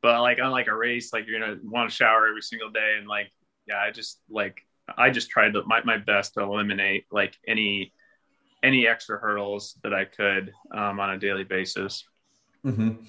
but 0.02 0.20
like 0.20 0.40
on 0.40 0.50
like 0.50 0.68
a 0.68 0.74
race, 0.74 1.12
like 1.12 1.26
you're 1.26 1.40
gonna 1.40 1.56
want 1.64 1.90
to 1.90 1.94
shower 1.94 2.28
every 2.28 2.42
single 2.42 2.70
day, 2.70 2.96
and 2.98 3.06
like 3.06 3.32
yeah, 3.66 3.78
I 3.78 3.90
just 3.90 4.20
like 4.30 4.62
I 4.96 5.10
just 5.10 5.30
tried 5.30 5.54
to 5.54 5.62
my 5.64 5.82
my 5.84 5.98
best 5.98 6.34
to 6.34 6.40
eliminate 6.40 7.06
like 7.10 7.36
any 7.46 7.92
any 8.62 8.86
extra 8.86 9.18
hurdles 9.18 9.78
that 9.82 9.94
I 9.94 10.04
could 10.04 10.52
um, 10.72 11.00
on 11.00 11.10
a 11.10 11.18
daily 11.18 11.44
basis. 11.44 12.04
Mm-hmm. 12.64 13.04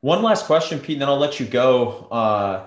One 0.00 0.22
last 0.22 0.46
question, 0.46 0.78
Pete, 0.78 0.96
and 0.96 1.02
then 1.02 1.08
I'll 1.08 1.18
let 1.18 1.40
you 1.40 1.46
go. 1.46 2.06
Uh, 2.10 2.64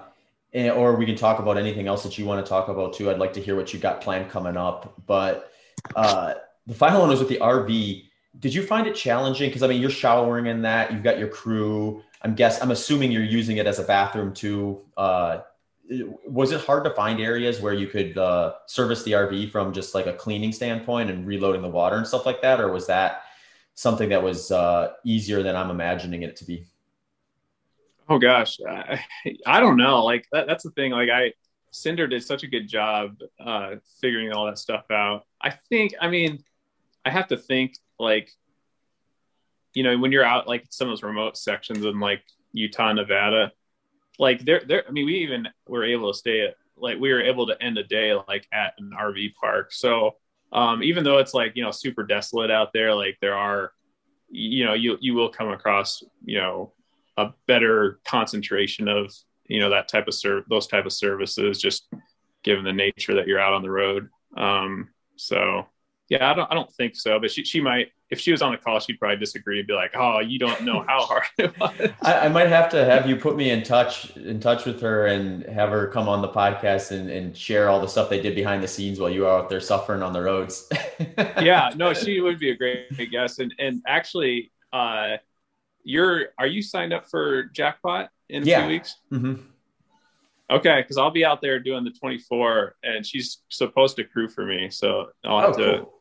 and, 0.53 0.72
or 0.72 0.95
we 0.95 1.06
can 1.06 1.15
talk 1.15 1.39
about 1.39 1.57
anything 1.57 1.88
else 1.88 2.03
that 2.03 2.18
you 2.18 2.26
want 2.26 2.44
to 2.44 2.49
talk 2.49 2.68
about 2.68 2.94
too. 2.94 3.11
I'd 3.11 3.19
like 3.19 3.34
to 3.34 3.41
hear 3.41 3.56
what 3.56 3.73
you 3.73 3.80
got 3.80 4.02
planned 4.02 4.30
coming 4.30 4.57
up. 4.57 5.02
But 5.06 5.52
uh, 5.95 6.35
the 6.65 6.73
final 6.73 7.02
one 7.02 7.10
was 7.10 7.19
with 7.19 7.30
the 7.30 7.38
RV. 7.38 8.03
Did 8.39 8.53
you 8.53 8.64
find 8.64 8.88
it 8.88 8.95
challenging? 8.95 9.49
Because 9.49 9.64
I 9.64 9.68
mean, 9.68 9.81
you're 9.81 9.89
showering 9.89 10.48
in 10.48 10.64
that. 10.64 10.91
You've 10.91 11.03
got 11.03 11.19
your 11.19 11.27
crew. 11.27 12.03
I'm 12.22 12.35
guess. 12.35 12.61
I'm 12.61 12.72
assuming 12.72 13.11
you're 13.11 13.23
using 13.23 13.57
it 13.57 13.68
as 13.68 13.80
a 13.80 13.84
bathroom 13.84 14.34
too. 14.34 14.81
Uh, 14.95 15.39
was 16.26 16.52
it 16.52 16.61
hard 16.61 16.84
to 16.84 16.89
find 16.91 17.22
areas 17.22 17.61
where 17.61 17.73
you 17.73 17.88
could 17.88 18.18
uh, 18.18 18.56
service 18.65 19.03
the 19.03 19.11
RV 19.11 19.52
from 19.52 19.72
just 19.72 19.95
like 19.95 20.06
a 20.06 20.14
cleaning 20.14 20.52
standpoint 20.52 21.10
and 21.10 21.26
reloading 21.26 21.61
the 21.61 21.69
water 21.69 21.95
and 21.95 22.06
stuff 22.06 22.26
like 22.26 22.41
that, 22.41 22.60
or 22.60 22.72
was 22.72 22.88
that 22.88 23.22
something 23.76 24.10
that 24.10 24.22
was 24.22 24.52
uh, 24.52 24.94
easier 25.06 25.44
than 25.44 25.56
I'm 25.56 25.69
imagining 25.69 26.23
it 26.23 26.35
to 26.38 26.45
be? 26.45 26.65
Oh 28.10 28.19
gosh, 28.19 28.57
I, 28.68 29.03
I 29.45 29.60
don't 29.60 29.77
know. 29.77 30.03
Like 30.03 30.26
that, 30.31 30.48
that's 30.48 30.64
the 30.64 30.72
thing. 30.72 30.91
Like 30.91 31.10
I, 31.10 31.34
Cinder 31.72 32.07
did 32.07 32.23
such 32.23 32.44
a 32.44 32.48
good 32.48 32.68
job 32.68 33.18
uh, 33.39 33.76
figuring 34.02 34.31
all 34.31 34.45
that 34.48 34.57
stuff 34.57 34.85
out. 34.91 35.26
I 35.41 35.52
think. 35.69 35.94
I 36.02 36.10
mean, 36.10 36.44
I 37.06 37.11
have 37.11 37.27
to 37.27 37.38
think 37.38 37.77
like, 37.99 38.31
you 39.78 39.84
know, 39.84 39.95
when 39.95 40.12
you're 40.12 40.26
out 40.26 40.48
like 40.48 40.66
some 40.72 40.88
of 40.88 40.91
those 40.91 41.04
remote 41.04 41.38
sections 41.38 41.86
in 41.86 41.99
like 41.99 42.24
Utah, 42.52 42.94
Nevada, 42.94 43.52
like 44.18 44.44
there, 44.44 44.64
there. 44.68 44.84
I 44.88 44.91
mean, 44.91 45.06
we 45.06 45.18
even 45.18 45.48
were 45.68 45.84
able 45.84 46.12
to 46.12 46.18
stay 46.18 46.48
at 46.48 46.56
like 46.76 46.99
we 46.99 47.14
were 47.14 47.22
able 47.22 47.45
to 47.45 47.62
end 47.62 47.78
a 47.78 47.84
day 47.84 48.16
like 48.28 48.48
at 48.52 48.74
an 48.80 48.90
RV 48.99 49.36
park. 49.36 49.72
So 49.72 50.16
um, 50.52 50.82
even 50.82 51.04
though 51.04 51.20
it's 51.20 51.36
like 51.36 51.52
you 51.54 51.62
know 51.62 51.70
super 51.70 52.02
desolate 52.02 52.49
out 52.49 52.74
there, 52.74 52.95
like 52.95 53.20
there 53.22 53.36
are, 53.36 53.72
you 54.32 54.66
know, 54.66 54.74
you 54.74 54.98
you 54.99 55.14
will 55.14 55.30
come 55.30 55.49
across 55.49 56.02
you 56.26 56.40
know 56.40 56.74
a 57.16 57.30
better 57.45 57.99
concentration 58.04 58.88
of 58.88 59.14
you 59.45 59.60
know 59.60 59.70
that 59.70 59.88
type 59.90 60.08
of 60.08 60.16
serve 60.16 60.45
those 60.49 60.66
type 60.66 60.88
of 60.88 60.94
services 60.94 61.62
just 61.62 61.88
given 62.44 62.64
the 62.64 62.74
nature 62.74 63.14
that 63.14 63.28
you're 63.28 63.40
out 63.40 63.54
on 63.54 63.62
the 63.62 63.70
road 63.70 64.10
um 64.38 64.90
so 65.18 65.66
yeah 66.10 66.32
i 66.32 66.34
don't 66.34 66.50
i 66.52 66.56
don't 66.56 66.72
think 66.74 66.96
so 66.96 67.20
but 67.20 67.32
she, 67.32 67.44
she 67.44 67.60
might 67.60 67.92
if 68.10 68.20
she 68.20 68.32
was 68.32 68.42
on 68.42 68.52
the 68.52 68.58
call 68.58 68.80
she'd 68.80 69.00
probably 69.00 69.18
disagree 69.18 69.60
and 69.60 69.68
be 69.68 69.74
like 69.74 69.92
oh 69.96 70.20
you 70.20 70.40
don't 70.40 70.62
know 70.64 70.84
how 70.88 71.02
hard 71.02 71.24
it 71.38 71.60
was 71.60 71.92
I, 72.02 72.20
I, 72.20 72.30
might 72.30 72.48
have 72.48 72.70
to 72.70 72.86
have 72.86 73.10
you 73.10 73.16
put 73.16 73.36
me 73.36 73.50
in 73.50 73.64
touch 73.64 74.16
in 74.18 74.40
touch 74.40 74.66
with 74.66 74.82
her 74.82 75.08
and 75.08 75.44
have 75.46 75.70
her 75.70 75.88
come 75.88 76.08
on 76.08 76.22
the 76.22 76.30
podcast 76.30 76.92
and, 76.92 77.10
and 77.10 77.36
share 77.36 77.70
all 77.70 77.82
the 77.82 77.88
stuff 77.88 78.10
they 78.10 78.22
did 78.22 78.36
behind 78.36 78.64
the 78.64 78.68
scenes 78.68 79.00
while 79.00 79.10
you 79.10 79.22
were 79.22 79.30
out 79.30 79.50
there 79.50 79.60
suffering 79.60 80.02
on 80.02 80.14
the 80.14 80.22
roads 80.22 80.70
yeah 81.42 81.72
no 81.76 81.94
she 81.94 82.22
would 82.22 82.40
be 82.40 82.52
a 82.52 82.56
great, 82.56 82.94
great 82.96 83.12
guest 83.12 83.40
and 83.40 83.54
and 83.60 83.82
actually 83.88 84.52
uh 84.74 85.18
you're 85.84 86.28
are 86.38 86.48
you 86.48 86.62
signed 86.62 86.94
up 86.94 87.10
for 87.10 87.44
jackpot 87.46 88.10
in 88.30 88.44
a 88.44 88.46
yeah. 88.46 88.60
few 88.62 88.70
weeks 88.70 88.96
mm-hmm. 89.12 89.42
okay 90.50 90.82
because 90.82 90.98
i'll 90.98 91.12
be 91.12 91.26
out 91.26 91.42
there 91.42 91.60
doing 91.60 91.84
the 91.84 91.92
24 91.92 92.76
and 92.84 93.06
she's 93.06 93.40
supposed 93.50 93.96
to 93.96 94.04
crew 94.04 94.28
for 94.28 94.46
me 94.46 94.70
so 94.70 95.08
i'll 95.26 95.40
have 95.40 95.56
oh, 95.56 95.58
to 95.58 95.80
cool. 95.80 95.97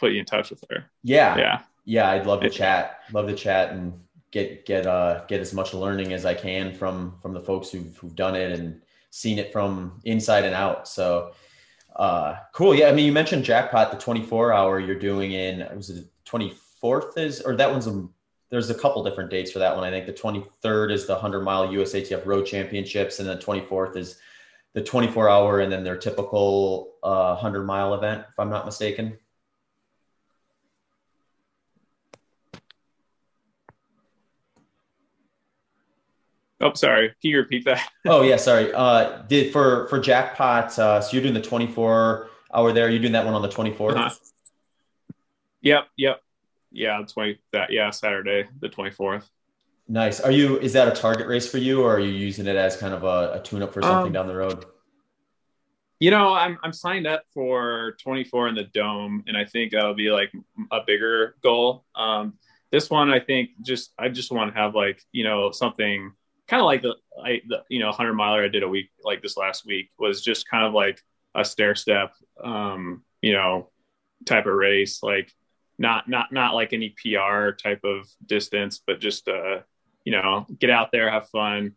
Put 0.00 0.12
you 0.12 0.20
in 0.20 0.24
touch 0.24 0.50
with 0.50 0.64
her. 0.70 0.84
Yeah. 1.02 1.36
Yeah. 1.38 1.60
Yeah 1.84 2.10
i'd 2.10 2.26
love 2.26 2.40
to 2.40 2.50
chat. 2.50 3.00
Love 3.12 3.28
to 3.28 3.34
chat 3.34 3.72
and 3.72 3.92
get 4.30 4.66
get 4.66 4.86
uh 4.86 5.24
get 5.26 5.40
as 5.40 5.52
much 5.52 5.74
learning 5.74 6.12
as 6.12 6.24
i 6.24 6.34
can 6.34 6.72
from 6.72 7.16
from 7.20 7.32
the 7.32 7.40
folks 7.40 7.70
who've, 7.70 7.96
who've 7.96 8.14
done 8.14 8.36
it 8.36 8.58
and 8.58 8.80
seen 9.10 9.38
it 9.38 9.52
from 9.52 10.00
inside 10.04 10.44
and 10.44 10.54
out. 10.54 10.88
So 10.88 11.32
uh 11.96 12.36
cool. 12.52 12.74
Yeah 12.74 12.88
i 12.88 12.92
mean 12.92 13.06
you 13.06 13.12
mentioned 13.12 13.44
jackpot 13.44 13.90
the 13.90 13.98
24 13.98 14.52
hour 14.52 14.80
you're 14.80 14.98
doing 14.98 15.32
in 15.32 15.66
was 15.76 15.90
it 15.90 16.06
24th 16.26 17.18
is 17.18 17.40
or 17.40 17.56
that 17.56 17.70
one's 17.70 17.86
a 17.86 18.08
there's 18.50 18.68
a 18.68 18.74
couple 18.74 19.02
different 19.04 19.30
dates 19.30 19.52
for 19.52 19.60
that 19.60 19.74
one. 19.74 19.84
I 19.84 19.90
think 19.90 20.06
the 20.06 20.12
23rd 20.12 20.92
is 20.92 21.06
the 21.06 21.14
100 21.14 21.42
mile 21.42 21.68
USATF 21.68 22.26
Road 22.26 22.44
Championships, 22.44 23.20
and 23.20 23.28
the 23.28 23.36
24th 23.36 23.96
is 23.96 24.18
the 24.74 24.82
24 24.82 25.28
hour, 25.28 25.60
and 25.60 25.72
then 25.72 25.84
their 25.84 25.96
typical 25.96 26.94
uh, 27.02 27.34
100 27.34 27.64
mile 27.64 27.94
event, 27.94 28.24
if 28.28 28.38
I'm 28.38 28.50
not 28.50 28.66
mistaken. 28.66 29.16
Oh, 36.60 36.72
sorry. 36.74 37.08
Can 37.20 37.30
you 37.30 37.38
repeat 37.38 37.64
that? 37.64 37.88
oh 38.06 38.22
yeah, 38.22 38.36
sorry. 38.36 38.72
Uh, 38.72 39.22
did 39.22 39.52
for 39.52 39.88
for 39.88 39.98
jackpot? 39.98 40.78
Uh, 40.78 41.00
so 41.00 41.12
you're 41.12 41.22
doing 41.22 41.34
the 41.34 41.40
24 41.40 42.28
hour 42.54 42.72
there. 42.72 42.90
You're 42.90 43.00
doing 43.00 43.12
that 43.12 43.24
one 43.24 43.34
on 43.34 43.42
the 43.42 43.48
24th. 43.48 43.96
Uh-huh. 43.96 44.10
Yep, 45.62 45.88
yep 45.96 46.22
yeah, 46.72 47.02
twenty 47.06 47.38
that 47.52 47.70
yeah 47.70 47.90
Saturday 47.90 48.48
the 48.60 48.68
twenty 48.68 48.90
fourth. 48.90 49.28
Nice. 49.88 50.20
Are 50.20 50.30
you? 50.30 50.58
Is 50.58 50.72
that 50.74 50.88
a 50.88 50.92
target 50.92 51.26
race 51.26 51.50
for 51.50 51.58
you, 51.58 51.82
or 51.82 51.96
are 51.96 52.00
you 52.00 52.12
using 52.12 52.46
it 52.46 52.56
as 52.56 52.76
kind 52.76 52.94
of 52.94 53.02
a, 53.02 53.34
a 53.34 53.42
tune 53.42 53.62
up 53.62 53.74
for 53.74 53.82
something 53.82 54.08
um, 54.08 54.12
down 54.12 54.28
the 54.28 54.36
road? 54.36 54.64
You 55.98 56.10
know, 56.10 56.32
I'm 56.32 56.58
I'm 56.62 56.72
signed 56.72 57.06
up 57.06 57.24
for 57.34 57.96
24 58.02 58.48
in 58.48 58.54
the 58.54 58.64
dome, 58.64 59.24
and 59.26 59.36
I 59.36 59.44
think 59.44 59.72
that'll 59.72 59.94
be 59.94 60.10
like 60.10 60.32
a 60.70 60.80
bigger 60.86 61.34
goal. 61.42 61.84
Um, 61.94 62.34
this 62.70 62.88
one, 62.88 63.10
I 63.10 63.18
think, 63.18 63.50
just 63.62 63.92
I 63.98 64.08
just 64.08 64.30
want 64.30 64.54
to 64.54 64.60
have 64.60 64.74
like 64.74 65.02
you 65.10 65.24
know 65.24 65.50
something 65.50 66.12
kind 66.50 66.60
of 66.60 66.66
like 66.66 66.82
the 66.82 66.96
I 67.24 67.40
the 67.46 67.62
you 67.68 67.78
know 67.78 67.86
100 67.86 68.12
miler 68.12 68.44
I 68.44 68.48
did 68.48 68.64
a 68.64 68.68
week 68.68 68.90
like 69.04 69.22
this 69.22 69.36
last 69.36 69.64
week 69.64 69.90
was 69.98 70.20
just 70.20 70.48
kind 70.48 70.66
of 70.66 70.74
like 70.74 71.00
a 71.32 71.44
stair 71.44 71.76
step, 71.76 72.12
um, 72.42 73.04
you 73.22 73.32
know, 73.32 73.70
type 74.26 74.46
of 74.46 74.54
race. 74.54 75.00
Like 75.00 75.32
not 75.78 76.08
not 76.08 76.32
not 76.32 76.54
like 76.54 76.72
any 76.72 76.90
PR 76.90 77.52
type 77.52 77.84
of 77.84 78.08
distance, 78.26 78.82
but 78.84 79.00
just 79.00 79.28
uh, 79.28 79.60
you 80.04 80.12
know, 80.12 80.44
get 80.58 80.70
out 80.70 80.90
there, 80.90 81.08
have 81.08 81.28
fun, 81.28 81.76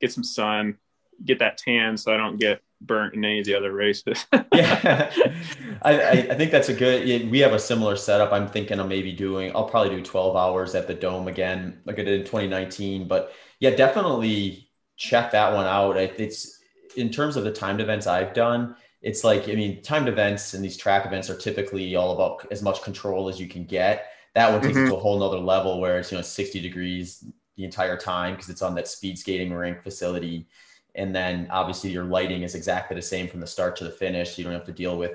get 0.00 0.10
some 0.10 0.24
sun, 0.24 0.78
get 1.22 1.40
that 1.40 1.58
tan, 1.58 1.98
so 1.98 2.12
I 2.12 2.16
don't 2.16 2.40
get 2.40 2.62
burnt 2.86 3.14
in 3.14 3.24
any 3.24 3.40
of 3.40 3.46
the 3.46 3.54
other 3.54 3.72
races. 3.72 4.26
yeah, 4.52 5.12
I, 5.82 6.28
I 6.30 6.34
think 6.34 6.50
that's 6.50 6.68
a 6.68 6.74
good. 6.74 7.30
We 7.30 7.38
have 7.40 7.52
a 7.52 7.58
similar 7.58 7.96
setup. 7.96 8.32
I'm 8.32 8.48
thinking 8.48 8.80
of 8.80 8.88
maybe 8.88 9.12
doing. 9.12 9.52
I'll 9.54 9.68
probably 9.68 9.96
do 9.96 10.02
12 10.02 10.36
hours 10.36 10.74
at 10.74 10.86
the 10.86 10.94
dome 10.94 11.28
again, 11.28 11.80
like 11.84 11.98
I 11.98 12.02
did 12.04 12.20
in 12.20 12.26
2019. 12.26 13.08
But 13.08 13.32
yeah, 13.60 13.70
definitely 13.70 14.70
check 14.96 15.30
that 15.32 15.52
one 15.52 15.66
out. 15.66 15.96
It's 15.96 16.60
in 16.96 17.10
terms 17.10 17.36
of 17.36 17.44
the 17.44 17.52
timed 17.52 17.80
events 17.80 18.06
I've 18.06 18.34
done 18.34 18.76
it's 19.04 19.22
like 19.22 19.48
I 19.50 19.52
mean, 19.52 19.82
timed 19.82 20.08
events 20.08 20.54
and 20.54 20.64
these 20.64 20.78
track 20.78 21.04
events 21.04 21.28
are 21.28 21.36
typically 21.36 21.94
all 21.94 22.12
about 22.12 22.50
as 22.50 22.62
much 22.62 22.82
control 22.82 23.28
as 23.28 23.38
you 23.38 23.46
can 23.46 23.64
get. 23.64 24.06
That 24.34 24.50
one 24.50 24.62
takes 24.62 24.76
mm-hmm. 24.76 24.86
it 24.86 24.90
to 24.90 24.96
a 24.96 24.98
whole 24.98 25.18
nother 25.18 25.38
level 25.38 25.78
where 25.78 25.98
it's 25.98 26.10
you 26.10 26.16
know 26.16 26.22
60 26.22 26.60
degrees 26.60 27.22
the 27.56 27.64
entire 27.64 27.98
time 27.98 28.34
because 28.34 28.48
it's 28.48 28.62
on 28.62 28.74
that 28.76 28.88
speed 28.88 29.18
skating 29.18 29.52
rink 29.52 29.82
facility. 29.82 30.48
And 30.94 31.14
then 31.14 31.48
obviously 31.50 31.90
your 31.90 32.04
lighting 32.04 32.42
is 32.42 32.54
exactly 32.54 32.94
the 32.94 33.02
same 33.02 33.28
from 33.28 33.40
the 33.40 33.46
start 33.46 33.76
to 33.76 33.84
the 33.84 33.90
finish. 33.90 34.38
You 34.38 34.44
don't 34.44 34.52
have 34.52 34.64
to 34.64 34.72
deal 34.72 34.96
with 34.96 35.12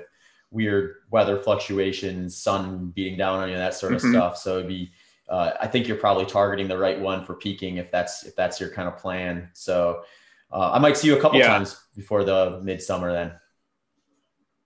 weird 0.50 0.96
weather 1.10 1.38
fluctuations, 1.38 2.36
sun 2.36 2.90
beating 2.94 3.16
down 3.16 3.40
on 3.40 3.48
you, 3.48 3.56
that 3.56 3.74
sort 3.74 3.94
of 3.94 4.00
mm-hmm. 4.00 4.12
stuff. 4.12 4.36
So 4.36 4.56
it'd 4.58 4.68
be 4.68 4.92
uh, 5.30 5.52
I 5.60 5.68
think 5.68 5.86
you're 5.86 5.96
probably 5.96 6.26
targeting 6.26 6.66
the 6.66 6.76
right 6.76 7.00
one 7.00 7.24
for 7.24 7.34
peaking 7.34 7.76
if 7.76 7.90
that's 7.92 8.24
if 8.24 8.34
that's 8.34 8.60
your 8.60 8.70
kind 8.70 8.88
of 8.88 8.98
plan. 8.98 9.48
So 9.52 10.02
uh, 10.52 10.72
I 10.72 10.78
might 10.80 10.96
see 10.96 11.06
you 11.06 11.16
a 11.16 11.20
couple 11.20 11.38
yeah. 11.38 11.46
times 11.46 11.80
before 11.94 12.24
the 12.24 12.60
midsummer 12.62 13.12
then. 13.12 13.32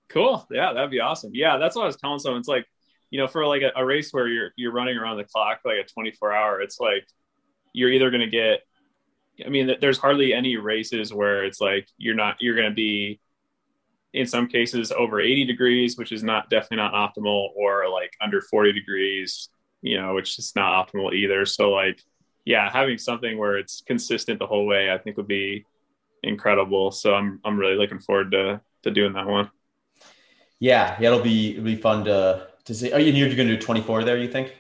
Cool. 0.08 0.46
Yeah, 0.50 0.72
that'd 0.72 0.90
be 0.90 1.00
awesome. 1.00 1.32
Yeah, 1.34 1.58
that's 1.58 1.76
what 1.76 1.82
I 1.82 1.86
was 1.86 1.96
telling 1.96 2.18
someone. 2.18 2.40
It's 2.40 2.48
like, 2.48 2.66
you 3.10 3.18
know, 3.18 3.26
for 3.26 3.46
like 3.46 3.60
a, 3.60 3.72
a 3.76 3.84
race 3.84 4.10
where 4.12 4.26
you're 4.26 4.50
you're 4.56 4.72
running 4.72 4.96
around 4.96 5.18
the 5.18 5.24
clock 5.24 5.60
like 5.66 5.76
a 5.76 5.84
24 5.84 6.32
hour, 6.32 6.62
it's 6.62 6.80
like 6.80 7.06
you're 7.74 7.90
either 7.90 8.10
going 8.10 8.22
to 8.22 8.30
get. 8.30 8.60
I 9.44 9.48
mean, 9.48 9.76
there's 9.80 9.98
hardly 9.98 10.32
any 10.32 10.56
races 10.56 11.12
where 11.12 11.44
it's 11.44 11.60
like 11.60 11.88
you're 11.96 12.14
not 12.14 12.36
you're 12.40 12.54
going 12.54 12.68
to 12.68 12.74
be 12.74 13.20
in 14.12 14.26
some 14.26 14.46
cases 14.46 14.92
over 14.92 15.20
80 15.20 15.44
degrees, 15.44 15.98
which 15.98 16.12
is 16.12 16.22
not 16.22 16.48
definitely 16.48 16.76
not 16.76 16.92
optimal, 16.92 17.48
or 17.56 17.88
like 17.88 18.12
under 18.20 18.40
40 18.40 18.72
degrees, 18.72 19.48
you 19.82 20.00
know, 20.00 20.14
which 20.14 20.38
is 20.38 20.52
not 20.54 20.86
optimal 20.86 21.12
either. 21.12 21.44
So 21.44 21.70
like, 21.70 22.00
yeah, 22.44 22.70
having 22.70 22.96
something 22.96 23.36
where 23.36 23.58
it's 23.58 23.82
consistent 23.82 24.38
the 24.38 24.46
whole 24.46 24.66
way, 24.66 24.92
I 24.92 24.98
think 24.98 25.16
would 25.16 25.26
be 25.26 25.64
incredible. 26.22 26.90
So 26.90 27.14
I'm 27.14 27.40
I'm 27.44 27.58
really 27.58 27.76
looking 27.76 28.00
forward 28.00 28.30
to 28.32 28.60
to 28.84 28.90
doing 28.90 29.14
that 29.14 29.26
one. 29.26 29.50
Yeah, 30.60 30.96
yeah, 31.00 31.08
it'll 31.08 31.20
be 31.20 31.52
it'll 31.52 31.64
be 31.64 31.76
fun 31.76 32.04
to 32.04 32.46
to 32.66 32.74
see. 32.74 32.92
Oh, 32.92 32.98
you're 32.98 33.34
going 33.34 33.48
to 33.48 33.56
do 33.56 33.60
24 33.60 34.04
there? 34.04 34.16
You 34.16 34.28
think? 34.28 34.54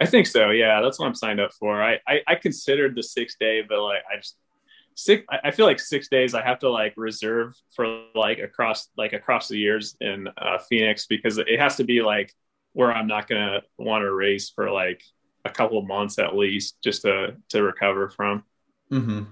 I 0.00 0.06
think 0.06 0.26
so. 0.26 0.50
Yeah, 0.50 0.80
that's 0.80 0.98
what 0.98 1.06
I'm 1.06 1.14
signed 1.14 1.40
up 1.40 1.52
for. 1.52 1.82
I, 1.82 1.98
I, 2.08 2.20
I 2.26 2.34
considered 2.34 2.96
the 2.96 3.02
six 3.02 3.36
day, 3.38 3.62
but 3.66 3.82
like 3.82 4.02
I 4.10 4.16
just 4.16 4.36
six. 4.94 5.24
I 5.44 5.50
feel 5.50 5.66
like 5.66 5.78
six 5.78 6.08
days 6.08 6.34
I 6.34 6.42
have 6.42 6.58
to 6.60 6.70
like 6.70 6.94
reserve 6.96 7.54
for 7.74 8.04
like 8.14 8.38
across 8.38 8.88
like 8.96 9.12
across 9.12 9.48
the 9.48 9.58
years 9.58 9.96
in 10.00 10.28
uh, 10.38 10.58
Phoenix 10.68 11.06
because 11.06 11.38
it 11.38 11.58
has 11.58 11.76
to 11.76 11.84
be 11.84 12.02
like 12.02 12.32
where 12.72 12.92
I'm 12.92 13.06
not 13.06 13.28
gonna 13.28 13.60
want 13.78 14.02
to 14.02 14.12
race 14.12 14.50
for 14.50 14.70
like 14.70 15.02
a 15.44 15.50
couple 15.50 15.80
months 15.82 16.18
at 16.18 16.36
least 16.36 16.76
just 16.82 17.02
to 17.02 17.36
to 17.50 17.62
recover 17.62 18.08
from. 18.08 18.44
Mm-hmm. 18.90 19.24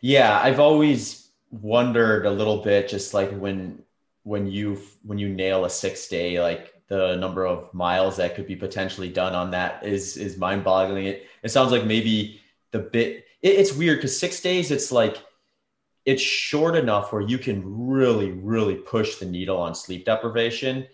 Yeah, 0.00 0.40
I've 0.40 0.60
always 0.60 1.30
wondered 1.50 2.26
a 2.26 2.30
little 2.30 2.62
bit, 2.62 2.88
just 2.88 3.14
like 3.14 3.30
when 3.32 3.82
when 4.24 4.46
you 4.46 4.80
when 5.02 5.18
you 5.18 5.28
nail 5.28 5.64
a 5.64 5.70
six 5.70 6.08
day, 6.08 6.40
like 6.40 6.71
the 6.92 7.16
number 7.16 7.46
of 7.46 7.72
miles 7.72 8.18
that 8.18 8.34
could 8.34 8.46
be 8.46 8.54
potentially 8.54 9.08
done 9.08 9.34
on 9.34 9.50
that 9.52 9.82
is 9.82 10.18
is 10.18 10.36
mind 10.36 10.62
boggling. 10.62 11.06
It 11.06 11.26
it 11.42 11.48
sounds 11.48 11.72
like 11.72 11.86
maybe 11.86 12.38
the 12.70 12.80
bit 12.80 13.24
it, 13.40 13.54
it's 13.60 13.72
weird 13.72 13.96
because 13.98 14.18
six 14.18 14.40
days 14.40 14.70
it's 14.70 14.92
like 14.92 15.16
it's 16.04 16.20
short 16.22 16.76
enough 16.76 17.10
where 17.10 17.22
you 17.22 17.38
can 17.38 17.62
really 17.64 18.32
really 18.32 18.74
push 18.74 19.16
the 19.16 19.24
needle 19.24 19.56
on 19.56 19.74
sleep 19.74 20.04
deprivation 20.04 20.86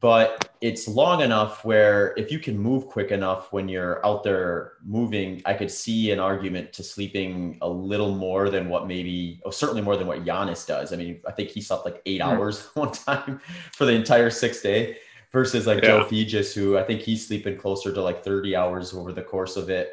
but 0.00 0.50
it's 0.60 0.86
long 0.86 1.22
enough 1.22 1.64
where 1.64 2.12
if 2.18 2.30
you 2.30 2.38
can 2.38 2.58
move 2.58 2.88
quick 2.88 3.10
enough 3.10 3.54
when 3.54 3.70
you're 3.70 4.04
out 4.04 4.22
there 4.22 4.74
moving, 4.84 5.40
I 5.46 5.54
could 5.54 5.70
see 5.70 6.10
an 6.10 6.18
argument 6.18 6.74
to 6.74 6.82
sleeping 6.82 7.56
a 7.62 7.68
little 7.68 8.14
more 8.14 8.50
than 8.50 8.68
what 8.68 8.86
maybe, 8.86 9.40
oh, 9.46 9.50
certainly 9.50 9.80
more 9.80 9.96
than 9.96 10.06
what 10.06 10.26
Giannis 10.26 10.66
does. 10.66 10.92
I 10.92 10.96
mean, 10.96 11.22
I 11.26 11.32
think 11.32 11.48
he 11.48 11.62
slept 11.62 11.86
like 11.86 12.02
8 12.04 12.20
mm-hmm. 12.20 12.30
hours 12.30 12.66
one 12.74 12.92
time 12.92 13.40
for 13.72 13.86
the 13.86 13.92
entire 13.92 14.28
six 14.28 14.60
day 14.60 14.98
versus 15.32 15.66
like 15.66 15.82
yeah. 15.82 15.88
Joe 15.88 16.04
Fejes, 16.04 16.54
who 16.54 16.78
I 16.78 16.82
think 16.82 17.00
he's 17.00 17.26
sleeping 17.26 17.56
closer 17.56 17.92
to 17.92 18.02
like 18.02 18.24
30 18.24 18.56
hours 18.56 18.94
over 18.94 19.12
the 19.12 19.22
course 19.22 19.56
of 19.56 19.70
it. 19.70 19.92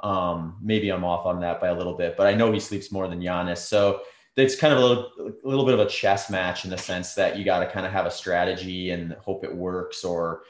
Um, 0.00 0.58
maybe 0.60 0.90
I'm 0.90 1.04
off 1.04 1.26
on 1.26 1.40
that 1.40 1.60
by 1.60 1.68
a 1.68 1.74
little 1.74 1.96
bit, 1.96 2.16
but 2.16 2.26
I 2.26 2.34
know 2.34 2.52
he 2.52 2.60
sleeps 2.60 2.92
more 2.92 3.08
than 3.08 3.20
Giannis. 3.20 3.58
So 3.58 4.02
it's 4.36 4.54
kind 4.54 4.74
of 4.74 4.80
a 4.80 4.86
little, 4.86 5.12
a 5.44 5.48
little 5.48 5.64
bit 5.64 5.74
of 5.74 5.80
a 5.80 5.88
chess 5.88 6.28
match 6.28 6.64
in 6.64 6.70
the 6.70 6.76
sense 6.76 7.14
that 7.14 7.38
you 7.38 7.44
got 7.44 7.60
to 7.60 7.66
kind 7.66 7.86
of 7.86 7.92
have 7.92 8.04
a 8.04 8.10
strategy 8.10 8.90
and 8.90 9.12
hope 9.14 9.44
it 9.44 9.54
works 9.54 10.04
or 10.04 10.42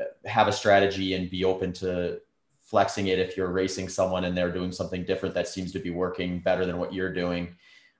uh, 0.00 0.28
have 0.28 0.46
a 0.46 0.52
strategy 0.52 1.14
and 1.14 1.30
be 1.30 1.44
open 1.44 1.72
to 1.72 2.20
flexing 2.60 3.08
it 3.08 3.18
if 3.18 3.36
you're 3.36 3.50
racing 3.50 3.88
someone 3.88 4.24
and 4.24 4.36
they're 4.36 4.52
doing 4.52 4.70
something 4.70 5.04
different 5.04 5.34
that 5.34 5.48
seems 5.48 5.72
to 5.72 5.80
be 5.80 5.90
working 5.90 6.38
better 6.38 6.64
than 6.64 6.78
what 6.78 6.94
you're 6.94 7.12
doing. 7.12 7.54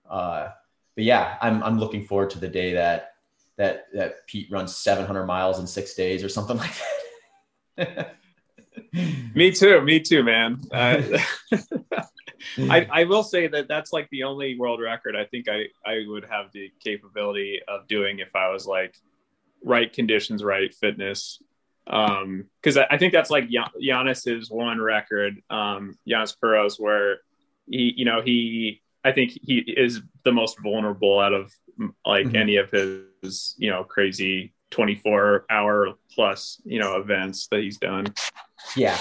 Uh, 0.08 0.48
but 0.94 1.04
yeah, 1.04 1.36
I'm, 1.42 1.62
I'm 1.64 1.80
looking 1.80 2.04
forward 2.04 2.30
to 2.30 2.38
the 2.38 2.48
day 2.48 2.72
that, 2.74 3.13
that, 3.56 3.86
that 3.94 4.26
Pete 4.26 4.50
runs 4.50 4.76
700 4.76 5.26
miles 5.26 5.58
in 5.58 5.66
six 5.66 5.94
days 5.94 6.24
or 6.24 6.28
something 6.28 6.56
like 7.76 7.76
that. 7.76 8.16
me 9.34 9.50
too. 9.50 9.80
Me 9.82 10.00
too, 10.00 10.22
man. 10.22 10.60
Uh, 10.72 11.02
I, 12.58 12.86
I 12.90 13.04
will 13.04 13.22
say 13.22 13.46
that 13.48 13.68
that's 13.68 13.92
like 13.92 14.08
the 14.10 14.24
only 14.24 14.58
world 14.58 14.80
record 14.80 15.16
I 15.16 15.24
think 15.24 15.48
I, 15.48 15.66
I 15.86 16.04
would 16.06 16.24
have 16.26 16.52
the 16.52 16.70
capability 16.82 17.60
of 17.66 17.88
doing 17.88 18.18
if 18.18 18.34
I 18.34 18.50
was 18.50 18.66
like 18.66 18.94
right 19.62 19.92
conditions, 19.92 20.44
right 20.44 20.72
fitness. 20.74 21.42
Um, 21.86 22.46
cause 22.62 22.76
I, 22.76 22.86
I 22.90 22.98
think 22.98 23.12
that's 23.12 23.30
like 23.30 23.48
Giannis's 23.48 24.50
one 24.50 24.80
record, 24.80 25.42
um, 25.50 25.98
Giannis 26.08 26.34
Kouros, 26.42 26.78
where 26.78 27.18
he, 27.66 27.94
you 27.96 28.04
know, 28.04 28.22
he, 28.22 28.82
I 29.04 29.12
think 29.12 29.38
he 29.42 29.58
is 29.58 30.00
the 30.24 30.32
most 30.32 30.58
vulnerable 30.62 31.20
out 31.20 31.34
of 31.34 31.52
like 32.06 32.26
mm-hmm. 32.26 32.36
any 32.36 32.56
of 32.56 32.70
his, 32.70 33.02
you 33.58 33.70
know, 33.70 33.84
crazy 33.84 34.52
24 34.70 35.46
hour 35.50 35.94
plus, 36.10 36.60
you 36.64 36.78
know, 36.78 36.96
events 36.96 37.46
that 37.48 37.60
he's 37.60 37.78
done. 37.78 38.06
Yeah. 38.76 38.98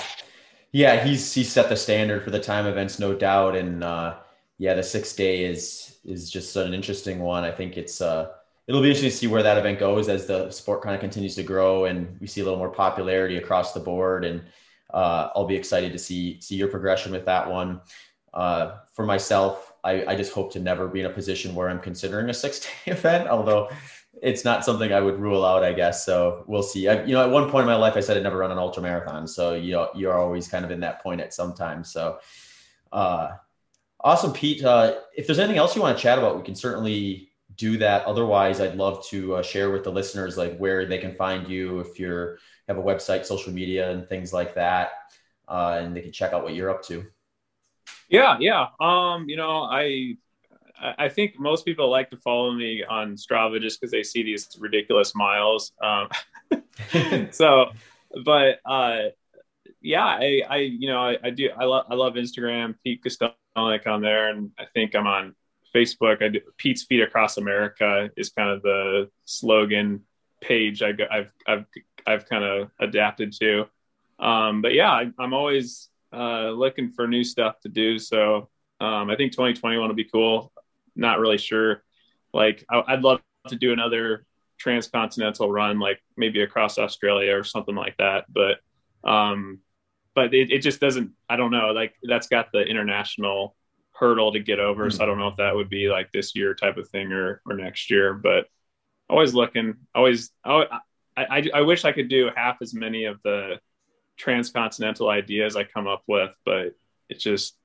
Yeah, 0.71 1.03
he's 1.03 1.31
he 1.31 1.43
set 1.43 1.69
the 1.69 1.75
standard 1.75 2.23
for 2.23 2.31
the 2.31 2.39
time 2.39 2.65
events, 2.65 2.97
no 2.97 3.13
doubt. 3.13 3.55
And 3.55 3.83
uh, 3.83 4.17
yeah, 4.57 4.73
the 4.73 4.83
six 4.83 5.13
day 5.13 5.45
is 5.45 5.97
is 6.03 6.31
just 6.31 6.55
an 6.55 6.73
interesting 6.73 7.19
one. 7.19 7.43
I 7.43 7.51
think 7.51 7.77
it's 7.77 8.01
uh, 8.01 8.31
it'll 8.67 8.81
be 8.81 8.87
interesting 8.87 9.11
to 9.11 9.15
see 9.15 9.27
where 9.27 9.43
that 9.43 9.57
event 9.57 9.79
goes 9.79 10.09
as 10.09 10.25
the 10.25 10.49
sport 10.49 10.81
kind 10.81 10.95
of 10.95 11.01
continues 11.01 11.35
to 11.35 11.43
grow 11.43 11.85
and 11.85 12.17
we 12.19 12.27
see 12.27 12.41
a 12.41 12.43
little 12.43 12.57
more 12.57 12.71
popularity 12.71 13.37
across 13.37 13.73
the 13.73 13.79
board. 13.79 14.25
And 14.25 14.41
uh, 14.93 15.29
I'll 15.35 15.45
be 15.45 15.55
excited 15.55 15.91
to 15.91 15.99
see 15.99 16.41
see 16.41 16.55
your 16.55 16.69
progression 16.69 17.11
with 17.11 17.25
that 17.25 17.49
one. 17.49 17.81
Uh, 18.33 18.77
for 18.93 19.05
myself, 19.05 19.73
I, 19.83 20.05
I 20.05 20.15
just 20.15 20.33
hope 20.33 20.51
to 20.53 20.59
never 20.59 20.87
be 20.87 21.01
in 21.01 21.05
a 21.05 21.09
position 21.09 21.53
where 21.53 21.69
I'm 21.69 21.79
considering 21.79 22.29
a 22.29 22.33
six 22.33 22.61
day 22.61 22.69
event, 22.91 23.27
although 23.27 23.69
it's 24.21 24.45
not 24.45 24.63
something 24.63 24.93
I 24.93 25.01
would 25.01 25.19
rule 25.19 25.45
out, 25.45 25.63
I 25.63 25.73
guess. 25.73 26.05
So 26.05 26.43
we'll 26.47 26.63
see. 26.63 26.87
I, 26.87 27.03
you 27.03 27.13
know, 27.13 27.23
at 27.23 27.31
one 27.31 27.49
point 27.49 27.63
in 27.63 27.67
my 27.67 27.75
life, 27.75 27.95
I 27.97 27.99
said 27.99 28.15
I'd 28.15 28.23
never 28.23 28.37
run 28.37 28.51
an 28.51 28.57
ultra 28.57 28.83
marathon. 28.83 29.27
So 29.27 29.55
you 29.55 29.73
know, 29.73 29.89
you're 29.95 30.17
always 30.17 30.47
kind 30.47 30.63
of 30.63 30.71
in 30.71 30.79
that 30.81 31.01
point 31.01 31.21
at 31.21 31.33
some 31.33 31.53
time. 31.53 31.83
So 31.83 32.19
uh, 32.91 33.31
awesome, 34.01 34.33
Pete. 34.33 34.63
Uh, 34.63 34.95
if 35.15 35.25
there's 35.25 35.39
anything 35.39 35.57
else 35.57 35.75
you 35.75 35.81
want 35.81 35.97
to 35.97 36.01
chat 36.01 36.17
about, 36.17 36.37
we 36.37 36.43
can 36.43 36.55
certainly 36.55 37.29
do 37.55 37.77
that. 37.77 38.05
Otherwise, 38.05 38.61
I'd 38.61 38.75
love 38.75 39.05
to 39.07 39.35
uh, 39.35 39.43
share 39.43 39.71
with 39.71 39.83
the 39.83 39.91
listeners 39.91 40.37
like 40.37 40.57
where 40.57 40.85
they 40.85 40.97
can 40.97 41.15
find 41.15 41.47
you 41.47 41.79
if 41.79 41.99
you're 41.99 42.37
have 42.67 42.77
a 42.77 42.81
website, 42.81 43.25
social 43.25 43.51
media, 43.51 43.91
and 43.91 44.07
things 44.07 44.31
like 44.31 44.55
that, 44.55 44.91
uh, 45.47 45.79
and 45.81 45.95
they 45.95 46.01
can 46.01 46.11
check 46.11 46.33
out 46.33 46.43
what 46.43 46.55
you're 46.55 46.69
up 46.69 46.83
to. 46.83 47.05
Yeah, 48.09 48.37
yeah. 48.39 48.67
Um, 48.79 49.27
you 49.27 49.35
know, 49.35 49.63
I 49.63 50.17
I 50.79 51.09
think 51.09 51.39
most 51.39 51.65
people 51.65 51.89
like 51.89 52.09
to 52.09 52.17
follow 52.17 52.51
me 52.51 52.83
on 52.83 53.15
Strava 53.15 53.61
just 53.61 53.79
because 53.79 53.91
they 53.91 54.03
see 54.03 54.23
these 54.23 54.49
ridiculous 54.59 55.15
miles. 55.15 55.71
Um, 55.81 56.09
so, 57.31 57.67
but 58.25 58.59
uh, 58.65 59.09
yeah, 59.81 60.05
I, 60.05 60.41
I, 60.49 60.57
you 60.57 60.87
know, 60.87 60.99
I, 60.99 61.17
I 61.23 61.29
do, 61.29 61.49
I 61.57 61.65
love, 61.65 61.85
I 61.89 61.95
love 61.95 62.13
Instagram, 62.13 62.75
Pete 62.83 63.03
Kostelnik 63.03 63.87
on 63.87 64.01
there, 64.01 64.29
and 64.29 64.51
I 64.57 64.65
think 64.73 64.95
I'm 64.95 65.07
on 65.07 65.35
Facebook. 65.75 66.23
I 66.23 66.29
do 66.29 66.39
Pete's 66.57 66.83
Feet 66.83 67.01
Across 67.01 67.37
America 67.37 68.09
is 68.17 68.29
kind 68.29 68.49
of 68.49 68.61
the 68.61 69.09
slogan 69.25 70.01
page 70.41 70.81
I, 70.81 70.93
have 71.09 71.31
I've, 71.47 71.65
I've 72.05 72.29
kind 72.29 72.43
of 72.43 72.71
adapted 72.79 73.33
to. 73.39 73.65
Um, 74.19 74.61
but 74.61 74.73
yeah, 74.73 74.91
I, 74.91 75.11
am 75.19 75.33
always 75.33 75.89
uh, 76.13 76.49
looking 76.49 76.91
for 76.91 77.07
new 77.07 77.23
stuff 77.23 77.59
to 77.61 77.69
do. 77.69 77.99
So 77.99 78.49
um, 78.79 79.09
I 79.09 79.15
think 79.15 79.31
2021 79.33 79.87
will 79.87 79.95
be 79.95 80.03
cool 80.05 80.52
not 80.95 81.19
really 81.19 81.37
sure. 81.37 81.83
Like 82.33 82.65
I, 82.69 82.93
would 82.95 83.03
love 83.03 83.21
to 83.47 83.55
do 83.55 83.73
another 83.73 84.25
transcontinental 84.57 85.51
run, 85.51 85.79
like 85.79 85.99
maybe 86.17 86.41
across 86.41 86.77
Australia 86.77 87.35
or 87.35 87.43
something 87.43 87.75
like 87.75 87.97
that. 87.97 88.25
But 88.29 88.59
um, 89.07 89.59
but 90.15 90.33
it, 90.33 90.51
it 90.51 90.59
just 90.59 90.79
doesn't. 90.79 91.11
I 91.29 91.35
don't 91.35 91.51
know. 91.51 91.71
Like 91.71 91.95
that's 92.03 92.27
got 92.27 92.51
the 92.51 92.61
international 92.61 93.55
hurdle 93.91 94.33
to 94.33 94.39
get 94.39 94.59
over. 94.59 94.87
Mm-hmm. 94.87 94.97
So 94.97 95.03
I 95.03 95.05
don't 95.05 95.19
know 95.19 95.27
if 95.27 95.37
that 95.37 95.55
would 95.55 95.69
be 95.69 95.89
like 95.89 96.11
this 96.11 96.35
year 96.35 96.53
type 96.53 96.77
of 96.77 96.89
thing 96.89 97.11
or 97.11 97.41
or 97.45 97.55
next 97.55 97.91
year. 97.91 98.13
But 98.13 98.47
always 99.09 99.33
looking. 99.33 99.75
Always. 99.93 100.31
I, 100.45 100.79
I, 101.15 101.47
I 101.53 101.61
wish 101.61 101.85
I 101.85 101.91
could 101.91 102.09
do 102.09 102.31
half 102.35 102.57
as 102.61 102.73
many 102.73 103.05
of 103.05 103.21
the 103.23 103.59
transcontinental 104.17 105.09
ideas 105.09 105.55
I 105.55 105.63
come 105.63 105.87
up 105.87 106.03
with, 106.07 106.31
but 106.45 106.75
it 107.09 107.19
just 107.19 107.55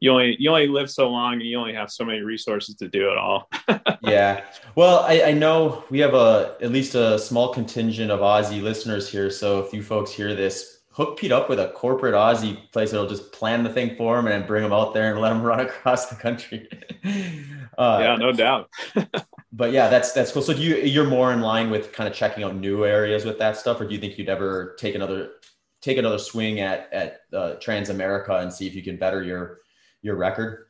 you 0.00 0.10
only 0.10 0.36
you 0.38 0.50
only 0.50 0.68
live 0.68 0.90
so 0.90 1.08
long 1.08 1.34
and 1.34 1.42
you 1.42 1.58
only 1.58 1.72
have 1.72 1.90
so 1.90 2.04
many 2.04 2.20
resources 2.20 2.74
to 2.76 2.88
do 2.88 3.10
it 3.10 3.18
all. 3.18 3.48
Yeah. 4.02 4.44
Well 4.76 5.00
I, 5.00 5.22
I, 5.22 5.32
know 5.32 5.82
we 5.90 5.98
have 5.98 6.14
a 6.14 6.56
at 6.60 6.70
least 6.70 6.94
a 6.94 7.18
small 7.18 7.52
contingent 7.52 8.10
of 8.10 8.20
aussie 8.20 8.62
listeners 8.62 9.10
here. 9.10 9.30
So 9.30 9.58
if 9.58 9.72
you 9.72 9.82
folks 9.82 10.12
hear 10.12 10.34
this 10.34 10.82
hook 10.92 11.18
pete 11.18 11.32
up 11.32 11.48
with 11.48 11.58
a 11.58 11.70
corporate 11.70 12.14
aussie 12.14 12.70
place 12.70 12.92
that'll 12.92 13.08
just 13.08 13.32
plan 13.32 13.64
the 13.64 13.70
thing 13.70 13.96
for 13.96 14.18
him 14.18 14.28
and 14.28 14.46
bring 14.46 14.64
him 14.64 14.72
out 14.72 14.94
there 14.94 15.10
and 15.10 15.20
let 15.20 15.32
him 15.32 15.42
run 15.42 15.60
across 15.66 16.06
the 16.06 16.14
country. 16.14 16.68
Uh, 17.78 17.98
yeah 18.00 18.16
no 18.16 18.32
doubt. 18.32 18.70
but 19.52 19.70
yeah 19.70 19.88
that's 19.90 20.12
that's 20.12 20.32
cool. 20.32 20.40
So 20.40 20.54
do 20.54 20.62
you 20.62 20.76
you're 20.76 21.04
more 21.06 21.34
in 21.34 21.42
line 21.42 21.68
with 21.68 21.92
kind 21.92 22.08
of 22.08 22.14
checking 22.14 22.42
out 22.42 22.56
new 22.56 22.86
areas 22.86 23.26
with 23.26 23.38
that 23.38 23.58
stuff 23.58 23.78
or 23.80 23.86
do 23.86 23.94
you 23.94 24.00
think 24.00 24.16
you'd 24.16 24.30
ever 24.30 24.76
take 24.78 24.94
another 24.94 25.32
take 25.82 25.98
another 25.98 26.18
swing 26.18 26.60
at 26.60 26.90
at 26.92 27.20
uh, 27.34 27.56
transamerica 27.56 28.40
and 28.40 28.50
see 28.50 28.66
if 28.66 28.74
you 28.74 28.82
can 28.82 28.96
better 28.96 29.22
your 29.22 29.58
your 30.02 30.16
record? 30.16 30.66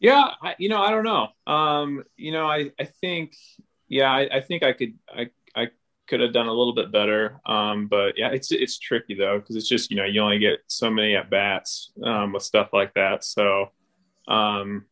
Yeah, 0.00 0.30
I, 0.42 0.54
you 0.58 0.68
know, 0.68 0.82
I 0.82 0.90
don't 0.90 1.04
know. 1.04 1.28
Um, 1.46 2.02
you 2.16 2.32
know, 2.32 2.46
I, 2.46 2.72
I 2.78 2.84
think, 2.84 3.34
yeah, 3.88 4.10
I, 4.10 4.28
I 4.38 4.40
think 4.40 4.62
I 4.62 4.72
could, 4.72 4.94
I, 5.08 5.30
I 5.54 5.68
could 6.08 6.20
have 6.20 6.32
done 6.32 6.48
a 6.48 6.52
little 6.52 6.74
bit 6.74 6.90
better. 6.90 7.40
Um, 7.46 7.86
but 7.86 8.14
yeah, 8.16 8.30
it's, 8.30 8.50
it's 8.50 8.78
tricky 8.78 9.14
though. 9.14 9.40
Cause 9.40 9.54
it's 9.54 9.68
just, 9.68 9.90
you 9.90 9.96
know, 9.96 10.04
you 10.04 10.20
only 10.20 10.40
get 10.40 10.58
so 10.66 10.90
many 10.90 11.14
at 11.14 11.30
bats, 11.30 11.92
um, 12.02 12.32
with 12.32 12.42
stuff 12.42 12.70
like 12.72 12.94
that. 12.94 13.22
So, 13.22 13.66
um, 14.26 14.86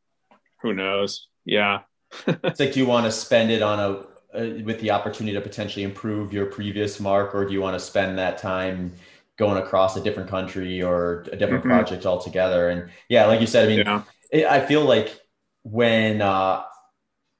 who 0.62 0.74
knows? 0.74 1.28
Yeah. 1.44 1.80
it's 2.26 2.60
like, 2.60 2.72
do 2.72 2.80
you 2.80 2.86
want 2.86 3.06
to 3.06 3.12
spend 3.12 3.50
it 3.50 3.62
on 3.62 3.80
a, 3.80 4.06
uh, 4.32 4.62
with 4.64 4.80
the 4.80 4.92
opportunity 4.92 5.34
to 5.34 5.40
potentially 5.40 5.82
improve 5.82 6.32
your 6.32 6.46
previous 6.46 7.00
mark, 7.00 7.34
or 7.34 7.44
do 7.44 7.52
you 7.52 7.60
want 7.60 7.74
to 7.74 7.84
spend 7.84 8.16
that 8.16 8.38
time 8.38 8.92
going 9.40 9.56
across 9.56 9.96
a 9.96 10.02
different 10.02 10.28
country 10.28 10.82
or 10.82 11.24
a 11.32 11.36
different 11.36 11.64
mm-hmm. 11.64 11.72
project 11.72 12.04
altogether. 12.04 12.68
And 12.68 12.90
yeah, 13.08 13.24
like 13.24 13.40
you 13.40 13.46
said, 13.46 13.64
I 13.64 13.68
mean, 13.68 13.78
yeah. 13.78 14.02
it, 14.30 14.44
I 14.44 14.64
feel 14.64 14.84
like 14.84 15.18
when 15.62 16.20
uh, 16.20 16.62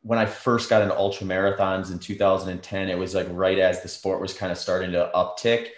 when 0.01 0.18
I 0.18 0.24
first 0.24 0.70
got 0.70 0.81
into 0.81 0.97
ultra 0.97 1.27
marathons 1.27 1.93
in 1.93 1.98
2010, 1.98 2.89
it 2.89 2.98
was 2.98 3.14
like 3.14 3.27
right 3.31 3.59
as 3.59 3.82
the 3.82 3.89
sport 3.89 4.22
was 4.22 4.32
kind 4.32 4.51
of 4.51 4.56
starting 4.56 4.93
to 4.93 5.10
uptick, 5.14 5.68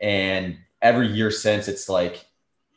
and 0.00 0.56
every 0.80 1.08
year 1.08 1.30
since, 1.30 1.68
it's 1.68 1.90
like 1.90 2.24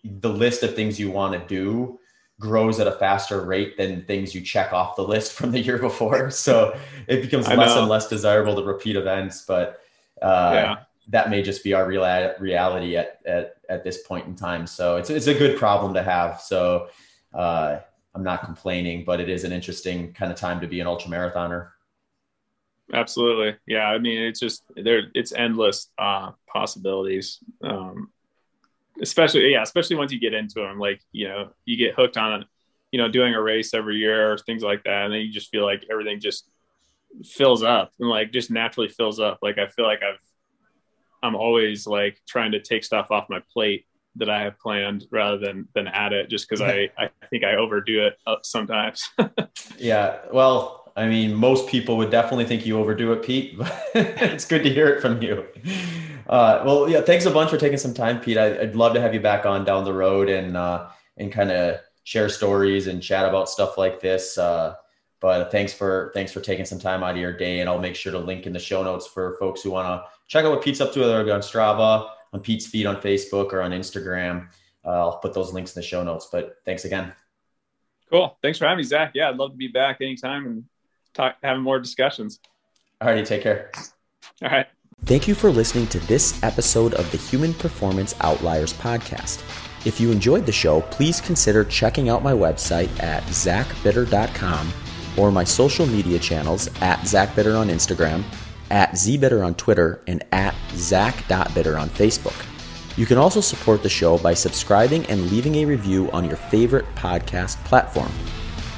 the 0.03 0.30
list 0.30 0.63
of 0.63 0.76
things 0.76 0.99
you 0.99 1.09
want 1.09 1.39
to 1.39 1.47
do 1.47 1.99
grows 2.38 2.81
at 2.81 2.88
a 2.88 2.91
faster 2.93 3.41
rate 3.45 3.77
than 3.77 4.03
things 4.05 4.35
you 4.35 4.41
check 4.41 4.73
off 4.73 4.97
the 4.97 5.07
list 5.07 5.34
from 5.38 5.51
the 5.51 5.59
year 5.59 5.77
before. 5.77 6.31
So 6.31 6.77
it 7.07 7.21
becomes 7.21 7.47
less 7.47 7.77
and 7.77 7.88
less 7.88 8.09
desirable 8.09 8.57
to 8.57 8.63
repeat 8.63 8.97
events. 8.97 9.45
But 9.47 9.80
uh, 10.21 10.51
yeah. 10.53 10.76
That 11.10 11.30
may 11.30 11.41
just 11.41 11.64
be 11.64 11.73
our 11.73 11.88
real 11.88 12.03
reality 12.40 12.95
at, 12.95 13.19
at, 13.26 13.56
at 13.68 13.84
this 13.84 14.03
point 14.03 14.27
in 14.27 14.36
time. 14.36 14.68
So 14.68 14.98
it's, 14.98 15.10
it's 15.10 15.27
a 15.27 15.34
good 15.34 15.57
problem 15.57 15.94
to 15.95 16.03
have. 16.03 16.40
So 16.40 16.90
uh, 17.34 17.80
I'm 18.14 18.23
not 18.23 18.44
complaining, 18.44 19.06
but 19.06 19.19
it 19.19 19.27
is 19.27 19.44
an 19.44 19.52
interesting 19.52 20.14
kind 20.14 20.31
of 20.31 20.38
time 20.38 20.61
to 20.61 20.68
be 20.68 20.80
an 20.81 20.88
ultra 20.88 21.10
marathoner. 21.10 21.69
Absolutely. 22.94 23.56
Yeah. 23.65 23.86
I 23.86 23.98
mean, 23.98 24.22
it's 24.22 24.40
just 24.40 24.64
there, 24.76 25.03
it's 25.15 25.31
endless 25.31 25.90
uh, 25.98 26.31
possibilities. 26.48 27.40
Um, 27.64 28.11
especially, 29.02 29.52
yeah, 29.52 29.64
especially 29.64 29.95
once 29.95 30.11
you 30.11 30.19
get 30.19 30.34
into 30.36 30.60
them, 30.60 30.77
like, 30.77 31.02
you 31.11 31.27
know, 31.27 31.49
you 31.65 31.76
get 31.76 31.95
hooked 31.95 32.18
on, 32.18 32.45
you 32.91 32.99
know, 32.99 33.10
doing 33.10 33.34
a 33.34 33.41
race 33.41 33.73
every 33.73 33.98
year 33.98 34.31
or 34.31 34.38
things 34.38 34.61
like 34.61 34.84
that. 34.84 35.06
And 35.06 35.14
then 35.14 35.22
you 35.22 35.31
just 35.31 35.49
feel 35.49 35.65
like 35.65 35.86
everything 35.90 36.19
just 36.19 36.49
fills 37.23 37.64
up 37.64 37.94
and 37.99 38.10
like 38.10 38.31
just 38.31 38.52
naturally 38.52 38.90
fills 38.90 39.19
up. 39.19 39.40
Like, 39.41 39.57
I 39.57 39.68
feel 39.68 39.86
like 39.86 40.02
I've, 40.03 40.19
I'm 41.23 41.35
always 41.35 41.87
like 41.87 42.19
trying 42.27 42.51
to 42.51 42.61
take 42.61 42.83
stuff 42.83 43.11
off 43.11 43.29
my 43.29 43.41
plate 43.51 43.85
that 44.15 44.29
I 44.29 44.41
have 44.41 44.59
planned 44.59 45.05
rather 45.11 45.37
than 45.37 45.67
than 45.73 45.87
add 45.87 46.13
it 46.13 46.29
just 46.29 46.49
because 46.49 46.61
I 46.61 46.89
I 46.97 47.09
think 47.29 47.43
I 47.43 47.55
overdo 47.55 48.05
it 48.05 48.17
uh, 48.27 48.35
sometimes. 48.43 49.09
yeah, 49.77 50.19
well, 50.31 50.91
I 50.95 51.07
mean, 51.07 51.33
most 51.33 51.67
people 51.67 51.97
would 51.97 52.11
definitely 52.11 52.45
think 52.45 52.65
you 52.65 52.77
overdo 52.77 53.13
it, 53.13 53.23
Pete. 53.23 53.57
But 53.57 53.91
it's 53.93 54.45
good 54.45 54.63
to 54.63 54.69
hear 54.69 54.87
it 54.87 55.01
from 55.01 55.21
you. 55.21 55.45
Uh, 56.27 56.61
well, 56.65 56.89
yeah, 56.89 57.01
thanks 57.01 57.25
a 57.25 57.31
bunch 57.31 57.49
for 57.49 57.57
taking 57.57 57.77
some 57.77 57.93
time, 57.93 58.19
Pete. 58.19 58.37
I, 58.37 58.49
would 58.59 58.75
love 58.75 58.93
to 58.93 59.01
have 59.01 59.13
you 59.13 59.19
back 59.19 59.45
on 59.45 59.65
down 59.65 59.83
the 59.83 59.93
road 59.93 60.29
and 60.29 60.57
uh, 60.57 60.87
and 61.17 61.31
kind 61.31 61.51
of 61.51 61.79
share 62.03 62.29
stories 62.29 62.87
and 62.87 63.01
chat 63.01 63.27
about 63.27 63.49
stuff 63.49 63.77
like 63.77 63.99
this. 63.99 64.37
Uh, 64.37 64.75
but 65.21 65.51
thanks 65.51 65.73
for 65.73 66.11
thanks 66.13 66.31
for 66.31 66.41
taking 66.41 66.65
some 66.65 66.79
time 66.79 67.03
out 67.03 67.11
of 67.11 67.17
your 67.17 67.35
day, 67.35 67.59
and 67.59 67.69
I'll 67.69 67.79
make 67.79 67.95
sure 67.95 68.11
to 68.11 68.19
link 68.19 68.45
in 68.45 68.53
the 68.53 68.59
show 68.59 68.83
notes 68.83 69.07
for 69.07 69.37
folks 69.39 69.61
who 69.61 69.71
want 69.71 69.87
to 69.87 70.09
check 70.30 70.45
out 70.45 70.51
what 70.51 70.64
Pete's 70.64 70.80
up 70.80 70.93
to, 70.93 71.01
whether 71.01 71.19
on 71.34 71.41
Strava, 71.41 72.10
on 72.31 72.39
Pete's 72.39 72.65
Feet 72.65 72.85
on 72.85 72.95
Facebook, 73.01 73.51
or 73.51 73.61
on 73.61 73.72
Instagram. 73.72 74.47
Uh, 74.85 74.91
I'll 74.91 75.18
put 75.18 75.34
those 75.34 75.51
links 75.51 75.76
in 75.76 75.81
the 75.81 75.85
show 75.85 76.01
notes. 76.01 76.30
But 76.31 76.56
thanks 76.64 76.85
again. 76.85 77.11
Cool. 78.10 78.38
Thanks 78.41 78.57
for 78.57 78.65
having 78.65 78.77
me, 78.77 78.84
Zach. 78.84 79.11
Yeah, 79.14 79.30
I'd 79.30 79.35
love 79.35 79.51
to 79.51 79.57
be 79.57 79.68
back 79.68 79.97
anytime 80.01 80.45
and 80.45 80.64
talk, 81.14 81.35
having 81.43 81.61
more 81.61 81.80
discussions. 81.80 82.39
All 83.01 83.10
righty. 83.10 83.23
take 83.23 83.43
care. 83.43 83.72
All 84.41 84.49
right. 84.49 84.68
Thank 85.06 85.27
you 85.27 85.35
for 85.35 85.49
listening 85.49 85.88
to 85.88 85.99
this 86.01 86.41
episode 86.43 86.93
of 86.95 87.10
the 87.11 87.18
Human 87.18 87.53
Performance 87.53 88.15
Outliers 88.22 88.73
podcast. 88.73 89.41
If 89.85 89.99
you 89.99 90.11
enjoyed 90.11 90.45
the 90.45 90.51
show, 90.51 90.81
please 90.81 91.22
consider 91.22 91.64
checking 91.64 92.10
out 92.10 92.22
my 92.22 92.34
website 92.34 92.89
at 93.01 93.23
zachbitter.com 93.23 94.73
or 95.18 95.31
my 95.31 95.45
social 95.45 95.85
media 95.85 96.19
channels 96.19 96.68
at 96.81 96.99
zachbitter 96.99 97.57
on 97.57 97.69
Instagram, 97.69 98.23
at 98.69 98.91
zbitter 98.91 99.45
on 99.45 99.55
Twitter, 99.55 100.01
and 100.07 100.23
at 100.31 100.55
zach.bitter 100.73 101.77
on 101.77 101.89
Facebook. 101.89 102.45
You 102.97 103.05
can 103.05 103.17
also 103.17 103.41
support 103.41 103.83
the 103.83 103.89
show 103.89 104.17
by 104.17 104.33
subscribing 104.33 105.05
and 105.05 105.31
leaving 105.31 105.55
a 105.55 105.65
review 105.65 106.11
on 106.11 106.25
your 106.25 106.35
favorite 106.35 106.85
podcast 106.95 107.63
platform. 107.63 108.11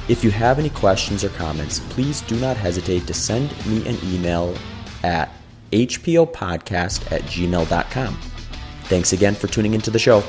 If 0.08 0.22
you 0.22 0.30
have 0.30 0.58
any 0.58 0.70
questions 0.70 1.24
or 1.24 1.28
comments, 1.30 1.80
please 1.80 2.20
do 2.22 2.38
not 2.38 2.56
hesitate 2.56 3.06
to 3.06 3.14
send 3.14 3.50
me 3.66 3.86
an 3.88 3.96
email 4.04 4.56
at 5.02 5.30
hpopodcast 5.72 7.10
at 7.10 7.22
gmail.com. 7.22 8.14
Thanks 8.84 9.12
again 9.12 9.34
for 9.34 9.46
tuning 9.46 9.74
into 9.74 9.90
the 9.90 9.98
show. 9.98 10.22